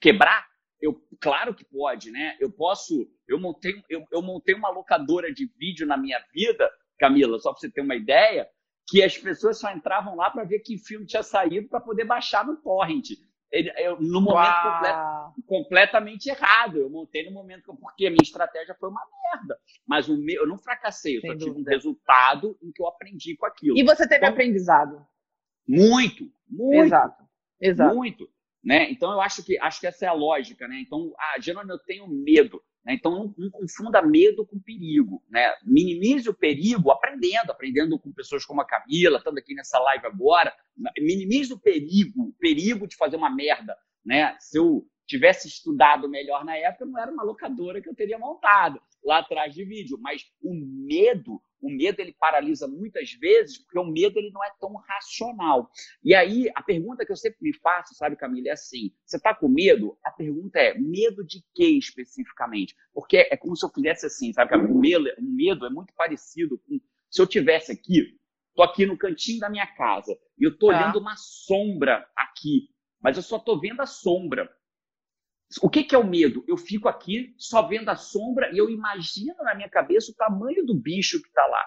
quebrar? 0.00 0.46
Eu, 0.80 1.02
claro 1.20 1.54
que 1.54 1.64
pode, 1.64 2.10
né? 2.10 2.36
Eu 2.38 2.50
posso. 2.50 3.08
Eu 3.26 3.40
montei, 3.40 3.82
eu, 3.88 4.04
eu 4.12 4.20
montei 4.20 4.54
uma 4.54 4.68
locadora 4.68 5.32
de 5.32 5.46
vídeo 5.58 5.86
na 5.86 5.96
minha 5.96 6.22
vida, 6.32 6.70
Camila, 6.98 7.38
só 7.38 7.52
para 7.52 7.60
você 7.60 7.70
ter 7.70 7.80
uma 7.80 7.96
ideia, 7.96 8.46
que 8.86 9.02
as 9.02 9.16
pessoas 9.16 9.58
só 9.58 9.72
entravam 9.72 10.14
lá 10.14 10.30
para 10.30 10.44
ver 10.44 10.60
que 10.60 10.76
filme 10.76 11.06
tinha 11.06 11.22
saído 11.22 11.68
para 11.68 11.80
poder 11.80 12.04
baixar 12.04 12.46
no 12.46 12.56
torrent 12.56 13.12
ele, 13.54 13.72
eu, 13.76 14.00
no 14.00 14.20
momento 14.20 14.62
complet, 14.62 14.96
completamente 15.46 16.26
errado. 16.26 16.78
Eu 16.78 16.90
montei 16.90 17.24
no 17.24 17.30
momento 17.30 17.74
porque 17.76 18.06
a 18.06 18.10
minha 18.10 18.22
estratégia 18.22 18.74
foi 18.74 18.88
uma 18.90 19.02
merda. 19.32 19.56
Mas 19.86 20.08
o 20.08 20.16
meu, 20.16 20.42
eu 20.42 20.48
não 20.48 20.58
fracassei, 20.58 21.16
eu 21.16 21.20
Sem 21.20 21.30
só 21.30 21.36
dúvida. 21.36 21.54
tive 21.54 21.60
um 21.62 21.70
resultado 21.70 22.58
em 22.60 22.72
que 22.72 22.82
eu 22.82 22.88
aprendi 22.88 23.36
com 23.36 23.46
aquilo. 23.46 23.78
E 23.78 23.84
você 23.84 24.08
teve 24.08 24.24
então, 24.24 24.30
aprendizado? 24.30 25.06
Muito, 25.66 26.28
muito. 26.48 26.84
Exato. 26.84 27.24
Exato. 27.60 27.94
Muito. 27.94 28.28
Né? 28.62 28.90
Então 28.90 29.12
eu 29.12 29.20
acho 29.20 29.44
que 29.44 29.58
acho 29.60 29.78
que 29.78 29.86
essa 29.86 30.04
é 30.04 30.08
a 30.08 30.12
lógica, 30.12 30.66
né? 30.66 30.80
Então, 30.80 31.12
ah, 31.16 31.40
Jerônimo, 31.40 31.72
eu 31.72 31.78
tenho 31.78 32.08
medo. 32.08 32.60
Né? 32.84 32.94
Então, 32.94 33.12
não, 33.12 33.34
não, 33.36 33.50
confunda 33.50 34.02
medo 34.02 34.46
com 34.46 34.60
perigo. 34.60 35.22
Né? 35.30 35.54
Minimize 35.64 36.28
o 36.28 36.34
perigo 36.34 36.90
aprendendo, 36.90 37.50
aprendendo 37.50 37.98
com 37.98 38.12
pessoas 38.12 38.44
como 38.44 38.60
a 38.60 38.66
Camila, 38.66 39.18
estando 39.18 39.38
aqui 39.38 39.54
nessa 39.54 39.78
live 39.78 40.06
agora. 40.06 40.54
Minimize 40.98 41.52
o 41.52 41.58
perigo, 41.58 42.24
o 42.24 42.32
perigo 42.38 42.86
de 42.86 42.96
fazer 42.96 43.16
uma 43.16 43.34
merda. 43.34 43.76
Né? 44.04 44.36
Se 44.38 44.58
eu 44.58 44.86
tivesse 45.06 45.48
estudado 45.48 46.08
melhor 46.08 46.44
na 46.44 46.56
época, 46.56 46.86
não 46.86 46.98
era 46.98 47.10
uma 47.10 47.22
locadora 47.22 47.80
que 47.80 47.88
eu 47.88 47.94
teria 47.94 48.18
montado 48.18 48.80
lá 49.04 49.18
atrás 49.18 49.54
de 49.54 49.64
vídeo. 49.64 49.98
Mas 50.00 50.22
o 50.42 50.54
medo 50.54 51.40
o 51.64 51.70
medo 51.70 52.00
ele 52.00 52.14
paralisa 52.18 52.68
muitas 52.68 53.12
vezes 53.12 53.58
porque 53.58 53.78
o 53.78 53.84
medo 53.84 54.18
ele 54.18 54.30
não 54.30 54.44
é 54.44 54.50
tão 54.60 54.74
racional. 54.74 55.70
E 56.02 56.14
aí 56.14 56.50
a 56.54 56.62
pergunta 56.62 57.04
que 57.06 57.12
eu 57.12 57.16
sempre 57.16 57.38
me 57.40 57.54
faço, 57.54 57.94
sabe, 57.94 58.16
Camila, 58.16 58.48
é 58.48 58.52
assim: 58.52 58.92
você 59.04 59.16
está 59.16 59.34
com 59.34 59.48
medo? 59.48 59.96
A 60.04 60.10
pergunta 60.10 60.58
é 60.58 60.78
medo 60.78 61.24
de 61.24 61.42
quê 61.54 61.66
especificamente? 61.78 62.74
Porque 62.92 63.28
é 63.30 63.36
como 63.36 63.56
se 63.56 63.64
eu 63.64 63.70
fizesse 63.70 64.06
assim, 64.06 64.32
sabe? 64.32 64.54
O 64.56 64.78
medo, 64.78 65.08
o 65.18 65.22
medo 65.22 65.66
é 65.66 65.70
muito 65.70 65.92
parecido 65.94 66.58
com 66.58 66.78
se 67.10 67.22
eu 67.22 67.28
tivesse 67.28 67.70
aqui, 67.70 68.18
tô 68.56 68.62
aqui 68.64 68.84
no 68.84 68.98
cantinho 68.98 69.38
da 69.38 69.48
minha 69.48 69.66
casa 69.68 70.18
e 70.36 70.44
eu 70.44 70.58
tô 70.58 70.68
tá. 70.68 70.76
olhando 70.76 70.98
uma 70.98 71.14
sombra 71.16 72.04
aqui, 72.16 72.68
mas 73.00 73.16
eu 73.16 73.22
só 73.22 73.38
tô 73.38 73.60
vendo 73.60 73.80
a 73.80 73.86
sombra. 73.86 74.50
O 75.62 75.68
que, 75.68 75.84
que, 75.84 75.94
é 75.94 75.98
o 75.98 76.06
medo? 76.06 76.44
Eu 76.48 76.56
fico 76.56 76.88
aqui 76.88 77.34
só 77.36 77.62
vendo 77.66 77.88
a 77.88 77.96
sombra 77.96 78.50
e 78.52 78.58
eu 78.58 78.70
imagino 78.70 79.36
na 79.42 79.54
minha 79.54 79.68
cabeça 79.68 80.10
o 80.10 80.14
tamanho 80.14 80.64
do 80.64 80.74
bicho 80.74 81.20
que 81.20 81.28
está 81.28 81.46
lá. 81.46 81.64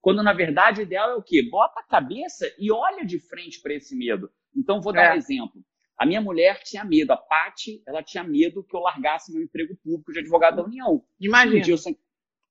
Quando 0.00 0.22
na 0.22 0.32
verdade 0.32 0.80
o 0.80 0.82
ideal 0.82 1.10
é 1.10 1.14
o 1.14 1.22
quê? 1.22 1.46
Bota 1.50 1.80
a 1.80 1.84
cabeça 1.84 2.50
e 2.58 2.72
olha 2.72 3.04
de 3.04 3.18
frente 3.18 3.60
para 3.60 3.74
esse 3.74 3.96
medo. 3.96 4.30
Então 4.56 4.80
vou 4.80 4.92
dar 4.92 5.04
é. 5.04 5.14
um 5.14 5.16
exemplo. 5.16 5.62
A 6.00 6.06
minha 6.06 6.20
mulher 6.20 6.62
tinha 6.62 6.82
medo, 6.82 7.12
a 7.12 7.16
Pati, 7.16 7.82
ela 7.86 8.02
tinha 8.02 8.24
medo 8.24 8.64
que 8.64 8.74
eu 8.74 8.80
largasse 8.80 9.30
meu 9.30 9.42
emprego 9.42 9.76
público 9.84 10.12
de 10.12 10.20
advogado 10.20 10.56
da 10.56 10.64
União. 10.64 11.04
Imagina. 11.20 11.58
Um 11.58 11.60
dia 11.60 11.74
eu, 11.74 11.78
sentei, 11.78 12.02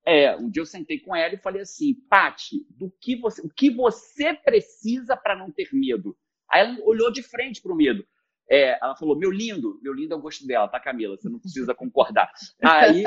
é, 0.06 0.38
um 0.38 0.50
dia 0.52 0.62
eu 0.62 0.68
sentei 0.68 1.00
com 1.00 1.16
ela 1.16 1.34
e 1.34 1.38
falei 1.40 1.64
assim, 1.64 1.96
Pati, 2.08 2.68
do 2.70 2.92
que 3.02 3.16
você, 3.16 3.42
o 3.42 3.50
que 3.50 3.72
você 3.72 4.36
precisa 4.36 5.18
para 5.18 5.36
não 5.36 5.52
ter 5.52 5.70
medo? 5.74 6.16
Aí 6.48 6.62
ela 6.62 6.78
olhou 6.84 7.12
de 7.12 7.24
frente 7.24 7.60
para 7.60 7.74
o 7.74 7.76
medo. 7.76 8.06
É, 8.50 8.80
ela 8.82 8.96
falou, 8.96 9.16
meu 9.16 9.30
lindo, 9.30 9.80
meu 9.82 9.94
lindo 9.94 10.14
é 10.14 10.18
o 10.18 10.22
gosto 10.22 10.46
dela, 10.48 10.68
tá, 10.68 10.80
Camila? 10.80 11.16
Você 11.16 11.30
não 11.30 11.40
precisa 11.40 11.76
concordar. 11.76 12.32
Aí, 12.64 13.04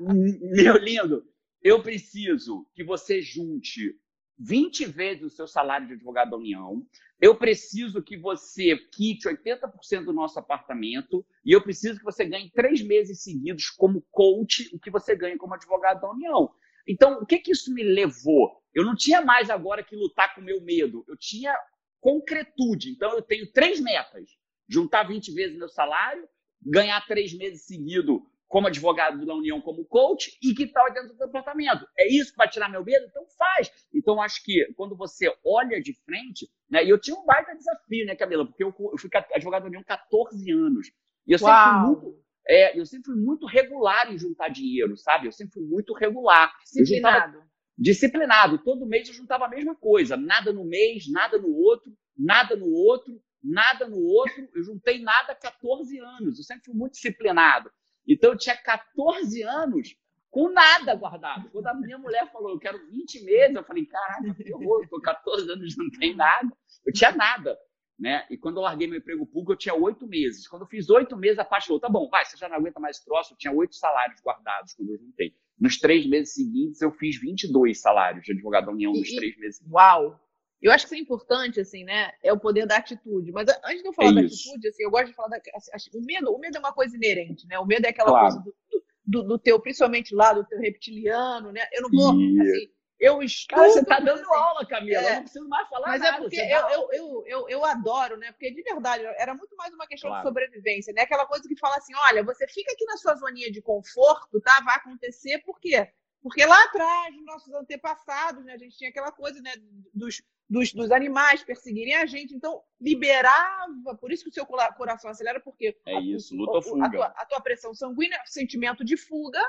meu 0.00 0.78
lindo, 0.78 1.22
eu 1.62 1.82
preciso 1.82 2.66
que 2.74 2.82
você 2.82 3.20
junte 3.20 3.94
20 4.38 4.86
vezes 4.86 5.24
o 5.24 5.30
seu 5.30 5.46
salário 5.46 5.86
de 5.86 5.94
advogado 5.94 6.30
da 6.30 6.36
União. 6.36 6.86
Eu 7.20 7.36
preciso 7.36 8.02
que 8.02 8.16
você 8.16 8.76
quite 8.76 9.28
80% 9.28 10.04
do 10.04 10.12
nosso 10.12 10.38
apartamento. 10.38 11.26
E 11.44 11.52
eu 11.52 11.60
preciso 11.60 11.98
que 11.98 12.04
você 12.04 12.24
ganhe 12.24 12.50
três 12.52 12.80
meses 12.80 13.22
seguidos 13.22 13.68
como 13.70 14.06
coach 14.10 14.70
o 14.72 14.78
que 14.78 14.90
você 14.90 15.16
ganha 15.16 15.36
como 15.36 15.54
advogado 15.54 16.00
da 16.00 16.10
União. 16.10 16.50
Então, 16.86 17.20
o 17.20 17.26
que, 17.26 17.38
que 17.38 17.50
isso 17.52 17.74
me 17.74 17.82
levou? 17.82 18.62
Eu 18.72 18.84
não 18.84 18.94
tinha 18.94 19.20
mais 19.20 19.50
agora 19.50 19.82
que 19.82 19.96
lutar 19.96 20.34
com 20.34 20.40
o 20.40 20.44
meu 20.44 20.62
medo. 20.62 21.04
Eu 21.08 21.16
tinha 21.18 21.54
concretude. 22.00 22.90
Então, 22.90 23.12
eu 23.12 23.22
tenho 23.22 23.50
três 23.52 23.80
metas: 23.80 24.30
juntar 24.68 25.04
20 25.04 25.32
vezes 25.32 25.56
meu 25.56 25.68
salário, 25.68 26.28
ganhar 26.62 27.06
três 27.06 27.32
meses 27.32 27.64
seguido 27.64 28.22
como 28.46 28.66
advogado 28.66 29.24
da 29.26 29.34
União, 29.34 29.60
como 29.60 29.84
coach, 29.84 30.38
e 30.42 30.54
que 30.54 30.66
tal 30.66 30.90
dentro 30.92 31.12
do 31.12 31.18
departamento. 31.18 31.86
É 31.98 32.10
isso 32.10 32.30
que 32.30 32.38
vai 32.38 32.48
tirar 32.48 32.70
meu 32.70 32.82
medo? 32.82 33.04
Então 33.06 33.26
faz. 33.36 33.70
Então, 33.94 34.22
acho 34.22 34.42
que 34.42 34.72
quando 34.74 34.96
você 34.96 35.30
olha 35.44 35.80
de 35.82 35.92
frente, 36.04 36.48
né? 36.70 36.82
E 36.82 36.88
eu 36.88 36.98
tinha 36.98 37.14
um 37.14 37.26
baita 37.26 37.54
desafio, 37.54 38.06
né, 38.06 38.16
Camila? 38.16 38.46
Porque 38.46 38.64
eu, 38.64 38.74
eu 38.78 38.98
fui 38.98 39.10
advogado 39.34 39.62
da 39.62 39.68
União 39.68 39.84
14 39.84 40.50
anos. 40.50 40.90
E 41.26 41.32
eu 41.32 41.38
sempre 41.38 41.62
fui 41.62 41.88
muito. 41.88 42.24
É, 42.50 42.78
eu 42.80 42.86
sempre 42.86 43.12
fui 43.12 43.22
muito 43.22 43.46
regular 43.46 44.10
em 44.10 44.16
juntar 44.16 44.48
dinheiro, 44.48 44.96
sabe? 44.96 45.26
Eu 45.26 45.32
sempre 45.32 45.52
fui 45.52 45.64
muito 45.64 45.92
regular. 45.92 46.50
Disciplinado 46.64 47.47
disciplinado. 47.78 48.58
Todo 48.58 48.86
mês 48.86 49.08
eu 49.08 49.14
juntava 49.14 49.46
a 49.46 49.48
mesma 49.48 49.74
coisa. 49.76 50.16
Nada 50.16 50.52
no 50.52 50.64
mês, 50.64 51.10
nada 51.10 51.38
no 51.38 51.48
outro, 51.48 51.92
nada 52.16 52.56
no 52.56 52.66
outro, 52.66 53.22
nada 53.42 53.86
no 53.86 53.98
outro. 53.98 54.48
Eu 54.54 54.62
juntei 54.64 55.00
nada 55.00 55.32
há 55.32 55.36
14 55.36 55.98
anos. 55.98 56.38
Eu 56.38 56.44
sempre 56.44 56.64
fui 56.64 56.74
muito 56.74 56.94
disciplinado. 56.94 57.70
Então 58.06 58.32
eu 58.32 58.38
tinha 58.38 58.56
14 58.56 59.42
anos 59.42 59.96
com 60.30 60.50
nada 60.50 60.94
guardado. 60.94 61.48
Quando 61.50 61.66
a 61.68 61.74
minha 61.74 61.98
mulher 61.98 62.30
falou, 62.32 62.50
eu 62.50 62.58
quero 62.58 62.84
20 62.90 63.24
meses, 63.24 63.56
eu 63.56 63.64
falei, 63.64 63.86
caraca, 63.86 64.34
que 64.34 64.52
horror, 64.52 64.82
eu 64.82 64.88
tô 64.88 65.00
14 65.00 65.50
anos 65.50 65.76
não 65.76 65.90
tem 65.90 66.14
nada. 66.14 66.50
Eu 66.84 66.92
tinha 66.92 67.12
nada. 67.12 67.56
Né? 67.98 68.24
E 68.30 68.36
quando 68.36 68.58
eu 68.58 68.62
larguei 68.62 68.86
meu 68.86 68.98
emprego 68.98 69.26
público, 69.26 69.52
eu 69.52 69.56
tinha 69.56 69.74
oito 69.74 70.06
meses. 70.06 70.46
Quando 70.46 70.62
eu 70.62 70.68
fiz 70.68 70.88
oito 70.88 71.16
meses, 71.16 71.38
a 71.38 71.44
parte 71.44 71.66
falou: 71.66 71.80
tá 71.80 71.88
bom, 71.88 72.08
vai, 72.08 72.24
você 72.24 72.36
já 72.36 72.48
não 72.48 72.56
aguenta 72.56 72.78
mais 72.78 73.00
troço. 73.00 73.32
Eu 73.32 73.36
tinha 73.36 73.52
oito 73.52 73.74
salários 73.74 74.20
guardados 74.20 74.72
quando 74.74 74.90
eu 74.90 74.98
juntei. 74.98 75.34
Nos 75.58 75.78
três 75.78 76.06
meses 76.06 76.34
seguintes, 76.34 76.80
eu 76.80 76.92
fiz 76.92 77.20
22 77.20 77.80
salários 77.80 78.24
de 78.24 78.30
advogado 78.30 78.66
da 78.66 78.72
União 78.72 78.92
nos 78.92 79.08
e, 79.08 79.16
três 79.16 79.36
meses. 79.36 79.60
Uau! 79.68 80.20
Eu 80.62 80.72
acho 80.72 80.86
que 80.86 80.94
isso 80.94 81.00
é 81.00 81.04
importante, 81.04 81.60
assim, 81.60 81.82
né? 81.84 82.12
É 82.22 82.32
o 82.32 82.38
poder 82.38 82.66
da 82.66 82.76
atitude. 82.76 83.32
Mas 83.32 83.48
antes 83.64 83.82
de 83.82 83.88
eu 83.88 83.92
falar 83.92 84.10
é 84.10 84.14
da 84.14 84.20
atitude, 84.20 84.68
assim, 84.68 84.82
eu 84.84 84.90
gosto 84.90 85.06
de 85.08 85.14
falar 85.14 85.28
da. 85.28 85.40
Assim, 85.72 85.90
o, 85.94 86.00
medo, 86.04 86.32
o 86.32 86.38
medo 86.38 86.56
é 86.56 86.60
uma 86.60 86.72
coisa 86.72 86.96
inerente, 86.96 87.48
né? 87.48 87.58
O 87.58 87.66
medo 87.66 87.84
é 87.84 87.90
aquela 87.90 88.10
claro. 88.10 88.26
coisa 88.26 88.44
do, 88.44 88.84
do, 89.04 89.28
do, 89.28 89.38
teu, 89.38 89.58
principalmente 89.60 90.14
lá, 90.14 90.32
do 90.32 90.44
teu 90.44 90.60
reptiliano, 90.60 91.50
né? 91.50 91.66
Eu 91.72 91.82
não 91.82 91.90
vou. 91.90 92.10
Assim, 92.10 92.70
eu 92.98 93.22
estudo. 93.22 93.58
Cara, 93.58 93.70
você 93.70 93.84
tá 93.84 94.00
dando 94.00 94.20
assim, 94.20 94.34
aula, 94.34 94.66
Camila. 94.66 95.00
É, 95.00 95.10
eu 95.10 95.14
não 95.14 95.22
preciso 95.22 95.48
mais 95.48 95.68
falar 95.68 95.88
mas 95.88 96.00
é 96.00 96.04
nada. 96.04 96.22
Mas 96.22 96.32
é 96.32 96.36
porque 96.36 96.54
eu, 96.54 96.68
eu, 96.68 96.88
eu, 96.92 97.24
eu, 97.26 97.48
eu, 97.48 97.64
adoro, 97.64 98.16
né? 98.16 98.32
Porque 98.32 98.50
de 98.50 98.62
verdade, 98.62 99.04
era 99.16 99.34
muito 99.34 99.54
mais 99.56 99.72
uma 99.72 99.86
questão 99.86 100.10
claro. 100.10 100.22
de 100.22 100.28
sobrevivência, 100.28 100.92
né? 100.92 101.02
Aquela 101.02 101.26
coisa 101.26 101.46
que 101.46 101.56
fala 101.56 101.76
assim: 101.76 101.92
olha, 102.10 102.24
você 102.24 102.46
fica 102.48 102.72
aqui 102.72 102.84
na 102.84 102.96
sua 102.96 103.14
zoninha 103.14 103.50
de 103.52 103.62
conforto, 103.62 104.40
tá? 104.40 104.60
Vai 104.64 104.76
acontecer, 104.76 105.38
por 105.38 105.60
quê? 105.60 105.88
Porque 106.20 106.44
lá 106.44 106.62
atrás, 106.64 107.14
nossos 107.24 107.52
antepassados, 107.54 108.44
né, 108.44 108.54
a 108.54 108.58
gente 108.58 108.76
tinha 108.76 108.90
aquela 108.90 109.12
coisa 109.12 109.40
né, 109.40 109.52
dos, 109.94 110.20
dos, 110.48 110.72
dos 110.72 110.90
animais 110.90 111.44
perseguirem 111.44 111.94
a 111.94 112.06
gente, 112.06 112.34
então 112.34 112.62
liberava, 112.80 113.94
por 114.00 114.10
isso 114.10 114.24
que 114.24 114.30
o 114.30 114.32
seu 114.32 114.44
coração 114.44 115.10
acelera, 115.10 115.40
porque 115.40 115.76
é 115.86 116.00
isso, 116.00 116.34
luta 116.34 116.52
ou 116.52 116.62
fuga. 116.62 116.86
A 116.86 116.90
tua, 116.90 117.06
a 117.06 117.26
tua 117.26 117.40
pressão 117.40 117.72
sanguínea, 117.72 118.20
sentimento 118.26 118.84
de 118.84 118.96
fuga, 118.96 119.40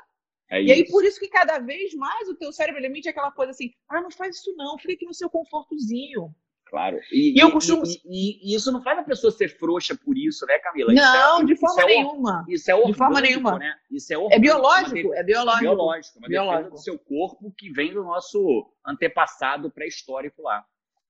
é 0.49 0.61
e 0.61 0.65
isso. 0.65 0.73
aí, 0.73 0.87
por 0.89 1.05
isso 1.05 1.19
que 1.19 1.27
cada 1.27 1.59
vez 1.59 1.93
mais 1.93 2.27
o 2.27 2.35
teu 2.35 2.51
cérebro 2.51 2.83
emite 2.83 3.07
aquela 3.07 3.31
coisa 3.31 3.51
assim, 3.51 3.71
ah, 3.87 4.01
não 4.01 4.11
faz 4.11 4.37
isso 4.37 4.53
não, 4.55 4.77
fica 4.77 4.93
aqui 4.93 5.05
no 5.05 5.13
seu 5.13 5.29
confortozinho. 5.29 6.33
Claro. 6.69 6.99
E, 7.11 7.35
e 7.35 7.41
eu 7.41 7.51
costumo. 7.51 7.83
E, 7.83 7.99
e, 8.05 8.51
e, 8.51 8.55
isso 8.55 8.71
não 8.71 8.81
faz 8.81 8.99
a 8.99 9.03
pessoa 9.03 9.31
ser 9.31 9.49
frouxa 9.57 9.95
por 9.95 10.15
isso, 10.15 10.45
né, 10.45 10.59
Camila? 10.59 10.93
Não, 10.93 11.41
é, 11.41 11.45
de 11.45 11.55
forma 11.55 11.83
nenhuma. 11.83 12.45
Isso 12.47 12.69
é 12.69 12.75
orgânico, 12.75 12.91
de 12.91 12.97
forma 12.97 13.21
nenhuma. 13.21 13.57
Né? 13.57 13.75
Isso 13.89 14.13
é, 14.13 14.17
orgânico, 14.17 14.35
é 14.35 14.39
biológico, 14.39 15.13
é 15.15 15.23
biológico. 15.23 15.59
É 15.59 15.69
biológico, 15.71 16.17
é 16.17 16.19
uma 16.19 16.27
biológico. 16.27 16.69
do 16.75 16.77
seu 16.77 16.99
corpo 16.99 17.53
que 17.57 17.71
vem 17.71 17.91
do 17.91 18.03
nosso 18.03 18.71
antepassado 18.85 19.71
pré-histórico 19.71 20.43
lá. 20.43 20.63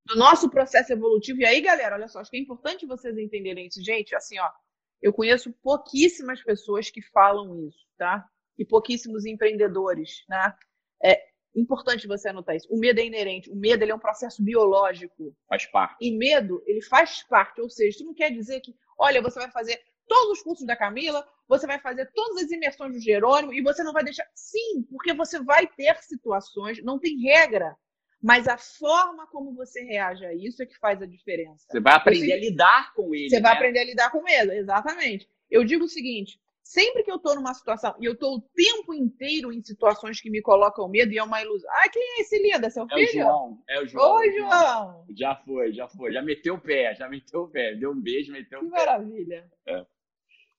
Do 0.06 0.16
nosso 0.18 0.50
processo 0.50 0.94
evolutivo. 0.94 1.42
E 1.42 1.46
aí, 1.46 1.60
galera, 1.60 1.96
olha 1.96 2.08
só, 2.08 2.20
acho 2.20 2.32
que 2.32 2.38
é 2.38 2.40
importante 2.40 2.86
vocês 2.86 3.18
entenderem 3.18 3.68
isso. 3.68 3.84
Gente, 3.84 4.16
assim, 4.16 4.40
ó, 4.40 4.50
eu 5.02 5.12
conheço 5.12 5.52
pouquíssimas 5.62 6.42
pessoas 6.42 6.90
que 6.90 7.02
falam 7.02 7.68
isso, 7.68 7.86
tá? 7.98 8.26
E 8.60 8.66
pouquíssimos 8.66 9.26
empreendedores, 9.26 10.24
né? 10.30 10.54
É, 11.04 11.30
Importante 11.56 12.08
você 12.08 12.30
anotar 12.30 12.56
isso. 12.56 12.68
O 12.70 12.78
medo 12.78 13.00
é 13.00 13.06
inerente. 13.06 13.50
O 13.50 13.56
medo 13.56 13.84
ele 13.84 13.92
é 13.92 13.96
um 13.96 14.00
processo 14.00 14.44
biológico. 14.44 15.36
Faz 15.48 15.66
parte. 15.66 15.98
E 16.00 16.16
medo, 16.16 16.62
ele 16.66 16.82
faz 16.82 17.24
parte. 17.24 17.60
Ou 17.60 17.70
seja, 17.70 17.90
isso 17.90 18.06
não 18.06 18.14
quer 18.14 18.32
dizer 18.32 18.62
que, 18.62 18.76
olha, 18.98 19.22
você 19.22 19.40
vai 19.40 19.52
fazer 19.52 19.82
todos 20.08 20.38
os 20.38 20.44
cursos 20.44 20.66
da 20.66 20.76
Camila, 20.76 21.28
você 21.48 21.66
vai 21.66 21.80
fazer 21.80 22.12
todas 22.14 22.44
as 22.44 22.52
imersões 22.52 22.94
do 22.94 23.00
Jerônimo 23.00 23.54
e 23.54 23.62
você 23.62 23.84
não 23.84 23.94
vai 23.94 24.04
deixar. 24.04 24.26
Sim, 24.36 24.84
porque 24.90 25.14
você 25.14 25.42
vai 25.42 25.68
ter 25.68 25.96
situações, 26.04 26.84
não 26.84 27.00
tem 27.00 27.20
regra. 27.20 27.76
Mas 28.22 28.48
a 28.48 28.58
forma 28.58 29.26
como 29.28 29.56
você 29.56 29.82
reage 29.82 30.26
a 30.26 30.34
isso 30.34 30.62
é 30.62 30.66
que 30.66 30.78
faz 30.78 31.02
a 31.02 31.06
diferença. 31.06 31.66
Você 31.70 31.80
vai 31.80 31.94
aprender 31.94 32.26
você, 32.26 32.34
a 32.34 32.38
lidar 32.38 32.94
com 32.94 33.16
ele. 33.16 33.30
Você 33.30 33.38
né? 33.38 33.42
vai 33.42 33.54
aprender 33.54 33.80
a 33.80 33.86
lidar 33.86 34.12
com 34.12 34.22
medo, 34.22 34.52
exatamente. 34.52 35.28
Eu 35.50 35.64
digo 35.64 35.86
o 35.86 35.90
seguinte: 35.90 36.40
Sempre 36.64 37.04
que 37.04 37.12
eu 37.12 37.16
estou 37.16 37.36
numa 37.36 37.54
situação, 37.54 37.96
e 38.00 38.06
eu 38.06 38.14
estou 38.14 38.36
o 38.36 38.42
tempo 38.42 38.94
inteiro 38.94 39.52
em 39.52 39.62
situações 39.62 40.22
que 40.22 40.30
me 40.30 40.42
colocam 40.42 40.88
medo 40.88 41.12
e 41.12 41.18
é 41.18 41.24
uma 41.24 41.42
ilusão. 41.42 41.70
Ah, 41.72 41.90
quem 41.90 42.02
é 42.02 42.22
esse 42.22 42.38
lindo? 42.38 42.66
É 42.66 42.70
seu 42.70 42.88
filho? 42.88 43.00
É 43.00 43.06
o 43.06 43.12
João. 43.12 43.64
É 43.68 43.82
o 43.82 43.88
João. 43.88 44.16
Oi, 44.18 44.32
João. 44.32 45.06
Já 45.18 45.36
foi, 45.36 45.74
já 45.74 45.88
foi. 45.88 46.12
Já 46.14 46.22
meteu 46.22 46.56
o 46.56 46.62
pé, 46.62 46.94
já 46.94 47.10
meteu 47.10 47.42
o 47.42 47.48
pé. 47.50 47.74
Deu 47.76 47.92
um 47.92 48.00
beijo, 48.00 48.32
meteu 48.32 48.60
que 48.60 48.66
o 48.66 48.70
pé. 48.70 48.78
Que 48.78 48.86
maravilha. 48.86 49.52
É. 49.68 49.86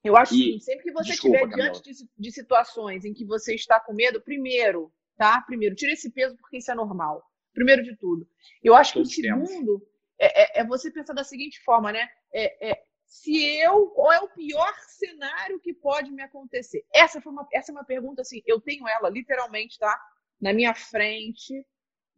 Eu 0.02 0.16
acho 0.16 0.32
que 0.32 0.58
sempre 0.60 0.84
que 0.84 0.92
você 0.92 1.12
estiver 1.12 1.46
diante 1.46 1.82
de, 1.82 1.92
de, 2.18 2.32
situações 2.32 3.04
em 3.04 3.12
que 3.12 3.24
você 3.24 3.54
está 3.54 3.78
com 3.78 3.92
medo, 3.92 4.20
primeiro, 4.20 4.90
tá? 5.16 5.42
Primeiro, 5.42 5.74
tira 5.74 5.92
esse 5.92 6.10
peso 6.10 6.36
porque 6.38 6.56
isso 6.56 6.70
é 6.70 6.74
normal. 6.74 7.22
Primeiro 7.52 7.82
de 7.82 7.94
tudo. 7.96 8.26
Eu 8.62 8.74
acho 8.74 8.94
Todos 8.94 9.14
que 9.14 9.20
o 9.20 9.24
segundo 9.24 9.86
é, 10.18 10.58
é, 10.58 10.60
é, 10.60 10.64
você 10.64 10.90
pensar 10.90 11.12
da 11.12 11.24
seguinte 11.24 11.60
forma, 11.62 11.92
né? 11.92 12.08
É, 12.32 12.70
é 12.70 12.82
se 13.11 13.37
eu, 13.59 13.88
qual 13.88 14.12
é 14.12 14.20
o 14.20 14.29
pior 14.29 14.73
cenário 14.87 15.59
que 15.59 15.75
pode 15.75 16.12
me 16.12 16.23
acontecer? 16.23 16.87
Essa 16.94 17.20
foi 17.20 17.33
uma, 17.33 17.46
essa 17.53 17.73
é 17.73 17.75
uma 17.75 17.85
pergunta 17.85 18.23
assim, 18.23 18.40
eu 18.46 18.61
tenho 18.61 18.87
ela 18.87 19.11
literalmente, 19.11 19.77
tá? 19.81 20.01
Na 20.40 20.53
minha 20.53 20.73
frente, 20.73 21.66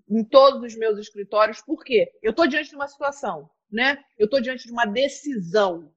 em 0.06 0.22
todos 0.22 0.62
os 0.62 0.78
meus 0.78 0.98
escritórios. 0.98 1.62
Por 1.62 1.82
quê? 1.82 2.12
Eu 2.22 2.32
estou 2.32 2.46
diante 2.46 2.68
de 2.68 2.76
uma 2.76 2.86
situação, 2.86 3.50
né? 3.70 4.04
Eu 4.18 4.26
estou 4.26 4.38
diante 4.38 4.66
de 4.66 4.72
uma 4.72 4.84
decisão. 4.84 5.90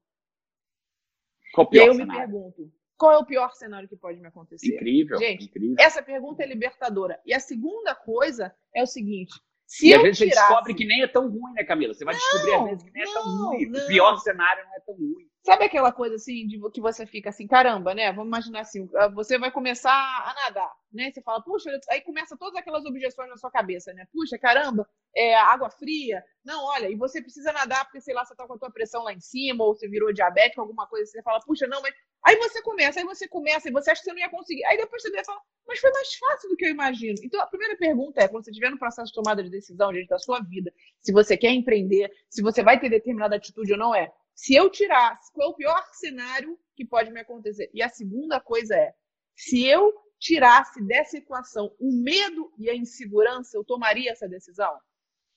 Qual 1.52 1.66
o 1.66 1.70
pior 1.70 1.82
e 1.82 1.84
aí 1.84 1.88
eu 1.88 1.94
cenário? 1.94 2.20
me 2.22 2.32
pergunto, 2.32 2.72
qual 2.96 3.12
é 3.12 3.18
o 3.18 3.26
pior 3.26 3.52
cenário 3.54 3.88
que 3.90 3.96
pode 3.96 4.18
me 4.18 4.28
acontecer? 4.28 4.74
Incrível, 4.76 5.18
Gente, 5.18 5.44
incrível. 5.44 5.76
essa 5.78 6.02
pergunta 6.02 6.42
é 6.42 6.46
libertadora. 6.46 7.20
E 7.26 7.34
a 7.34 7.38
segunda 7.38 7.94
coisa 7.94 8.56
é 8.74 8.82
o 8.82 8.86
seguinte: 8.86 9.34
se 9.66 9.88
e 9.88 9.94
às 9.94 10.02
vezes 10.02 10.18
tirasse... 10.18 10.36
você 10.36 10.46
descobre 10.48 10.74
que 10.74 10.84
nem 10.84 11.02
é 11.02 11.08
tão 11.08 11.28
ruim, 11.28 11.52
né, 11.54 11.64
Camila? 11.64 11.92
Você 11.92 12.04
vai 12.04 12.14
não, 12.14 12.20
descobrir 12.20 12.54
às 12.54 12.64
vezes 12.64 12.82
que 12.84 12.92
nem 12.92 13.04
não, 13.04 13.10
é 13.10 13.14
tão 13.14 13.24
ruim. 13.24 13.66
Não. 13.66 13.84
O 13.84 13.86
pior 13.86 14.16
cenário 14.18 14.64
não 14.64 14.74
é 14.74 14.80
tão 14.80 14.94
ruim. 14.94 15.26
Sabe 15.44 15.64
aquela 15.64 15.92
coisa 15.92 16.16
assim, 16.16 16.44
de 16.48 16.58
que 16.72 16.80
você 16.80 17.06
fica 17.06 17.30
assim, 17.30 17.46
caramba, 17.46 17.94
né? 17.94 18.12
Vamos 18.12 18.26
imaginar 18.26 18.60
assim, 18.60 18.88
ah, 18.96 19.08
você 19.08 19.38
vai 19.38 19.50
começar 19.52 19.92
a 19.92 20.34
nadar, 20.34 20.72
né? 20.92 21.12
Você 21.12 21.22
fala, 21.22 21.40
puxa, 21.40 21.70
aí 21.88 22.00
começa 22.00 22.36
todas 22.36 22.56
aquelas 22.56 22.84
objeções 22.84 23.28
na 23.28 23.36
sua 23.36 23.50
cabeça, 23.50 23.92
né? 23.92 24.06
Puxa, 24.12 24.36
caramba, 24.38 24.88
é 25.14 25.36
água 25.36 25.70
fria. 25.70 26.24
Não, 26.44 26.64
olha, 26.64 26.90
e 26.90 26.96
você 26.96 27.22
precisa 27.22 27.52
nadar 27.52 27.84
porque, 27.84 28.00
sei 28.00 28.12
lá, 28.12 28.24
você 28.24 28.34
tá 28.34 28.44
com 28.44 28.54
a 28.54 28.58
tua 28.58 28.72
pressão 28.72 29.04
lá 29.04 29.12
em 29.12 29.20
cima, 29.20 29.62
ou 29.62 29.72
você 29.72 29.88
virou 29.88 30.12
diabético, 30.12 30.60
alguma 30.60 30.86
coisa, 30.88 31.08
você 31.08 31.22
fala, 31.22 31.38
puxa, 31.40 31.66
não, 31.68 31.80
mas. 31.80 31.94
Aí 32.24 32.36
você 32.36 32.60
começa, 32.62 33.00
aí 33.00 33.06
você 33.06 33.28
começa, 33.28 33.68
e 33.68 33.72
você 33.72 33.90
acha 33.90 34.00
que 34.00 34.06
você 34.06 34.12
não 34.12 34.20
ia 34.20 34.30
conseguir. 34.30 34.64
Aí 34.64 34.76
depois 34.76 35.02
você 35.02 35.24
fala, 35.24 35.40
mas 35.66 35.78
foi 35.78 35.90
mais 35.92 36.14
fácil 36.14 36.48
do 36.48 36.56
que 36.56 36.64
eu 36.64 36.70
imagino. 36.70 37.16
Então 37.22 37.40
a 37.40 37.46
primeira 37.46 37.76
pergunta 37.76 38.20
é, 38.20 38.28
quando 38.28 38.44
você 38.44 38.50
estiver 38.50 38.70
no 38.70 38.78
processo 38.78 39.08
de 39.08 39.14
tomada 39.14 39.42
de 39.42 39.50
decisão, 39.50 39.92
gente, 39.94 40.08
da 40.08 40.18
sua 40.18 40.40
vida, 40.40 40.72
se 41.00 41.12
você 41.12 41.36
quer 41.36 41.50
empreender, 41.50 42.10
se 42.28 42.42
você 42.42 42.62
vai 42.62 42.80
ter 42.80 42.90
determinada 42.90 43.36
atitude 43.36 43.72
ou 43.72 43.78
não 43.78 43.94
é, 43.94 44.12
se 44.34 44.54
eu 44.54 44.68
tirasse, 44.68 45.32
qual 45.32 45.48
é 45.48 45.52
o 45.52 45.56
pior 45.56 45.82
cenário 45.92 46.58
que 46.74 46.84
pode 46.84 47.10
me 47.10 47.20
acontecer? 47.20 47.70
E 47.72 47.82
a 47.82 47.88
segunda 47.88 48.40
coisa 48.40 48.74
é, 48.74 48.92
se 49.34 49.64
eu 49.64 49.92
tirasse 50.18 50.82
dessa 50.84 51.18
equação 51.18 51.74
o 51.78 51.92
medo 51.92 52.52
e 52.58 52.68
a 52.68 52.74
insegurança, 52.74 53.56
eu 53.56 53.64
tomaria 53.64 54.10
essa 54.10 54.28
decisão? 54.28 54.72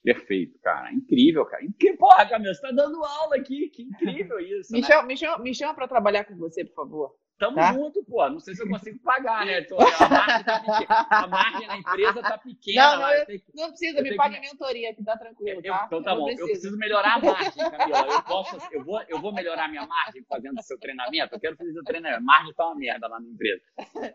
Perfeito, 0.04 0.58
cara. 0.60 0.94
Incrível, 0.94 1.46
cara. 1.46 1.64
Que 1.78 1.94
porra, 1.94 2.28
Camila, 2.28 2.54
você 2.54 2.62
tá 2.62 2.72
dando 2.72 3.04
aula 3.04 3.36
aqui. 3.36 3.70
Que 3.70 3.84
incrível 3.84 4.40
isso. 4.60 4.72
me, 4.72 4.82
né? 4.82 4.88
chama, 4.88 5.04
me, 5.04 5.18
chama, 5.18 5.38
me 5.40 5.54
chama 5.54 5.74
para 5.74 5.88
trabalhar 5.88 6.24
com 6.24 6.36
você, 6.38 6.64
por 6.64 6.74
favor. 6.74 7.16
Tamo 7.38 7.56
tá? 7.56 7.74
junto, 7.74 8.04
pô. 8.04 8.30
Não 8.30 8.40
sei 8.40 8.54
se 8.54 8.64
eu 8.64 8.68
consigo 8.68 9.00
pagar, 9.00 9.46
né? 9.46 9.62
Tô, 9.64 9.78
a, 9.78 9.80
margem 10.10 10.88
tá 10.88 11.08
a 11.10 11.28
margem 11.28 11.68
na 11.68 11.78
empresa 11.78 12.22
tá 12.22 12.38
pequena. 12.38 12.92
Não, 12.92 13.00
não, 13.00 13.12
eu, 13.14 13.26
não 13.56 13.70
precisa, 13.70 14.02
me 14.02 14.16
pague 14.16 14.36
que... 14.36 14.42
mentoria, 14.42 14.94
que 14.94 15.04
tá 15.04 15.18
tranquilo, 15.18 15.62
tá? 15.62 15.84
então 15.88 16.04
tá 16.04 16.12
eu 16.12 16.18
bom. 16.18 16.30
Eu 16.30 16.46
preciso 16.46 16.78
melhorar 16.78 17.16
a 17.16 17.20
margem, 17.20 17.72
Camila. 17.72 18.08
Eu, 18.08 18.22
posso, 18.28 18.58
eu, 18.74 18.84
vou, 18.84 19.02
eu 19.08 19.22
vou 19.22 19.34
melhorar 19.34 19.70
minha 19.70 19.88
margem 19.88 20.24
fazendo 20.26 20.62
seu 20.62 20.78
treinamento. 20.80 21.36
Eu 21.36 21.40
quero 21.40 21.56
fazer 21.56 21.72
seu 21.72 21.84
treinamento. 21.84 22.24
Margem 22.24 22.54
tá 22.54 22.66
uma 22.66 22.76
merda 22.76 23.08
lá 23.08 23.20
na 23.20 23.28
empresa. 23.28 23.64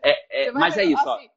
É, 0.03 0.45
é, 0.47 0.51
mas 0.51 0.77
é 0.77 0.83
isso, 0.83 1.09
assim, 1.09 1.29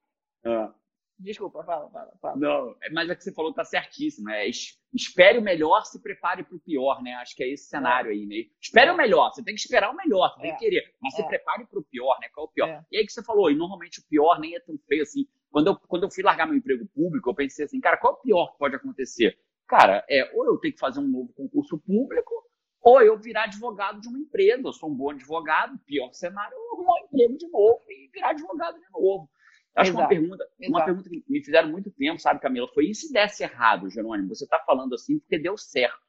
ó. 0.45 0.71
Desculpa, 1.19 1.65
fala, 1.65 1.91
fala, 1.91 2.13
fala. 2.23 2.37
Não, 2.37 2.77
é, 2.81 2.91
mas 2.91 3.11
é 3.11 3.15
que 3.17 3.25
você 3.25 3.33
falou 3.33 3.53
tá 3.53 3.65
certíssimo. 3.65 4.31
É, 4.31 4.49
espere 4.95 5.39
o 5.39 5.43
melhor, 5.43 5.85
se 5.85 6.01
prepare 6.01 6.45
para 6.45 6.57
o 6.57 6.61
pior, 6.61 7.03
né? 7.03 7.15
Acho 7.15 7.35
que 7.35 7.43
é 7.43 7.49
esse 7.49 7.69
cenário 7.69 8.11
é. 8.11 8.15
aí, 8.15 8.25
né? 8.25 8.49
Espere 8.61 8.91
é. 8.91 8.93
o 8.93 8.97
melhor, 8.97 9.33
você 9.33 9.43
tem 9.43 9.55
que 9.55 9.61
esperar 9.61 9.91
o 9.91 9.97
melhor, 9.97 10.33
você 10.35 10.43
tem 10.43 10.57
que 10.57 10.67
é. 10.67 10.71
querer, 10.71 10.95
mas 11.03 11.15
se 11.15 11.23
é. 11.23 11.27
prepare 11.27 11.67
para 11.67 11.81
o 11.81 11.85
pior, 11.85 12.17
né? 12.21 12.29
Qual 12.33 12.47
é 12.47 12.49
o 12.49 12.53
pior? 12.53 12.85
E 12.93 12.99
aí 12.99 13.05
que 13.05 13.13
você 13.13 13.23
falou, 13.25 13.51
e 13.51 13.57
normalmente 13.57 13.99
o 13.99 14.05
pior 14.07 14.39
nem 14.39 14.55
é 14.55 14.61
tão 14.61 14.79
feio 14.87 15.03
assim. 15.03 15.27
Quando 15.51 15.69
eu, 15.69 15.77
quando 15.77 16.05
eu 16.05 16.11
fui 16.11 16.23
largar 16.23 16.47
meu 16.47 16.57
emprego 16.57 16.87
público, 16.95 17.31
eu 17.31 17.35
pensei 17.35 17.65
assim, 17.65 17.81
cara, 17.81 17.97
qual 17.97 18.13
é 18.13 18.17
o 18.17 18.21
pior 18.21 18.53
que 18.53 18.59
pode 18.59 18.77
acontecer? 18.77 19.37
Cara, 19.67 20.05
é 20.09 20.31
ou 20.35 20.47
eu 20.47 20.59
tenho 20.59 20.75
que 20.75 20.81
fazer 20.81 21.01
um 21.01 21.09
novo 21.09 21.33
concurso 21.33 21.79
público, 21.79 22.33
ou 22.81 23.03
eu 23.03 23.19
virar 23.19 23.45
advogado 23.45 24.01
de 24.01 24.09
uma 24.09 24.19
empresa. 24.19 24.63
Eu 24.65 24.73
sou 24.73 24.89
um 24.89 24.95
bom 24.95 25.11
advogado, 25.11 25.77
pior 25.85 26.13
cenário, 26.13 26.55
eu 26.55 26.75
arrumar 26.75 26.95
um 26.95 27.05
emprego 27.07 27.37
de 27.37 27.49
novo 27.49 27.83
e 27.89 28.09
virar 28.13 28.31
advogado 28.31 28.79
de 28.79 28.87
novo. 28.93 29.29
Acho 29.77 29.93
que 29.93 29.97
uma 29.97 30.09
pergunta, 30.09 30.49
uma 30.61 30.85
pergunta 30.85 31.09
que 31.09 31.25
me 31.29 31.45
fizeram 31.45 31.69
muito 31.69 31.91
tempo, 31.91 32.19
sabe, 32.21 32.41
Camila, 32.41 32.67
foi 32.75 32.87
e 32.87 32.95
se 32.95 33.13
desse 33.13 33.45
errado, 33.45 33.89
Jerônimo? 33.89 34.35
Você 34.35 34.45
está 34.45 34.59
falando 34.61 34.95
assim 34.95 35.19
porque 35.21 35.39
deu 35.39 35.57
certo. 35.57 36.09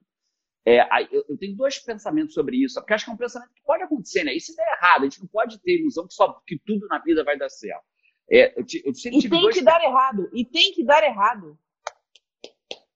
É, 0.65 0.81
eu, 1.11 1.37
tenho 1.37 1.55
dois 1.55 1.79
pensamentos 1.79 2.33
sobre 2.33 2.57
isso, 2.57 2.79
porque 2.79 2.93
acho 2.93 3.05
que 3.05 3.11
é 3.11 3.13
um 3.13 3.17
pensamento 3.17 3.53
que 3.53 3.63
pode 3.63 3.83
acontecer, 3.83 4.23
né? 4.23 4.35
E 4.35 4.39
se 4.39 4.55
der 4.55 4.77
errado, 4.77 5.01
a 5.01 5.03
gente 5.05 5.21
não 5.21 5.27
pode 5.27 5.59
ter 5.61 5.79
ilusão 5.79 6.07
que, 6.07 6.13
só, 6.13 6.41
que 6.45 6.59
tudo 6.59 6.87
na 6.87 6.99
vida 6.99 7.23
vai 7.23 7.37
dar 7.37 7.49
certo. 7.49 7.83
É, 8.29 8.53
eu, 8.59 8.63
eu 8.85 8.93
e 8.93 9.29
tem 9.29 9.49
que 9.49 9.61
dar 9.63 9.81
errado, 9.83 10.29
e 10.33 10.45
tem 10.45 10.71
que 10.73 10.83
dar 10.83 11.03
errado. 11.03 11.57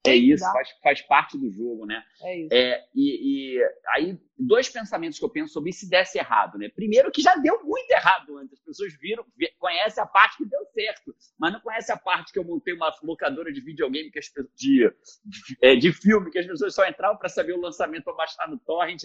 É 0.06 0.16
isso, 0.16 0.44
faz, 0.52 0.70
faz 0.84 1.02
parte 1.02 1.38
do 1.38 1.50
jogo, 1.50 1.86
né? 1.86 2.04
É 2.22 2.38
isso. 2.38 2.54
É, 2.54 2.86
e, 2.94 3.56
e, 3.56 3.64
aí, 3.96 4.20
dois 4.38 4.68
pensamentos 4.68 5.18
que 5.18 5.24
eu 5.24 5.30
penso 5.30 5.54
sobre 5.54 5.72
se 5.72 5.90
desse 5.90 6.18
errado, 6.18 6.58
né? 6.58 6.68
Primeiro, 6.68 7.10
que 7.10 7.22
já 7.22 7.36
deu 7.36 7.64
muito 7.64 7.90
errado 7.90 8.38
antes. 8.38 8.54
As 8.54 8.60
pessoas 8.60 8.94
viram, 9.00 9.26
conhecem 9.58 10.04
a 10.04 10.06
parte 10.06 10.38
que 10.38 10.46
deu 10.46 10.60
certo, 10.74 11.16
mas 11.40 11.54
não 11.54 11.62
conhecem 11.62 11.96
a 11.96 11.98
parte 11.98 12.34
que 12.34 12.40
eu 12.40 12.44
montei 12.44 12.74
uma 12.74 12.94
locadora 13.02 13.52
de 13.54 13.62
videogame 13.62 14.12
que 14.12 14.20
as, 14.20 14.26
de, 14.54 14.92
de, 15.24 15.58
é, 15.62 15.76
de 15.78 15.94
filme, 15.94 16.32
que 16.32 16.40
as 16.40 16.48
pessoas 16.48 16.76
só 16.76 16.86
entravam 16.86 17.18
para 17.18 17.30
saber 17.30 17.54
o 17.54 17.62
lançamento 17.62 18.04
para 18.04 18.14
baixar 18.14 18.50
no 18.50 18.60
torrent. 18.60 19.04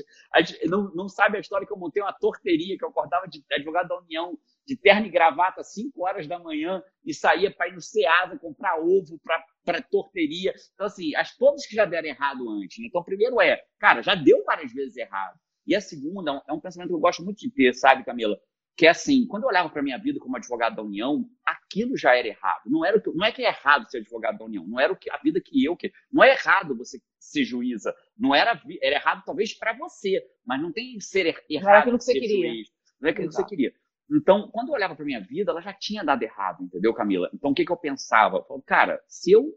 Não, 0.64 0.92
não 0.94 1.08
sabe 1.08 1.36
a 1.36 1.40
história 1.40 1.66
que 1.66 1.72
eu 1.72 1.78
montei 1.78 2.02
uma 2.02 2.12
torteria, 2.12 2.76
que 2.76 2.84
eu 2.84 2.88
acordava 2.88 3.28
de 3.28 3.44
advogado 3.52 3.88
da 3.88 3.98
União 3.98 4.36
de 4.68 4.76
terno 4.76 5.06
e 5.06 5.10
gravata 5.10 5.62
às 5.62 5.72
5 5.72 6.04
horas 6.04 6.26
da 6.26 6.38
manhã 6.38 6.82
e 7.02 7.14
saía 7.14 7.50
para 7.50 7.68
ir 7.68 7.74
no 7.74 7.80
Ceasa 7.80 8.38
comprar 8.38 8.78
ovo 8.78 9.18
para 9.24 9.42
torteria. 9.82 10.54
Então, 10.74 10.86
assim, 10.86 11.14
as 11.14 11.36
todas 11.36 11.66
que 11.66 11.74
já 11.74 11.84
deram 11.84 12.08
errado 12.08 12.48
antes. 12.50 12.78
Né? 12.78 12.86
Então, 12.86 13.02
primeiro 13.02 13.40
é, 13.40 13.60
cara, 13.78 14.02
já 14.02 14.14
deu 14.14 14.42
várias 14.44 14.72
vezes 14.72 14.96
errado. 14.96 15.38
E 15.66 15.74
a 15.74 15.80
segunda 15.80 16.42
é 16.48 16.52
um 16.52 16.60
pensamento 16.60 16.88
que 16.88 16.94
eu 16.94 17.00
gosto 17.00 17.22
muito 17.22 17.38
de 17.38 17.50
ter, 17.50 17.74
sabe, 17.74 18.04
Camila? 18.04 18.38
que 18.78 18.86
é 18.86 18.90
assim, 18.90 19.26
quando 19.26 19.42
eu 19.42 19.48
olhava 19.48 19.68
para 19.68 19.82
minha 19.82 19.98
vida 19.98 20.20
como 20.20 20.36
advogado 20.36 20.76
da 20.76 20.82
União, 20.84 21.28
aquilo 21.44 21.96
já 21.96 22.14
era 22.14 22.28
errado. 22.28 22.62
Não 22.66 22.84
era 22.84 23.00
que, 23.00 23.10
não 23.10 23.26
é 23.26 23.32
que 23.32 23.42
é 23.42 23.48
errado 23.48 23.90
ser 23.90 23.98
advogado 23.98 24.38
da 24.38 24.44
União, 24.44 24.64
não 24.68 24.78
era 24.78 24.92
o 24.92 24.96
que, 24.96 25.10
a 25.10 25.16
vida 25.16 25.40
que 25.44 25.64
eu 25.64 25.76
que 25.76 25.92
não 26.12 26.22
é 26.22 26.30
errado 26.30 26.76
você 26.76 27.00
ser 27.18 27.44
juíza, 27.44 27.92
não 28.16 28.32
era 28.32 28.62
era 28.80 28.94
errado 28.94 29.24
talvez 29.26 29.52
para 29.52 29.72
você, 29.72 30.24
mas 30.46 30.62
não 30.62 30.72
tem 30.72 31.00
ser 31.00 31.26
er, 31.26 31.44
errado 31.50 31.64
não 31.64 31.70
era 31.70 31.80
aquilo 31.80 31.98
que 31.98 32.04
você 32.04 32.12
queria. 32.12 32.52
Juiz, 32.52 32.68
não 33.00 33.08
é 33.08 33.10
aquilo 33.10 33.26
Exato. 33.26 33.44
que 33.44 33.50
você 33.50 33.56
queria. 33.56 33.74
Então, 34.10 34.48
quando 34.50 34.68
eu 34.68 34.74
olhava 34.74 34.94
para 34.94 35.04
minha 35.04 35.20
vida, 35.20 35.50
ela 35.50 35.60
já 35.60 35.72
tinha 35.72 36.02
dado 36.02 36.22
errado, 36.22 36.62
entendeu, 36.62 36.94
Camila? 36.94 37.30
Então, 37.34 37.50
o 37.50 37.54
que, 37.54 37.64
que 37.64 37.72
eu 37.72 37.76
pensava? 37.76 38.38
Eu 38.38 38.44
falava, 38.44 38.64
cara, 38.64 39.02
se 39.06 39.32
eu 39.32 39.54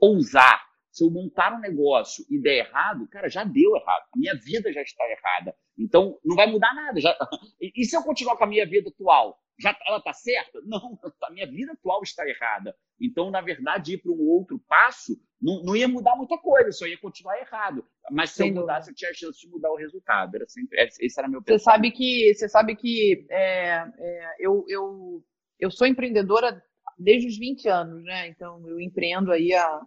ousar 0.00 0.60
se 0.94 1.02
eu 1.02 1.10
montar 1.10 1.52
um 1.52 1.58
negócio 1.58 2.24
e 2.30 2.40
der 2.40 2.68
errado, 2.68 3.08
cara, 3.08 3.28
já 3.28 3.42
deu 3.42 3.74
errado. 3.74 4.04
A 4.14 4.16
minha 4.16 4.34
vida 4.36 4.72
já 4.72 4.80
está 4.80 5.04
errada. 5.10 5.52
Então, 5.76 6.16
não 6.24 6.36
vai 6.36 6.46
mudar 6.46 6.72
nada. 6.72 7.00
Já... 7.00 7.12
E, 7.60 7.84
se 7.84 7.96
eu 7.96 8.02
continuar 8.04 8.36
com 8.36 8.44
a 8.44 8.46
minha 8.46 8.64
vida 8.64 8.90
atual? 8.90 9.36
Já, 9.58 9.76
ela 9.88 9.98
está 9.98 10.12
certa? 10.12 10.60
Não, 10.66 10.98
a 11.22 11.30
minha 11.32 11.46
vida 11.46 11.72
atual 11.72 12.00
está 12.02 12.28
errada. 12.28 12.76
Então, 13.00 13.28
na 13.30 13.40
verdade, 13.40 13.94
ir 13.94 13.98
para 13.98 14.12
um 14.12 14.20
outro 14.20 14.58
passo 14.68 15.16
não, 15.44 15.62
não, 15.62 15.76
ia 15.76 15.86
mudar 15.86 16.16
muita 16.16 16.38
coisa, 16.38 16.72
só 16.72 16.86
ia 16.86 16.96
continuar 16.96 17.38
errado. 17.38 17.86
Mas 18.10 18.30
se 18.30 18.36
Sem 18.36 18.48
eu 18.48 18.54
mudasse, 18.54 18.90
eu 18.90 18.94
tinha 18.94 19.10
a 19.10 19.14
chance 19.14 19.38
de 19.38 19.48
mudar 19.48 19.70
o 19.70 19.76
resultado. 19.76 20.34
Era 20.34 20.48
sempre, 20.48 20.80
esse 20.80 21.20
era 21.20 21.28
meu 21.28 21.42
pensamento. 21.42 21.58
Você 21.58 21.64
sabe 21.64 21.90
que, 21.90 22.34
você 22.34 22.48
sabe 22.48 22.76
que 22.76 23.26
é, 23.28 23.84
é, 23.98 24.36
eu, 24.38 24.64
eu, 24.68 25.22
eu 25.60 25.70
sou 25.70 25.86
empreendedora 25.86 26.62
desde 26.98 27.28
os 27.28 27.38
20 27.38 27.68
anos, 27.68 28.02
né? 28.04 28.28
Então, 28.28 28.66
eu 28.66 28.80
empreendo 28.80 29.30
aí 29.30 29.52
há 29.52 29.82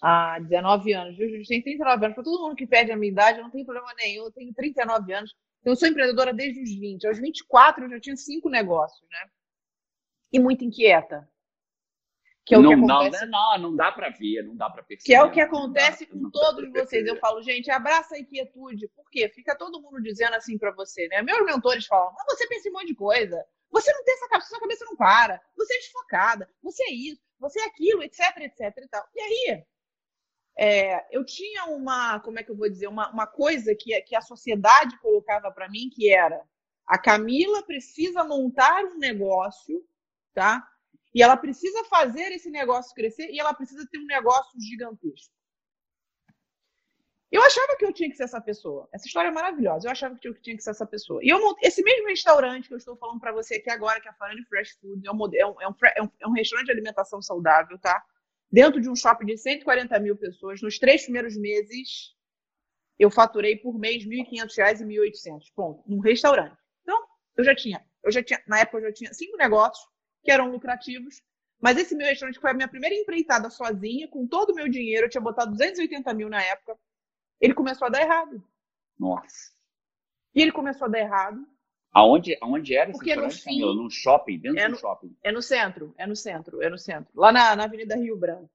há 0.00 0.38
19 0.38 0.92
anos. 0.92 1.18
Eu 1.18 1.28
tenho 1.28 1.44
39 1.44 2.04
anos. 2.04 2.14
Para 2.14 2.24
todo 2.24 2.42
mundo 2.42 2.56
que 2.56 2.66
perde 2.66 2.92
a 2.92 2.96
minha 2.96 3.10
idade, 3.10 3.38
eu 3.38 3.44
não 3.44 3.50
tenho 3.50 3.64
problema 3.64 3.92
nenhum. 3.98 4.24
Eu 4.24 4.32
tenho 4.32 4.54
39 4.54 5.12
anos. 5.12 5.34
Então, 5.60 5.72
eu 5.72 5.76
sou 5.76 5.88
empreendedora 5.88 6.32
desde 6.32 6.62
os 6.62 6.70
20. 6.70 7.06
Aos 7.06 7.18
24, 7.18 7.84
eu 7.84 7.90
já 7.90 8.00
tinha 8.00 8.16
cinco 8.16 8.48
negócios, 8.48 9.06
né? 9.10 9.28
E 10.32 10.38
muito 10.38 10.64
inquieta. 10.64 11.28
Que 12.50 12.54
é 12.56 12.58
o 12.58 12.62
não, 12.62 12.70
que 12.70 12.92
acontece... 12.92 13.26
não, 13.26 13.52
não, 13.52 13.58
não 13.58 13.76
dá 13.76 13.92
para 13.92 14.08
ver, 14.10 14.42
não 14.42 14.56
dá 14.56 14.68
para 14.68 14.82
perceber. 14.82 15.06
Que 15.06 15.14
é 15.14 15.22
o 15.22 15.30
que 15.30 15.40
acontece 15.40 16.04
dá, 16.04 16.12
com 16.12 16.30
todos 16.30 16.68
vocês. 16.70 17.06
Eu 17.06 17.16
falo, 17.16 17.40
gente, 17.42 17.70
abraça 17.70 18.16
a 18.16 18.18
inquietude. 18.18 18.88
Por 18.88 19.08
quê? 19.08 19.28
Fica 19.28 19.56
todo 19.56 19.80
mundo 19.80 20.02
dizendo 20.02 20.34
assim 20.34 20.58
para 20.58 20.72
você, 20.72 21.06
né? 21.08 21.22
Meus 21.22 21.44
mentores 21.44 21.86
falam, 21.86 22.12
mas 22.12 22.26
você 22.26 22.46
pensa 22.48 22.68
em 22.68 22.72
um 22.72 22.74
monte 22.74 22.88
de 22.88 22.94
coisa. 22.94 23.44
Você 23.70 23.92
não 23.92 24.04
tem 24.04 24.14
essa 24.14 24.28
cabeça, 24.28 24.48
sua 24.48 24.60
cabeça 24.60 24.84
não 24.84 24.96
para. 24.96 25.40
Você 25.56 25.74
é 25.74 25.78
desfocada. 25.78 26.50
Você 26.62 26.82
é 26.82 26.92
isso, 26.92 27.22
você 27.38 27.60
é 27.60 27.66
aquilo, 27.66 28.02
etc, 28.02 28.36
etc 28.38 28.76
e 28.76 28.88
tal. 28.88 29.04
E 29.14 29.20
aí, 29.20 29.64
é, 30.58 31.06
eu 31.16 31.24
tinha 31.24 31.66
uma, 31.66 32.18
como 32.20 32.38
é 32.38 32.42
que 32.42 32.50
eu 32.50 32.56
vou 32.56 32.68
dizer, 32.68 32.88
uma, 32.88 33.10
uma 33.10 33.26
coisa 33.26 33.74
que, 33.74 33.98
que 34.02 34.16
a 34.16 34.20
sociedade 34.20 34.98
colocava 34.98 35.50
para 35.50 35.68
mim, 35.68 35.88
que 35.88 36.12
era 36.12 36.42
a 36.90 36.98
Camila 36.98 37.62
precisa 37.62 38.24
montar 38.24 38.82
um 38.82 38.98
negócio, 38.98 39.80
tá? 40.34 40.68
E 41.14 41.22
ela 41.22 41.36
precisa 41.36 41.84
fazer 41.84 42.32
esse 42.32 42.50
negócio 42.50 42.94
crescer 42.94 43.30
e 43.30 43.40
ela 43.40 43.52
precisa 43.52 43.86
ter 43.90 43.98
um 43.98 44.06
negócio 44.06 44.52
gigantesco. 44.60 45.34
Eu 47.32 47.42
achava 47.42 47.76
que 47.76 47.84
eu 47.84 47.92
tinha 47.92 48.10
que 48.10 48.16
ser 48.16 48.24
essa 48.24 48.40
pessoa. 48.40 48.88
Essa 48.92 49.06
história 49.06 49.28
é 49.28 49.32
maravilhosa. 49.32 49.86
Eu 49.86 49.92
achava 49.92 50.16
que 50.16 50.26
eu 50.26 50.34
tinha 50.40 50.56
que 50.56 50.62
ser 50.62 50.70
essa 50.70 50.86
pessoa. 50.86 51.20
E 51.22 51.28
eu 51.28 51.40
montei, 51.40 51.68
esse 51.68 51.80
mesmo 51.82 52.08
restaurante 52.08 52.66
que 52.66 52.74
eu 52.74 52.78
estou 52.78 52.96
falando 52.96 53.20
para 53.20 53.32
você 53.32 53.56
aqui 53.56 53.70
agora, 53.70 54.00
que 54.00 54.08
é 54.08 54.10
a 54.10 54.14
Farane 54.14 54.44
Fresh 54.46 54.72
Food, 54.80 55.06
é 55.06 55.12
um, 55.12 55.18
é, 55.34 55.46
um, 55.46 55.60
é, 55.60 56.02
um, 56.02 56.10
é 56.20 56.26
um 56.26 56.32
restaurante 56.32 56.66
de 56.66 56.72
alimentação 56.72 57.22
saudável, 57.22 57.78
tá? 57.78 58.04
dentro 58.50 58.80
de 58.80 58.88
um 58.88 58.96
shopping 58.96 59.26
de 59.26 59.38
140 59.38 59.98
mil 60.00 60.16
pessoas, 60.16 60.60
nos 60.60 60.78
três 60.78 61.04
primeiros 61.04 61.36
meses, 61.36 62.14
eu 62.98 63.10
faturei 63.10 63.56
por 63.56 63.78
mês 63.78 64.04
R$ 64.04 64.10
1.500 64.10 64.80
e 64.80 64.84
R$ 64.84 65.10
1.800, 65.10 65.44
ponto, 65.54 65.88
num 65.88 66.00
restaurante. 66.00 66.56
Então, 66.82 67.00
eu 67.36 67.44
já 67.44 67.54
tinha, 67.54 67.84
eu 68.02 68.10
já 68.10 68.22
tinha, 68.22 68.42
na 68.46 68.60
época 68.60 68.78
eu 68.78 68.82
já 68.88 68.92
tinha 68.92 69.14
cinco 69.14 69.36
negócios 69.36 69.86
que 70.22 70.30
eram 70.30 70.50
lucrativos, 70.50 71.22
mas 71.60 71.76
esse 71.76 71.94
meu 71.94 72.06
restaurante 72.06 72.40
foi 72.40 72.50
a 72.50 72.54
minha 72.54 72.68
primeira 72.68 72.94
empreitada 72.94 73.50
sozinha, 73.50 74.08
com 74.08 74.26
todo 74.26 74.50
o 74.50 74.54
meu 74.54 74.68
dinheiro, 74.68 75.06
eu 75.06 75.10
tinha 75.10 75.20
botado 75.20 75.52
280 75.52 76.12
mil 76.14 76.28
na 76.28 76.42
época, 76.42 76.78
ele 77.40 77.54
começou 77.54 77.86
a 77.86 77.90
dar 77.90 78.02
errado. 78.02 78.42
Nossa. 78.98 79.52
E 80.34 80.42
ele 80.42 80.52
começou 80.52 80.86
a 80.86 80.90
dar 80.90 81.00
errado, 81.00 81.46
Aonde, 81.92 82.38
aonde 82.40 82.76
era 82.76 82.92
Porque 82.92 83.10
esse 83.10 83.20
restaurante? 83.20 83.60
No, 83.60 83.82
no 83.82 83.90
shopping, 83.90 84.38
dentro 84.38 84.60
é 84.60 84.68
no, 84.68 84.74
do 84.74 84.80
shopping. 84.80 85.16
É 85.22 85.32
no 85.32 85.42
centro, 85.42 85.94
é 85.98 86.06
no 86.06 86.14
centro, 86.14 86.62
é 86.62 86.70
no 86.70 86.78
centro. 86.78 87.10
Lá 87.14 87.32
na, 87.32 87.56
na 87.56 87.64
Avenida 87.64 87.96
Rio 87.96 88.16
Branco. 88.16 88.48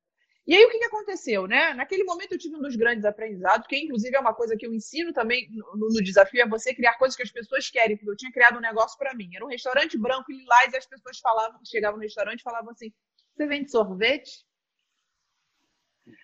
E 0.47 0.53
aí 0.53 0.63
o 0.63 0.69
que, 0.69 0.77
que 0.77 0.85
aconteceu, 0.85 1.47
né? 1.47 1.73
Naquele 1.73 2.03
momento 2.03 2.33
eu 2.33 2.37
tive 2.37 2.55
um 2.55 2.61
dos 2.61 2.75
grandes 2.75 3.03
aprendizados, 3.03 3.65
que 3.65 3.77
inclusive 3.77 4.15
é 4.15 4.19
uma 4.19 4.33
coisa 4.33 4.55
que 4.55 4.65
eu 4.65 4.73
ensino 4.73 5.11
também 5.11 5.49
no, 5.51 5.89
no 5.89 6.03
desafio, 6.03 6.41
é 6.41 6.47
você 6.47 6.73
criar 6.73 6.97
coisas 6.97 7.15
que 7.15 7.23
as 7.23 7.31
pessoas 7.31 7.69
querem, 7.69 7.97
porque 7.97 8.11
eu 8.11 8.15
tinha 8.15 8.31
criado 8.31 8.57
um 8.57 8.61
negócio 8.61 8.97
para 8.97 9.15
mim. 9.15 9.29
Era 9.35 9.43
um 9.43 9.49
restaurante 9.49 9.97
branco 9.97 10.31
e 10.31 10.37
lilás 10.37 10.71
e 10.71 10.77
as 10.77 10.85
pessoas 10.85 11.17
falavam, 11.19 11.59
chegavam 11.65 11.97
no 11.97 12.03
restaurante 12.03 12.41
e 12.41 12.43
falavam 12.43 12.71
assim, 12.71 12.93
você 13.35 13.47
vende 13.47 13.71
sorvete? 13.71 14.45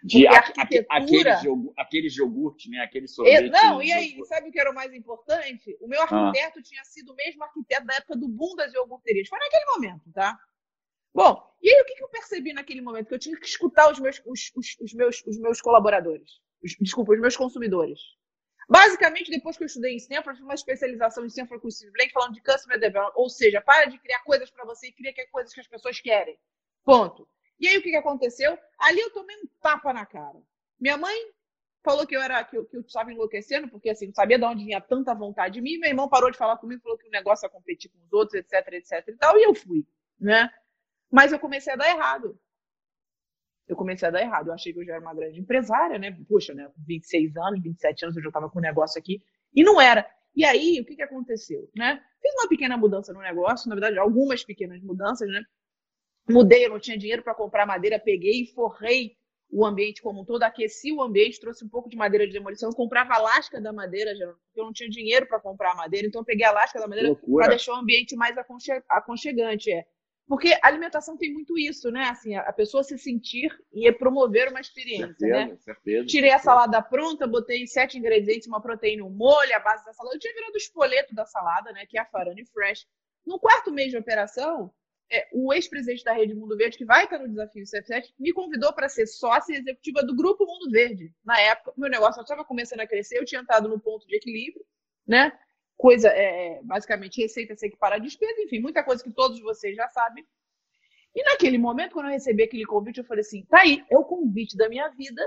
de 0.04 0.28
arquitetura... 0.28 0.86
aqueles, 0.90 1.44
iogurte, 1.44 1.82
aqueles 1.82 2.18
iogurte, 2.18 2.70
né? 2.70 2.80
Aquele 2.82 3.08
sorvete. 3.08 3.50
Não, 3.50 3.82
e 3.82 3.92
aí, 3.92 4.20
sabe 4.26 4.50
o 4.50 4.52
que 4.52 4.60
era 4.60 4.72
o 4.72 4.76
mais 4.76 4.94
importante? 4.94 5.76
O 5.82 5.88
meu 5.88 6.00
ah. 6.02 6.04
arquiteto 6.04 6.60
ah. 6.60 6.64
tinha 6.64 6.84
sido 6.84 7.12
o 7.12 7.16
mesmo 7.16 7.44
arquiteto 7.44 7.86
da 7.86 7.96
época 7.96 8.16
do 8.16 8.28
boom 8.28 8.56
das 8.56 8.72
iogurterias. 8.74 9.28
Foi 9.28 9.40
naquele 9.40 9.66
momento, 9.66 10.12
tá? 10.14 10.38
Bom, 11.14 11.42
e 11.62 11.70
aí 11.70 11.82
o 11.82 11.86
que, 11.86 11.96
que 11.96 12.04
eu 12.04 12.10
percebi 12.10 12.54
naquele 12.54 12.82
momento? 12.82 13.08
Que 13.08 13.14
eu 13.14 13.20
tinha 13.20 13.38
que 13.38 13.46
escutar 13.46 13.92
os 13.92 14.00
meus, 14.00 14.22
os, 14.26 14.52
os, 14.56 14.78
os 14.80 14.94
meus, 14.94 15.24
os 15.26 15.38
meus 15.40 15.62
colaboradores. 15.62 16.40
Os, 16.64 16.76
desculpa, 16.80 17.14
os 17.14 17.20
meus 17.20 17.36
consumidores. 17.36 18.00
Basicamente, 18.70 19.30
depois 19.30 19.58
que 19.58 19.64
eu 19.64 19.68
estudei 19.68 19.94
em 19.94 19.98
Stanford, 19.98 20.38
fiz 20.38 20.46
uma 20.46 20.54
especialização 20.54 21.24
em 21.26 21.28
Stanford 21.28 21.62
com 21.62 21.70
Steve 21.70 21.92
Blank 21.92 22.14
falando 22.14 22.34
de 22.34 22.42
Customer 22.42 22.80
Development. 22.80 23.14
Ou 23.16 23.30
seja, 23.30 23.60
para 23.60 23.86
de 23.86 24.00
criar 24.00 24.24
coisas 24.24 24.50
para 24.50 24.66
você 24.66 24.88
e 24.88 24.94
cria 24.94 25.14
coisas 25.32 25.54
que 25.54 25.60
as 25.60 25.68
pessoas 25.68 26.00
querem. 26.00 26.38
Ponto. 26.84 27.28
E 27.60 27.68
aí 27.68 27.78
o 27.78 27.84
que, 27.84 27.92
que 27.92 27.98
aconteceu? 27.98 28.58
Ali 28.80 29.00
eu 29.02 29.12
tomei 29.12 29.36
um 29.38 29.48
tapa 29.62 29.92
na 29.94 30.06
cara. 30.06 30.42
Minha 30.80 30.98
mãe 30.98 31.16
falou 31.84 32.08
que 32.08 32.16
eu 32.16 32.22
era 32.22 32.44
que 32.44 32.58
eu, 32.58 32.66
que 32.66 32.78
eu 32.78 32.82
estava 32.82 33.12
enlouquecendo, 33.12 33.68
porque 33.68 33.90
assim, 33.90 34.08
não 34.08 34.14
sabia 34.14 34.40
de 34.40 34.46
onde 34.46 34.64
vinha 34.64 34.82
tanta 34.82 35.14
vontade 35.14 35.56
de 35.56 35.62
mim. 35.62 35.78
Meu 35.78 35.90
irmão 35.90 36.10
parou 36.10 36.32
de 36.32 36.38
falar 36.38 36.58
comigo, 36.58 36.82
falou 36.82 36.98
que 36.98 37.08
o 37.08 37.12
negócio 37.12 37.46
ia 37.46 37.50
competir 37.50 37.92
com 37.92 38.00
os 38.00 38.14
outros, 38.14 38.40
etc, 38.40 38.68
etc 38.74 39.08
e 39.08 39.18
tal, 39.18 39.38
e 39.38 39.44
eu 39.44 39.54
fui, 39.54 39.86
né? 40.20 40.50
Mas 41.12 41.32
eu 41.32 41.40
comecei 41.40 41.74
a 41.74 41.76
dar 41.76 41.90
errado. 41.90 42.40
Eu 43.68 43.76
comecei 43.76 44.08
a 44.08 44.12
dar 44.12 44.22
errado. 44.22 44.48
Eu 44.48 44.54
achei 44.54 44.74
que 44.74 44.80
eu 44.80 44.86
já 44.86 44.94
era 44.94 45.02
uma 45.02 45.14
grande 45.14 45.40
empresária, 45.40 46.00
né? 46.00 46.18
Puxa, 46.28 46.54
né? 46.54 46.66
Com 46.74 46.82
26 46.86 47.36
anos, 47.38 47.62
27 47.62 48.06
anos, 48.06 48.18
eu 48.18 48.24
já 48.24 48.30
estava 48.30 48.50
com 48.50 48.60
um 48.60 48.62
negócio 48.62 49.00
aqui. 49.00 49.22
E 49.54 49.64
não 49.64 49.80
era. 49.80 50.10
E 50.36 50.46
aí, 50.46 50.80
o 50.80 50.86
que, 50.86 50.96
que 50.96 51.02
aconteceu, 51.02 51.70
né? 51.76 52.02
Fiz 52.22 52.34
uma 52.36 52.48
pequena 52.48 52.78
mudança 52.78 53.12
no 53.12 53.20
negócio, 53.20 53.68
na 53.68 53.76
verdade, 53.76 54.00
algumas 54.00 54.44
pequenas 54.44 54.82
mudanças, 54.82 55.28
né? 55.28 55.42
Mudei, 56.30 56.66
eu 56.66 56.70
não 56.70 56.80
tinha 56.80 56.98
dinheiro 56.98 57.24
para 57.24 57.36
comprar 57.36 57.66
madeira, 57.66 58.00
peguei 58.00 58.44
e 58.44 58.54
forrei 58.54 59.18
o 59.50 59.66
ambiente 59.66 60.02
como 60.02 60.22
um 60.22 60.26
todo, 60.26 60.44
aqueci 60.44 60.94
o 60.94 61.02
ambiente, 61.02 61.40
trouxe 61.40 61.66
um 61.66 61.68
pouco 61.68 61.90
de 61.90 61.98
madeira 61.98 62.26
de 62.26 62.32
demolição. 62.32 62.70
Eu 62.70 62.76
comprava 62.76 63.16
a 63.16 63.18
lasca 63.18 63.60
da 63.60 63.74
madeira, 63.74 64.12
porque 64.14 64.60
eu 64.60 64.64
não 64.64 64.72
tinha 64.72 64.90
dinheiro 64.90 65.28
para 65.28 65.42
comprar 65.42 65.74
a 65.74 65.76
madeira, 65.76 66.08
então 66.08 66.22
eu 66.22 66.26
peguei 66.26 66.46
a 66.46 66.52
lasca 66.52 66.80
da 66.80 66.88
madeira 66.88 67.14
para 67.16 67.50
deixar 67.50 67.74
o 67.74 67.76
ambiente 67.76 68.16
mais 68.16 68.38
aconche 68.38 68.72
aconchegante. 68.88 69.70
É. 69.72 69.86
Porque 70.28 70.58
a 70.62 70.68
alimentação 70.68 71.18
tem 71.18 71.34
muito 71.34 71.58
isso, 71.58 71.92
né? 71.92 72.06
Assim, 72.06 72.36
a 72.36 72.54
pessoa 72.54 72.84
se 72.84 72.98
sentir 72.98 73.52
e 73.74 73.92
promover 73.92 74.50
uma 74.50 74.62
experiência, 74.62 75.08
certeza, 75.08 75.46
né? 75.46 75.58
Certeza, 75.58 76.06
Tirei 76.06 76.30
certeza. 76.30 76.36
a 76.36 76.40
salada 76.40 76.82
pronta, 76.82 77.28
botei 77.28 77.68
sete 77.68 77.98
ingredientes, 77.98 78.48
uma 78.48 78.62
proteína, 78.62 79.04
um 79.04 79.10
molho, 79.10 79.56
a 79.56 79.60
base 79.60 79.86
da 79.86 79.94
salada. 79.94 80.16
Eu 80.16 80.20
tinha 80.20 80.34
virado 80.34 80.54
o 80.54 80.58
espoleto 80.58 81.14
da 81.14 81.26
salada, 81.26 81.72
né? 81.74 81.86
Que 81.86 81.98
é 81.98 82.02
a 82.02 82.06
Farane 82.06 82.46
Fresh. 82.46 82.88
No 83.26 83.40
quarto 83.40 83.72
mês 83.72 83.92
de 83.92 83.98
operação, 83.98 84.74
é, 85.12 85.28
o 85.34 85.54
ex-presidente 85.54 86.06
da 86.06 86.14
Rede 86.14 86.34
Mundo 86.34 86.56
Verde, 86.56 86.78
que 86.78 86.86
vai 86.86 87.04
estar 87.04 87.20
no 87.20 87.28
desafio 87.28 87.66
CF7, 87.66 88.14
me 88.18 88.32
convidou 88.32 88.72
para 88.72 88.88
ser 88.88 89.06
sócia 89.08 89.58
executiva 89.58 90.02
do 90.02 90.16
Grupo 90.16 90.46
Mundo 90.46 90.72
Verde. 90.72 91.14
Na 91.26 91.38
época, 91.40 91.74
meu 91.78 91.90
negócio 91.90 92.22
estava 92.22 92.46
começando 92.46 92.80
a 92.80 92.88
crescer, 92.88 93.18
eu 93.18 93.26
tinha 93.26 93.42
entrado 93.42 93.68
no 93.68 93.80
ponto 93.80 94.08
de 94.08 94.16
equilíbrio, 94.16 94.66
né? 95.06 95.38
Coisa, 95.82 96.10
é, 96.10 96.60
é 96.60 96.64
basicamente, 96.64 97.22
receita 97.22 97.56
sem 97.56 97.72
que 97.72 97.78
parar 97.78 97.98
despesa, 97.98 98.40
enfim, 98.42 98.60
muita 98.60 98.84
coisa 98.84 99.04
que 99.04 99.12
todos 99.12 99.42
vocês 99.42 99.76
já 99.76 99.88
sabem. 99.88 100.24
E 101.16 101.24
naquele 101.24 101.58
momento, 101.58 101.94
quando 101.94 102.06
eu 102.06 102.12
recebi 102.12 102.44
aquele 102.44 102.66
convite, 102.66 103.00
eu 103.00 103.04
falei 103.04 103.22
assim: 103.22 103.44
tá 103.46 103.62
aí, 103.62 103.84
é 103.90 103.98
o 103.98 104.06
convite 104.06 104.56
da 104.56 104.70
minha 104.70 104.88
vida. 104.90 105.22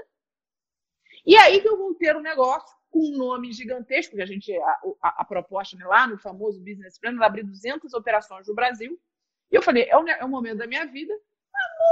E 1.27 1.37
aí 1.37 1.61
que 1.61 1.69
eu 1.69 1.77
vou 1.77 1.95
ter 1.95 2.17
um 2.17 2.21
negócio 2.21 2.75
com 2.89 3.01
um 3.01 3.17
nome 3.17 3.53
gigantesco, 3.53 4.13
porque 4.13 4.23
a 4.23 4.27
gente, 4.27 4.55
a, 4.55 4.81
a, 5.03 5.23
a 5.23 5.25
proposta 5.25 5.77
né, 5.77 5.85
lá 5.85 6.07
no 6.07 6.19
famoso 6.19 6.61
Business 6.61 6.99
Plan, 7.01 7.17
ela 7.17 7.27
abrir 7.27 7.43
200 7.43 7.93
operações 7.93 8.47
no 8.47 8.55
Brasil 8.55 8.97
e 9.51 9.57
eu 9.57 9.63
falei, 9.63 9.85
é 9.89 9.97
o, 9.97 10.09
é 10.09 10.25
o 10.25 10.29
momento 10.29 10.59
da 10.59 10.67
minha 10.67 10.87
vida, 10.87 11.13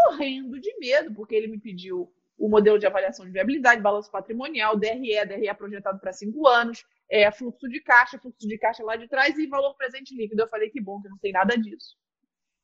morrendo 0.06 0.60
de 0.60 0.76
medo, 0.78 1.12
porque 1.14 1.34
ele 1.34 1.48
me 1.48 1.58
pediu 1.58 2.12
o 2.38 2.48
modelo 2.48 2.78
de 2.78 2.86
avaliação 2.86 3.24
de 3.24 3.30
viabilidade, 3.30 3.80
balanço 3.80 4.10
patrimonial, 4.10 4.76
DRE, 4.76 5.24
DRE 5.26 5.54
projetado 5.54 5.98
para 6.00 6.12
cinco 6.12 6.46
anos, 6.48 6.84
é, 7.12 7.30
fluxo 7.30 7.68
de 7.68 7.80
caixa, 7.80 8.18
fluxo 8.18 8.48
de 8.48 8.56
caixa 8.56 8.82
lá 8.82 8.96
de 8.96 9.06
trás 9.06 9.36
e 9.36 9.46
valor 9.46 9.74
presente 9.76 10.16
líquido. 10.16 10.42
Eu 10.42 10.48
falei 10.48 10.70
que 10.70 10.80
bom, 10.80 11.00
que 11.02 11.10
não 11.10 11.18
tem 11.18 11.30
nada 11.30 11.54
disso. 11.58 11.94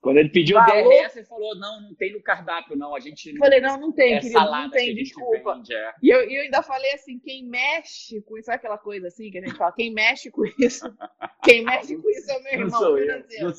Quando 0.01 0.19
ele 0.19 0.31
pediu 0.31 0.57
Valor... 0.57 0.89
DRS, 0.89 1.17
ele 1.17 1.27
falou: 1.27 1.59
não, 1.59 1.83
não 1.83 1.95
tem 1.95 2.13
no 2.13 2.23
cardápio, 2.23 2.77
não. 2.77 2.95
A 2.95 3.01
gente. 3.01 3.37
Falei, 3.37 3.61
não, 3.61 3.79
não 3.79 3.93
tem, 3.93 4.15
é 4.15 4.21
querido, 4.21 4.41
não 4.41 4.71
tem, 4.71 4.95
desculpa. 4.95 5.55
Vende, 5.57 5.75
é. 5.75 5.93
E 6.01 6.09
eu, 6.09 6.21
eu 6.21 6.43
ainda 6.43 6.63
falei 6.63 6.93
assim: 6.93 7.19
quem 7.19 7.45
mexe 7.45 8.23
com 8.23 8.39
isso, 8.39 8.47
sabe 8.47 8.57
aquela 8.57 8.79
coisa 8.79 9.09
assim 9.09 9.29
que 9.31 9.39
a 9.39 9.41
gente 9.41 9.57
fala? 9.57 9.73
Quem 9.73 9.93
mexe 9.93 10.31
com 10.31 10.45
isso, 10.59 10.87
quem 11.43 11.65
mexe 11.65 11.97
com 11.97 12.09
isso 12.11 12.31
é 12.31 12.41
meu 12.41 12.53
irmão. 12.53 12.69
Não 12.69 12.79
sou 12.79 12.99
eu, 12.99 13.25
não... 13.41 13.53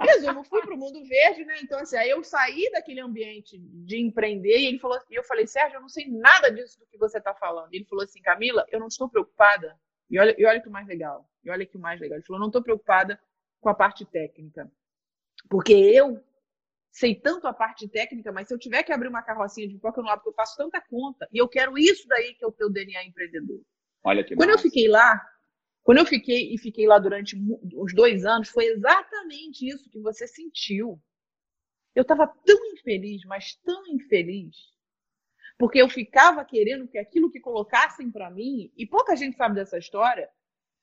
Resumo, 0.00 0.44
fui 0.44 0.62
para 0.62 0.74
o 0.74 0.78
mundo 0.78 1.04
verde, 1.04 1.44
né? 1.44 1.56
Então, 1.62 1.78
assim, 1.78 1.96
aí 1.96 2.10
eu 2.10 2.22
saí 2.24 2.70
daquele 2.72 3.00
ambiente 3.00 3.58
de 3.58 3.98
empreender 4.00 4.58
e 4.58 4.66
ele 4.66 4.78
falou, 4.78 4.98
e 5.10 5.14
eu 5.14 5.24
falei, 5.24 5.46
Sérgio, 5.46 5.76
eu 5.76 5.80
não 5.80 5.88
sei 5.88 6.08
nada 6.08 6.50
disso 6.50 6.78
do 6.78 6.86
que 6.86 6.98
você 6.98 7.18
está 7.18 7.34
falando. 7.34 7.72
E 7.72 7.76
ele 7.76 7.84
falou 7.84 8.04
assim, 8.04 8.20
Camila, 8.22 8.64
eu 8.70 8.80
não 8.80 8.88
estou 8.88 9.08
preocupada. 9.08 9.78
E 10.08 10.18
olha, 10.18 10.34
e 10.38 10.44
olha 10.44 10.60
que 10.60 10.68
o 10.68 10.72
mais 10.72 10.86
legal. 10.86 11.28
E 11.44 11.50
olha 11.50 11.66
que 11.66 11.76
o 11.76 11.80
mais 11.80 12.00
legal. 12.00 12.16
Ele 12.18 12.26
falou, 12.26 12.40
não 12.40 12.48
estou 12.48 12.62
preocupada 12.62 13.20
com 13.60 13.68
a 13.68 13.74
parte 13.74 14.04
técnica. 14.04 14.70
Porque 15.48 15.72
eu 15.72 16.22
sei 16.90 17.14
tanto 17.14 17.46
a 17.46 17.52
parte 17.52 17.88
técnica, 17.88 18.32
mas 18.32 18.48
se 18.48 18.54
eu 18.54 18.58
tiver 18.58 18.82
que 18.82 18.92
abrir 18.92 19.08
uma 19.08 19.22
carrocinha 19.22 19.68
de 19.68 19.74
pipoca, 19.74 20.00
eu 20.00 20.04
não 20.04 20.10
abro, 20.10 20.24
porque 20.24 20.30
eu 20.30 20.44
faço 20.44 20.56
tanta 20.56 20.80
conta. 20.80 21.28
E 21.32 21.38
eu 21.38 21.48
quero 21.48 21.78
isso 21.78 22.06
daí 22.08 22.34
que 22.34 22.44
é 22.44 22.48
o 22.48 22.52
teu 22.52 22.70
DNA 22.70 23.04
empreendedor. 23.04 23.60
Olha 24.02 24.24
que 24.24 24.34
Quando 24.34 24.50
massa. 24.50 24.60
eu 24.60 24.70
fiquei 24.70 24.88
lá, 24.88 25.20
quando 25.82 25.98
eu 25.98 26.06
fiquei 26.06 26.52
e 26.54 26.58
fiquei 26.58 26.86
lá 26.86 26.98
durante 26.98 27.36
uns 27.36 27.94
dois 27.94 28.24
anos, 28.24 28.48
foi 28.48 28.66
exatamente 28.66 29.66
isso 29.66 29.88
que 29.90 29.98
você 29.98 30.26
sentiu. 30.26 31.00
Eu 31.94 32.02
estava 32.02 32.26
tão 32.26 32.72
infeliz, 32.72 33.24
mas 33.24 33.54
tão 33.56 33.86
infeliz, 33.88 34.56
porque 35.58 35.80
eu 35.80 35.88
ficava 35.88 36.44
querendo 36.44 36.86
que 36.86 36.98
aquilo 36.98 37.30
que 37.30 37.40
colocassem 37.40 38.10
para 38.10 38.30
mim, 38.30 38.72
e 38.76 38.86
pouca 38.86 39.16
gente 39.16 39.36
sabe 39.36 39.54
dessa 39.54 39.78
história, 39.78 40.28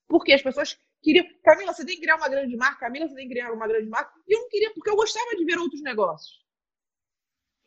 porque 0.08 0.34
as 0.34 0.41
pessoas 0.41 0.78
queriam, 1.02 1.26
Camila, 1.43 1.74
você 1.74 1.86
tem 1.86 1.95
que 1.95 2.02
criar 2.02 2.16
uma 2.16 2.30
grande 2.30 2.56
marca, 2.58 2.80
Camila, 2.80 3.08
você 3.08 3.16
tem 3.16 3.28
que 3.28 3.34
criar 3.34 3.52
uma 3.54 3.68
grande 3.68 3.89
marca, 3.89 4.12
e 4.28 4.36
eu 4.36 4.41
não 4.41 4.50
queria, 4.50 4.74
porque 4.74 4.89
eu 4.89 4.95
gostava 4.95 5.36
de 5.36 5.45
ver 5.45 5.58
outros 5.58 5.82
negócios. 5.82 6.45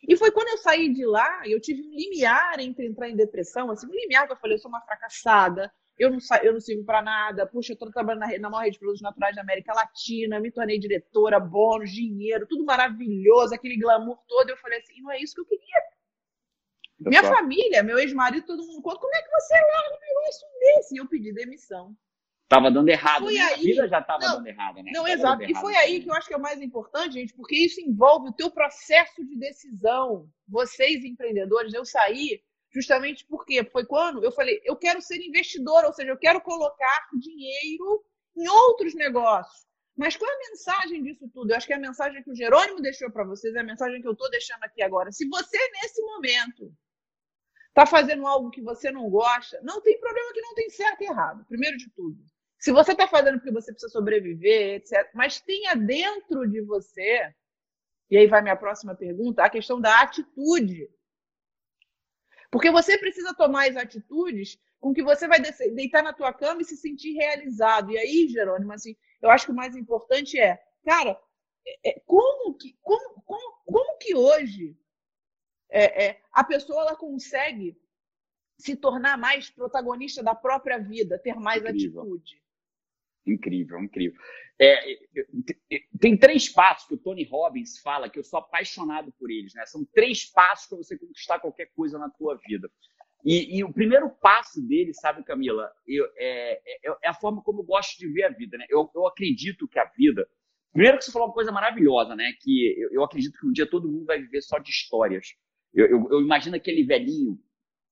E 0.03 0.17
foi 0.17 0.31
quando 0.31 0.49
eu 0.49 0.59
saí 0.59 0.93
de 0.93 1.05
lá, 1.05 1.43
eu 1.47 1.61
tive 1.61 1.83
um 1.83 1.95
limiar 1.95 2.59
entre 2.61 2.87
entrar 2.87 3.09
em 3.09 3.17
depressão, 3.17 3.71
assim, 3.71 3.87
um 3.87 3.95
limiar 3.95 4.27
que 4.27 4.33
eu 4.33 4.37
falei, 4.37 4.57
eu 4.57 4.61
sou 4.61 4.71
uma 4.71 4.81
fracassada, 4.81 5.73
eu 6.01 6.11
não, 6.11 6.19
eu 6.43 6.53
não 6.55 6.61
sirvo 6.61 6.83
para 6.83 7.03
nada, 7.03 7.47
puxa, 7.47 7.73
eu 7.73 7.75
estou 7.75 7.91
trabalhando 7.91 8.21
na, 8.21 8.39
na 8.39 8.49
maior 8.49 8.63
rede 8.63 8.73
de 8.73 8.79
produtos 8.79 9.03
naturais 9.03 9.37
da 9.37 9.43
América 9.43 9.75
Latina, 9.75 10.41
me 10.41 10.51
tornei 10.51 10.79
diretora, 10.79 11.39
bônus, 11.39 11.91
dinheiro, 11.93 12.47
tudo 12.49 12.65
maravilhoso, 12.65 13.55
aquele 13.55 13.79
glamour 13.79 14.19
todo. 14.27 14.49
Eu 14.49 14.57
falei 14.57 14.79
assim, 14.79 15.03
não 15.03 15.13
é 15.13 15.21
isso 15.21 15.35
que 15.35 15.43
eu 15.43 15.47
queria. 15.47 15.83
Minha 17.01 17.23
família, 17.23 17.83
meu 17.83 17.99
ex-marido, 17.99 18.47
todo 18.47 18.67
mundo 18.67 18.81
conta, 18.81 18.99
como 18.99 19.15
é 19.15 19.23
que 19.23 19.31
você 19.31 19.55
larga 19.55 19.97
um 19.97 20.01
negócio 20.01 20.49
desse? 20.59 20.95
E 20.95 20.99
eu 20.99 21.09
pedi 21.09 21.33
demissão. 21.35 21.95
Tava 22.49 22.71
dando 22.71 22.89
errado, 22.89 23.25
foi 23.25 23.35
né? 23.35 23.41
Aí... 23.41 23.55
A 23.55 23.57
vida 23.59 23.89
já 23.89 24.03
tava 24.03 24.27
não, 24.27 24.37
dando 24.37 24.47
errado, 24.47 24.77
né? 24.77 24.91
Não, 24.95 25.05
tava 25.05 25.13
exato. 25.13 25.43
E 25.45 25.55
foi 25.55 25.77
aí 25.77 26.03
que 26.03 26.11
eu 26.11 26.15
acho 26.15 26.29
que 26.29 26.35
é 26.35 26.37
o 26.37 26.43
mais 26.43 26.61
importante, 26.63 27.13
gente, 27.13 27.35
porque 27.35 27.57
isso 27.57 27.79
envolve 27.81 28.31
o 28.31 28.33
teu 28.33 28.51
processo 28.51 29.25
de 29.25 29.37
decisão. 29.39 30.29
Vocês, 30.49 31.05
empreendedores, 31.05 31.75
eu 31.75 31.85
saí 31.85 32.43
Justamente 32.73 33.27
porque 33.27 33.65
foi 33.65 33.85
quando 33.85 34.23
eu 34.25 34.31
falei, 34.31 34.61
eu 34.65 34.77
quero 34.77 35.03
ser 35.03 35.17
investidor, 35.17 35.85
ou 35.85 35.93
seja, 35.93 36.11
eu 36.11 36.19
quero 36.19 36.41
colocar 36.41 37.09
dinheiro 37.19 38.05
em 38.37 38.49
outros 38.49 38.95
negócios. 38.95 39.69
Mas 39.97 40.17
qual 40.17 40.31
é 40.31 40.35
a 40.35 40.51
mensagem 40.51 41.03
disso 41.03 41.29
tudo? 41.33 41.51
Eu 41.51 41.57
acho 41.57 41.67
que 41.67 41.73
é 41.73 41.77
a 41.77 41.81
mensagem 41.81 42.23
que 42.23 42.31
o 42.31 42.35
Jerônimo 42.35 42.81
deixou 42.81 43.11
para 43.11 43.25
vocês, 43.25 43.55
é 43.55 43.61
a 43.61 43.65
mensagem 43.65 44.01
que 44.01 44.07
eu 44.09 44.13
estou 44.13 44.31
deixando 44.31 44.63
aqui 44.63 44.83
agora. 44.83 45.13
Se 45.13 45.29
você, 45.29 45.59
nesse 45.73 46.01
momento, 46.03 46.73
está 47.69 47.85
fazendo 47.85 48.27
algo 48.27 48.51
que 48.51 48.63
você 48.63 48.91
não 48.91 49.11
gosta, 49.11 49.61
não 49.63 49.81
tem 49.81 49.99
problema 50.01 50.33
que 50.33 50.41
não 50.41 50.55
tem 50.55 50.71
certo 50.71 51.03
e 51.03 51.07
errado, 51.07 51.45
primeiro 51.47 51.77
de 51.77 51.91
tudo. 51.91 52.19
Se 52.59 52.73
você 52.73 52.93
está 52.93 53.09
fazendo 53.09 53.39
porque 53.39 53.53
você 53.53 53.73
precisa 53.73 53.91
sobreviver, 53.91 54.77
etc., 54.77 55.11
mas 55.15 55.41
tenha 55.41 55.75
dentro 55.75 56.49
de 56.49 56.61
você, 56.63 57.35
e 58.11 58.17
aí 58.17 58.27
vai 58.27 58.43
minha 58.43 58.57
próxima 58.57 58.95
pergunta, 58.95 59.43
a 59.43 59.51
questão 59.51 59.81
da 59.81 60.01
atitude. 60.01 60.89
Porque 62.51 62.71
você 62.71 62.99
precisa 62.99 63.35
tomar 63.35 63.69
as 63.69 63.77
atitudes 63.77 64.59
com 64.81 64.93
que 64.93 65.03
você 65.03 65.29
vai 65.29 65.41
deitar 65.41 66.03
na 66.03 66.13
tua 66.13 66.33
cama 66.33 66.63
e 66.63 66.65
se 66.65 66.77
sentir 66.77 67.13
realizado. 67.13 67.93
E 67.93 67.99
aí, 67.99 68.29
Jerônimo, 68.29 68.73
assim, 68.73 68.97
eu 69.23 69.31
acho 69.31 69.47
que 69.47 69.53
o 69.53 69.55
mais 69.55 69.77
importante 69.77 70.39
é, 70.39 70.61
cara, 70.85 71.21
é, 71.67 71.91
é, 71.91 72.01
como, 72.07 72.55
que, 72.55 72.77
como, 72.83 73.23
como, 73.23 73.63
como 73.65 73.99
que 73.99 74.15
hoje 74.15 74.77
é, 75.69 76.07
é, 76.07 76.23
a 76.33 76.43
pessoa 76.43 76.83
ela 76.83 76.97
consegue 76.97 77.79
se 78.59 78.77
tornar 78.77 79.17
mais 79.17 79.49
protagonista 79.51 80.23
da 80.23 80.35
própria 80.35 80.79
vida, 80.79 81.19
ter 81.19 81.35
mais 81.35 81.63
Incrível. 81.63 82.03
atitude? 82.03 82.43
Incrível, 83.27 83.79
incrível. 83.81 84.21
É, 84.63 84.99
tem 85.99 86.19
três 86.19 86.51
passos 86.51 86.87
que 86.87 86.93
o 86.93 86.99
Tony 86.99 87.25
Robbins 87.25 87.79
fala 87.79 88.11
que 88.11 88.19
eu 88.19 88.25
sou 88.25 88.41
apaixonado 88.41 89.11
por 89.19 89.31
eles, 89.31 89.55
né? 89.55 89.65
São 89.65 89.87
três 89.95 90.31
passos 90.31 90.69
para 90.69 90.77
você 90.77 90.99
conquistar 90.99 91.41
qualquer 91.41 91.71
coisa 91.75 91.99
na 91.99 92.11
tua 92.11 92.37
vida. 92.47 92.71
E, 93.25 93.59
e, 93.59 93.65
o 93.65 93.73
primeiro 93.73 94.11
passo 94.11 94.61
dele, 94.61 94.93
sabe, 94.93 95.25
Camila, 95.25 95.71
eu, 95.87 96.05
é, 96.17 96.61
é, 96.67 96.91
é, 97.05 97.09
a 97.09 97.15
forma 97.15 97.43
como 97.43 97.61
eu 97.61 97.65
gosto 97.65 97.99
de 97.99 98.07
ver 98.09 98.25
a 98.25 98.29
vida, 98.29 98.59
né? 98.59 98.67
Eu, 98.69 98.91
eu 98.95 99.07
acredito 99.07 99.67
que 99.67 99.79
a 99.79 99.85
vida. 99.97 100.29
Primeiro 100.73 100.99
que 100.99 101.05
você 101.05 101.13
falou 101.13 101.29
uma 101.29 101.35
coisa 101.35 101.51
maravilhosa, 101.51 102.15
né? 102.15 102.33
Que 102.41 102.79
eu, 102.79 102.91
eu 102.93 103.05
acredito 103.05 103.39
que 103.39 103.47
um 103.47 103.53
dia 103.53 103.69
todo 103.69 103.91
mundo 103.91 104.05
vai 104.05 104.21
viver 104.21 104.43
só 104.43 104.59
de 104.59 104.71
histórias. 104.71 105.35
Eu, 105.73 105.87
eu 106.11 106.21
imagino 106.21 106.57
aquele 106.57 106.85
velhinho, 106.85 107.39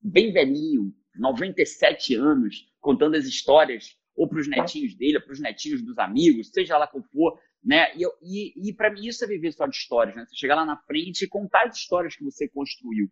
bem 0.03 0.33
velhinho, 0.33 0.95
97 1.14 2.14
anos, 2.14 2.71
contando 2.79 3.16
as 3.16 3.25
histórias 3.25 3.97
ou 4.19 4.29
para 4.29 4.41
os 4.41 4.49
netinhos 4.49 4.97
dele, 4.97 5.21
para 5.21 5.33
os 5.33 5.39
netinhos 5.39 5.81
dos 5.81 5.97
amigos, 5.97 6.49
seja 6.49 6.77
lá 6.77 6.89
como 6.89 7.05
for, 7.05 7.39
né? 7.64 7.95
E, 7.95 8.05
e, 8.21 8.69
e 8.69 8.75
para 8.75 8.93
mim 8.93 9.07
isso 9.07 9.25
é 9.25 9.29
viver 9.29 9.53
só 9.53 9.64
de 9.64 9.77
histórias, 9.77 10.16
né? 10.16 10.27
Você 10.27 10.35
chegar 10.35 10.57
lá 10.57 10.66
na 10.66 10.77
frente 10.77 11.23
e 11.23 11.29
contar 11.29 11.69
as 11.69 11.77
histórias 11.77 12.16
que 12.16 12.25
você 12.25 12.49
construiu. 12.49 13.09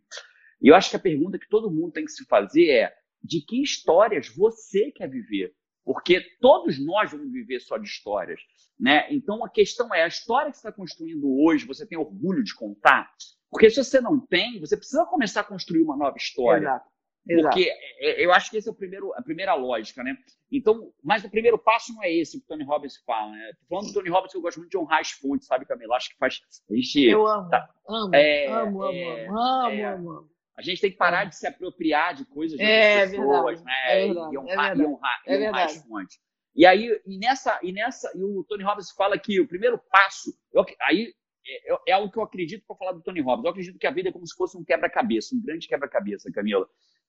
E 0.61 0.69
eu 0.69 0.75
acho 0.75 0.91
que 0.91 0.97
a 0.97 1.01
pergunta 1.01 1.39
que 1.39 1.49
todo 1.49 1.71
mundo 1.71 1.93
tem 1.93 2.05
que 2.05 2.11
se 2.11 2.25
fazer 2.25 2.71
é 2.71 2.93
de 3.23 3.41
que 3.41 3.63
histórias 3.63 4.29
você 4.29 4.91
quer 4.91 5.09
viver? 5.09 5.55
Porque 5.85 6.21
todos 6.41 6.85
nós 6.85 7.13
vamos 7.13 7.31
viver 7.31 7.61
só 7.61 7.79
de 7.79 7.87
histórias, 7.87 8.41
né? 8.79 9.07
Então 9.15 9.45
a 9.45 9.49
questão 9.49 9.95
é 9.95 10.03
a 10.03 10.09
história 10.09 10.51
que 10.51 10.57
você 10.57 10.67
está 10.67 10.73
construindo 10.73 11.25
hoje, 11.41 11.65
você 11.65 11.87
tem 11.87 11.97
orgulho 11.97 12.43
de 12.43 12.53
contar? 12.53 13.09
Porque 13.49 13.71
se 13.71 13.83
você 13.83 14.01
não 14.01 14.19
tem, 14.19 14.59
você 14.59 14.77
precisa 14.77 15.07
começar 15.07 15.43
a 15.43 15.45
construir 15.45 15.83
uma 15.83 15.97
nova 15.97 16.17
história. 16.17 16.67
Exato. 16.67 16.96
Porque 17.27 17.69
é, 17.69 18.23
é, 18.23 18.25
eu 18.25 18.33
acho 18.33 18.51
que 18.51 18.57
esse 18.57 18.69
é 18.69 18.71
o 18.71 18.75
primeiro, 18.75 19.13
a 19.15 19.23
primeira 19.23 19.55
lógica, 19.55 20.03
né? 20.03 20.17
Então, 20.51 20.93
mas 21.03 21.25
o 21.25 21.31
primeiro 21.31 21.59
passo 21.59 21.93
não 21.93 22.05
é 22.05 22.13
esse 22.13 22.39
que 22.39 22.45
o 22.45 22.49
Tony 22.49 22.65
Robbins 22.65 22.97
fala, 23.05 23.33
né? 23.33 23.53
Tô 23.61 23.67
falando 23.67 23.89
do 23.89 23.93
Tony 23.95 24.09
Robbins, 24.09 24.35
eu 24.35 24.41
gosto 24.41 24.59
muito 24.59 24.71
de 24.71 24.79
honrar 24.79 25.01
as 25.01 25.11
fontes, 25.11 25.49
sabe, 25.49 25.67
Camila? 25.67 25.97
Acho 25.97 26.11
que 26.11 26.17
faz. 26.19 26.41
A 26.71 26.75
gente, 26.75 27.03
eu 27.03 27.27
amo, 27.27 27.51
tá, 27.51 27.69
amo, 27.89 28.15
é, 28.15 28.47
amo, 28.47 28.83
amo, 28.83 28.93
é, 28.93 29.27
amo, 29.27 29.39
amo, 29.39 29.71
é, 29.71 29.85
amo, 29.85 30.11
amo. 30.11 30.31
A 30.57 30.63
gente 30.63 30.81
tem 30.81 30.91
que 30.91 30.97
parar 30.97 31.25
de 31.25 31.37
se 31.37 31.47
apropriar 31.47 32.15
de 32.15 32.25
coisas 32.27 32.57
de 32.57 32.65
é, 32.65 33.09
pessoas, 33.09 33.63
né? 33.63 33.73
É 33.89 34.07
verdade, 34.07 34.35
e 34.35 34.39
honrar, 34.39 34.73
é 34.73 34.81
e 34.81 34.87
honrar, 34.87 35.23
e 35.27 35.49
honrar 35.49 35.65
as 35.65 35.77
fontes. 35.83 36.19
E 36.55 36.65
aí, 36.65 37.01
e 37.07 37.19
nessa, 37.19 37.59
e 37.63 37.73
nessa, 37.73 38.11
e 38.17 38.23
o 38.23 38.43
Tony 38.45 38.65
Robbins 38.65 38.91
fala 38.93 39.19
que 39.19 39.39
o 39.39 39.47
primeiro 39.47 39.79
passo, 39.91 40.31
eu, 40.55 40.65
aí 40.81 41.13
é, 41.47 41.91
é 41.91 41.93
algo 41.93 42.11
que 42.11 42.19
eu 42.19 42.23
acredito 42.23 42.65
para 42.67 42.77
falar 42.77 42.93
do 42.93 43.03
Tony 43.03 43.21
Robbins. 43.21 43.45
Eu 43.45 43.51
acredito 43.51 43.79
que 43.79 43.87
a 43.87 43.91
vida 43.91 44.09
é 44.09 44.13
como 44.13 44.27
se 44.27 44.35
fosse 44.35 44.57
um 44.57 44.65
quebra-cabeça, 44.65 45.35
um 45.35 45.43
grande 45.43 45.69
quebra-cabeça, 45.69 46.31
Camila. 46.33 46.67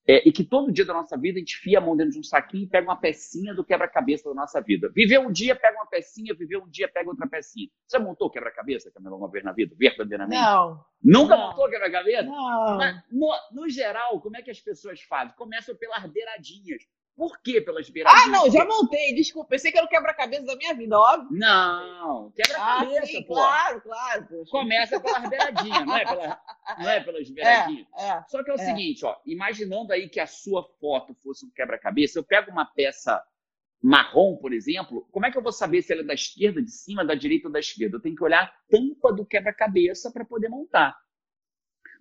É, 0.10 0.28
e 0.28 0.32
que 0.32 0.44
todo 0.44 0.72
dia 0.72 0.86
da 0.86 0.94
nossa 0.94 1.18
vida 1.18 1.38
a 1.38 1.40
gente 1.40 1.58
fia 1.58 1.80
a 1.80 1.82
mão 1.82 1.98
dentro 1.98 2.14
de 2.14 2.20
um 2.20 2.24
saquinho 2.24 2.64
e 2.64 2.68
pega 2.68 2.88
uma 2.88 2.96
pecinha 2.96 3.54
do 3.54 3.62
quebra-cabeça 3.64 4.30
da 4.30 4.36
nossa 4.36 4.62
vida. 4.62 4.90
Viver 4.96 5.20
um 5.20 5.30
dia, 5.30 5.54
pega 5.54 5.76
uma 5.78 5.86
pecinha, 5.86 6.34
viver 6.34 6.58
um 6.58 6.70
dia, 6.70 6.88
pega 6.88 7.10
outra 7.10 7.28
pecinha. 7.28 7.68
Você 7.86 8.00
montou 8.00 8.30
quebra-cabeça, 8.30 8.90
Camila, 8.90 9.16
alguma 9.16 9.30
vez 9.30 9.44
na 9.44 9.52
vida? 9.52 9.76
Verdadeiramente? 9.78 10.42
Não. 10.42 10.82
Nunca 11.04 11.36
não. 11.36 11.50
montou 11.50 11.70
quebra-cabeça? 11.70 12.24
Não. 12.24 12.78
Mas, 12.78 13.04
no, 13.12 13.30
no, 13.52 13.70
geral, 13.70 14.22
como 14.22 14.38
é 14.38 14.42
que 14.42 14.50
as 14.50 14.62
pessoas 14.62 15.02
fazem? 15.02 15.36
Começam 15.36 15.76
pelas 15.76 16.06
beiradinhas. 16.06 16.84
Por 17.18 17.42
que 17.42 17.60
pelas 17.60 17.90
beiradinhas? 17.90 18.28
Ah, 18.28 18.30
não, 18.30 18.52
já 18.52 18.64
montei, 18.64 19.16
desculpa. 19.16 19.50
Pensei 19.50 19.72
que 19.72 19.78
era 19.80 19.88
o 19.88 19.90
quebra-cabeça 19.90 20.46
da 20.46 20.56
minha 20.56 20.76
vida, 20.76 21.00
óbvio. 21.00 21.30
Não, 21.32 22.32
quebra-cabeça, 22.36 23.18
ah, 23.18 23.24
pô. 23.26 23.34
Claro, 23.34 23.82
claro. 23.82 24.28
Poxa. 24.28 24.52
Começa 24.52 25.00
pelas 25.00 25.28
beiradinhas, 25.28 25.84
não 25.84 25.98
é, 25.98 26.06
pela, 26.06 26.42
não 26.78 26.90
é 26.90 27.00
pelas 27.00 27.30
beiradinhas. 27.32 27.88
É, 27.98 28.10
é, 28.10 28.24
Só 28.28 28.44
que 28.44 28.52
é 28.52 28.54
o 28.54 28.62
é. 28.62 28.66
seguinte, 28.66 29.04
ó, 29.04 29.16
imaginando 29.26 29.92
aí 29.92 30.08
que 30.08 30.20
a 30.20 30.28
sua 30.28 30.64
foto 30.80 31.16
fosse 31.16 31.44
um 31.44 31.50
quebra-cabeça, 31.50 32.20
eu 32.20 32.24
pego 32.24 32.52
uma 32.52 32.66
peça 32.66 33.20
marrom, 33.82 34.36
por 34.38 34.54
exemplo, 34.54 35.08
como 35.12 35.26
é 35.26 35.32
que 35.32 35.38
eu 35.40 35.42
vou 35.42 35.52
saber 35.52 35.82
se 35.82 35.94
ela 35.94 36.04
é 36.04 36.06
da 36.06 36.14
esquerda, 36.14 36.62
de 36.62 36.72
cima, 36.72 37.04
da 37.04 37.16
direita 37.16 37.48
ou 37.48 37.52
da 37.52 37.60
esquerda? 37.60 37.98
Eu 37.98 38.02
tenho 38.02 38.16
que 38.16 38.24
olhar 38.24 38.44
a 38.44 38.54
tampa 38.70 39.12
do 39.12 39.26
quebra-cabeça 39.26 40.12
para 40.12 40.24
poder 40.24 40.50
montar. 40.50 40.96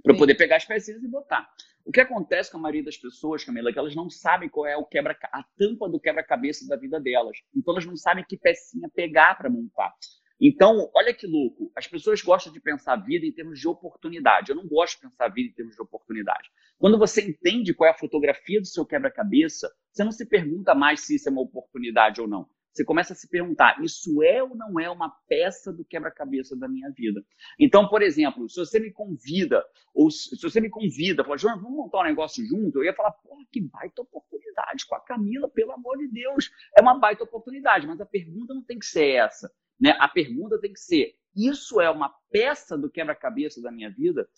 Para 0.02 0.14
poder 0.14 0.34
pegar 0.34 0.56
as 0.56 0.64
pecinhas 0.66 1.02
e 1.02 1.08
botar. 1.08 1.48
O 1.86 1.92
que 1.92 2.00
acontece 2.00 2.50
com 2.50 2.58
a 2.58 2.60
maioria 2.60 2.82
das 2.82 2.96
pessoas, 2.96 3.44
Camila, 3.44 3.70
é 3.70 3.72
que 3.72 3.78
elas 3.78 3.94
não 3.94 4.10
sabem 4.10 4.48
qual 4.48 4.66
é 4.66 4.76
o 4.76 4.84
quebra, 4.84 5.16
a 5.32 5.44
tampa 5.56 5.88
do 5.88 6.00
quebra-cabeça 6.00 6.66
da 6.66 6.76
vida 6.76 6.98
delas. 7.00 7.38
Então 7.54 7.72
elas 7.72 7.86
não 7.86 7.96
sabem 7.96 8.24
que 8.28 8.36
pecinha 8.36 8.90
pegar 8.92 9.36
para 9.36 9.48
montar. 9.48 9.94
Então, 10.40 10.90
olha 10.92 11.14
que 11.14 11.28
louco. 11.28 11.70
As 11.76 11.86
pessoas 11.86 12.20
gostam 12.20 12.52
de 12.52 12.60
pensar 12.60 12.94
a 12.94 12.96
vida 12.96 13.24
em 13.24 13.30
termos 13.30 13.60
de 13.60 13.68
oportunidade. 13.68 14.50
Eu 14.50 14.56
não 14.56 14.66
gosto 14.66 14.96
de 14.96 15.08
pensar 15.08 15.26
a 15.26 15.28
vida 15.28 15.48
em 15.48 15.54
termos 15.54 15.76
de 15.76 15.80
oportunidade. 15.80 16.50
Quando 16.76 16.98
você 16.98 17.22
entende 17.22 17.72
qual 17.72 17.88
é 17.88 17.92
a 17.92 17.96
fotografia 17.96 18.60
do 18.60 18.66
seu 18.66 18.84
quebra-cabeça, 18.84 19.72
você 19.92 20.02
não 20.02 20.10
se 20.10 20.26
pergunta 20.26 20.74
mais 20.74 21.02
se 21.02 21.14
isso 21.14 21.28
é 21.28 21.32
uma 21.32 21.40
oportunidade 21.40 22.20
ou 22.20 22.26
não. 22.26 22.48
Você 22.76 22.84
começa 22.84 23.14
a 23.14 23.16
se 23.16 23.28
perguntar: 23.28 23.82
isso 23.82 24.22
é 24.22 24.42
ou 24.42 24.54
não 24.54 24.78
é 24.78 24.88
uma 24.90 25.10
peça 25.28 25.72
do 25.72 25.84
quebra-cabeça 25.84 26.56
da 26.56 26.68
minha 26.68 26.90
vida? 26.90 27.24
Então, 27.58 27.88
por 27.88 28.02
exemplo, 28.02 28.48
se 28.48 28.58
você 28.58 28.78
me 28.78 28.92
convida, 28.92 29.64
ou 29.94 30.10
se 30.10 30.40
você 30.40 30.60
me 30.60 30.68
convida, 30.68 31.24
fala, 31.24 31.38
João, 31.38 31.60
vamos 31.60 31.76
montar 31.76 32.00
um 32.00 32.04
negócio 32.04 32.44
junto, 32.46 32.78
eu 32.78 32.84
ia 32.84 32.94
falar, 32.94 33.12
porra, 33.12 33.42
que 33.50 33.60
baita 33.60 34.02
oportunidade 34.02 34.86
com 34.86 34.94
a 34.94 35.00
Camila, 35.00 35.48
pelo 35.48 35.72
amor 35.72 35.96
de 35.98 36.08
Deus. 36.08 36.50
É 36.76 36.82
uma 36.82 36.98
baita 36.98 37.24
oportunidade, 37.24 37.86
mas 37.86 38.00
a 38.00 38.06
pergunta 38.06 38.52
não 38.52 38.62
tem 38.62 38.78
que 38.78 38.86
ser 38.86 39.16
essa. 39.16 39.50
Né? 39.80 39.96
A 39.98 40.08
pergunta 40.08 40.60
tem 40.60 40.72
que 40.72 40.80
ser: 40.80 41.14
isso 41.34 41.80
é 41.80 41.90
uma 41.90 42.14
peça 42.30 42.76
do 42.76 42.90
quebra-cabeça 42.90 43.60
da 43.62 43.72
minha 43.72 43.90
vida? 43.90 44.28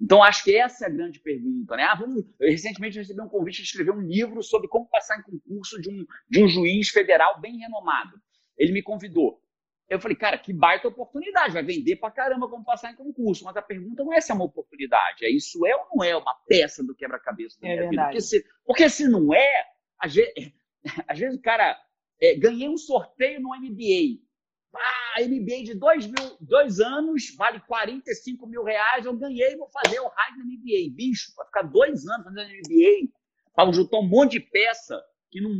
Então, 0.00 0.22
acho 0.22 0.44
que 0.44 0.56
essa 0.56 0.84
é 0.84 0.88
a 0.88 0.92
grande 0.92 1.18
pergunta. 1.20 1.76
Né? 1.76 1.82
Ah, 1.82 1.94
vamos... 1.94 2.24
Eu 2.38 2.50
recentemente 2.50 2.98
recebi 2.98 3.20
um 3.20 3.28
convite 3.28 3.56
de 3.56 3.62
escrever 3.64 3.90
um 3.90 4.00
livro 4.00 4.42
sobre 4.42 4.68
como 4.68 4.88
passar 4.88 5.18
em 5.18 5.22
concurso 5.22 5.80
de 5.80 5.90
um, 5.90 6.06
de 6.28 6.42
um 6.42 6.48
juiz 6.48 6.88
federal 6.88 7.40
bem 7.40 7.58
renomado. 7.58 8.20
Ele 8.56 8.72
me 8.72 8.82
convidou. 8.82 9.40
Eu 9.88 9.98
falei, 9.98 10.16
cara, 10.16 10.36
que 10.36 10.52
baita 10.52 10.86
oportunidade, 10.86 11.54
vai 11.54 11.62
vender 11.62 11.96
pra 11.96 12.10
caramba 12.10 12.48
como 12.48 12.64
passar 12.64 12.92
em 12.92 12.96
concurso. 12.96 13.44
Mas 13.44 13.56
a 13.56 13.62
pergunta 13.62 14.04
não 14.04 14.12
é 14.12 14.20
se 14.20 14.30
é 14.30 14.34
uma 14.34 14.44
oportunidade, 14.44 15.24
é 15.24 15.30
isso 15.30 15.66
é 15.66 15.74
ou 15.74 15.86
não 15.94 16.04
é 16.04 16.14
uma 16.14 16.34
peça 16.46 16.84
do 16.84 16.94
quebra-cabeça 16.94 17.58
da 17.60 17.68
é 17.68 17.70
minha 17.70 17.88
verdade. 17.88 17.96
vida. 17.96 18.06
Porque 18.08 18.20
se, 18.20 18.44
porque 18.66 18.90
se 18.90 19.08
não 19.08 19.32
é, 19.32 19.64
às 19.98 20.14
vezes, 20.14 20.32
às 21.08 21.18
vezes 21.18 21.38
o 21.38 21.42
cara 21.42 21.76
é, 22.20 22.34
ganhei 22.34 22.68
um 22.68 22.76
sorteio 22.76 23.40
no 23.40 23.56
MBA. 23.56 24.20
Ah, 24.74 25.20
MBA 25.22 25.64
de 25.64 25.74
dois, 25.74 26.06
mil, 26.06 26.36
dois 26.40 26.80
anos, 26.80 27.34
vale 27.36 27.60
45 27.60 28.46
mil 28.46 28.62
reais. 28.62 29.04
Eu 29.04 29.16
ganhei, 29.16 29.56
vou 29.56 29.68
fazer 29.70 29.98
o 30.00 30.08
raio 30.08 30.36
do 30.36 30.44
MBA. 30.44 30.94
Bicho, 30.94 31.32
vai 31.36 31.46
ficar 31.46 31.62
dois 31.62 32.06
anos 32.06 32.24
fazendo 32.24 32.48
MBA, 32.48 33.12
para 33.54 33.72
juntar 33.72 33.98
um 33.98 34.08
monte 34.08 34.32
de 34.32 34.40
peça 34.40 35.02
que 35.30 35.40
não 35.40 35.50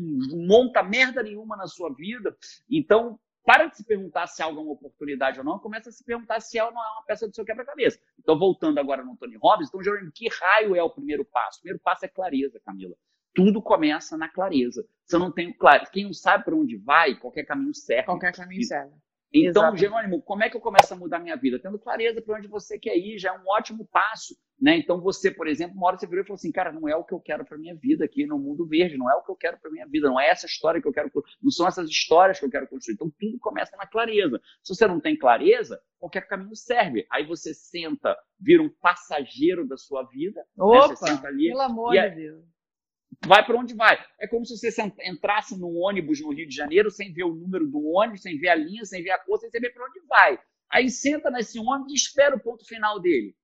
monta 0.47 0.83
merda 0.83 1.23
nenhuma 1.23 1.57
na 1.57 1.67
sua 1.67 1.93
vida. 1.93 2.37
Então, 2.71 3.19
para 3.45 3.67
de 3.67 3.79
se 3.79 3.85
perguntar 3.85 4.27
se 4.27 4.43
algo 4.43 4.61
é 4.61 4.63
uma 4.63 4.73
oportunidade 4.73 5.39
ou 5.39 5.45
não, 5.45 5.59
começa 5.59 5.89
a 5.89 5.93
se 5.93 6.05
perguntar 6.05 6.41
se 6.41 6.59
ela 6.59 6.71
não 6.71 6.85
é 6.85 6.89
uma 6.93 7.05
peça 7.05 7.27
do 7.27 7.35
seu 7.35 7.45
quebra-cabeça. 7.45 7.99
Então, 8.19 8.39
voltando 8.39 8.79
agora 8.79 9.03
no 9.03 9.17
Tony 9.17 9.37
Robbins, 9.37 9.69
então, 9.69 9.83
Jeremy, 9.83 10.13
que 10.13 10.29
raio 10.29 10.77
é 10.77 10.83
o 10.83 10.91
primeiro 10.91 11.25
passo? 11.25 11.59
O 11.59 11.63
primeiro 11.63 11.81
passo 11.83 12.05
é 12.05 12.09
clareza, 12.09 12.61
Camila. 12.61 12.95
Tudo 13.35 13.63
começa 13.63 14.17
na 14.17 14.29
clareza. 14.29 14.85
Se 15.05 15.17
eu 15.17 15.21
não 15.21 15.33
tenho 15.33 15.57
clareza, 15.57 15.91
quem 15.91 16.05
não 16.05 16.13
sabe 16.13 16.45
para 16.45 16.57
onde 16.57 16.77
vai, 16.77 17.15
qualquer 17.15 17.45
caminho 17.45 17.75
serve. 17.75 18.05
Qualquer 18.05 18.35
caminho 18.35 18.63
serve. 18.65 18.93
Então, 19.33 19.63
Exatamente. 19.63 19.81
Jerônimo, 19.81 20.23
como 20.23 20.43
é 20.43 20.49
que 20.49 20.57
eu 20.57 20.61
começo 20.61 20.93
a 20.93 20.97
mudar 20.97 21.19
minha 21.19 21.37
vida? 21.37 21.59
Tendo 21.59 21.79
clareza 21.79 22.23
para 22.23 22.39
onde 22.39 22.49
você 22.49 22.79
quer 22.79 22.97
ir, 22.97 23.19
já 23.19 23.31
é 23.31 23.39
um 23.39 23.47
ótimo 23.47 23.87
passo. 23.87 24.35
Né? 24.61 24.79
Então, 24.79 25.01
você, 25.01 25.31
por 25.31 25.47
exemplo, 25.47 25.77
uma 25.77 25.87
hora 25.87 25.99
você 25.99 26.07
virou 26.07 26.25
e 26.25 26.27
falou 26.27 26.37
assim: 26.37 26.51
cara, 26.51 26.73
não 26.73 26.89
é 26.89 26.97
o 26.97 27.05
que 27.05 27.13
eu 27.13 27.21
quero 27.21 27.45
para 27.45 27.59
minha 27.59 27.77
vida 27.77 28.05
aqui 28.05 28.27
no 28.27 28.39
mundo 28.39 28.67
verde, 28.67 28.97
não 28.97 29.11
é 29.11 29.15
o 29.15 29.23
que 29.23 29.31
eu 29.31 29.37
quero 29.37 29.59
para 29.59 29.71
minha 29.71 29.87
vida, 29.87 30.09
não 30.09 30.19
é 30.19 30.29
essa 30.29 30.47
história 30.47 30.81
que 30.81 30.89
eu 30.89 30.93
quero, 30.93 31.11
não 31.43 31.51
são 31.51 31.69
essas 31.69 31.89
histórias 31.89 32.41
que 32.41 32.47
eu 32.47 32.51
quero 32.51 32.67
construir. 32.67 32.95
Então, 32.95 33.13
tudo 33.19 33.39
começa 33.39 33.77
na 33.77 33.87
clareza. 33.87 34.41
Se 34.63 34.75
você 34.75 34.87
não 34.87 34.99
tem 34.99 35.17
clareza, 35.17 35.79
qualquer 35.99 36.27
caminho 36.27 36.57
serve. 36.57 37.07
Aí 37.13 37.25
você 37.27 37.53
senta, 37.53 38.17
vira 38.41 38.63
um 38.63 38.71
passageiro 38.81 39.67
da 39.67 39.77
sua 39.77 40.05
vida. 40.05 40.43
Opa, 40.59 40.89
né? 40.89 40.97
você 40.97 41.07
senta 41.07 41.29
ali, 41.29 41.49
pelo 41.49 41.61
amor 41.61 41.93
de 41.93 42.11
Deus 42.15 42.58
vai 43.27 43.45
para 43.45 43.59
onde 43.59 43.75
vai. 43.75 43.99
É 44.21 44.27
como 44.27 44.45
se 44.45 44.57
você 44.57 44.71
entrasse 45.05 45.59
num 45.59 45.77
ônibus 45.77 46.21
no 46.21 46.33
Rio 46.33 46.49
de 46.49 46.55
Janeiro 46.55 46.91
sem 46.91 47.13
ver 47.13 47.25
o 47.25 47.35
número 47.35 47.67
do 47.67 47.83
ônibus, 47.85 48.23
sem 48.23 48.39
ver 48.39 48.49
a 48.49 48.55
linha, 48.55 48.85
sem 48.85 49.03
ver 49.03 49.11
a 49.11 49.19
cor, 49.19 49.39
sem 49.39 49.51
saber 49.51 49.71
para 49.71 49.87
onde 49.87 50.01
vai. 50.07 50.39
Aí 50.71 50.91
senta 50.91 51.31
nesse 51.31 51.59
ônibus 51.59 51.93
e 51.93 51.97
espera 51.97 52.37
o 52.37 52.41
ponto 52.41 52.65
final 52.67 53.01
dele. 53.01 53.35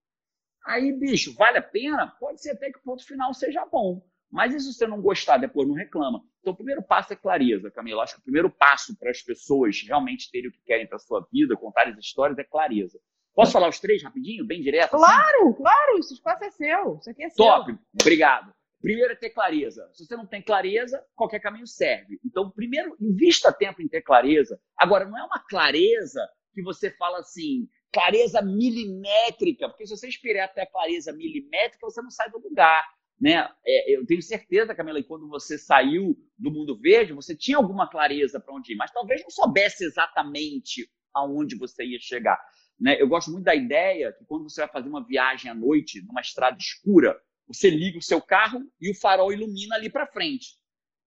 Aí, 0.66 0.92
bicho, 0.92 1.34
vale 1.34 1.58
a 1.58 1.62
pena? 1.62 2.08
Pode 2.18 2.40
ser 2.40 2.52
até 2.52 2.70
que 2.70 2.78
o 2.78 2.82
ponto 2.82 3.04
final 3.06 3.32
seja 3.34 3.66
bom. 3.66 4.02
Mas 4.30 4.54
e 4.54 4.60
se 4.60 4.72
você 4.72 4.86
não 4.86 5.00
gostar, 5.00 5.36
depois 5.38 5.68
não 5.68 5.74
reclama? 5.74 6.22
Então, 6.40 6.52
o 6.52 6.56
primeiro 6.56 6.82
passo 6.82 7.12
é 7.12 7.16
clareza, 7.16 7.70
Camila. 7.70 8.02
Acho 8.02 8.14
que 8.14 8.20
o 8.20 8.24
primeiro 8.24 8.50
passo 8.50 8.96
para 8.98 9.10
as 9.10 9.22
pessoas 9.22 9.80
realmente 9.86 10.30
terem 10.30 10.48
o 10.48 10.52
que 10.52 10.60
querem 10.64 10.86
para 10.86 10.96
a 10.96 11.00
sua 11.00 11.26
vida, 11.32 11.56
contar 11.56 11.88
as 11.88 11.98
histórias, 11.98 12.38
é 12.38 12.44
clareza. 12.44 12.98
Posso 13.34 13.52
falar 13.52 13.68
os 13.68 13.80
três 13.80 14.02
rapidinho, 14.02 14.46
bem 14.46 14.60
direto? 14.60 14.90
Claro, 14.90 15.48
assim? 15.48 15.56
claro, 15.56 15.98
esse 15.98 16.14
espaço 16.14 16.44
é 16.44 16.50
seu. 16.50 16.98
Isso 16.98 17.10
aqui 17.10 17.24
é 17.24 17.30
Top, 17.30 17.66
seu. 17.70 17.78
obrigado. 18.00 18.52
Primeiro 18.84 19.14
é 19.14 19.16
ter 19.16 19.30
clareza. 19.30 19.88
Se 19.94 20.04
você 20.04 20.14
não 20.14 20.26
tem 20.26 20.42
clareza, 20.42 21.02
qualquer 21.16 21.40
caminho 21.40 21.66
serve. 21.66 22.20
Então, 22.22 22.50
primeiro, 22.50 22.94
invista 23.00 23.50
tempo 23.50 23.80
em 23.80 23.88
ter 23.88 24.02
clareza. 24.02 24.60
Agora, 24.76 25.06
não 25.06 25.18
é 25.18 25.24
uma 25.24 25.42
clareza 25.48 26.20
que 26.52 26.62
você 26.62 26.90
fala 26.90 27.20
assim, 27.20 27.66
clareza 27.90 28.42
milimétrica, 28.42 29.70
porque 29.70 29.86
se 29.86 29.96
você 29.96 30.06
esperar 30.06 30.44
até 30.44 30.66
clareza 30.66 31.14
milimétrica, 31.14 31.86
você 31.86 32.02
não 32.02 32.10
sai 32.10 32.30
do 32.30 32.38
lugar. 32.38 32.84
Né? 33.18 33.48
É, 33.66 33.96
eu 33.96 34.04
tenho 34.04 34.20
certeza, 34.20 34.74
Camila, 34.74 35.00
que 35.00 35.08
quando 35.08 35.26
você 35.30 35.56
saiu 35.56 36.14
do 36.38 36.50
mundo 36.50 36.78
verde, 36.78 37.14
você 37.14 37.34
tinha 37.34 37.56
alguma 37.56 37.88
clareza 37.88 38.38
para 38.38 38.54
onde 38.54 38.74
ir, 38.74 38.76
mas 38.76 38.92
talvez 38.92 39.22
não 39.22 39.30
soubesse 39.30 39.82
exatamente 39.86 40.86
aonde 41.14 41.56
você 41.56 41.86
ia 41.86 41.98
chegar. 41.98 42.38
Né? 42.78 43.00
Eu 43.00 43.08
gosto 43.08 43.30
muito 43.30 43.44
da 43.44 43.54
ideia 43.54 44.12
que 44.12 44.26
quando 44.26 44.42
você 44.42 44.60
vai 44.60 44.70
fazer 44.70 44.90
uma 44.90 45.06
viagem 45.06 45.50
à 45.50 45.54
noite, 45.54 46.04
numa 46.04 46.20
estrada 46.20 46.58
escura, 46.58 47.18
você 47.46 47.70
liga 47.70 47.98
o 47.98 48.02
seu 48.02 48.20
carro 48.20 48.60
e 48.80 48.90
o 48.90 48.94
farol 48.94 49.32
ilumina 49.32 49.76
ali 49.76 49.90
para 49.90 50.06
frente. 50.06 50.56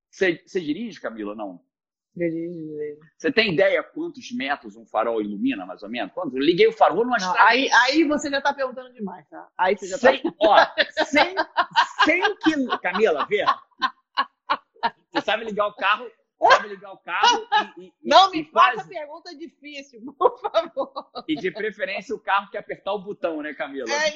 Você, 0.10 0.42
você, 0.46 0.60
dirige, 0.62 1.00
Camila, 1.00 1.36
não? 1.36 1.62
Dirige, 2.16 2.98
Você 3.18 3.32
tem 3.32 3.54
ideia 3.54 3.84
quantos 3.84 4.32
metros 4.32 4.76
um 4.76 4.86
farol 4.86 5.22
ilumina, 5.22 5.66
mais 5.66 5.84
ou 5.84 5.90
menos? 5.90 6.14
Quando 6.14 6.36
eu 6.36 6.42
liguei 6.42 6.68
o 6.68 6.74
farol 6.74 7.04
numa 7.04 7.18
estrada... 7.18 7.48
Aí, 7.48 7.70
aí 7.72 8.04
você 8.04 8.30
já 8.30 8.40
está 8.40 8.54
perguntando 8.54 8.92
demais, 8.94 9.28
tá? 9.30 9.48
Aí 9.58 9.78
você 9.78 9.88
já 9.88 9.96
está... 9.98 10.12
Ó, 10.40 10.58
100, 11.06 11.36
100 12.06 12.38
quilos... 12.38 12.80
Camila, 12.80 13.26
vê. 13.28 13.46
Você 15.12 15.22
sabe 15.22 15.46
ligar 15.46 15.68
o 15.68 15.76
carro 15.76 16.10
sabe 16.38 16.70
ligar 16.70 16.92
o 16.92 16.98
carro 16.98 17.48
e, 17.78 17.88
e 17.88 17.94
Não 18.04 18.34
e 18.34 18.38
me 18.38 18.46
faz... 18.46 18.76
faça 18.76 18.88
pergunta 18.88 19.36
difícil, 19.36 20.02
por 20.18 20.40
favor. 20.40 21.10
E 21.28 21.36
de 21.36 21.52
preferência 21.52 22.16
o 22.16 22.20
carro 22.20 22.50
que 22.50 22.58
apertar 22.58 22.94
o 22.94 23.04
botão, 23.04 23.42
né, 23.42 23.54
Camila? 23.54 23.90
É. 23.92 24.12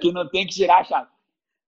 Que 0.00 0.12
não 0.12 0.28
tem 0.28 0.46
que 0.46 0.54
girar 0.54 0.80
a 0.80 0.84
chave. 0.84 1.10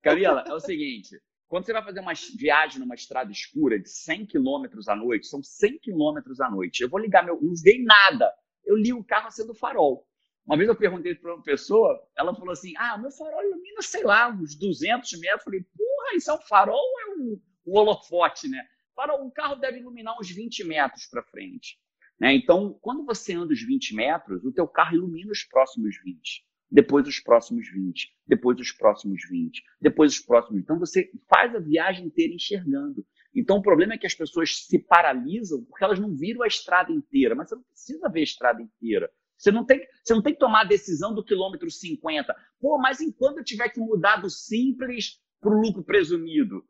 Camila, 0.03 0.45
é 0.47 0.53
o 0.53 0.61
seguinte, 0.61 1.21
quando 1.47 1.67
você 1.67 1.73
vai 1.73 1.85
fazer 1.85 2.01
uma 2.01 2.13
viagem 2.37 2.81
numa 2.81 2.95
estrada 2.95 3.31
escura 3.31 3.79
de 3.79 3.89
100 3.89 4.27
km 4.27 4.65
à 4.89 4.97
noite, 4.97 5.27
são 5.27 5.43
100 5.43 5.79
km 5.79 6.19
à 6.41 6.51
noite, 6.51 6.83
eu 6.83 6.89
vou 6.89 6.99
ligar 6.99 7.25
meu... 7.25 7.39
Não 7.41 7.53
dei 7.63 7.85
nada. 7.85 8.33
Eu 8.65 8.77
ligo 8.77 8.99
o 8.99 9.05
carro 9.05 9.29
acendo 9.29 9.53
o 9.53 9.55
farol. 9.55 10.07
Uma 10.47 10.57
vez 10.57 10.69
eu 10.69 10.75
perguntei 10.75 11.15
para 11.15 11.35
uma 11.35 11.43
pessoa, 11.43 12.03
ela 12.17 12.35
falou 12.35 12.51
assim, 12.51 12.73
ah, 12.77 12.99
meu 12.99 13.11
farol 13.13 13.43
ilumina, 13.45 13.81
sei 13.81 14.03
lá, 14.03 14.29
uns 14.29 14.57
200 14.57 15.13
metros. 15.21 15.39
Eu 15.39 15.45
falei, 15.45 15.61
porra, 15.61 16.17
isso 16.17 16.31
é 16.31 16.35
um 16.35 16.41
farol 16.41 16.81
ou 16.81 17.01
é 17.01 17.15
um, 17.15 17.41
um 17.67 17.79
holofote, 17.79 18.49
né? 18.49 18.67
Para 19.03 19.21
um 19.21 19.29
carro 19.29 19.57
deve 19.57 19.81
iluminar 19.81 20.17
uns 20.17 20.31
20 20.31 20.63
metros 20.63 21.07
para 21.07 21.25
frente. 21.25 21.77
Né? 22.21 22.35
Então, 22.35 22.79
quando 22.81 23.05
você 23.05 23.35
anda 23.35 23.53
os 23.53 23.61
20 23.61 23.97
metros, 23.97 24.45
o 24.45 24.53
teu 24.53 24.69
carro 24.69 24.95
ilumina 24.95 25.33
os 25.33 25.43
próximos 25.43 25.97
20, 26.05 26.47
depois 26.71 27.09
os 27.09 27.19
próximos 27.19 27.69
20, 27.69 28.15
depois 28.25 28.61
os 28.61 28.71
próximos 28.71 29.23
20, 29.29 29.61
depois 29.81 30.13
os 30.13 30.21
próximos. 30.21 30.63
Então, 30.63 30.79
você 30.79 31.11
faz 31.29 31.53
a 31.53 31.59
viagem 31.59 32.07
inteira 32.07 32.33
enxergando. 32.33 33.05
Então, 33.35 33.57
o 33.57 33.63
problema 33.63 33.95
é 33.95 33.99
que 33.99 34.07
as 34.07 34.15
pessoas 34.15 34.67
se 34.67 34.79
paralisam 34.79 35.65
porque 35.65 35.83
elas 35.83 35.99
não 35.99 36.15
viram 36.15 36.45
a 36.45 36.47
estrada 36.47 36.93
inteira. 36.93 37.35
Mas 37.35 37.49
você 37.49 37.57
não 37.57 37.65
precisa 37.65 38.09
ver 38.09 38.21
a 38.21 38.23
estrada 38.23 38.63
inteira. 38.63 39.11
Você 39.37 39.51
não 39.51 39.67
tem, 39.67 39.85
você 40.05 40.15
não 40.15 40.23
tem 40.23 40.33
que 40.33 40.39
tomar 40.39 40.61
a 40.61 40.69
decisão 40.69 41.13
do 41.13 41.25
quilômetro 41.25 41.69
50. 41.69 42.33
Pô, 42.61 42.79
mas 42.79 43.01
enquanto 43.01 43.39
eu 43.39 43.45
tiver 43.45 43.69
que 43.71 43.81
mudar 43.81 44.23
do 44.23 44.31
simples 44.31 45.21
para 45.41 45.51
o 45.51 45.61
lucro 45.61 45.83
presumido? 45.83 46.65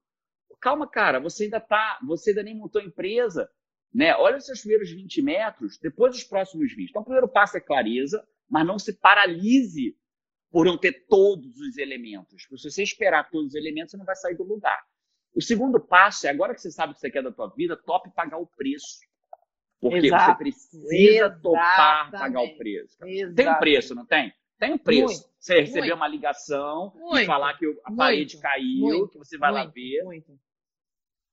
Calma, 0.63 0.89
cara, 0.89 1.19
você 1.19 1.45
ainda 1.45 1.61
tá, 1.61 1.99
você 2.07 2.31
ainda 2.31 2.45
nem 2.45 2.57
montou 2.57 2.81
a 2.81 2.85
empresa, 2.85 3.51
né? 3.93 4.15
Olha 4.15 4.39
os 4.39 4.47
seus 4.47 4.61
primeiros 4.61 4.91
20 4.91 5.21
metros, 5.21 5.77
depois 5.83 6.17
os 6.17 6.25
próximos 6.25 6.73
20. 6.73 6.89
Então, 6.89 7.03
o 7.03 7.05
primeiro 7.05 7.29
passo 7.29 7.57
é 7.57 7.61
clareza, 7.61 8.25
mas 8.49 8.67
não 8.67 8.79
se 8.79 8.93
paralise 8.95 9.95
por 10.51 10.65
não 10.65 10.79
ter 10.79 11.07
todos 11.09 11.59
os 11.59 11.77
elementos. 11.77 12.43
Se 12.43 12.69
você 12.69 12.83
esperar 12.83 13.29
todos 13.29 13.49
os 13.49 13.55
elementos, 13.55 13.91
você 13.91 13.97
não 13.97 14.05
vai 14.05 14.15
sair 14.15 14.37
do 14.37 14.45
lugar. 14.45 14.81
O 15.35 15.43
segundo 15.43 15.81
passo 15.81 16.27
é, 16.27 16.31
agora 16.31 16.55
que 16.55 16.61
você 16.61 16.71
sabe 16.71 16.93
o 16.93 16.95
que 16.95 17.01
você 17.01 17.11
quer 17.11 17.23
da 17.23 17.33
tua 17.33 17.49
vida, 17.49 17.77
top 17.77 18.11
pagar 18.15 18.39
o 18.39 18.47
preço. 18.47 19.01
Porque 19.81 20.07
Exato. 20.07 20.33
você 20.33 20.39
precisa 20.39 20.95
Exatamente. 20.95 21.43
topar 21.43 22.11
pagar 22.13 22.43
o 22.43 22.57
preço. 22.57 22.97
Exatamente. 23.05 23.35
Tem 23.35 23.49
um 23.49 23.59
preço, 23.59 23.95
não 23.95 24.07
tem? 24.07 24.33
Tem 24.59 24.73
um 24.75 24.79
preço. 24.79 25.07
Muito, 25.07 25.35
você 25.41 25.61
receber 25.61 25.81
muito, 25.81 25.97
uma 25.97 26.07
ligação 26.07 26.93
muito, 26.95 27.19
e 27.19 27.27
falar 27.27 27.59
que 27.59 27.67
a 27.85 27.91
parede 27.91 28.39
caiu, 28.39 29.09
que 29.09 29.19
você 29.19 29.37
vai 29.37 29.51
lá 29.51 29.65
ver. 29.65 30.05
Muito 30.05 30.39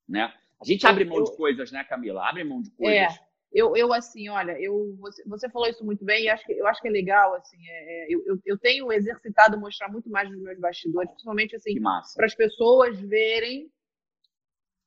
né? 0.10 0.34
A 0.60 0.66
gente 0.66 0.86
abre 0.86 1.06
mão 1.06 1.24
de 1.24 1.36
coisas, 1.36 1.72
né, 1.72 1.84
Camila? 1.84 2.28
Abre 2.28 2.44
mão 2.44 2.62
de 2.62 2.72
coisas. 2.72 3.16
É. 3.16 3.30
Eu, 3.52 3.76
eu 3.76 3.92
assim, 3.92 4.30
olha, 4.30 4.60
eu, 4.60 4.96
você, 5.00 5.24
você 5.26 5.50
falou 5.50 5.68
isso 5.68 5.84
muito 5.84 6.06
bem 6.06 6.26
e 6.26 6.30
acho 6.30 6.46
que, 6.46 6.54
eu 6.54 6.68
acho 6.68 6.80
que 6.82 6.88
é 6.88 6.92
legal, 6.92 7.34
assim, 7.34 7.58
é, 7.68 8.04
é 8.04 8.14
eu, 8.14 8.24
eu, 8.28 8.40
eu 8.46 8.58
tenho 8.60 8.92
exercitado 8.92 9.60
mostrar 9.60 9.90
muito 9.90 10.08
mais 10.08 10.30
nos 10.30 10.40
meus 10.40 10.60
bastidores, 10.60 11.10
principalmente, 11.10 11.56
assim, 11.56 11.82
para 12.16 12.26
as 12.28 12.36
pessoas 12.36 13.00
verem, 13.00 13.72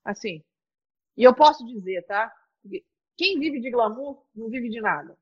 assim, 0.04 0.44
e 1.16 1.24
eu 1.24 1.34
posso 1.34 1.66
dizer, 1.66 2.02
tá? 2.06 2.32
Quem 3.16 3.40
vive 3.40 3.60
de 3.60 3.70
glamour 3.70 4.24
não 4.34 4.48
vive 4.48 4.68
de 4.68 4.80
nada. 4.80 5.16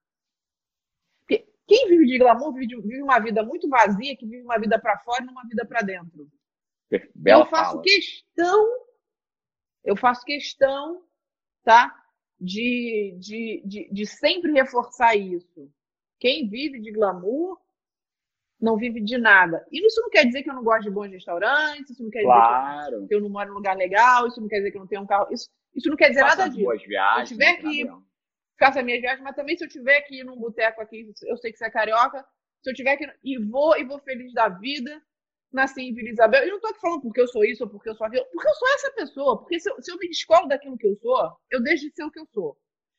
Quem 1.67 1.89
vive 1.89 2.05
de 2.05 2.19
glamour 2.19 2.53
vive, 2.53 2.81
vive 2.83 3.03
uma 3.03 3.21
vida 3.21 3.43
muito 3.43 3.69
vazia, 3.69 4.17
que 4.17 4.27
vive 4.27 4.43
uma 4.43 4.59
vida 4.59 4.79
para 4.79 4.99
fora 4.99 5.25
e 5.25 5.29
uma 5.29 5.47
vida 5.47 5.65
para 5.65 5.81
dentro. 5.83 6.29
Bela 7.15 7.45
eu 7.45 7.49
faço 7.49 7.71
fala. 7.71 7.83
questão 7.83 8.90
eu 9.85 9.97
faço 9.97 10.25
questão, 10.25 11.03
tá? 11.65 12.01
de, 12.41 13.17
de, 13.19 13.63
de, 13.67 13.89
de 13.93 14.07
sempre 14.07 14.53
reforçar 14.53 15.15
isso. 15.15 15.71
Quem 16.19 16.49
vive 16.49 16.81
de 16.81 16.91
glamour 16.91 17.61
não 18.59 18.77
vive 18.77 19.01
de 19.01 19.19
nada. 19.19 19.67
E 19.71 19.87
isso 19.87 20.01
não 20.01 20.11
quer 20.11 20.25
dizer 20.25 20.43
que 20.43 20.51
eu 20.51 20.55
não 20.55 20.65
gosto 20.65 20.85
de 20.85 20.91
bons 20.91 21.11
restaurantes, 21.11 21.91
isso 21.91 22.03
não 22.03 22.11
quer 22.11 22.23
claro. 22.23 22.97
dizer 22.97 23.09
que 23.09 23.15
eu, 23.15 23.21
não 23.21 23.29
moro 23.29 23.49
em 23.49 23.53
um 23.53 23.57
lugar 23.57 23.77
legal, 23.77 24.27
isso 24.27 24.41
não 24.41 24.49
quer 24.49 24.59
dizer 24.59 24.71
que 24.71 24.77
eu 24.77 24.81
não 24.81 24.89
tenho 24.89 25.03
um 25.03 25.07
carro. 25.07 25.29
Isso, 25.33 25.49
isso 25.75 25.89
não 25.89 25.97
quer 25.97 26.09
dizer 26.09 26.21
Faça 26.21 26.37
nada 26.37 26.51
disso. 26.51 26.65
Boas 26.65 26.83
viagens, 26.83 27.29
se 27.29 27.35
eu 27.35 27.39
tiver 27.39 27.57
que 27.57 27.91
faço 28.59 28.79
as 28.79 28.85
minhas 28.85 29.01
viagens, 29.01 29.23
mas 29.23 29.37
também 29.37 29.57
se 29.57 29.65
eu 29.65 29.69
tiver 29.69 30.03
que 30.03 30.21
ir 30.21 30.25
num 30.25 30.37
boteco 30.37 30.81
aqui, 30.83 31.11
eu 31.25 31.37
sei 31.39 31.53
que 31.53 31.59
você 31.59 31.67
é 31.67 31.71
carioca, 31.71 32.27
se 32.63 32.71
eu 32.71 32.75
tiver 32.75 32.97
que 32.99 33.11
e 33.25 33.39
vou 33.39 33.77
e 33.79 33.85
vou 33.85 33.99
feliz 34.01 34.33
da 34.35 34.49
vida, 34.49 35.03
nasci 35.53 35.83
em 35.83 35.95
Vila 35.95 36.11
Isabel. 36.11 36.47
E 36.47 36.51
não 36.51 36.61
tô 36.61 36.69
aqui 36.69 36.81
falando 36.81 37.03
porque 37.03 37.21
eu 37.21 37.29
sou 37.29 37.45
isso 37.45 37.65
ou 37.65 37.71
porque 37.71 37.89
eu 37.89 37.95
sou 37.95 38.07
aquilo, 38.07 38.25
porque 38.33 38.49
eu 38.49 38.55
sou 38.55 38.69
essa 38.75 38.93
pessoa. 38.93 39.39
Porque 39.39 39.61
se 39.61 39.71
eu, 39.71 39.83
se 39.83 39.91
eu 39.91 39.99
me 39.99 40.09
descolo 40.09 40.49
daquilo 40.49 40.79
que 40.79 40.87
eu 40.87 40.97
sou, 40.97 41.37
eu 41.51 41.63
deixo 41.63 41.89
de 41.89 41.95
ser 41.95 42.05
o 42.05 42.11
que 42.11 42.21
eu 42.21 42.27
sou. 42.27 42.57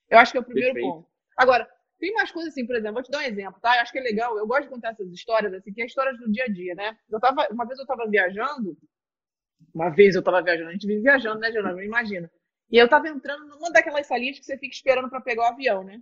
Eu 0.10 0.20
acho 0.20 0.32
que 0.32 0.38
é 0.38 0.42
o 0.42 0.44
primeiro 0.44 0.74
Perfeito. 0.74 0.94
ponto. 0.94 1.08
Agora, 1.38 1.70
tem 2.00 2.14
mais 2.14 2.32
coisas 2.32 2.52
assim, 2.52 2.66
por 2.66 2.76
exemplo, 2.76 2.96
vou 2.96 3.04
te 3.04 3.12
dar 3.12 3.20
um 3.20 3.22
exemplo, 3.22 3.62
tá? 3.62 3.76
Eu 3.76 3.82
acho 3.82 3.92
que 3.92 4.00
é 4.00 4.02
legal, 4.02 4.38
eu 4.38 4.48
gosto 4.48 4.64
de 4.64 4.70
contar 4.70 4.90
essas 4.90 5.12
histórias, 5.12 5.54
assim, 5.54 5.72
que 5.72 5.82
é 5.82 5.86
histórias 5.86 6.18
do 6.18 6.32
dia 6.32 6.46
a 6.46 6.48
dia, 6.48 6.76
né? 6.76 6.98
Eu 7.10 7.20
tava, 7.20 7.48
uma 7.52 7.66
vez 7.66 7.80
eu 7.80 7.86
tava 7.86 8.10
viajando, 8.10 8.76
uma 9.74 9.90
vez 9.90 10.16
eu 10.16 10.24
tava 10.24 10.42
viajando, 10.42 10.70
a 10.70 10.74
gente 10.74 10.88
vive 10.88 11.02
viajando, 11.02 11.40
né, 11.40 11.52
Geraldo? 11.52 11.82
Imagina. 11.82 12.30
E 12.72 12.78
eu 12.78 12.90
tava 12.90 13.08
entrando 13.08 13.46
numa 13.48 13.72
daquelas 13.72 14.08
salinhas 14.08 14.40
que 14.40 14.46
você 14.46 14.58
fica 14.58 14.74
esperando 14.74 15.10
para 15.10 15.22
pegar 15.22 15.44
o 15.44 15.54
avião, 15.54 15.84
né? 15.84 16.02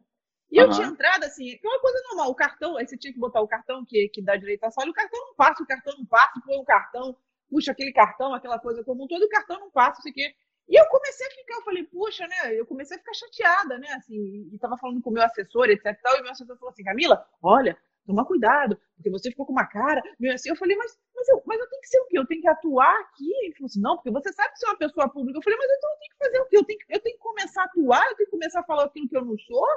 E 0.52 0.58
eu 0.58 0.66
Aham. 0.66 0.76
tinha 0.76 0.88
entrado 0.88 1.24
assim, 1.26 1.58
que 1.58 1.68
é 1.68 1.70
uma 1.70 1.80
coisa 1.80 2.02
normal, 2.08 2.30
o 2.32 2.36
cartão, 2.36 2.78
aí 2.78 2.88
você 2.88 2.98
tinha 2.98 3.14
que 3.14 3.20
botar 3.20 3.42
o 3.42 3.48
cartão 3.48 3.86
que, 3.86 4.10
que 4.10 4.22
dá 4.22 4.36
direito 4.36 4.64
à 4.64 4.72
sala, 4.72 4.90
o 4.90 4.94
cartão 4.94 5.20
não 5.28 5.36
passa, 5.36 5.62
o 5.64 5.68
cartão 5.68 5.94
não 5.98 6.06
passa, 6.06 6.42
põe 6.46 6.58
o 6.58 6.64
cartão, 6.64 7.16
puxa 7.50 7.72
aquele 7.72 7.92
cartão, 7.94 8.34
aquela 8.34 8.60
coisa 8.60 8.84
comum 8.84 9.08
toda, 9.08 9.26
o 9.26 9.30
cartão 9.30 9.60
não 9.60 9.70
passa, 9.70 9.98
não 9.98 10.02
sei 10.04 10.12
o 10.12 10.16
quê. 10.16 10.36
E 10.68 10.80
eu 10.80 10.86
comecei 10.88 11.26
a 11.28 11.32
ficar, 11.32 11.56
eu 11.56 11.62
falei, 11.64 11.84
puxa, 11.84 12.28
né? 12.28 12.54
Eu 12.60 12.66
comecei 12.66 12.96
a 12.96 13.00
ficar 13.00 13.14
chateada, 13.14 13.78
né? 13.80 13.88
Assim, 13.94 14.50
e 14.54 14.58
tava 14.60 14.78
falando 14.78 15.02
com 15.02 15.10
o 15.10 15.14
meu 15.14 15.24
assessor, 15.24 15.66
etc 15.70 15.86
e 15.86 15.94
tal, 15.96 16.18
e 16.18 16.22
meu 16.22 16.32
assessor 16.32 16.56
falou 16.58 16.70
assim, 16.72 16.84
Camila, 16.84 17.26
olha, 17.42 17.76
toma 18.06 18.26
cuidado, 18.26 18.80
porque 18.96 19.10
você 19.10 19.30
ficou 19.32 19.46
com 19.46 19.52
uma 19.52 19.66
cara, 19.66 20.02
meio 20.20 20.34
assim, 20.34 20.50
eu 20.50 20.56
falei, 20.56 20.76
mas, 20.78 20.98
mas, 21.16 21.28
eu, 21.30 21.42
mas 21.46 21.60
eu 21.60 21.68
tenho 21.70 21.82
que 21.82 21.88
ser 21.88 22.00
o 22.00 22.06
quê? 22.08 22.20
Eu 22.20 22.28
tenho 22.28 22.42
que 22.42 22.48
atuar 22.48 23.00
aqui? 23.02 23.32
Ele 23.44 23.54
falou 23.54 23.66
assim, 23.68 23.82
não, 23.82 23.96
porque 23.96 24.12
você 24.12 24.32
sabe 24.34 24.52
que 24.54 24.60
você 24.60 24.66
é 24.68 24.70
uma 24.70 24.78
pessoa 24.78 25.10
pública. 25.10 25.38
Eu 25.40 25.44
falei, 25.44 25.58
mas 25.60 25.72
então 25.78 25.90
eu 25.92 25.98
tenho 26.00 26.12
que 26.12 26.18
fazer 26.26 26.40
o 26.40 26.46
quê? 26.48 26.58
Eu 26.58 26.64
tenho, 26.66 26.80
que- 26.80 26.86
eu 26.96 27.00
tenho 27.00 27.16
que 27.18 27.24
começar 27.24 27.62
a 27.62 27.66
atuar, 27.66 28.04
eu 28.10 28.16
tenho 28.16 28.28
que 28.30 28.32
começar 28.38 28.60
a 28.60 28.64
falar 28.64 28.84
aquilo 28.86 29.08
que 29.10 29.18
eu 29.18 29.26
não 29.26 29.38
sou? 29.40 29.68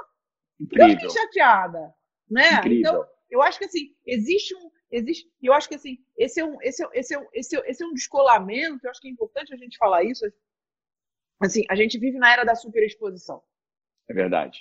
Eu 0.59 0.65
Incrível. 0.65 0.89
fiquei 0.89 1.09
chateada, 1.09 1.93
né? 2.29 2.59
Incrível. 2.59 2.79
Então, 2.79 3.07
eu 3.29 3.41
acho 3.41 3.57
que 3.57 3.65
assim, 3.65 3.95
existe 4.05 4.55
um. 4.55 4.71
Existe, 4.91 5.27
eu 5.41 5.53
acho 5.53 5.67
que 5.67 5.75
assim, 5.75 5.97
esse 6.15 6.39
é, 6.39 6.45
um, 6.45 6.61
esse, 6.61 6.85
é, 6.85 6.89
esse, 6.93 7.15
é, 7.15 7.27
esse, 7.33 7.57
é, 7.57 7.69
esse 7.69 7.83
é 7.83 7.87
um 7.87 7.93
descolamento, 7.93 8.85
eu 8.85 8.91
acho 8.91 9.01
que 9.01 9.07
é 9.07 9.11
importante 9.11 9.51
a 9.51 9.57
gente 9.57 9.77
falar 9.77 10.03
isso. 10.03 10.23
Assim, 11.41 11.63
a 11.67 11.75
gente 11.75 11.97
vive 11.97 12.19
na 12.19 12.31
era 12.31 12.43
da 12.43 12.55
superexposição, 12.55 13.41
É 14.07 14.13
verdade. 14.13 14.59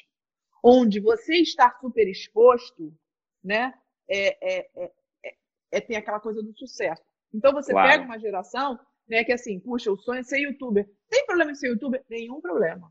onde 0.64 1.01
você 1.01 1.36
estar 1.36 1.78
superexposto, 1.80 2.97
né, 3.45 3.74
é, 4.09 4.28
é, 4.43 4.70
é, 4.74 4.93
é, 5.24 5.34
é 5.72 5.80
tem 5.80 5.97
aquela 5.97 6.18
coisa 6.18 6.43
do 6.43 6.57
sucesso. 6.57 7.03
Então 7.32 7.53
você 7.53 7.74
pega 7.74 8.05
uma 8.05 8.18
geração, 8.18 8.80
né, 9.07 9.22
que 9.24 9.32
assim, 9.32 9.61
puxa, 9.61 9.93
o 9.93 9.99
sonho 9.99 10.20
é 10.20 10.22
ser 10.22 10.38
youtuber. 10.38 10.88
Tem 11.11 11.26
problema 11.26 11.51
em 11.51 11.55
ser 11.55 11.68
youtuber? 11.68 12.03
Nenhum 12.09 12.40
problema. 12.40 12.90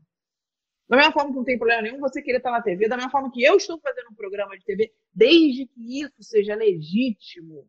Da 0.88 0.96
mesma 0.96 1.12
forma 1.12 1.30
que 1.30 1.36
não 1.36 1.44
tem 1.44 1.56
problema 1.58 1.82
nenhum 1.82 1.98
você 2.00 2.20
querer 2.22 2.38
estar 2.38 2.50
na 2.50 2.60
TV, 2.62 2.88
da 2.88 2.96
mesma 2.96 3.10
forma 3.10 3.30
que 3.30 3.42
eu 3.42 3.56
estou 3.56 3.78
fazendo 3.80 4.08
um 4.10 4.14
programa 4.14 4.56
de 4.58 4.64
TV, 4.64 4.92
desde 5.14 5.66
que 5.66 6.02
isso 6.02 6.22
seja 6.22 6.54
legítimo. 6.54 7.66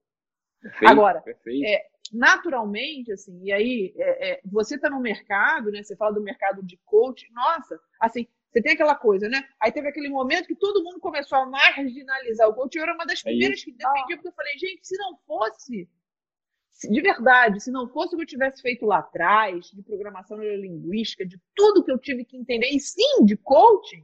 Perfeito, 0.61 0.91
Agora, 0.91 1.21
perfeito. 1.21 1.65
é, 1.65 1.85
naturalmente, 2.11 3.11
assim, 3.11 3.39
e 3.43 3.51
aí 3.51 3.93
é, 3.97 4.31
é, 4.33 4.41
você 4.45 4.75
está 4.75 4.89
no 4.89 4.99
mercado, 4.99 5.71
né? 5.71 5.83
Você 5.83 5.95
fala 5.95 6.13
do 6.13 6.21
mercado 6.21 6.63
de 6.63 6.77
coach, 6.85 7.29
nossa, 7.33 7.79
assim, 7.99 8.27
você 8.51 8.61
tem 8.61 8.73
aquela 8.73 8.95
coisa, 8.95 9.27
né? 9.29 9.43
Aí 9.59 9.71
teve 9.71 9.87
aquele 9.87 10.09
momento 10.09 10.47
que 10.47 10.55
todo 10.55 10.83
mundo 10.83 10.99
começou 10.99 11.37
a 11.39 11.45
marginalizar 11.45 12.47
o 12.49 12.53
coach. 12.53 12.75
Eu 12.75 12.83
era 12.83 12.93
uma 12.93 13.05
das 13.05 13.19
É 13.21 13.23
primeiras 13.23 13.63
que 13.63 13.71
defendia, 13.71 14.15
porque 14.17 14.27
eu 14.27 14.33
falei, 14.33 14.57
gente, 14.57 14.85
se 14.87 14.95
não 14.97 15.17
fosse, 15.25 15.65
se- 15.65 15.89
de 16.89 17.01
verdade, 17.01 17.59
se 17.61 17.71
não 17.71 17.87
fosse 17.87 18.13
o 18.13 18.17
que 18.17 18.23
eu 18.23 18.27
tivesse 18.27 18.61
feito 18.61 18.85
lá 18.85 18.97
atrás, 18.99 19.69
de 19.71 19.81
programação 19.83 20.37
neurolinguística, 20.37 21.25
de 21.25 21.39
tudo 21.55 21.83
que 21.83 21.91
eu 21.91 21.97
tive 21.99 22.25
que 22.25 22.35
entender, 22.37 22.67
e 22.69 22.79
sim, 22.79 23.23
de 23.25 23.37
coaching, 23.37 24.03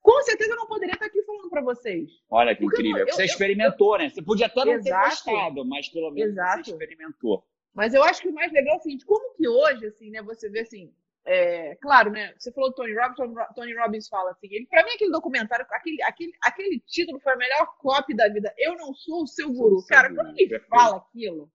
com 0.00 0.22
certeza 0.22 0.52
eu 0.52 0.56
não 0.56 0.66
poderia 0.68 0.94
estar 0.94 1.06
aqui 1.06 1.20
falando 1.24 1.50
para 1.50 1.60
vocês. 1.62 2.10
Olha 2.30 2.54
que 2.54 2.62
Porque 2.62 2.76
eu- 2.76 2.80
incrível. 2.80 3.06
eu- 3.08 3.12
você 3.12 3.22
eu- 3.22 3.26
experimentou, 3.26 3.98
né? 3.98 4.08
Você 4.08 4.22
podia 4.22 4.46
até 4.46 4.64
não 4.64 4.72
Exato. 4.74 5.24
ter 5.24 5.30
gostado, 5.32 5.64
mas 5.64 5.88
pelo 5.88 6.10
menos 6.12 6.30
Exato. 6.32 6.64
você 6.64 6.70
experimentou. 6.70 7.44
Mas 7.74 7.92
eu 7.92 8.02
acho 8.04 8.22
que 8.22 8.28
o 8.28 8.32
mais 8.32 8.52
legal 8.52 8.76
é 8.76 8.78
o 8.78 8.82
seguinte, 8.82 9.04
como 9.04 9.34
que 9.34 9.46
hoje, 9.48 9.86
assim, 9.86 10.10
né, 10.10 10.22
você 10.22 10.48
vê 10.48 10.60
assim, 10.60 10.94
é, 11.26 11.74
claro, 11.82 12.10
né, 12.12 12.32
você 12.38 12.52
falou 12.52 12.70
do 12.70 12.76
Tony 12.76 12.94
Robbins, 12.94 13.16
Tony 13.16 13.34
Ro- 13.34 13.54
Tony 13.54 13.74
Robbins 13.76 14.08
fala 14.08 14.30
assim, 14.30 14.46
ele, 14.50 14.64
pra 14.66 14.84
mim 14.84 14.92
aquele 14.92 15.10
documentário, 15.10 15.66
aquele, 15.70 16.00
aquele, 16.04 16.32
aquele 16.40 16.80
título 16.86 17.18
foi 17.18 17.32
a 17.32 17.36
melhor 17.36 17.76
copy 17.78 18.14
da 18.14 18.28
vida, 18.28 18.54
eu 18.56 18.76
não 18.76 18.94
sou 18.94 19.24
o 19.24 19.26
seu 19.26 19.52
guru. 19.52 19.84
Cara, 19.88 20.14
quando 20.14 20.38
ele 20.38 20.58
fala 20.60 20.98
aquilo, 20.98 21.50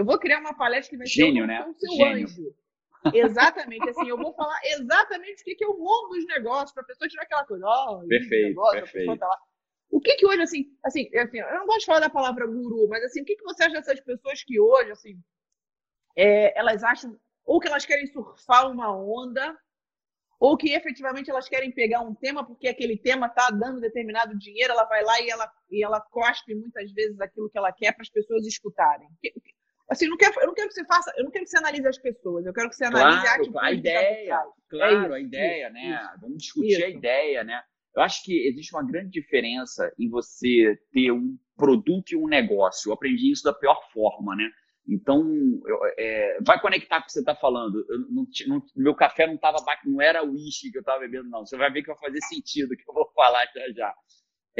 eu 0.00 0.04
vou 0.04 0.18
criar 0.18 0.40
uma 0.40 0.54
palestra 0.54 0.90
que 0.90 0.96
vai 0.96 1.06
ser 1.06 1.12
Gênio, 1.12 1.46
não 1.46 1.54
né? 1.54 1.64
o 1.68 1.74
seu 1.74 1.92
Gênio. 1.92 2.26
anjo. 2.26 2.54
Exatamente, 3.14 3.88
assim, 3.88 4.08
eu 4.08 4.16
vou 4.18 4.34
falar 4.34 4.58
exatamente 4.64 5.40
o 5.40 5.44
que 5.44 5.54
que 5.54 5.64
é 5.64 5.68
o 5.68 5.78
mundo 5.78 6.08
dos 6.10 6.26
negócios, 6.26 6.72
pra 6.72 6.82
pessoa 6.84 7.08
tirar 7.08 7.22
aquela 7.22 7.44
coisa, 7.46 7.64
ó, 7.66 8.00
Perfeito, 8.06 8.48
negócio, 8.48 8.78
a 8.78 8.82
perfeito. 8.82 9.18
tá. 9.18 9.38
O 9.90 10.00
que 10.00 10.14
que 10.16 10.26
hoje, 10.26 10.42
assim, 10.42 10.66
assim, 10.84 11.08
eu, 11.12 11.22
assim, 11.24 11.38
eu 11.38 11.54
não 11.54 11.66
gosto 11.66 11.80
de 11.80 11.86
falar 11.86 12.00
da 12.00 12.10
palavra 12.10 12.46
guru, 12.46 12.86
mas 12.88 13.02
assim, 13.04 13.22
o 13.22 13.24
que 13.24 13.36
que 13.36 13.42
você 13.44 13.64
acha 13.64 13.72
dessas 13.74 14.00
pessoas 14.00 14.42
que 14.44 14.60
hoje, 14.60 14.90
assim, 14.92 15.18
é, 16.16 16.58
elas 16.58 16.82
acham 16.84 17.18
ou 17.44 17.58
que 17.58 17.66
elas 17.68 17.84
querem 17.86 18.06
surfar 18.06 18.70
uma 18.70 18.94
onda, 18.94 19.58
ou 20.38 20.56
que 20.56 20.72
efetivamente 20.72 21.30
elas 21.30 21.48
querem 21.48 21.72
pegar 21.72 22.00
um 22.02 22.14
tema 22.14 22.46
porque 22.46 22.68
aquele 22.68 22.96
tema 22.96 23.26
está 23.26 23.50
dando 23.50 23.80
determinado 23.80 24.38
dinheiro, 24.38 24.72
ela 24.72 24.84
vai 24.84 25.02
lá 25.02 25.20
e 25.20 25.28
ela, 25.30 25.50
e 25.70 25.84
ela 25.84 26.00
cospe 26.00 26.54
muitas 26.54 26.92
vezes 26.92 27.20
aquilo 27.20 27.50
que 27.50 27.58
ela 27.58 27.72
quer 27.72 27.92
para 27.92 28.02
as 28.02 28.08
pessoas 28.10 28.46
escutarem. 28.46 29.08
Que- 29.20 29.32
que- 29.32 29.54
Assim, 29.90 30.04
eu 30.06 30.10
não, 30.10 30.16
quero, 30.16 30.40
eu 30.40 30.46
não 30.46 30.54
quero 30.54 30.68
que 30.68 30.74
você 30.74 30.84
faça, 30.86 31.12
eu 31.16 31.24
não 31.24 31.30
quero 31.32 31.44
que 31.44 31.50
você 31.50 31.58
analise 31.58 31.86
as 31.88 31.98
pessoas, 31.98 32.46
eu 32.46 32.52
quero 32.52 32.68
que 32.70 32.76
você 32.76 32.84
analise 32.84 33.26
a 33.26 33.38
Claro, 33.38 33.42
atitude 33.42 33.58
a 33.58 33.60
tá 33.60 33.66
por 33.66 33.74
ideia. 33.74 34.44
Claro, 34.70 34.94
É 34.94 35.02
isso, 35.02 35.12
a 35.14 35.20
ideia, 35.20 35.64
isso, 35.66 35.72
né? 35.74 36.00
isso. 36.00 36.20
Vamos 36.20 36.38
discutir 36.42 36.84
a 36.84 36.88
ideia, 36.88 37.44
né? 37.44 37.60
Eu 37.96 38.02
acho 38.02 38.22
que 38.22 38.46
existe 38.46 38.72
uma 38.74 38.86
grande 38.86 39.10
diferença 39.10 39.92
em 39.98 40.08
você 40.08 40.78
ter 40.92 41.10
um 41.10 41.36
produto 41.56 42.12
e 42.12 42.16
um 42.16 42.28
negócio. 42.28 42.88
Eu 42.88 42.94
aprendi 42.94 43.32
isso 43.32 43.42
da 43.42 43.52
pior 43.52 43.76
forma, 43.92 44.36
né? 44.36 44.48
Então, 44.88 45.20
eu- 45.66 45.80
é, 45.98 46.38
vai 46.46 46.60
conectar 46.60 46.98
com 46.98 47.02
o 47.02 47.06
que 47.06 47.12
você 47.12 47.20
está 47.20 47.34
falando. 47.34 47.84
Não 48.10 48.24
não- 48.46 48.62
meu 48.76 48.94
café 48.94 49.26
não 49.26 49.36
tava 49.36 49.58
não 49.84 50.00
era 50.00 50.24
uísque 50.24 50.70
que 50.70 50.78
eu 50.78 50.82
estava 50.82 51.00
bebendo, 51.00 51.28
não. 51.28 51.44
Você 51.44 51.56
vai 51.56 51.70
ver 51.70 51.82
que 51.82 51.88
vai 51.88 51.98
fazer 51.98 52.20
sentido 52.22 52.72
o 52.72 52.76
que 52.76 52.84
eu 52.88 52.94
vou 52.94 53.10
falar 53.14 53.44
já 53.54 53.72
já. 53.74 53.94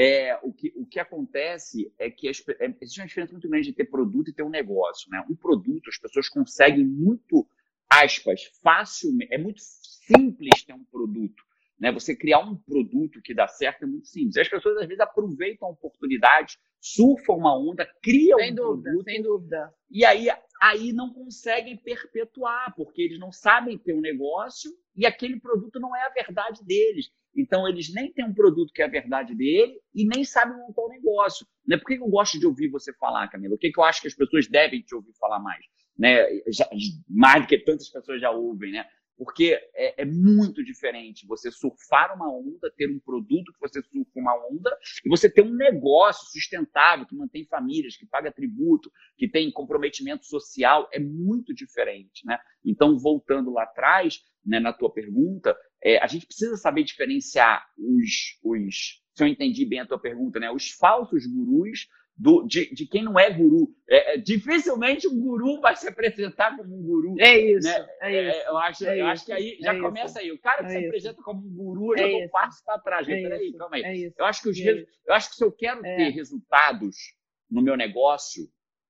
É, 0.00 0.38
o, 0.42 0.50
que, 0.50 0.72
o 0.76 0.86
que 0.86 0.98
acontece 0.98 1.92
é 1.98 2.10
que 2.10 2.26
as 2.26 2.42
é, 2.58 2.74
existe 2.80 3.00
uma 3.00 3.06
diferença 3.06 3.32
muito 3.32 3.48
grande 3.50 3.66
de 3.68 3.74
ter 3.74 3.84
produto 3.84 4.30
e 4.30 4.32
ter 4.32 4.42
um 4.42 4.48
negócio. 4.48 5.10
Né? 5.10 5.22
Um 5.30 5.36
produto, 5.36 5.90
as 5.90 5.98
pessoas 5.98 6.26
conseguem 6.26 6.86
muito, 6.86 7.46
aspas, 7.86 8.44
facilmente. 8.62 9.34
É 9.34 9.36
muito 9.36 9.60
simples 9.60 10.64
ter 10.64 10.72
um 10.72 10.84
produto. 10.84 11.42
Né? 11.78 11.92
Você 11.92 12.16
criar 12.16 12.38
um 12.38 12.56
produto 12.56 13.20
que 13.22 13.34
dá 13.34 13.46
certo 13.46 13.82
é 13.82 13.86
muito 13.86 14.08
simples. 14.08 14.36
E 14.36 14.40
as 14.40 14.48
pessoas, 14.48 14.78
às 14.78 14.86
vezes, 14.86 15.00
aproveitam 15.00 15.68
a 15.68 15.72
oportunidade, 15.72 16.58
surfam 16.80 17.34
uma 17.34 17.54
onda, 17.54 17.86
criam 18.02 18.38
Sem 18.38 18.52
um 18.52 18.54
dúvida, 18.54 18.82
produto 18.90 19.04
sem 19.04 19.22
dúvida. 19.22 19.74
e 19.90 20.04
aí, 20.04 20.28
aí 20.60 20.92
não 20.92 21.12
conseguem 21.12 21.76
perpetuar, 21.76 22.74
porque 22.76 23.02
eles 23.02 23.18
não 23.18 23.32
sabem 23.32 23.78
ter 23.78 23.94
um 23.94 24.00
negócio 24.00 24.70
e 24.94 25.06
aquele 25.06 25.40
produto 25.40 25.80
não 25.80 25.96
é 25.96 26.06
a 26.06 26.10
verdade 26.10 26.64
deles. 26.64 27.10
Então, 27.34 27.66
eles 27.68 27.92
nem 27.94 28.12
têm 28.12 28.24
um 28.24 28.34
produto 28.34 28.72
que 28.72 28.82
é 28.82 28.84
a 28.84 28.88
verdade 28.90 29.34
dele 29.34 29.80
e 29.94 30.04
nem 30.04 30.24
sabem 30.24 30.56
montar 30.56 30.82
o 30.82 30.88
negócio. 30.88 31.46
Né? 31.66 31.76
Por 31.76 31.86
que 31.86 31.94
eu 31.94 32.08
gosto 32.08 32.38
de 32.38 32.46
ouvir 32.46 32.68
você 32.68 32.92
falar, 32.94 33.28
Camila? 33.28 33.54
O 33.54 33.58
que, 33.58 33.70
que 33.70 33.78
eu 33.80 33.84
acho 33.84 34.00
que 34.00 34.08
as 34.08 34.14
pessoas 34.14 34.48
devem 34.48 34.82
te 34.82 34.94
ouvir 34.94 35.12
falar 35.18 35.38
mais? 35.38 35.64
Né? 35.96 36.26
Já- 36.48 36.68
mais 37.08 37.42
do 37.42 37.48
que 37.48 37.58
tantas 37.58 37.88
pessoas 37.88 38.20
já 38.20 38.30
ouvem, 38.30 38.72
né? 38.72 38.84
Porque 39.20 39.52
é, 39.74 40.00
é 40.00 40.04
muito 40.06 40.64
diferente 40.64 41.26
você 41.26 41.50
surfar 41.50 42.16
uma 42.16 42.32
onda, 42.32 42.72
ter 42.74 42.90
um 42.90 42.98
produto 42.98 43.52
que 43.52 43.60
você 43.60 43.82
surfa 43.82 44.10
uma 44.18 44.34
onda, 44.46 44.74
e 45.04 45.10
você 45.10 45.28
ter 45.28 45.42
um 45.42 45.54
negócio 45.54 46.26
sustentável, 46.30 47.04
que 47.04 47.14
mantém 47.14 47.44
famílias, 47.44 47.98
que 47.98 48.06
paga 48.06 48.32
tributo, 48.32 48.90
que 49.18 49.28
tem 49.28 49.52
comprometimento 49.52 50.24
social, 50.24 50.88
é 50.90 50.98
muito 50.98 51.52
diferente, 51.52 52.24
né? 52.24 52.38
Então, 52.64 52.98
voltando 52.98 53.52
lá 53.52 53.64
atrás, 53.64 54.22
né, 54.42 54.58
na 54.58 54.72
tua 54.72 54.90
pergunta, 54.90 55.54
é, 55.84 55.98
a 55.98 56.06
gente 56.06 56.24
precisa 56.24 56.56
saber 56.56 56.82
diferenciar 56.82 57.62
os, 57.76 58.38
os, 58.42 59.02
se 59.14 59.22
eu 59.22 59.26
entendi 59.26 59.66
bem 59.66 59.80
a 59.80 59.86
tua 59.86 60.00
pergunta, 60.00 60.40
né, 60.40 60.50
os 60.50 60.70
falsos 60.70 61.26
gurus 61.26 61.88
do, 62.20 62.46
de, 62.46 62.72
de 62.74 62.86
quem 62.86 63.02
não 63.02 63.18
é 63.18 63.30
guru. 63.30 63.74
É, 63.88 64.14
é, 64.14 64.16
dificilmente 64.18 65.08
um 65.08 65.18
guru 65.18 65.60
vai 65.60 65.74
se 65.74 65.88
apresentar 65.88 66.56
como 66.56 66.76
um 66.76 66.82
guru. 66.82 67.14
É 67.18 67.38
isso, 67.38 67.66
Né? 67.68 67.88
é 68.02 68.14
É, 68.14 68.28
isso. 68.30 68.48
eu 68.48 68.58
acho, 68.58 68.84
é 68.86 68.90
eu 68.90 68.96
isso, 68.96 69.06
acho 69.06 69.24
que 69.26 69.32
aí 69.32 69.58
já 69.60 69.74
é 69.74 69.80
começa 69.80 70.20
aí. 70.20 70.30
O 70.30 70.38
cara 70.38 70.64
que 70.64 70.66
É 70.66 70.80
se 70.80 70.86
apresenta 70.86 71.22
como 71.22 71.40
um 71.46 71.54
guru, 71.54 71.94
eu 71.94 71.98
já 71.98 72.06
É 72.06 72.10
dou 72.10 72.22
um 72.24 72.28
passo 72.28 72.62
para 72.64 72.78
trás. 72.80 73.08
É 73.08 73.16
Peraí, 73.22 73.48
isso, 73.48 73.58
calma 73.58 73.76
aí. 73.76 73.82
é. 73.84 74.12
Eu 74.18 74.24
acho 74.26 74.42
que 74.42 74.48
os 74.50 74.58
É 74.60 74.84
eu 75.06 75.14
acho 75.14 75.30
que 75.30 75.36
se 75.36 75.44
eu 75.44 75.50
quero 75.52 75.84
É. 75.84 75.96
ter 75.96 76.10
resultados 76.10 76.96
no 77.50 77.62
meu 77.62 77.76
negócio, 77.76 78.48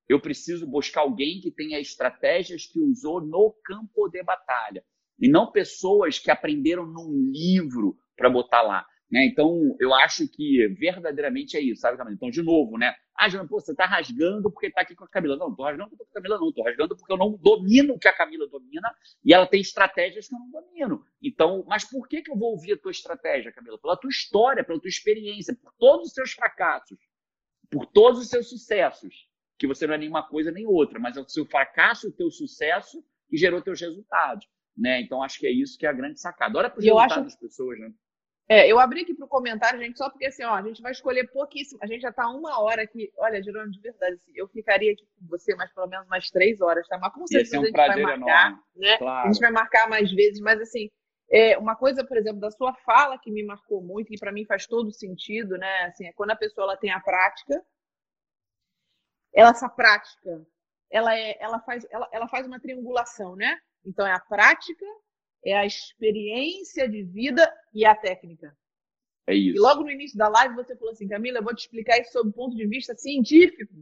eu 0.09 0.19
preciso 0.19 0.67
buscar 0.67 1.01
alguém 1.01 1.39
que 1.39 1.51
tenha 1.51 1.79
estratégias 1.79 2.65
que 2.65 2.79
usou 2.81 3.21
no 3.21 3.55
campo 3.63 4.09
de 4.09 4.21
batalha. 4.23 4.83
e 5.23 5.29
não 5.29 5.51
pessoas 5.51 6.17
que 6.19 6.31
aprenderam 6.31 6.85
num 6.85 7.29
livro 7.31 7.95
para 8.17 8.29
botar 8.29 8.61
lá. 8.63 8.85
Né? 9.11 9.25
Então, 9.25 9.75
eu 9.79 9.93
acho 9.93 10.25
que 10.27 10.67
verdadeiramente 10.69 11.57
é 11.57 11.59
isso, 11.59 11.81
sabe, 11.81 11.97
Camila? 11.97 12.15
Então, 12.15 12.29
de 12.29 12.41
novo, 12.41 12.77
né? 12.77 12.95
Ah, 13.13 13.27
Joana, 13.27 13.47
pô, 13.47 13.59
você 13.59 13.71
está 13.73 13.85
rasgando 13.85 14.49
porque 14.49 14.67
está 14.67 14.81
aqui 14.81 14.95
com 14.95 15.03
a 15.03 15.07
Camila. 15.07 15.35
Não, 15.35 15.47
não 15.47 15.51
estou 15.51 15.65
rasgando 15.65 15.97
com 15.97 16.03
a 16.03 16.13
Camila, 16.13 16.39
não. 16.39 16.47
Estou 16.47 16.63
rasgando 16.63 16.95
porque 16.95 17.11
eu 17.11 17.17
não 17.17 17.37
domino 17.37 17.93
o 17.93 17.99
que 17.99 18.07
a 18.07 18.15
Camila 18.15 18.47
domina 18.47 18.89
e 19.23 19.33
ela 19.33 19.45
tem 19.45 19.59
estratégias 19.59 20.29
que 20.29 20.33
eu 20.33 20.39
não 20.39 20.49
domino. 20.49 21.03
Então, 21.21 21.65
mas 21.67 21.83
por 21.83 22.07
que, 22.07 22.21
que 22.21 22.31
eu 22.31 22.37
vou 22.37 22.51
ouvir 22.51 22.73
a 22.73 22.77
tua 22.77 22.91
estratégia, 22.91 23.51
Camila? 23.51 23.77
Pela 23.77 23.97
tua 23.97 24.09
história, 24.09 24.63
pela 24.63 24.79
tua 24.79 24.89
experiência, 24.89 25.53
por 25.61 25.73
todos 25.77 26.07
os 26.07 26.13
seus 26.13 26.31
fracassos, 26.31 26.97
por 27.69 27.85
todos 27.87 28.21
os 28.21 28.29
seus 28.29 28.49
sucessos, 28.49 29.27
que 29.59 29.67
você 29.67 29.85
não 29.85 29.93
é 29.93 29.97
nenhuma 29.97 30.25
coisa 30.27 30.51
nem 30.51 30.65
outra, 30.65 30.99
mas 30.99 31.17
é 31.17 31.21
o 31.21 31.27
seu 31.27 31.45
fracasso 31.45 32.07
o 32.07 32.13
teu 32.13 32.31
sucesso 32.31 33.03
que 33.29 33.35
gerou 33.35 33.61
teus 33.61 33.81
resultados. 33.81 34.47
Né? 34.75 35.01
Então, 35.01 35.21
acho 35.21 35.37
que 35.37 35.45
é 35.45 35.51
isso 35.51 35.77
que 35.77 35.85
é 35.85 35.89
a 35.89 35.93
grande 35.93 36.19
sacada. 36.19 36.57
Olha 36.57 36.69
para 36.69 36.79
os 36.79 36.85
resultados 36.85 37.17
acho... 37.17 37.23
das 37.25 37.35
pessoas, 37.35 37.77
né? 37.77 37.91
É, 38.51 38.69
eu 38.69 38.77
abri 38.79 39.03
aqui 39.03 39.13
para 39.13 39.25
o 39.25 39.29
comentário, 39.29 39.79
gente, 39.79 39.97
só 39.97 40.09
porque 40.09 40.25
assim, 40.25 40.43
ó, 40.43 40.53
a 40.55 40.61
gente 40.61 40.81
vai 40.81 40.91
escolher 40.91 41.25
pouquíssimo. 41.31 41.79
A 41.81 41.87
gente 41.87 42.01
já 42.01 42.09
está 42.09 42.27
uma 42.27 42.61
hora 42.61 42.81
aqui. 42.81 43.09
Olha, 43.17 43.41
Jerônimo, 43.41 43.71
de 43.71 43.79
verdade, 43.79 44.15
assim, 44.15 44.33
eu 44.35 44.45
ficaria 44.49 44.91
aqui 44.91 45.05
com 45.05 45.25
você 45.27 45.55
mais 45.55 45.71
pelo 45.73 45.87
menos 45.87 46.05
mais 46.09 46.29
três 46.29 46.59
horas, 46.59 46.85
tá? 46.85 46.97
Mas 46.97 47.13
com 47.13 47.25
certeza 47.25 47.59
um 47.59 47.61
a 47.61 47.65
gente 47.67 47.77
vai 47.77 48.01
marcar, 48.01 48.47
enorme. 48.47 48.63
né? 48.75 48.97
Claro. 48.97 49.29
A 49.29 49.31
gente 49.31 49.39
vai 49.39 49.51
marcar 49.51 49.87
mais 49.87 50.11
vezes, 50.11 50.41
mas 50.41 50.59
assim, 50.59 50.89
é, 51.31 51.57
uma 51.57 51.77
coisa, 51.77 52.05
por 52.05 52.17
exemplo, 52.17 52.41
da 52.41 52.51
sua 52.51 52.73
fala 52.85 53.17
que 53.17 53.31
me 53.31 53.41
marcou 53.41 53.81
muito, 53.81 54.13
e 54.13 54.19
para 54.19 54.33
mim 54.33 54.43
faz 54.43 54.67
todo 54.67 54.91
sentido, 54.91 55.57
né? 55.57 55.83
Assim, 55.83 56.07
é 56.07 56.11
quando 56.11 56.31
a 56.31 56.35
pessoa 56.35 56.65
ela 56.65 56.75
tem 56.75 56.91
a 56.91 56.99
prática, 56.99 57.63
ela, 59.33 59.51
essa 59.51 59.69
prática, 59.69 60.45
ela, 60.91 61.17
é, 61.17 61.41
ela, 61.41 61.61
faz, 61.61 61.87
ela, 61.89 62.09
ela 62.11 62.27
faz 62.27 62.45
uma 62.45 62.59
triangulação, 62.59 63.33
né? 63.33 63.57
Então 63.85 64.05
é 64.05 64.11
a 64.11 64.19
prática, 64.19 64.85
é 65.43 65.57
a 65.57 65.65
experiência 65.65 66.87
de 66.87 67.03
vida 67.03 67.51
e 67.73 67.85
a 67.85 67.95
técnica. 67.95 68.55
É 69.27 69.35
isso. 69.35 69.57
E 69.57 69.59
logo 69.59 69.83
no 69.83 69.91
início 69.91 70.17
da 70.17 70.27
live 70.27 70.55
você 70.55 70.75
falou 70.75 70.91
assim, 70.91 71.07
Camila, 71.07 71.39
eu 71.39 71.43
vou 71.43 71.55
te 71.55 71.61
explicar 71.61 71.99
isso 71.99 72.11
sob 72.11 72.29
o 72.29 72.33
ponto 72.33 72.55
de 72.55 72.67
vista 72.67 72.95
científico. 72.95 73.73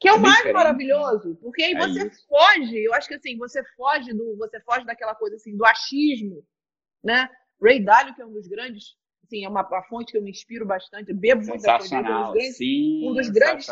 Que 0.00 0.08
é, 0.08 0.12
é 0.12 0.14
o 0.14 0.20
mais 0.20 0.36
diferente. 0.36 0.54
maravilhoso, 0.54 1.36
porque 1.36 1.62
aí 1.62 1.72
é 1.72 1.78
você 1.78 2.06
isso. 2.06 2.26
foge, 2.28 2.84
eu 2.84 2.94
acho 2.94 3.08
que 3.08 3.14
assim, 3.14 3.36
você 3.36 3.64
foge 3.76 4.12
do, 4.12 4.36
você 4.36 4.60
foge 4.60 4.86
daquela 4.86 5.14
coisa 5.14 5.36
assim, 5.36 5.56
do 5.56 5.64
achismo, 5.64 6.46
né? 7.02 7.28
Ray 7.60 7.82
Dalio, 7.82 8.14
que 8.14 8.22
é 8.22 8.26
um 8.26 8.32
dos 8.32 8.46
grandes, 8.46 8.94
assim, 9.24 9.44
é 9.44 9.48
uma, 9.48 9.66
uma 9.66 9.82
fonte 9.84 10.12
que 10.12 10.18
eu 10.18 10.22
me 10.22 10.30
inspiro 10.30 10.64
bastante, 10.64 11.12
bebo 11.12 11.44
muito 11.44 11.62
da 11.62 11.78
coisa 11.78 11.96
um 11.96 12.02
dos 12.02 12.32
grandes, 12.32 12.56
Sim, 12.56 13.08
um 13.08 13.14
dos 13.14 13.28
grandes 13.28 13.68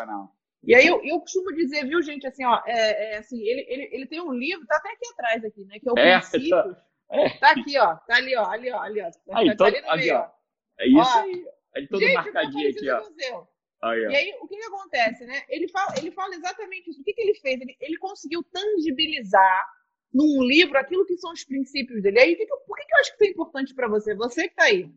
e 0.66 0.74
aí 0.74 0.86
eu, 0.86 1.00
eu 1.04 1.20
costumo 1.20 1.52
dizer, 1.54 1.86
viu, 1.86 2.02
gente, 2.02 2.26
assim, 2.26 2.44
ó, 2.44 2.60
é, 2.66 3.14
é, 3.14 3.18
assim, 3.18 3.40
ele, 3.40 3.64
ele, 3.68 3.88
ele 3.92 4.06
tem 4.06 4.20
um 4.20 4.32
livro, 4.32 4.66
tá 4.66 4.76
até 4.76 4.90
aqui 4.90 5.06
atrás 5.12 5.44
aqui, 5.44 5.64
né? 5.64 5.78
Que 5.78 5.88
é 5.88 5.92
o 5.92 5.98
é, 5.98 6.18
Princípios. 6.18 6.76
É. 7.08 7.38
Tá 7.38 7.50
aqui, 7.52 7.78
ó. 7.78 7.94
Tá 7.94 8.16
ali, 8.16 8.36
ó. 8.36 8.50
Ali, 8.50 8.72
ó. 8.72 8.80
Ali, 8.80 9.00
ó. 9.00 9.10
Tá, 9.10 9.38
aí, 9.38 9.46
tá 9.48 9.56
todo, 9.56 9.76
ali 9.76 10.02
meio, 10.02 10.16
ó. 10.16 10.30
É 10.78 10.88
isso 10.88 10.98
ó, 10.98 11.20
aí. 11.20 11.46
É 11.76 11.86
todo 11.86 12.00
gente, 12.00 12.14
marcadinho 12.14 12.70
aqui, 12.70 12.90
ó. 13.32 13.46
Aí, 13.82 14.00
e 14.00 14.16
aí, 14.16 14.38
o 14.40 14.48
que, 14.48 14.56
que 14.56 14.64
acontece, 14.64 15.24
né? 15.26 15.42
Ele 15.48 15.68
fala, 15.68 15.94
ele 15.98 16.10
fala 16.10 16.34
exatamente 16.34 16.90
isso. 16.90 17.00
O 17.00 17.04
que, 17.04 17.12
que 17.12 17.20
ele 17.20 17.34
fez? 17.34 17.60
Ele, 17.60 17.76
ele 17.80 17.98
conseguiu 17.98 18.42
tangibilizar 18.52 19.66
num 20.12 20.42
livro 20.42 20.78
aquilo 20.78 21.06
que 21.06 21.16
são 21.18 21.32
os 21.32 21.44
princípios 21.44 22.02
dele. 22.02 22.18
Aí, 22.18 22.34
que 22.34 22.46
que, 22.46 22.56
por 22.66 22.76
que, 22.76 22.84
que 22.84 22.94
eu 22.94 22.98
acho 22.98 23.10
que 23.10 23.16
isso 23.16 23.24
é 23.24 23.32
importante 23.32 23.74
para 23.74 23.88
você? 23.88 24.14
Você 24.14 24.48
que 24.48 24.54
tá 24.54 24.64
aí. 24.64 24.90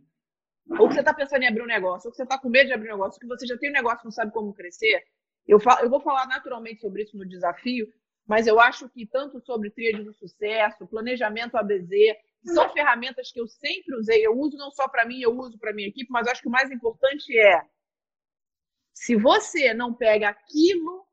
Ou 0.79 0.87
que 0.87 0.95
você 0.95 1.03
tá 1.03 1.13
pensando 1.13 1.43
em 1.43 1.47
abrir 1.47 1.63
um 1.63 1.67
negócio, 1.67 2.07
ou 2.07 2.11
que 2.11 2.17
você 2.17 2.25
tá 2.25 2.37
com 2.37 2.49
medo 2.49 2.67
de 2.67 2.73
abrir 2.73 2.89
um 2.89 2.93
negócio, 2.93 3.19
que 3.19 3.27
você 3.27 3.45
já 3.45 3.57
tem 3.57 3.69
um 3.69 3.73
negócio 3.73 4.01
e 4.01 4.05
não 4.05 4.11
sabe 4.11 4.31
como 4.31 4.53
crescer. 4.53 5.03
Eu, 5.49 5.59
falo, 5.59 5.81
eu 5.83 5.89
vou 5.89 5.99
falar 5.99 6.27
naturalmente 6.27 6.79
sobre 6.79 7.01
isso 7.01 7.17
no 7.17 7.27
desafio, 7.27 7.91
mas 8.27 8.45
eu 8.45 8.59
acho 8.59 8.87
que 8.87 9.07
tanto 9.07 9.41
sobre 9.41 9.71
tríade 9.71 10.03
do 10.03 10.13
sucesso, 10.13 10.85
planejamento 10.85 11.55
ABZ, 11.55 11.89
são 12.45 12.71
ferramentas 12.71 13.31
que 13.31 13.41
eu 13.41 13.47
sempre 13.47 13.95
usei. 13.95 14.23
Eu 14.23 14.37
uso 14.37 14.55
não 14.55 14.69
só 14.69 14.87
para 14.87 15.07
mim, 15.07 15.19
eu 15.19 15.35
uso 15.35 15.57
para 15.57 15.73
minha 15.73 15.87
equipe, 15.87 16.11
mas 16.11 16.27
acho 16.27 16.43
que 16.43 16.47
o 16.47 16.51
mais 16.51 16.69
importante 16.69 17.35
é 17.35 17.63
se 18.93 19.15
você 19.15 19.73
não 19.73 19.91
pega 19.91 20.29
aquilo 20.29 21.03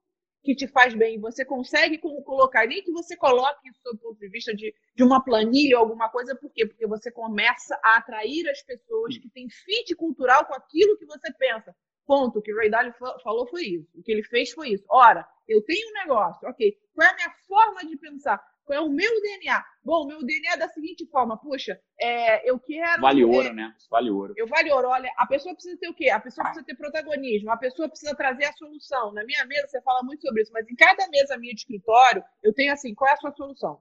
que 0.45 0.55
te 0.55 0.68
faz 0.68 0.95
bem, 0.95 1.18
você 1.18 1.43
consegue 1.43 1.97
colocar, 1.99 2.66
nem 2.66 2.82
que 2.82 2.93
você 2.93 3.16
coloque 3.16 3.68
isso 3.70 3.80
do 3.84 3.99
ponto 3.99 4.18
de 4.18 4.28
vista 4.28 4.55
de, 4.55 4.72
de 4.95 5.03
uma 5.03 5.24
planilha 5.24 5.78
ou 5.78 5.84
alguma 5.84 6.11
coisa, 6.11 6.37
por 6.37 6.53
quê? 6.53 6.66
Porque 6.66 6.87
você 6.87 7.11
começa 7.11 7.74
a 7.82 7.97
atrair 7.97 8.49
as 8.51 8.62
pessoas 8.62 9.16
que 9.16 9.30
têm 9.30 9.49
fit 9.49 9.95
cultural 9.97 10.45
com 10.45 10.55
aquilo 10.55 10.99
que 10.99 11.07
você 11.07 11.32
pensa. 11.32 11.74
Ponto. 12.07 12.39
O 12.39 12.43
que 12.43 12.53
o 12.53 12.57
Ray 12.57 12.71
Dalio 12.71 12.95
falou 13.23 13.47
foi 13.49 13.63
isso. 13.63 13.99
O 13.99 14.03
que 14.03 14.13
ele 14.13 14.23
fez 14.23 14.53
foi 14.53 14.71
isso. 14.71 14.85
Ora, 14.89 15.27
eu 15.49 15.63
tenho 15.65 15.91
um 15.91 15.93
negócio, 15.93 16.49
ok. 16.49 16.77
Qual 16.95 17.07
é 17.07 17.11
a 17.11 17.15
minha 17.15 17.31
forma 17.47 17.85
de 17.85 17.97
pensar? 17.97 18.41
Qual 18.65 18.77
é 18.77 18.81
o 18.81 18.91
meu 18.91 19.23
DNA? 19.23 19.65
Bom, 19.85 20.03
o 20.03 20.07
meu 20.09 20.25
DNA 20.25 20.55
é 20.55 20.57
da 20.57 20.69
seguinte 20.69 21.07
forma, 21.07 21.37
puxa, 21.37 21.81
é, 22.01 22.51
eu 22.51 22.59
quero. 22.59 23.01
Vale 23.01 23.25
ouro, 23.25 23.53
né? 23.53 23.73
Vale 23.89 24.11
ouro. 24.11 24.35
Eu 24.37 24.49
vale 24.49 24.73
ouro. 24.73 24.89
Olha, 24.89 25.09
a 25.17 25.25
pessoa 25.25 25.55
precisa 25.55 25.79
ter 25.79 25.89
o 25.89 25.95
quê? 25.95 26.11
A 26.11 26.19
pessoa 26.19 26.45
precisa 26.47 26.67
ter 26.67 26.75
protagonismo, 26.75 27.51
a 27.51 27.57
pessoa 27.57 27.89
precisa 27.89 28.15
trazer 28.17 28.47
a 28.47 28.53
solução. 28.55 29.13
Na 29.13 29.25
minha 29.25 29.45
mesa, 29.47 29.69
você 29.69 29.81
fala 29.83 30.03
muito 30.03 30.23
sobre 30.23 30.43
isso, 30.43 30.53
mas 30.53 30.69
em 30.69 30.75
cada 30.75 31.09
mesa 31.09 31.39
minha 31.39 31.55
de 31.55 31.61
escritório, 31.61 32.25
eu 32.43 32.53
tenho 32.53 32.73
assim: 32.73 32.93
qual 32.93 33.09
é 33.09 33.15
a 33.15 33.19
sua 33.19 33.33
solução? 33.33 33.81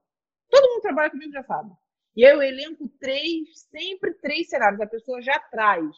Todo 0.51 0.69
mundo 0.69 0.81
trabalha 0.81 1.09
comigo 1.09 1.31
já 1.31 1.43
sabe. 1.43 1.71
E 2.15 2.23
eu 2.23 2.41
elenco 2.41 2.87
três, 2.99 3.67
sempre 3.71 4.13
três 4.13 4.47
cenários. 4.49 4.79
A 4.79 4.87
pessoa 4.87 5.19
já 5.19 5.39
traz 5.39 5.95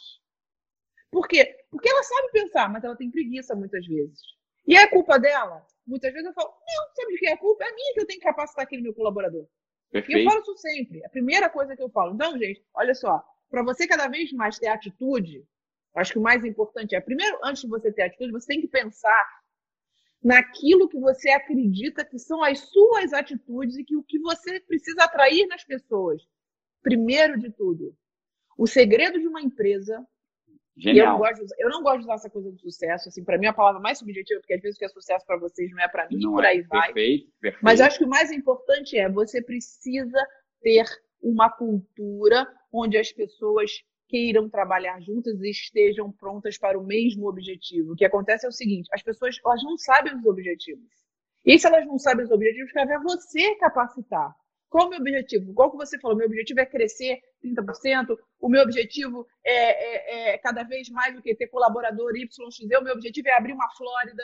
por 1.12 1.28
quê? 1.28 1.56
Porque 1.70 1.90
ela 1.90 2.04
sabe 2.04 2.32
pensar, 2.32 2.70
mas 2.70 2.84
ela 2.84 2.96
tem 2.96 3.10
preguiça 3.10 3.56
muitas 3.56 3.86
vezes. 3.86 4.20
E 4.66 4.76
é 4.76 4.88
culpa 4.88 5.18
dela? 5.18 5.66
Muitas 5.86 6.12
vezes 6.12 6.28
eu 6.28 6.34
falo, 6.34 6.50
não, 6.50 6.96
sabe 6.96 7.14
de 7.14 7.20
que 7.20 7.28
é 7.28 7.34
a 7.34 7.38
culpa? 7.38 7.64
É 7.64 7.74
minha 7.74 7.94
que 7.94 8.02
eu 8.02 8.06
tenho 8.06 8.20
que 8.20 8.26
capacitar 8.26 8.66
aquele 8.66 8.82
meu 8.82 8.94
colaborador. 8.94 9.48
Perfeito. 9.90 10.20
E 10.20 10.24
eu 10.24 10.30
falo 10.30 10.42
isso 10.42 10.58
sempre. 10.58 11.06
A 11.06 11.10
primeira 11.10 11.50
coisa 11.50 11.76
que 11.76 11.82
eu 11.82 11.90
falo. 11.90 12.14
Então, 12.14 12.38
gente, 12.38 12.62
olha 12.74 12.94
só. 12.94 13.24
Para 13.50 13.64
você 13.64 13.88
cada 13.88 14.10
vez 14.10 14.32
mais 14.34 14.60
ter 14.60 14.68
atitude, 14.68 15.48
acho 15.96 16.12
que 16.12 16.20
o 16.20 16.22
mais 16.22 16.44
importante 16.44 16.96
é, 16.96 17.00
primeiro, 17.00 17.40
antes 17.42 17.62
de 17.62 17.70
você 17.70 17.92
ter 17.94 18.04
atitude, 18.04 18.34
você 18.34 18.48
tem 18.48 18.60
que 18.60 18.68
pensar 18.68 19.42
naquilo 20.22 20.90
que 20.90 21.00
você 21.00 21.30
acredita 21.30 22.04
que 22.04 22.20
são 22.20 22.44
as 22.44 22.60
suas 22.60 23.14
atitudes 23.14 23.78
e 23.78 23.86
que 23.86 23.96
o 23.96 24.04
que 24.04 24.20
você 24.20 24.60
precisa 24.60 25.04
atrair 25.04 25.48
nas 25.48 25.64
pessoas. 25.64 26.22
Primeiro 26.82 27.40
de 27.40 27.50
tudo, 27.50 27.96
o 28.58 28.68
segredo 28.68 29.20
de 29.20 29.28
uma 29.28 29.42
empresa 29.42 30.06
Genial. 30.78 31.08
Eu 31.08 31.12
não, 31.12 31.18
gosto 31.18 31.36
de 31.36 31.44
usar, 31.44 31.56
eu 31.58 31.70
não 31.70 31.84
gosto 31.84 31.98
de 31.98 32.04
usar 32.04 32.14
essa 32.14 32.30
coisa 32.30 32.52
do 32.52 32.60
sucesso, 32.60 33.10
assim, 33.10 33.24
para 33.24 33.38
mim 33.38 33.48
é 33.48 33.50
a 33.50 33.54
palavra 33.54 33.82
mais 33.82 33.98
subjetiva, 33.98 34.40
porque 34.40 34.54
às 34.54 34.62
vezes 34.62 34.76
o 34.76 34.80
que 34.80 34.86
é 34.86 34.90
sucesso 34.90 35.26
para 35.26 35.38
vocês 35.38 35.72
não 35.72 35.80
é 35.80 35.88
para 35.88 36.08
mim, 36.08 36.20
não 36.20 36.34
por 36.34 36.44
é. 36.44 36.50
aí 36.50 36.62
vai. 36.62 36.94
Perfeito, 36.94 37.32
perfeito. 37.42 37.64
Mas 37.64 37.82
acho 37.82 37.98
que 37.98 38.06
o 38.06 38.10
mais 38.10 38.32
importante 38.32 38.96
é 38.96 39.10
você 39.10 39.42
precisa 39.42 40.28
ter 40.62 40.86
uma 41.20 41.50
cultura 41.50 42.48
onde 42.72 42.96
as 42.96 43.12
pessoas 43.12 43.72
queiram 44.08 44.48
trabalhar 44.48 45.02
juntas 45.02 45.42
e 45.42 45.50
estejam 45.50 46.12
prontas 46.12 46.58
para 46.58 46.80
o 46.80 46.84
mesmo 46.84 47.28
objetivo. 47.28 47.94
O 47.94 47.96
que 47.96 48.06
acontece 48.06 48.46
é 48.46 48.50
o 48.50 48.54
seguinte, 48.54 48.88
as 48.94 49.02
pessoas 49.02 49.38
elas 49.44 49.64
não 49.64 49.78
sabem 49.78 50.16
os 50.16 50.26
objetivos. 50.26 50.88
E 51.44 51.58
se 51.58 51.66
elas 51.66 51.86
não 51.88 51.98
sabem 51.98 52.26
os 52.26 52.32
objetivos, 52.32 52.72
cabe 52.72 52.94
a 52.94 53.00
você 53.00 53.56
capacitar. 53.56 54.32
Qual 54.70 54.88
o 54.88 54.90
meu 54.90 55.00
objetivo? 55.00 55.50
Igual 55.50 55.72
que 55.72 55.78
você 55.78 56.00
falou, 56.00 56.18
meu 56.18 56.28
objetivo 56.28 56.60
é 56.60 56.66
crescer 56.66 57.20
30%, 57.44 58.18
o 58.40 58.50
meu 58.50 58.64
objetivo 58.64 59.28
é, 59.44 59.54
é, 59.54 60.34
é 60.34 60.38
cada 60.38 60.64
vez 60.64 60.90
mais 60.90 61.16
do 61.16 61.22
que 61.22 61.36
ter 61.36 61.48
colaborador 61.48 62.16
YXZ, 62.16 62.40
o 62.80 62.84
meu 62.84 62.94
objetivo 62.94 63.28
é 63.30 63.38
abrir 63.38 63.54
uma 63.54 63.70
Flórida. 63.76 64.24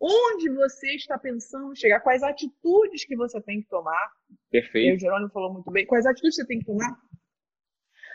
Onde 0.00 0.50
você 0.50 0.94
está 0.96 1.16
pensando 1.16 1.76
chegar? 1.76 2.00
Quais 2.00 2.24
atitudes 2.24 3.04
que 3.04 3.14
você 3.14 3.40
tem 3.40 3.62
que 3.62 3.68
tomar? 3.68 4.10
Perfeito. 4.50 4.96
o 4.96 4.98
Jerônimo 4.98 5.30
falou 5.30 5.52
muito 5.52 5.70
bem. 5.70 5.86
Quais 5.86 6.04
atitudes 6.04 6.34
você 6.34 6.46
tem 6.46 6.58
que 6.58 6.64
tomar? 6.64 6.98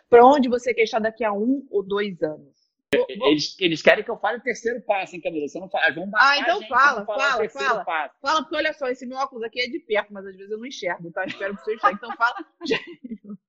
Para 0.09 0.25
onde 0.25 0.49
você 0.49 0.73
quer 0.73 0.83
estar 0.83 0.99
daqui 0.99 1.23
a 1.23 1.31
um 1.31 1.65
ou 1.69 1.81
dois 1.81 2.21
anos? 2.21 2.67
Eles, 2.91 3.55
eles 3.59 3.81
querem 3.81 4.03
que 4.03 4.09
eu 4.11 4.17
fale 4.17 4.37
o 4.37 4.43
terceiro 4.43 4.81
passo, 4.81 5.15
hein, 5.15 5.21
Camila? 5.21 5.47
Você 5.47 5.59
não 5.59 5.69
fala. 5.69 5.93
Vamos 5.93 6.11
ah, 6.15 6.39
então 6.39 6.61
fala, 6.67 7.05
fala, 7.05 7.49
fala. 7.49 7.85
Passo. 7.85 8.15
Fala, 8.21 8.41
porque 8.41 8.55
olha 8.55 8.73
só, 8.73 8.87
esse 8.87 9.05
meu 9.05 9.17
óculos 9.17 9.43
aqui 9.43 9.61
é 9.61 9.67
de 9.67 9.79
perto, 9.79 10.13
mas 10.13 10.25
às 10.25 10.35
vezes 10.35 10.51
eu 10.51 10.57
não 10.57 10.65
enxergo, 10.65 11.11
tá? 11.11 11.25
Espero 11.25 11.55
que 11.55 11.63
você 11.63 11.75
enxergue. 11.75 11.97
Então 11.97 12.15
fala. 12.15 12.35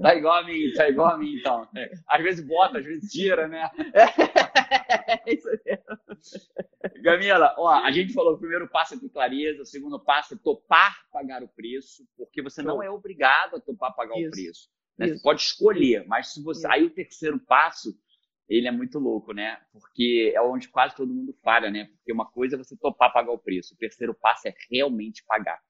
Tá 0.00 0.14
igual 0.14 0.38
a 0.38 0.44
mim, 0.44 0.72
tá 0.74 0.88
igual 0.88 1.08
a 1.14 1.18
mim, 1.18 1.36
então. 1.36 1.68
É. 1.76 1.90
Às 2.08 2.22
vezes 2.22 2.46
bota, 2.46 2.78
às 2.78 2.84
vezes 2.84 3.10
tira, 3.12 3.48
né? 3.48 3.70
É 5.26 5.34
isso 5.34 5.48
mesmo. 5.64 7.02
Camila, 7.02 7.54
ó, 7.58 7.68
a 7.68 7.90
gente 7.90 8.12
falou: 8.12 8.34
o 8.34 8.38
primeiro 8.38 8.68
passo 8.68 8.94
é 8.94 8.98
ter 8.98 9.08
clareza, 9.08 9.62
o 9.62 9.66
segundo 9.66 9.98
passo 9.98 10.34
é 10.34 10.38
topar 10.42 10.96
pagar 11.12 11.42
o 11.42 11.48
preço, 11.48 12.04
porque 12.16 12.42
você 12.42 12.62
não 12.62 12.82
é 12.82 12.90
obrigado 12.90 13.56
a 13.56 13.60
topar 13.60 13.94
pagar 13.94 14.16
isso. 14.18 14.28
o 14.28 14.30
preço. 14.30 14.68
Né? 14.98 15.08
Você 15.08 15.22
pode 15.22 15.42
escolher, 15.42 16.06
mas 16.06 16.32
se 16.32 16.42
você. 16.42 16.60
Isso. 16.60 16.72
Aí 16.72 16.84
o 16.84 16.90
terceiro 16.90 17.38
passo 17.38 17.94
ele 18.48 18.68
é 18.68 18.70
muito 18.70 18.98
louco, 18.98 19.32
né? 19.32 19.58
Porque 19.72 20.32
é 20.34 20.40
onde 20.42 20.68
quase 20.68 20.94
todo 20.94 21.12
mundo 21.12 21.34
falha, 21.42 21.70
né? 21.70 21.86
Porque 21.86 22.12
uma 22.12 22.30
coisa 22.30 22.56
é 22.56 22.58
você 22.58 22.76
topar 22.76 23.12
pagar 23.12 23.32
o 23.32 23.38
preço, 23.38 23.74
o 23.74 23.78
terceiro 23.78 24.14
passo 24.14 24.48
é 24.48 24.54
realmente 24.70 25.24
pagar. 25.26 25.60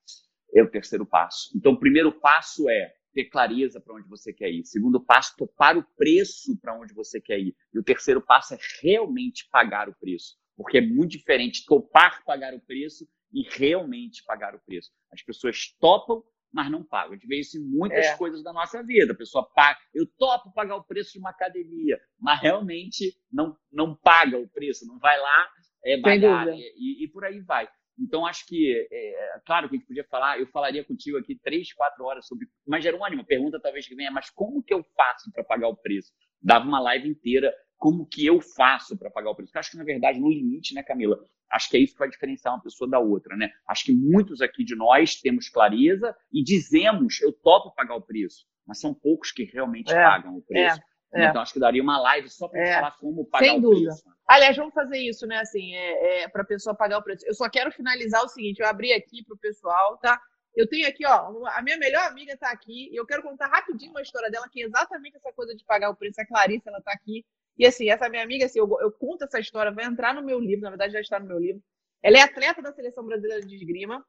É 0.55 0.63
o 0.63 0.71
terceiro 0.71 1.07
passo. 1.07 1.51
Então, 1.57 1.73
o 1.73 1.79
primeiro 1.79 2.13
passo 2.13 2.69
é 2.69 2.93
ter 3.13 3.27
clareza 3.27 3.81
para 3.81 3.95
onde 3.95 4.09
você 4.09 4.33
quer 4.33 4.51
ir. 4.51 4.65
Segundo 4.65 5.01
passo, 5.01 5.35
topar 5.37 5.77
o 5.77 5.85
preço 5.97 6.59
para 6.61 6.79
onde 6.79 6.95
você 6.95 7.21
quer 7.21 7.39
ir. 7.39 7.55
E 7.73 7.79
o 7.79 7.83
terceiro 7.83 8.21
passo 8.21 8.55
é 8.55 8.59
realmente 8.83 9.49
pagar 9.51 9.89
o 9.89 9.95
preço. 9.95 10.37
Porque 10.57 10.79
é 10.79 10.81
muito 10.81 11.13
diferente 11.13 11.65
topar 11.67 12.23
pagar 12.25 12.55
o 12.55 12.61
preço 12.61 13.07
e 13.33 13.43
realmente 13.43 14.23
pagar 14.25 14.55
o 14.55 14.61
preço. 14.61 14.91
As 15.11 15.23
pessoas 15.23 15.75
topam, 15.81 16.23
mas 16.53 16.71
não 16.71 16.85
paga. 16.85 17.11
A 17.11 17.15
gente 17.15 17.27
vê 17.27 17.41
isso 17.41 17.57
em 17.57 17.63
muitas 17.63 18.05
é. 18.05 18.17
coisas 18.17 18.43
da 18.43 18.53
nossa 18.53 18.83
vida. 18.83 19.13
A 19.13 19.17
pessoa 19.17 19.49
paga, 19.55 19.79
eu 19.95 20.07
topo 20.19 20.53
pagar 20.53 20.77
o 20.77 20.85
preço 20.85 21.13
de 21.13 21.19
uma 21.19 21.31
academia, 21.31 21.99
mas 22.19 22.41
realmente 22.41 23.17
não, 23.33 23.57
não 23.73 23.97
paga 23.97 24.39
o 24.39 24.49
preço, 24.49 24.87
não 24.87 24.99
vai 24.99 25.19
lá 25.19 25.49
é, 25.85 25.99
pagar 25.99 26.49
e, 26.49 27.05
e, 27.05 27.09
por 27.09 27.25
aí 27.25 27.41
vai. 27.41 27.69
Então, 27.99 28.27
acho 28.27 28.47
que, 28.47 28.89
é, 28.91 29.41
claro 29.45 29.69
que 29.69 29.77
a 29.77 29.79
gente 29.79 29.87
podia 29.87 30.05
falar, 30.05 30.39
eu 30.39 30.47
falaria 30.47 30.85
contigo 30.85 31.19
aqui 31.19 31.39
três, 31.39 31.73
quatro 31.73 32.05
horas 32.05 32.27
sobre. 32.27 32.47
Mas, 32.67 32.83
Jerônimo, 32.83 33.25
pergunta 33.25 33.61
talvez 33.61 33.87
que 33.87 33.95
venha, 33.95 34.11
mas 34.11 34.31
como 34.31 34.63
que 34.63 34.73
eu 34.73 34.83
faço 34.97 35.31
para 35.33 35.45
pagar 35.45 35.69
o 35.69 35.77
preço? 35.77 36.13
Dava 36.41 36.67
uma 36.67 36.81
live 36.81 37.09
inteira, 37.09 37.53
como 37.77 38.07
que 38.07 38.25
eu 38.25 38.41
faço 38.41 38.97
para 38.99 39.11
pagar 39.11 39.31
o 39.31 39.35
preço? 39.35 39.51
Porque 39.51 39.59
acho 39.59 39.71
que, 39.73 39.77
na 39.77 39.85
verdade, 39.85 40.19
no 40.19 40.31
limite, 40.31 40.75
né, 40.75 40.83
Camila? 40.83 41.19
Acho 41.51 41.69
que 41.69 41.77
é 41.77 41.81
isso 41.81 41.93
que 41.93 41.99
vai 41.99 42.09
diferenciar 42.09 42.55
uma 42.55 42.63
pessoa 42.63 42.89
da 42.89 42.99
outra, 42.99 43.37
né? 43.37 43.51
Acho 43.69 43.85
que 43.85 43.93
muitos 43.93 44.41
aqui 44.41 44.65
de 44.65 44.75
nós 44.75 45.17
temos 45.17 45.49
clareza 45.51 46.17
e 46.33 46.43
dizemos, 46.43 47.21
eu 47.21 47.33
topo 47.33 47.75
pagar 47.75 47.95
o 47.95 48.01
preço, 48.01 48.47
mas 48.67 48.81
são 48.81 48.95
poucos 48.95 49.33
que 49.33 49.45
realmente 49.45 49.93
é, 49.93 50.03
pagam 50.03 50.37
o 50.37 50.43
preço. 50.43 50.81
É, 50.81 50.92
é. 51.15 51.27
Então, 51.27 51.43
acho 51.43 51.53
que 51.53 51.61
daria 51.61 51.83
uma 51.83 52.01
live 52.01 52.29
só 52.31 52.49
para 52.49 52.61
é. 52.61 52.75
falar 52.75 52.93
como 52.93 53.25
pagar 53.27 53.47
Sem 53.47 53.59
o 53.59 53.61
dúvida. 53.61 53.91
preço. 53.91 54.05
Aliás, 54.27 54.57
vamos 54.57 54.73
fazer 54.73 54.99
isso, 54.99 55.27
né? 55.27 55.39
Assim, 55.39 55.75
é, 55.75 56.23
é 56.23 56.29
para 56.29 56.43
a 56.43 56.47
pessoa 56.47 56.75
pagar 56.75 56.99
o 56.99 57.03
preço. 57.03 57.27
Eu 57.27 57.35
só 57.35 57.49
quero 57.51 57.71
finalizar 57.71 58.25
o 58.25 58.29
seguinte: 58.29 58.61
eu 58.61 58.67
abri 58.67 58.93
aqui 58.93 59.23
para 59.23 59.35
o 59.35 59.39
pessoal, 59.39 59.99
tá? 59.99 60.21
Eu 60.55 60.67
tenho 60.69 60.87
aqui, 60.87 61.05
ó, 61.07 61.47
a 61.49 61.63
minha 61.63 61.79
melhor 61.79 62.07
amiga 62.07 62.33
está 62.33 62.51
aqui, 62.51 62.91
e 62.93 62.97
eu 62.97 63.07
quero 63.07 63.23
contar 63.23 63.47
rapidinho 63.47 63.91
uma 63.91 64.03
história 64.03 64.31
dela, 64.31 64.49
que 64.51 64.63
é 64.63 64.67
exatamente 64.67 65.17
essa 65.17 65.33
coisa 65.33 65.55
de 65.55 65.65
pagar 65.65 65.91
o 65.91 65.97
preço. 65.97 66.21
A 66.21 66.27
Clarice, 66.27 66.69
ela 66.69 66.79
está 66.79 66.93
aqui. 66.93 67.25
E 67.59 67.67
assim, 67.67 67.91
essa 67.91 68.09
minha 68.09 68.23
amiga, 68.23 68.47
assim, 68.47 68.59
eu, 68.59 68.69
eu 68.81 68.91
conto 68.93 69.25
essa 69.25 69.39
história, 69.39 69.73
vai 69.73 69.85
entrar 69.85 70.15
no 70.15 70.23
meu 70.23 70.39
livro, 70.39 70.63
na 70.63 70.71
verdade 70.71 70.93
já 70.93 71.01
está 71.01 71.19
no 71.19 71.27
meu 71.27 71.39
livro. 71.39 71.63
Ela 72.03 72.19
é 72.19 72.23
atleta 72.23 72.61
da 72.61 72.73
seleção 72.73 73.05
brasileira 73.05 73.45
de 73.45 73.55
esgrima. 73.55 74.05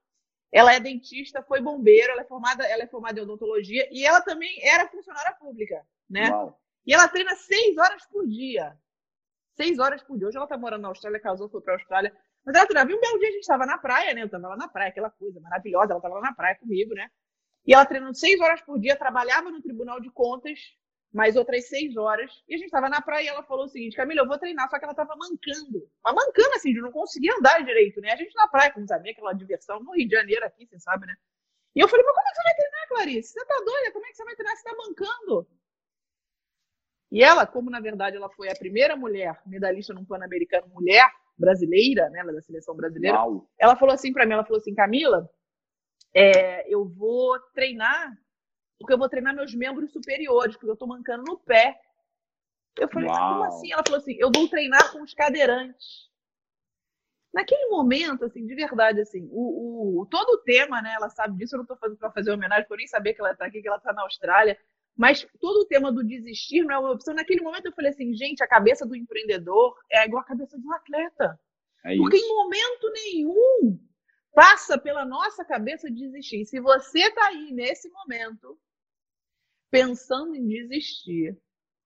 Ela 0.51 0.73
é 0.73 0.79
dentista, 0.79 1.41
foi 1.43 1.59
bombeiro, 1.59 2.11
ela 2.11 2.21
é 2.21 2.25
formada, 2.25 2.65
ela 2.65 2.83
é 2.83 2.87
formada 2.87 3.19
em 3.19 3.23
odontologia 3.23 3.87
e 3.91 4.05
ela 4.05 4.21
também 4.21 4.55
era 4.61 4.87
funcionária 4.87 5.35
pública, 5.39 5.83
né? 6.09 6.29
Uau. 6.29 6.59
E 6.85 6.93
ela 6.93 7.07
treina 7.07 7.35
seis 7.35 7.77
horas 7.77 8.05
por 8.07 8.27
dia. 8.27 8.77
Seis 9.55 9.79
horas 9.79 10.01
por 10.03 10.17
dia. 10.17 10.27
Hoje 10.27 10.37
ela 10.37 10.47
tá 10.47 10.57
morando 10.57 10.81
na 10.81 10.87
Austrália, 10.89 11.19
casou, 11.19 11.49
foi 11.49 11.61
pra 11.61 11.73
Austrália. 11.73 12.15
Mas 12.45 12.55
ela 12.55 12.65
treinava. 12.65 12.91
E 12.91 12.95
um 12.95 12.99
belo 12.99 13.19
dia 13.19 13.29
a 13.29 13.31
gente 13.31 13.41
estava 13.41 13.65
na 13.65 13.77
praia, 13.77 14.13
né? 14.13 14.23
Eu 14.23 14.29
tava 14.29 14.49
lá 14.49 14.57
na 14.57 14.67
praia, 14.67 14.89
aquela 14.89 15.09
coisa 15.09 15.39
maravilhosa. 15.39 15.91
Ela 15.91 15.99
estava 15.99 16.15
lá 16.15 16.21
na 16.21 16.33
praia 16.33 16.55
comigo, 16.55 16.93
né? 16.93 17.09
E 17.65 17.73
ela 17.73 17.85
treinando 17.85 18.15
seis 18.15 18.39
horas 18.41 18.61
por 18.61 18.79
dia, 18.79 18.95
trabalhava 18.97 19.49
no 19.49 19.61
Tribunal 19.61 20.01
de 20.01 20.11
Contas, 20.11 20.59
mais 21.13 21.37
outras 21.37 21.69
seis 21.69 21.95
horas. 21.95 22.29
E 22.47 22.55
a 22.55 22.57
gente 22.57 22.65
estava 22.65 22.89
na 22.89 23.01
praia 23.01 23.25
e 23.25 23.27
ela 23.27 23.43
falou 23.43 23.65
o 23.65 23.69
seguinte: 23.69 23.95
Camila, 23.95 24.21
eu 24.21 24.27
vou 24.27 24.37
treinar, 24.37 24.69
só 24.69 24.77
que 24.77 24.83
ela 24.83 24.91
estava 24.91 25.15
mancando. 25.15 25.89
Mas 26.03 26.15
mancando 26.15 26.55
assim, 26.55 26.73
de 26.73 26.81
não 26.81 26.91
conseguia 26.91 27.33
andar 27.37 27.63
direito, 27.63 28.01
né? 28.01 28.11
A 28.11 28.17
gente 28.17 28.35
na 28.35 28.47
praia, 28.47 28.71
como 28.73 28.87
sabia, 28.87 29.11
aquela 29.13 29.33
diversão 29.33 29.79
no 29.81 29.93
Rio 29.95 30.07
de 30.07 30.15
Janeiro 30.15 30.45
aqui, 30.45 30.67
você 30.67 30.79
sabe, 30.79 31.05
né? 31.07 31.15
E 31.75 31.79
eu 31.79 31.87
falei, 31.87 32.05
mas 32.05 32.15
como 32.15 32.27
é 32.27 32.31
que 32.31 32.35
você 32.35 32.43
vai 32.43 32.55
treinar, 32.55 32.87
Clarice? 32.87 33.29
Você 33.29 33.45
tá 33.45 33.55
doida? 33.65 33.91
Como 33.93 34.05
é 34.05 34.09
que 34.09 34.17
você 34.17 34.23
vai 34.25 34.35
treinar? 34.35 34.57
Você 34.57 34.63
tá 34.63 34.75
mancando? 34.75 35.47
E 37.13 37.23
ela, 37.23 37.45
como 37.45 37.69
na 37.69 37.79
verdade 37.79 38.17
ela 38.17 38.27
foi 38.31 38.49
a 38.49 38.55
primeira 38.55 38.95
mulher 38.95 39.39
medalhista 39.45 39.93
no 39.93 40.03
Pan-Americano, 40.03 40.67
mulher 40.73 41.07
brasileira, 41.37 42.09
né, 42.09 42.21
ela 42.21 42.31
é 42.31 42.33
da 42.33 42.41
seleção 42.41 42.75
brasileira, 42.75 43.17
Uau. 43.17 43.47
ela 43.59 43.75
falou 43.75 43.93
assim 43.93 44.11
para 44.11 44.25
mim, 44.25 44.33
ela 44.33 44.43
falou 44.43 44.57
assim, 44.57 44.73
Camila, 44.73 45.29
é, 46.11 46.67
eu 46.73 46.83
vou 46.89 47.39
treinar, 47.53 48.17
porque 48.79 48.93
eu 48.93 48.97
vou 48.97 49.07
treinar 49.07 49.35
meus 49.35 49.53
membros 49.53 49.91
superiores, 49.91 50.55
porque 50.55 50.71
eu 50.71 50.75
tô 50.75 50.87
mancando 50.87 51.23
no 51.23 51.37
pé. 51.37 51.79
Eu 52.79 52.89
falei, 52.89 53.07
como 53.07 53.43
assim? 53.43 53.71
Ela 53.71 53.83
falou 53.85 53.99
assim, 53.99 54.15
eu 54.17 54.31
vou 54.33 54.49
treinar 54.49 54.91
com 54.91 55.03
os 55.03 55.13
cadeirantes. 55.13 56.09
Naquele 57.31 57.67
momento, 57.67 58.25
assim, 58.25 58.43
de 58.43 58.55
verdade, 58.55 59.01
assim, 59.01 59.27
o, 59.31 60.01
o 60.01 60.05
todo 60.07 60.29
o 60.29 60.39
tema, 60.39 60.81
né, 60.81 60.93
ela 60.95 61.09
sabe 61.09 61.37
disso, 61.37 61.55
eu 61.55 61.59
não 61.59 61.65
tô 61.65 61.75
fazendo 61.75 61.97
para 61.97 62.11
fazer 62.11 62.31
homenagem, 62.31 62.63
porque 62.63 62.73
eu 62.73 62.77
nem 62.77 62.87
sabia 62.87 63.13
que 63.13 63.21
ela 63.21 63.35
tá 63.35 63.45
aqui, 63.45 63.61
que 63.61 63.67
ela 63.67 63.79
tá 63.79 63.93
na 63.93 64.01
Austrália, 64.01 64.57
mas 64.95 65.25
todo 65.39 65.61
o 65.61 65.65
tema 65.65 65.91
do 65.91 66.03
desistir 66.03 66.63
não 66.63 66.75
é 66.75 66.79
uma 66.79 66.91
opção. 66.91 67.13
Naquele 67.13 67.41
momento 67.41 67.65
eu 67.65 67.73
falei 67.73 67.91
assim, 67.91 68.13
gente, 68.13 68.43
a 68.43 68.47
cabeça 68.47 68.85
do 68.85 68.95
empreendedor 68.95 69.75
é 69.91 70.05
igual 70.05 70.21
a 70.21 70.25
cabeça 70.25 70.57
de 70.59 70.65
um 70.65 70.73
atleta. 70.73 71.39
É 71.85 71.95
Porque 71.95 72.17
em 72.17 72.27
momento 72.27 72.91
nenhum 72.93 73.79
passa 74.33 74.77
pela 74.77 75.05
nossa 75.05 75.43
cabeça 75.43 75.91
desistir. 75.91 76.45
Se 76.45 76.59
você 76.59 76.99
está 76.99 77.27
aí 77.27 77.51
nesse 77.51 77.89
momento 77.89 78.59
pensando 79.69 80.35
em 80.35 80.47
desistir, 80.47 81.37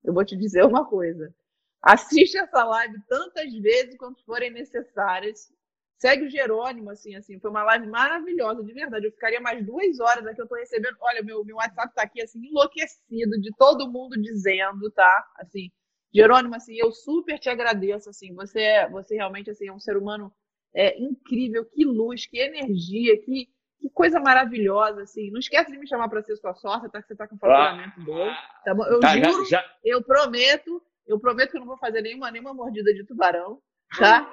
eu 0.04 0.14
vou 0.14 0.26
te 0.26 0.36
dizer 0.36 0.66
uma 0.66 0.86
coisa. 0.86 1.34
Assiste 1.82 2.38
essa 2.38 2.64
live 2.64 2.98
tantas 3.08 3.54
vezes 3.54 3.98
quanto 3.98 4.24
forem 4.26 4.52
necessárias 4.52 5.52
Segue 5.98 6.26
o 6.26 6.30
Jerônimo, 6.30 6.92
assim, 6.92 7.16
assim. 7.16 7.40
Foi 7.40 7.50
uma 7.50 7.64
live 7.64 7.88
maravilhosa, 7.88 8.64
de 8.64 8.72
verdade. 8.72 9.08
Eu 9.08 9.12
ficaria 9.12 9.42
mais 9.42 9.66
duas 9.66 10.00
horas 10.00 10.26
aqui. 10.28 10.40
Eu 10.40 10.48
tô 10.48 10.56
recebendo. 10.56 10.96
Olha, 11.02 11.24
meu, 11.24 11.44
meu 11.44 11.56
WhatsApp 11.56 11.94
tá 11.94 12.04
aqui, 12.04 12.22
assim, 12.22 12.40
enlouquecido, 12.46 13.42
de 13.42 13.52
todo 13.58 13.92
mundo 13.92 14.22
dizendo, 14.22 14.92
tá? 14.92 15.28
Assim, 15.38 15.72
Jerônimo, 16.14 16.56
assim, 16.56 16.76
eu 16.76 16.92
super 16.92 17.40
te 17.40 17.50
agradeço, 17.50 18.10
assim. 18.12 18.34
Você, 18.36 18.62
é, 18.62 18.90
você 18.90 19.16
realmente, 19.16 19.50
assim, 19.50 19.68
é 19.68 19.74
um 19.74 19.80
ser 19.80 19.98
humano 19.98 20.32
é, 20.74 21.00
incrível. 21.02 21.66
Que 21.66 21.84
luz, 21.84 22.28
que 22.28 22.38
energia, 22.38 23.20
que, 23.24 23.50
que 23.82 23.90
coisa 23.90 24.20
maravilhosa, 24.20 25.02
assim. 25.02 25.32
Não 25.32 25.40
esquece 25.40 25.72
de 25.72 25.80
me 25.80 25.88
chamar 25.88 26.10
para 26.10 26.22
ser 26.22 26.36
sua 26.36 26.54
sócia, 26.54 26.90
tá? 26.90 27.02
Que 27.02 27.08
você 27.08 27.16
tá 27.16 27.28
com 27.28 27.40
faturamento 27.40 28.00
ah, 28.00 28.04
bom. 28.04 28.30
Tá 28.64 28.76
bom? 28.76 28.86
Eu 28.86 29.00
tá, 29.00 29.18
juro, 29.18 29.46
já, 29.46 29.62
já... 29.62 29.66
eu 29.84 30.04
prometo, 30.04 30.80
eu 31.08 31.20
prometo 31.20 31.50
que 31.50 31.58
eu 31.58 31.62
não 31.62 31.68
vou 31.68 31.78
fazer 31.78 32.02
nenhuma, 32.02 32.30
nenhuma 32.30 32.54
mordida 32.54 32.94
de 32.94 33.04
tubarão, 33.04 33.60
tá? 33.98 34.32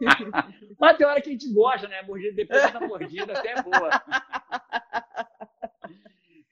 Mas 0.78 0.96
tem 0.96 1.06
hora 1.06 1.20
que 1.20 1.28
a 1.28 1.32
gente 1.32 1.52
gosta, 1.52 1.88
né? 1.88 2.02
Mordida, 2.02 2.34
depois 2.34 2.72
da 2.72 2.80
mordida 2.80 3.32
até 3.32 3.52
é 3.52 3.62
boa. 3.62 3.90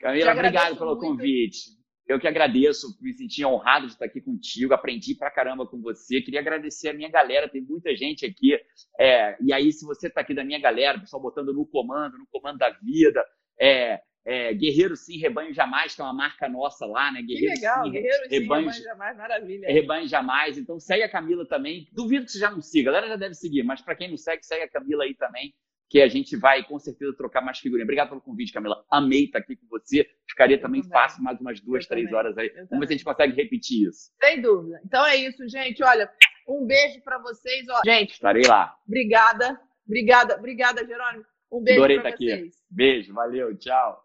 Camila, 0.00 0.32
obrigado 0.32 0.76
pelo 0.76 0.96
muito. 0.96 1.00
convite. 1.00 1.84
Eu 2.06 2.20
que 2.20 2.28
agradeço, 2.28 2.98
me 3.00 3.14
senti 3.14 3.42
honrado 3.44 3.86
de 3.86 3.92
estar 3.92 4.04
aqui 4.04 4.20
contigo, 4.20 4.74
aprendi 4.74 5.14
pra 5.14 5.30
caramba 5.30 5.66
com 5.66 5.80
você. 5.80 6.20
Queria 6.20 6.40
agradecer 6.40 6.90
a 6.90 6.92
minha 6.92 7.08
galera, 7.08 7.48
tem 7.48 7.62
muita 7.62 7.96
gente 7.96 8.26
aqui. 8.26 8.54
É, 9.00 9.38
e 9.42 9.50
aí, 9.52 9.72
se 9.72 9.86
você 9.86 10.08
está 10.08 10.20
aqui 10.20 10.34
da 10.34 10.44
minha 10.44 10.60
galera, 10.60 11.00
pessoal 11.00 11.22
botando 11.22 11.54
no 11.54 11.64
comando, 11.66 12.18
no 12.18 12.26
comando 12.30 12.58
da 12.58 12.68
vida, 12.70 13.24
é, 13.58 14.02
é, 14.24 14.54
Guerreiro 14.54 14.96
Sim, 14.96 15.18
Rebanho 15.18 15.52
Jamais, 15.52 15.94
que 15.94 16.00
é 16.00 16.04
uma 16.04 16.14
marca 16.14 16.48
nossa 16.48 16.86
lá, 16.86 17.12
né? 17.12 17.20
Guerreiro 17.22 17.54
que 17.54 17.60
legal, 17.60 17.84
sim, 17.84 17.90
Guerreiro 17.90 18.24
Sim, 18.28 18.38
Rebanho, 18.40 18.66
Rebanho 18.66 18.84
Jamais, 18.84 19.16
maravilha. 19.16 19.68
Rebanho 19.68 20.08
Jamais. 20.08 20.58
Então 20.58 20.80
segue 20.80 21.02
a 21.02 21.08
Camila 21.08 21.46
também. 21.46 21.86
Duvido 21.92 22.24
que 22.24 22.32
você 22.32 22.38
já 22.38 22.50
não 22.50 22.60
siga, 22.62 22.90
a 22.90 22.92
galera 22.94 23.12
já 23.12 23.16
deve 23.16 23.34
seguir, 23.34 23.62
mas 23.62 23.82
para 23.82 23.94
quem 23.94 24.08
não 24.08 24.16
segue, 24.16 24.44
segue 24.44 24.62
a 24.62 24.68
Camila 24.68 25.04
aí 25.04 25.14
também, 25.14 25.54
que 25.90 26.00
a 26.00 26.08
gente 26.08 26.36
vai 26.36 26.64
com 26.64 26.78
certeza 26.78 27.14
trocar 27.16 27.42
mais 27.42 27.58
figurinha. 27.58 27.84
Obrigado 27.84 28.08
pelo 28.08 28.20
convite, 28.20 28.52
Camila. 28.52 28.84
Amei 28.90 29.24
estar 29.24 29.40
aqui 29.40 29.56
com 29.56 29.66
você. 29.68 30.08
Ficaria 30.26 30.58
também, 30.58 30.80
também, 30.80 30.92
fácil 30.92 31.22
mais 31.22 31.38
umas 31.40 31.60
duas, 31.60 31.84
Eu 31.84 31.88
três 31.90 32.06
também. 32.06 32.18
horas 32.18 32.38
aí. 32.38 32.50
Eu 32.54 32.66
Vamos 32.68 32.80
ver 32.80 32.86
se 32.86 32.92
a 32.94 32.96
gente 32.96 33.04
consegue 33.04 33.34
repetir 33.34 33.88
isso. 33.88 34.10
Sem 34.22 34.40
dúvida. 34.40 34.80
Então 34.84 35.04
é 35.04 35.16
isso, 35.16 35.46
gente. 35.48 35.84
Olha, 35.84 36.10
um 36.48 36.66
beijo 36.66 37.02
para 37.02 37.18
vocês. 37.18 37.66
Ó. 37.68 37.82
Gente, 37.84 38.12
estarei 38.12 38.44
lá. 38.46 38.74
Obrigada. 38.86 39.60
Obrigada, 39.86 40.36
obrigada, 40.36 40.86
Jerônimo. 40.86 41.24
Um 41.54 41.62
beijo 41.62 41.80
para 41.80 42.10
vocês. 42.10 42.14
Aqui. 42.14 42.50
Beijo, 42.68 43.14
valeu, 43.14 43.56
tchau. 43.56 44.04